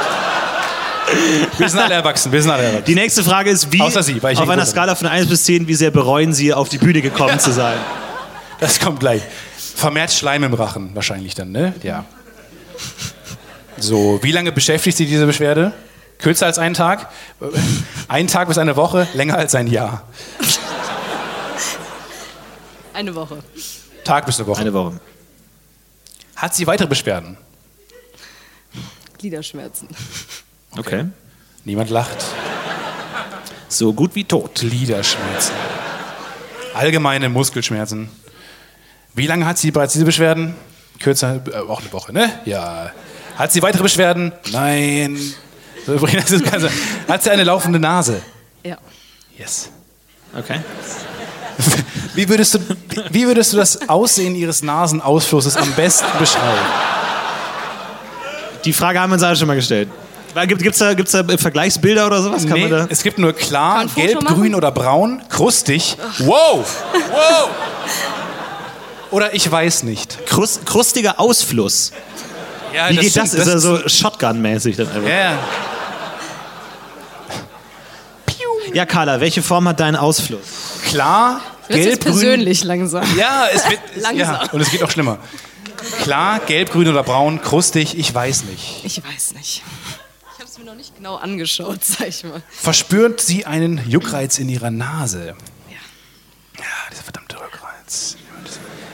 Wir 1.58 1.70
sind 1.70 1.80
alle 1.80 1.96
erwachsen, 1.96 2.32
wir 2.32 2.42
sind 2.42 2.52
alle 2.52 2.64
erwachsen. 2.64 2.86
Die 2.86 2.96
nächste 2.96 3.24
Frage 3.24 3.50
ist, 3.50 3.72
wie 3.72 3.82
Außer 3.82 4.04
Sie, 4.04 4.22
weil 4.22 4.34
ich 4.34 4.40
auf 4.40 4.50
einer 4.50 4.66
Skala 4.66 4.96
von 4.96 5.08
1 5.08 5.28
bis 5.28 5.44
10, 5.46 5.68
wie 5.68 5.74
sehr 5.74 5.92
bereuen 5.92 6.34
Sie, 6.34 6.54
auf 6.54 6.70
die 6.70 6.78
Bühne 6.78 7.02
gekommen 7.02 7.40
zu 7.40 7.52
sein? 7.52 7.78
Das 8.60 8.78
kommt 8.78 9.00
gleich. 9.00 9.22
Vermehrt 9.76 10.12
Schleim 10.12 10.44
im 10.44 10.54
Rachen 10.54 10.90
wahrscheinlich 10.94 11.34
dann, 11.34 11.54
ne? 11.54 11.74
Ja. 11.82 12.04
So, 13.78 14.20
wie 14.22 14.34
lange 14.34 14.52
beschäftigt 14.52 14.98
Sie 14.98 15.06
diese 15.06 15.26
Beschwerde? 15.26 15.72
Kürzer 16.20 16.46
als 16.46 16.60
einen 16.60 16.76
Tag? 16.76 17.10
Ein 18.08 18.28
Tag 18.28 18.50
bis 18.50 18.58
eine 18.58 18.76
Woche? 18.76 19.08
Länger 19.14 19.38
als 19.38 19.56
ein 19.56 19.68
Jahr? 19.68 20.04
Eine 22.94 23.16
Woche. 23.16 23.42
Tag 24.04 24.26
bis 24.26 24.38
eine 24.38 24.48
Woche. 24.48 24.62
Eine 24.62 24.74
Woche. 24.74 25.00
Hat 26.36 26.54
sie 26.54 26.68
weitere 26.68 26.88
Beschwerden? 26.88 27.38
Gliederschmerzen. 29.18 29.88
Okay. 30.78 31.06
Niemand 31.64 31.90
lacht. 31.90 32.26
So 33.70 33.94
gut 33.94 34.16
wie 34.16 34.26
tot. 34.26 34.56
Gliederschmerzen. 34.56 35.54
Allgemeine 36.74 37.30
Muskelschmerzen. 37.30 38.10
Wie 39.14 39.28
lange 39.28 39.46
hat 39.46 39.58
sie 39.58 39.72
bereits 39.72 39.94
diese 39.94 40.06
Beschwerden? 40.06 40.56
Kürzer, 41.00 41.42
äh, 41.48 41.56
auch 41.56 41.82
eine 41.82 41.92
Woche, 41.94 42.12
ne? 42.12 42.30
Ja. 42.46 42.92
Hat 43.38 43.52
sie 43.52 43.62
weitere 43.62 43.84
Beschwerden? 43.84 44.34
Nein. 44.52 45.18
So, 45.90 45.96
übrigens, 45.96 46.30
das 46.30 46.44
Ganze. 46.44 46.70
Hat 47.08 47.24
sie 47.24 47.32
eine 47.32 47.44
laufende 47.44 47.80
Nase? 47.80 48.22
Ja. 48.64 48.78
Yes. 49.38 49.70
Okay. 50.38 50.60
Wie 52.14 52.30
würdest, 52.30 52.54
du, 52.56 52.60
wie 53.12 53.26
würdest 53.26 53.54
du 53.54 53.58
das 53.58 53.90
Aussehen 53.90 54.36
ihres 54.36 54.62
Nasenausflusses 54.62 55.58
am 55.58 55.72
besten 55.74 56.06
beschreiben? 56.20 56.60
Die 58.66 58.74
Frage 58.74 59.00
haben 59.00 59.10
wir 59.10 59.16
uns 59.16 59.24
alle 59.24 59.36
schon 59.36 59.48
mal 59.48 59.56
gestellt. 59.56 59.90
Gibt 60.48 60.64
es 60.74 60.78
da, 60.78 60.94
gibt's 60.94 61.12
da 61.12 61.24
Vergleichsbilder 61.38 62.06
oder 62.06 62.22
sowas? 62.22 62.44
Kann 62.46 62.54
Nee, 62.54 62.68
man 62.68 62.72
da? 62.72 62.88
es 62.90 63.02
gibt 63.02 63.18
nur 63.18 63.34
klar, 63.34 63.86
gelb, 63.96 64.22
machen? 64.22 64.36
grün 64.36 64.54
oder 64.54 64.72
braun, 64.72 65.24
krustig. 65.28 65.98
Wow! 66.20 66.66
Wow! 67.12 67.50
Oder 69.12 69.34
ich 69.34 69.50
weiß 69.52 69.84
nicht. 69.84 70.24
Krust, 70.28 70.66
krustiger 70.68 71.20
Ausfluss. 71.20 71.92
Ja, 72.74 72.90
Wie 72.92 72.98
geht 72.98 73.16
das? 73.18 73.34
Ist 73.34 73.48
er 73.48 73.60
so 73.60 73.78
Shotgun-mäßig 73.88 74.76
dann 74.78 74.88
einfach? 74.92 75.10
Ja, 75.10 75.16
ja. 75.32 75.40
Ja, 78.74 78.86
Carla, 78.86 79.20
welche 79.20 79.42
Form 79.42 79.68
hat 79.68 79.80
dein 79.80 79.96
Ausfluss? 79.96 80.42
Klar, 80.86 81.42
Wird 81.68 81.80
gelb, 81.82 81.92
jetzt 81.92 82.04
grün. 82.04 82.12
persönlich 82.14 82.64
langsam. 82.64 83.04
Ja, 83.18 83.48
es 83.54 83.68
wird. 83.70 83.80
es- 83.96 84.02
Langsam. 84.04 84.18
Ja, 84.36 84.50
und 84.52 84.62
es 84.62 84.70
geht 84.72 84.84
auch 84.84 84.92
schlimmer. 84.92 85.18
Klar, 86.04 86.40
gelb, 86.40 86.72
grün 86.72 86.88
oder 86.88 87.04
braun, 87.04 87.42
krustig, 87.42 87.98
ich 87.98 88.14
weiß 88.14 88.44
nicht. 88.46 88.82
Ich 88.84 89.02
weiß 89.04 89.34
nicht. 89.36 89.64
Ich 90.34 90.40
habe 90.40 90.50
es 90.50 90.58
mir 90.58 90.66
noch 90.66 90.76
nicht 90.76 90.96
genau 90.96 91.16
angeschaut, 91.16 91.84
sag 91.84 92.08
ich 92.10 92.24
mal. 92.24 92.42
Verspürt 92.50 93.22
sie 93.22 93.46
einen 93.46 93.82
Juckreiz 93.90 94.40
in 94.40 94.50
ihrer 94.50 94.72
Nase? 94.72 95.28
Ja. 95.28 95.34
Ja, 96.58 96.66
dieser 96.92 97.04
verdammte 97.04 97.36
Juckreiz. 97.38 98.18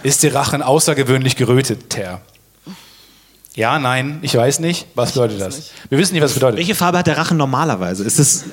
Ist 0.04 0.22
der 0.24 0.36
Rachen 0.36 0.62
außergewöhnlich 0.62 1.36
gerötet, 1.36 1.90
Ter? 1.90 2.22
Ja, 3.56 3.80
nein, 3.80 4.20
ich 4.22 4.36
weiß 4.36 4.60
nicht. 4.60 4.86
Was 4.96 5.14
bedeutet 5.14 5.40
das? 5.42 5.72
Wir 5.90 5.98
wissen 5.98 6.14
nicht, 6.14 6.22
was 6.22 6.32
es 6.32 6.36
bedeutet. 6.36 6.58
Welche 6.60 6.76
Farbe 6.76 6.98
hat 7.00 7.08
der 7.08 7.18
Rachen 7.18 7.38
normalerweise? 7.38 8.04
Ist 8.04 8.20
es. 8.20 8.44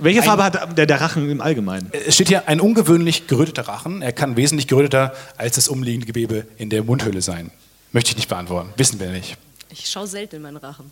Welche 0.00 0.22
Farbe 0.22 0.44
hat 0.44 0.78
der, 0.78 0.86
der 0.86 1.00
Rachen 1.00 1.30
im 1.30 1.40
Allgemeinen? 1.40 1.90
Es 2.06 2.14
steht 2.14 2.28
hier 2.28 2.48
ein 2.48 2.60
ungewöhnlich 2.60 3.26
geröteter 3.26 3.68
Rachen. 3.68 4.02
Er 4.02 4.12
kann 4.12 4.36
wesentlich 4.36 4.66
geröteter 4.66 5.14
als 5.36 5.56
das 5.56 5.68
umliegende 5.68 6.06
Gewebe 6.06 6.46
in 6.56 6.70
der 6.70 6.82
Mundhöhle 6.82 7.22
sein. 7.22 7.50
Möchte 7.92 8.10
ich 8.10 8.16
nicht 8.16 8.28
beantworten. 8.28 8.70
Wissen 8.76 8.98
wir 9.00 9.10
nicht. 9.10 9.36
Ich 9.70 9.88
schaue 9.88 10.06
selten 10.06 10.36
in 10.36 10.42
meinen 10.42 10.56
Rachen. 10.56 10.90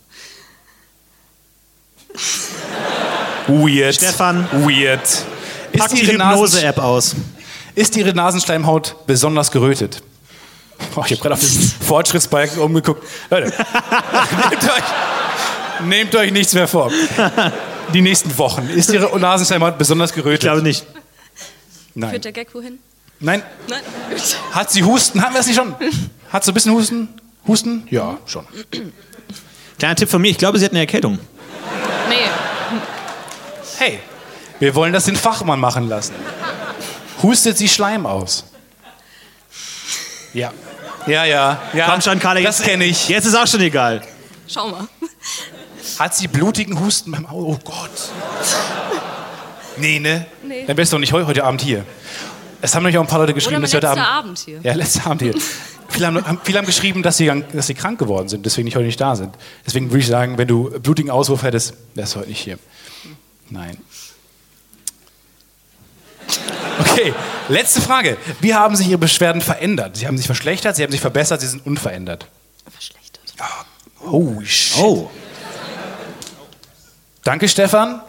Weird. 3.46 3.94
Stefan. 3.94 4.48
Weird. 4.52 5.24
Pack 5.76 5.90
die 5.94 6.06
Hypnose-App 6.06 6.78
aus. 6.78 7.14
Ist 7.74 7.96
Ihre 7.96 8.12
Nasenschleimhaut 8.12 9.06
besonders 9.06 9.50
gerötet? 9.50 10.02
Oh, 10.96 11.02
ich 11.04 11.12
habe 11.12 11.20
gerade 11.20 11.34
auf 11.34 11.40
den 11.40 11.50
Fortschrittsbalken 11.86 12.58
umgeguckt. 12.58 13.04
Leute, 13.30 13.46
nehmt 14.50 14.64
euch, 14.64 15.84
nehmt 15.84 16.14
euch 16.14 16.32
nichts 16.32 16.52
mehr 16.54 16.68
vor. 16.68 16.90
Die 17.94 18.00
nächsten 18.00 18.36
Wochen. 18.38 18.68
Ist 18.68 18.90
Ihre 18.90 19.18
Nasenschleimhaut 19.18 19.78
besonders 19.78 20.12
gerötet? 20.12 20.34
Ich 20.34 20.40
glaube 20.40 20.62
nicht. 20.62 20.84
Nein. 21.94 22.10
Führt 22.10 22.24
der 22.24 22.32
Gag 22.32 22.54
wohin? 22.54 22.78
Nein. 23.20 23.42
Nein. 23.68 23.80
Hat 24.52 24.70
sie 24.70 24.84
Husten? 24.84 25.22
Haben 25.22 25.34
wir 25.34 25.40
es 25.40 25.46
nicht 25.46 25.56
schon? 25.56 25.74
Hat 26.30 26.44
sie 26.44 26.50
ein 26.52 26.54
bisschen 26.54 26.72
Husten? 26.72 27.08
Husten? 27.46 27.86
Ja, 27.90 28.18
schon. 28.26 28.46
Kleiner 29.78 29.96
Tipp 29.96 30.08
von 30.08 30.20
mir, 30.20 30.30
ich 30.30 30.38
glaube, 30.38 30.58
sie 30.58 30.64
hat 30.64 30.72
eine 30.72 30.80
Erkältung. 30.80 31.18
Nee. 32.08 32.14
Hey, 33.78 34.00
wir 34.58 34.74
wollen 34.74 34.92
das 34.92 35.04
den 35.06 35.16
Fachmann 35.16 35.58
machen 35.58 35.88
lassen. 35.88 36.14
Hustet 37.22 37.56
sie 37.58 37.68
Schleim 37.68 38.06
aus? 38.06 38.44
Ja. 40.34 40.52
Ja, 41.06 41.24
ja. 41.24 41.62
ja 41.72 41.86
Komm 41.90 42.00
schon, 42.02 42.18
Carla. 42.18 42.40
Das 42.42 42.58
jetzt- 42.58 42.68
kenne 42.68 42.84
ich. 42.84 43.08
Jetzt 43.08 43.24
ist 43.24 43.34
auch 43.34 43.46
schon 43.46 43.60
egal. 43.60 44.02
Schau 44.46 44.68
mal. 44.68 44.86
Hat 45.98 46.14
sie 46.14 46.28
blutigen 46.28 46.78
Husten 46.80 47.12
beim 47.12 47.26
Auto? 47.26 47.52
Oh 47.52 47.58
Gott. 47.64 48.10
Nee, 49.76 49.98
ne? 50.00 50.26
Nee. 50.42 50.64
Dann 50.66 50.76
wärst 50.76 50.92
du 50.92 50.96
doch 50.96 51.00
nicht 51.00 51.12
heu- 51.12 51.24
heute 51.26 51.44
Abend 51.44 51.60
hier. 51.60 51.84
Es 52.60 52.74
haben 52.74 52.82
nämlich 52.82 52.98
auch 52.98 53.02
ein 53.02 53.06
paar 53.08 53.20
Leute 53.20 53.34
geschrieben, 53.34 53.60
dass 53.62 53.70
sie 53.70 53.76
heute 53.76 53.86
letzter 53.86 54.06
Abend. 54.08 54.18
Abend 54.26 54.38
hier. 54.40 54.60
Ja, 54.62 54.74
letzter 54.74 55.06
Abend 55.06 55.22
hier. 55.22 55.34
viele, 55.88 56.06
haben, 56.08 56.26
haben, 56.26 56.40
viele 56.42 56.58
haben 56.58 56.66
geschrieben, 56.66 57.02
dass 57.02 57.16
sie, 57.16 57.30
dass 57.52 57.68
sie 57.68 57.74
krank 57.74 57.98
geworden 57.98 58.28
sind, 58.28 58.44
deswegen 58.44 58.64
nicht 58.64 58.74
heute 58.76 58.86
nicht 58.86 59.00
da 59.00 59.14
sind. 59.14 59.36
Deswegen 59.64 59.90
würde 59.90 60.00
ich 60.00 60.06
sagen, 60.08 60.36
wenn 60.38 60.48
du 60.48 60.70
blutigen 60.80 61.10
Auswurf 61.10 61.42
hättest, 61.44 61.74
wärst 61.94 62.14
du 62.14 62.18
heute 62.20 62.28
nicht 62.30 62.40
hier. 62.40 62.58
Nein. 63.50 63.78
Okay, 66.80 67.14
letzte 67.48 67.80
Frage. 67.80 68.16
Wie 68.40 68.54
haben 68.54 68.76
sich 68.76 68.88
Ihre 68.88 68.98
Beschwerden 68.98 69.40
verändert? 69.40 69.96
Sie 69.96 70.06
haben 70.06 70.16
sich 70.16 70.26
verschlechtert, 70.26 70.76
Sie 70.76 70.82
haben 70.82 70.90
sich 70.92 71.00
verbessert, 71.00 71.40
Sie 71.40 71.46
sind 71.46 71.64
unverändert. 71.66 72.26
Verschlechtert. 72.70 73.22
Oh, 74.04 74.40
shit. 74.44 74.78
Oh. 74.82 75.10
Danke, 77.28 77.46
Stefan. 77.46 78.00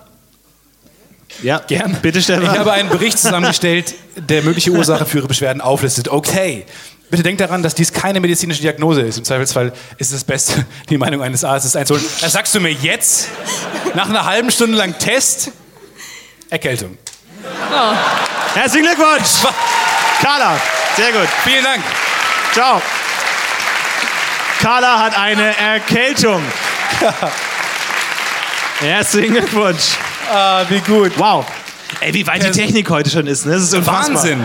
Ja, 1.41 1.60
Gern. 1.68 1.98
Bitte, 2.02 2.22
Stefan. 2.22 2.44
Ich 2.44 2.58
habe 2.58 2.72
einen 2.72 2.88
Bericht 2.88 3.20
zusammengestellt, 3.20 3.94
der 4.16 4.44
mögliche 4.44 4.72
Ursache 4.72 5.06
für 5.06 5.18
Ihre 5.18 5.28
Beschwerden 5.28 5.60
auflistet. 5.62 6.08
Okay. 6.08 6.66
Bitte 7.10 7.24
denkt 7.24 7.41
daran, 7.41 7.62
dass 7.62 7.76
dies 7.76 7.91
keine 7.91 8.22
medizinische 8.22 8.62
Diagnose 8.62 9.02
ist. 9.02 9.18
Im 9.18 9.26
Zweifelsfall 9.26 9.74
ist 9.98 10.08
es 10.08 10.20
das 10.20 10.24
Beste, 10.24 10.66
die 10.90 10.98
Meinung 10.98 11.22
eines 11.22 11.44
Arztes 11.44 11.76
einzuholen. 11.76 12.06
Das 12.22 12.32
sagst 12.32 12.56
du 12.56 12.62
mir 12.62 12.72
jetzt? 12.72 13.28
Nach 13.94 14.08
einer 14.08 14.24
halben 14.24 14.52
Stunde 14.52 14.78
lang 14.78 14.98
Test? 14.98 15.52
Erkältung. 16.50 16.98
Herzlichen 18.54 18.86
Glückwunsch! 18.86 19.52
Carla, 20.22 20.58
sehr 20.96 21.12
gut. 21.12 21.28
Vielen 21.44 21.66
Dank. 21.66 21.84
Ciao. 22.54 22.82
Carla 24.62 24.98
hat 25.04 25.18
eine 25.18 25.58
Erkältung. 25.58 26.41
Herzlichen 28.80 29.34
Glückwunsch. 29.34 29.97
Ah, 30.31 30.64
wie 30.69 30.80
gut. 30.80 31.11
Wow. 31.18 31.45
Ey, 31.99 32.14
wie 32.14 32.26
weit 32.26 32.43
die 32.43 32.51
Technik 32.51 32.89
heute 32.89 33.10
schon 33.10 33.27
ist, 33.27 33.45
ne? 33.45 33.53
Das 33.53 33.64
ist 33.64 33.73
unfassbar. 33.73 34.15
Wahnsinn. 34.15 34.39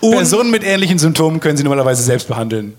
Un 0.00 0.12
Personen 0.12 0.50
mit 0.52 0.62
ähnlichen 0.62 0.98
Symptomen 1.00 1.40
können 1.40 1.56
Sie 1.56 1.64
normalerweise 1.64 2.02
selbst 2.02 2.28
behandeln. 2.28 2.76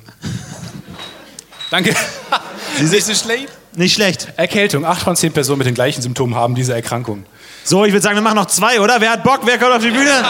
Danke. 1.69 1.93
Sie 2.77 2.87
sind 2.87 3.03
so 3.03 3.13
schlecht. 3.13 3.49
Nicht 3.75 3.95
schlecht. 3.95 4.29
Erkältung. 4.37 4.85
Acht 4.85 5.01
von 5.01 5.17
zehn 5.17 5.33
Personen 5.33 5.57
mit 5.57 5.67
den 5.67 5.75
gleichen 5.75 6.01
Symptomen 6.01 6.35
haben 6.35 6.55
diese 6.55 6.73
Erkrankung. 6.73 7.25
So, 7.65 7.83
ich 7.83 7.91
würde 7.91 8.01
sagen, 8.01 8.15
wir 8.15 8.21
machen 8.21 8.35
noch 8.37 8.47
zwei, 8.47 8.79
oder? 8.79 9.01
Wer 9.01 9.11
hat 9.11 9.23
Bock? 9.23 9.41
Wer 9.43 9.57
kommt 9.57 9.73
auf 9.73 9.83
die 9.83 9.91
Bühne? 9.91 10.23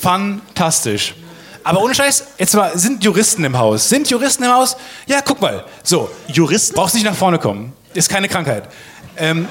Fantastisch. 0.00 1.14
Aber 1.66 1.82
ohne 1.82 1.94
Scheiß, 1.94 2.24
jetzt 2.38 2.54
mal, 2.54 2.76
sind 2.78 3.02
Juristen 3.02 3.42
im 3.42 3.56
Haus? 3.56 3.88
Sind 3.88 4.10
Juristen 4.10 4.44
im 4.44 4.52
Haus? 4.52 4.76
Ja, 5.06 5.22
guck 5.24 5.40
mal. 5.40 5.64
So, 5.82 6.10
Juristen? 6.28 6.76
brauchst 6.76 6.94
nicht 6.94 7.04
nach 7.04 7.14
vorne 7.14 7.38
kommen. 7.38 7.72
Ist 7.94 8.10
keine 8.10 8.28
Krankheit. 8.28 8.68
Ähm, 9.16 9.48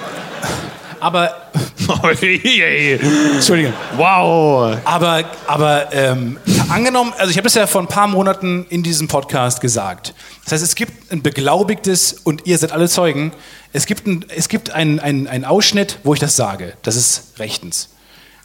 aber, 0.99 1.49
Entschuldigung. 2.21 3.73
wow. 3.97 4.77
Aber, 4.85 5.23
aber 5.47 5.91
ähm, 5.91 6.37
angenommen, 6.69 7.13
also 7.17 7.31
ich 7.31 7.37
habe 7.37 7.45
das 7.45 7.55
ja 7.55 7.65
vor 7.65 7.81
ein 7.81 7.87
paar 7.87 8.07
Monaten 8.07 8.67
in 8.69 8.83
diesem 8.83 9.07
Podcast 9.07 9.59
gesagt. 9.59 10.13
Das 10.43 10.53
heißt, 10.53 10.63
es 10.63 10.75
gibt 10.75 11.11
ein 11.11 11.23
beglaubigtes, 11.23 12.13
und 12.13 12.45
ihr 12.45 12.59
seid 12.59 12.73
alle 12.73 12.87
Zeugen, 12.89 13.31
es 13.71 13.87
gibt, 13.87 14.05
ein, 14.05 14.23
es 14.29 14.49
gibt 14.49 14.69
einen, 14.69 14.99
einen 14.99 15.45
Ausschnitt, 15.45 15.97
wo 16.03 16.13
ich 16.13 16.19
das 16.19 16.35
sage. 16.35 16.73
Das 16.83 16.95
ist 16.95 17.39
rechtens. 17.39 17.89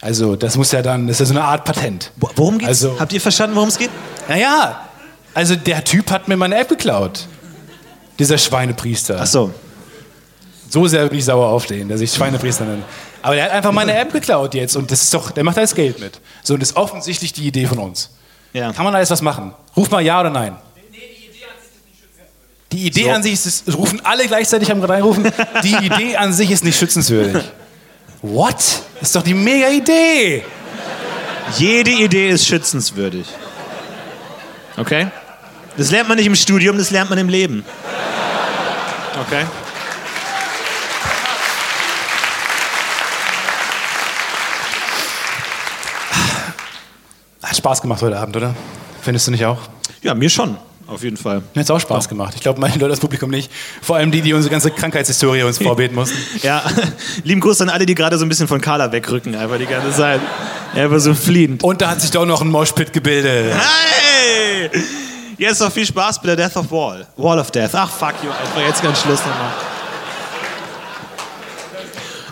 Also 0.01 0.37
das 0.37 0.57
muss 0.57 0.70
ja 0.73 0.81
dann, 0.83 1.07
das 1.09 1.16
ist 1.20 1.20
ja 1.29 1.35
so 1.35 1.41
eine 1.41 1.45
Art 1.49 1.65
Patent. 1.65 2.12
Worum 2.37 2.59
geht's? 2.59 2.69
Also, 2.69 2.99
Habt 3.01 3.12
ihr 3.12 3.20
verstanden, 3.20 3.57
worum 3.57 3.69
es 3.69 3.79
geht? 3.79 3.91
naja, 4.29 4.89
also 5.35 5.57
der 5.57 5.83
Typ 5.85 6.11
hat 6.11 6.29
mir 6.29 6.37
meine 6.37 6.57
App 6.57 6.69
geklaut. 6.69 7.27
Dieser 8.19 8.39
Schweinepriester. 8.39 9.19
Ach 9.20 9.27
so. 9.27 9.53
So 10.70 10.87
sehr 10.87 11.07
bin 11.09 11.19
ich 11.19 11.25
sauer 11.25 11.49
auf 11.49 11.66
den, 11.66 11.89
der 11.89 11.97
sich 11.99 12.12
Schweinepriester 12.12 12.65
nennt. 12.65 12.85
Aber 13.23 13.35
der 13.35 13.45
hat 13.45 13.51
einfach 13.53 13.73
meine 13.73 13.97
App 13.97 14.12
geklaut 14.12 14.55
jetzt 14.55 14.77
und 14.77 14.91
das 14.91 15.03
ist 15.03 15.15
doch, 15.15 15.31
der 15.31 15.43
macht 15.45 15.57
da 15.57 15.62
jetzt 15.62 15.75
Geld 15.75 15.99
mit. 15.99 16.20
So, 16.43 16.55
und 16.55 16.61
das 16.61 16.70
ist 16.70 16.77
offensichtlich 16.77 17.33
die 17.33 17.47
Idee 17.47 17.66
von 17.66 17.79
uns. 17.79 18.11
Ja. 18.53 18.73
Kann 18.73 18.85
man 18.85 18.93
da 18.93 19.01
jetzt 19.01 19.11
was 19.11 19.23
machen? 19.23 19.53
Ruf 19.77 19.91
mal 19.91 20.01
ja 20.03 20.20
oder 20.20 20.31
nein. 20.31 20.57
Die 22.73 22.87
Idee 22.87 23.05
So. 23.05 23.11
an 23.11 23.23
sich 23.23 23.33
ist, 23.33 23.75
rufen 23.75 24.01
alle 24.05 24.27
gleichzeitig, 24.27 24.69
gerade 24.69 24.89
reingerufen, 24.89 25.25
die 25.65 25.75
Idee 25.87 26.16
an 26.16 26.33
sich 26.35 26.51
ist 26.51 26.65
nicht 26.65 26.79
schützenswürdig. 26.79 27.43
What? 28.23 28.57
Das 28.95 29.03
ist 29.03 29.16
doch 29.16 29.23
die 29.23 29.35
mega 29.35 29.69
Idee. 29.69 30.45
Jede 31.57 31.90
Idee 31.90 32.31
ist 32.31 32.47
schützenswürdig. 32.47 33.27
Okay? 34.77 35.09
Das 35.77 35.90
lernt 35.90 36.09
man 36.09 36.19
nicht 36.19 36.27
im 36.27 36.35
Studium, 36.35 36.77
das 36.77 36.90
lernt 36.90 37.11
man 37.11 37.19
im 37.19 37.28
Leben. 37.28 37.65
Okay? 39.20 39.45
Hat 47.43 47.57
Spaß 47.57 47.82
gemacht 47.82 48.03
heute 48.03 48.19
Abend, 48.19 48.36
oder? 48.36 48.55
Findest 49.01 49.28
du 49.28 49.31
nicht 49.31 49.45
auch? 49.45 49.59
Ja, 50.03 50.15
mir 50.15 50.28
schon. 50.28 50.59
Auf 50.89 51.02
jeden 51.02 51.19
Fall. 51.19 51.43
Mir 51.55 51.60
hat 51.60 51.70
auch 51.70 51.78
Spaß 51.78 52.09
gemacht. 52.09 52.32
Ich 52.35 52.40
glaube, 52.40 52.59
meine 52.60 52.73
Leute, 52.74 52.89
das 52.89 53.01
Publikum 53.01 53.28
nicht. 53.31 53.52
Vor 53.82 53.97
allem 53.97 54.10
die, 54.10 54.23
die 54.23 54.32
unsere 54.32 54.51
ganze 54.51 54.70
Krankheitshistorie 54.70 55.43
uns 55.43 55.59
vorbeten 55.62 55.94
mussten. 55.94 56.16
Ja, 56.43 56.65
lieben 57.24 57.43
Gruß 57.43 57.60
an 57.60 57.69
alle, 57.69 57.85
die 57.85 57.94
gerade 57.94 58.16
so 58.16 58.24
ein 58.24 58.28
bisschen 58.31 58.48
von 58.48 58.60
Carla 58.60 58.90
wegrücken, 58.90 59.35
einfach 59.35 59.59
die 59.59 59.66
ganze 59.66 59.93
Zeit. 59.94 60.20
Einfach 60.74 60.98
so 60.98 61.12
fliehend. 61.12 61.62
Und 61.62 61.82
da 61.82 61.90
hat 61.90 62.01
sich 62.01 62.10
doch 62.10 62.24
noch 62.24 62.40
ein 62.40 62.48
Moshpit 62.48 62.93
gebildet. 62.94 63.55
Hey! 63.55 64.70
Jetzt 65.36 65.60
noch 65.60 65.70
viel 65.70 65.85
Spaß 65.86 66.20
bei 66.23 66.35
der 66.35 66.36
Death 66.36 66.56
of 66.56 66.70
Wall. 66.70 67.06
Wall 67.16 67.39
of 67.39 67.51
Death. 67.51 67.70
Ach, 67.74 67.90
fuck 67.90 68.15
you, 68.24 68.31
einfach 68.31 68.66
jetzt 68.66 68.82
ganz 68.82 69.01
Schluss 69.02 69.20
nochmal. 69.20 69.52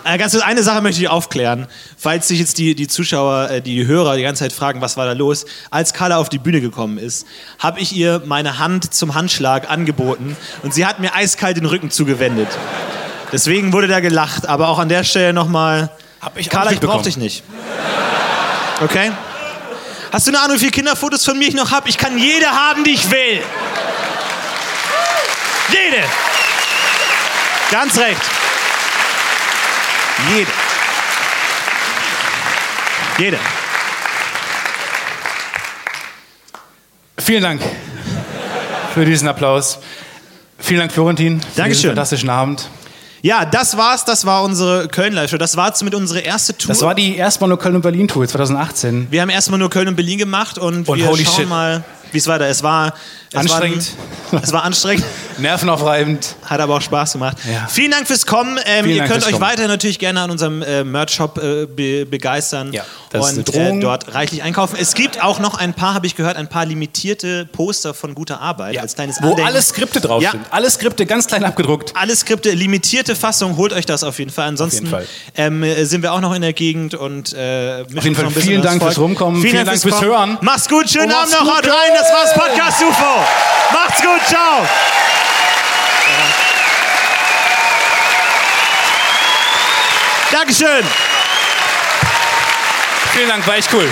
Äh, 0.07 0.17
ganz 0.17 0.35
eine 0.35 0.63
Sache 0.63 0.81
möchte 0.81 1.01
ich 1.01 1.09
aufklären. 1.09 1.67
Falls 1.97 2.29
sich 2.29 2.39
jetzt 2.39 2.57
die, 2.59 2.75
die 2.75 2.87
Zuschauer, 2.87 3.49
äh, 3.49 3.61
die 3.61 3.85
Hörer 3.85 4.15
die 4.15 4.23
ganze 4.23 4.43
Zeit 4.45 4.53
fragen, 4.53 4.79
was 4.79 4.95
war 4.95 5.05
da 5.05 5.11
los? 5.11 5.45
Als 5.69 5.93
Carla 5.93 6.17
auf 6.17 6.29
die 6.29 6.37
Bühne 6.37 6.61
gekommen 6.61 6.97
ist, 6.97 7.27
habe 7.59 7.81
ich 7.81 7.93
ihr 7.93 8.21
meine 8.25 8.57
Hand 8.57 8.93
zum 8.93 9.15
Handschlag 9.15 9.69
angeboten 9.69 10.37
und 10.63 10.73
sie 10.73 10.85
hat 10.85 10.99
mir 10.99 11.13
eiskalt 11.13 11.57
den 11.57 11.65
Rücken 11.65 11.91
zugewendet. 11.91 12.47
Deswegen 13.33 13.73
wurde 13.73 13.87
da 13.87 13.99
gelacht. 13.99 14.47
Aber 14.47 14.69
auch 14.69 14.79
an 14.79 14.87
der 14.87 15.03
Stelle 15.03 15.33
nochmal, 15.33 15.91
Hab 16.21 16.37
ich 16.37 16.49
Carla, 16.49 16.71
ich 16.71 16.79
brauch 16.79 17.01
dich 17.01 17.17
nicht. 17.17 17.43
Okay? 18.81 19.11
Hast 20.13 20.25
du 20.25 20.31
eine 20.31 20.39
Ahnung, 20.39 20.55
wie 20.55 20.59
viele 20.59 20.71
Kinderfotos 20.71 21.25
von 21.25 21.37
mir 21.37 21.49
ich 21.49 21.53
noch 21.53 21.71
habe? 21.71 21.89
Ich 21.89 21.97
kann 21.97 22.17
jede 22.17 22.47
haben, 22.47 22.85
die 22.85 22.91
ich 22.91 23.11
will. 23.11 23.41
Jede. 25.69 26.03
Ganz 27.71 27.97
recht. 27.97 28.36
Jede. 30.25 30.51
Jede. 33.19 33.39
Vielen 37.19 37.43
Dank 37.43 37.61
für 38.93 39.05
diesen 39.05 39.27
Applaus. 39.27 39.79
Vielen 40.59 40.79
Dank, 40.79 40.91
Florentin. 40.91 41.39
Für 41.41 41.47
Dankeschön. 41.61 41.89
fantastischen 41.91 42.29
Abend. 42.29 42.69
Ja, 43.21 43.45
das 43.45 43.77
war's. 43.77 44.05
Das 44.05 44.25
war 44.25 44.43
unsere 44.43 44.87
Köln-Live-Show. 44.87 45.37
Das 45.37 45.55
war 45.57 45.73
mit 45.83 45.93
unsere 45.95 46.19
erste 46.19 46.57
Tour. 46.57 46.69
Das 46.69 46.81
war 46.81 46.95
die 46.95 47.15
erstmal 47.15 47.49
nur 47.49 47.59
Köln- 47.59 47.75
und 47.75 47.81
Berlin-Tour 47.81 48.27
2018. 48.27 49.07
wir 49.11 49.21
haben 49.21 49.29
erstmal 49.29 49.59
nur 49.59 49.69
Köln 49.69 49.87
und 49.87 49.95
Berlin 49.95 50.17
gemacht 50.17 50.57
und, 50.57 50.87
Und 50.87 50.97
wir 50.97 51.05
schauen 51.05 51.25
shit. 51.25 51.49
mal, 51.49 51.83
wie 52.11 52.17
es 52.17 52.27
weiter. 52.27 52.47
Es 52.47 52.63
war 52.63 52.93
Anstrengend. 53.33 53.91
War, 54.31 54.43
es 54.43 54.53
war 54.53 54.63
anstrengend. 54.63 55.03
Nervenaufreibend. 55.37 56.35
Hat 56.45 56.59
aber 56.59 56.75
auch 56.77 56.81
Spaß 56.81 57.13
gemacht. 57.13 57.37
Ja. 57.51 57.67
Vielen 57.67 57.91
Dank 57.91 58.07
fürs 58.07 58.25
Kommen. 58.25 58.57
Ähm, 58.65 58.85
Vielen 58.85 58.89
ihr 58.89 58.97
Dank 58.99 59.11
könnt 59.11 59.23
fürs 59.23 59.33
euch 59.33 59.39
Kommen. 59.39 59.51
weiter 59.51 59.67
natürlich 59.67 59.99
gerne 59.99 60.21
an 60.21 60.31
unserem 60.31 60.61
äh, 60.61 60.83
Merch-Shop 60.83 61.37
äh, 61.37 61.65
be 61.65 62.05
begeistern 62.05 62.71
Ja, 62.73 62.83
und 63.13 63.53
äh, 63.53 63.79
dort 63.79 64.13
reichlich 64.13 64.43
einkaufen. 64.43 64.77
Es 64.79 64.93
gibt 64.93 65.21
auch 65.23 65.39
noch 65.39 65.55
ein 65.57 65.73
paar, 65.73 65.93
habe 65.93 66.07
ich 66.07 66.15
gehört, 66.15 66.37
ein 66.37 66.47
paar 66.47 66.65
limitierte 66.65 67.45
Poster 67.45 67.93
von 67.93 68.15
guter 68.15 68.41
Arbeit 68.41 68.75
Ja. 68.75 68.81
als 68.81 68.95
kleines 68.95 69.17
Wo 69.21 69.29
Andenken. 69.29 69.45
alle 69.45 69.61
Skripte 69.61 70.01
drauf 70.01 70.21
Ja. 70.23 70.31
sind. 70.31 70.45
Alle 70.49 70.69
Skripte 70.69 71.05
ganz 71.05 71.27
klein 71.27 71.43
abgedruckt. 71.43 71.93
alle 71.95 72.15
Skripte, 72.15 72.51
limitierte 72.51 73.15
Fassung, 73.15 73.57
holt 73.57 73.73
euch 73.73 73.85
das 73.85 74.03
auf 74.03 74.17
jeden 74.19 74.31
Fall. 74.31 74.47
Ansonsten 74.47 74.87
Fall. 74.87 75.05
Ähm, 75.35 75.63
äh, 75.63 75.83
sind 75.85 76.01
wir 76.01 76.13
auch 76.13 76.21
noch 76.21 76.33
in 76.33 76.41
der 76.41 76.53
Gegend 76.53 76.95
und 76.95 77.33
äh, 77.33 77.83
Auf 77.95 78.03
jeden 78.03 78.15
Fall 78.15 78.31
vielen 78.31 78.61
Dank 78.61 78.79
Volk. 78.81 78.93
fürs 78.93 79.03
Rumkommen, 79.03 79.41
vielen 79.41 79.65
Dank 79.65 79.79
fürs 79.81 79.95
Kommen. 79.95 80.07
Hören. 80.07 80.37
Macht's 80.41 80.67
gut, 80.69 80.89
schönen 80.89 81.11
Abend 81.11 81.31
noch, 81.33 81.41
haut 81.41 81.65
rein, 81.65 81.91
das 81.93 82.09
war's 82.11 82.33
Podcast 82.33 82.81
UFO. 82.83 83.16
Macht's 83.71 84.01
gut, 84.01 84.25
ciao. 84.27 84.67
Dankeschön. 90.31 90.85
Vielen 93.13 93.29
Dank, 93.29 93.47
war 93.47 93.55
echt 93.55 93.73
cool. 93.73 93.91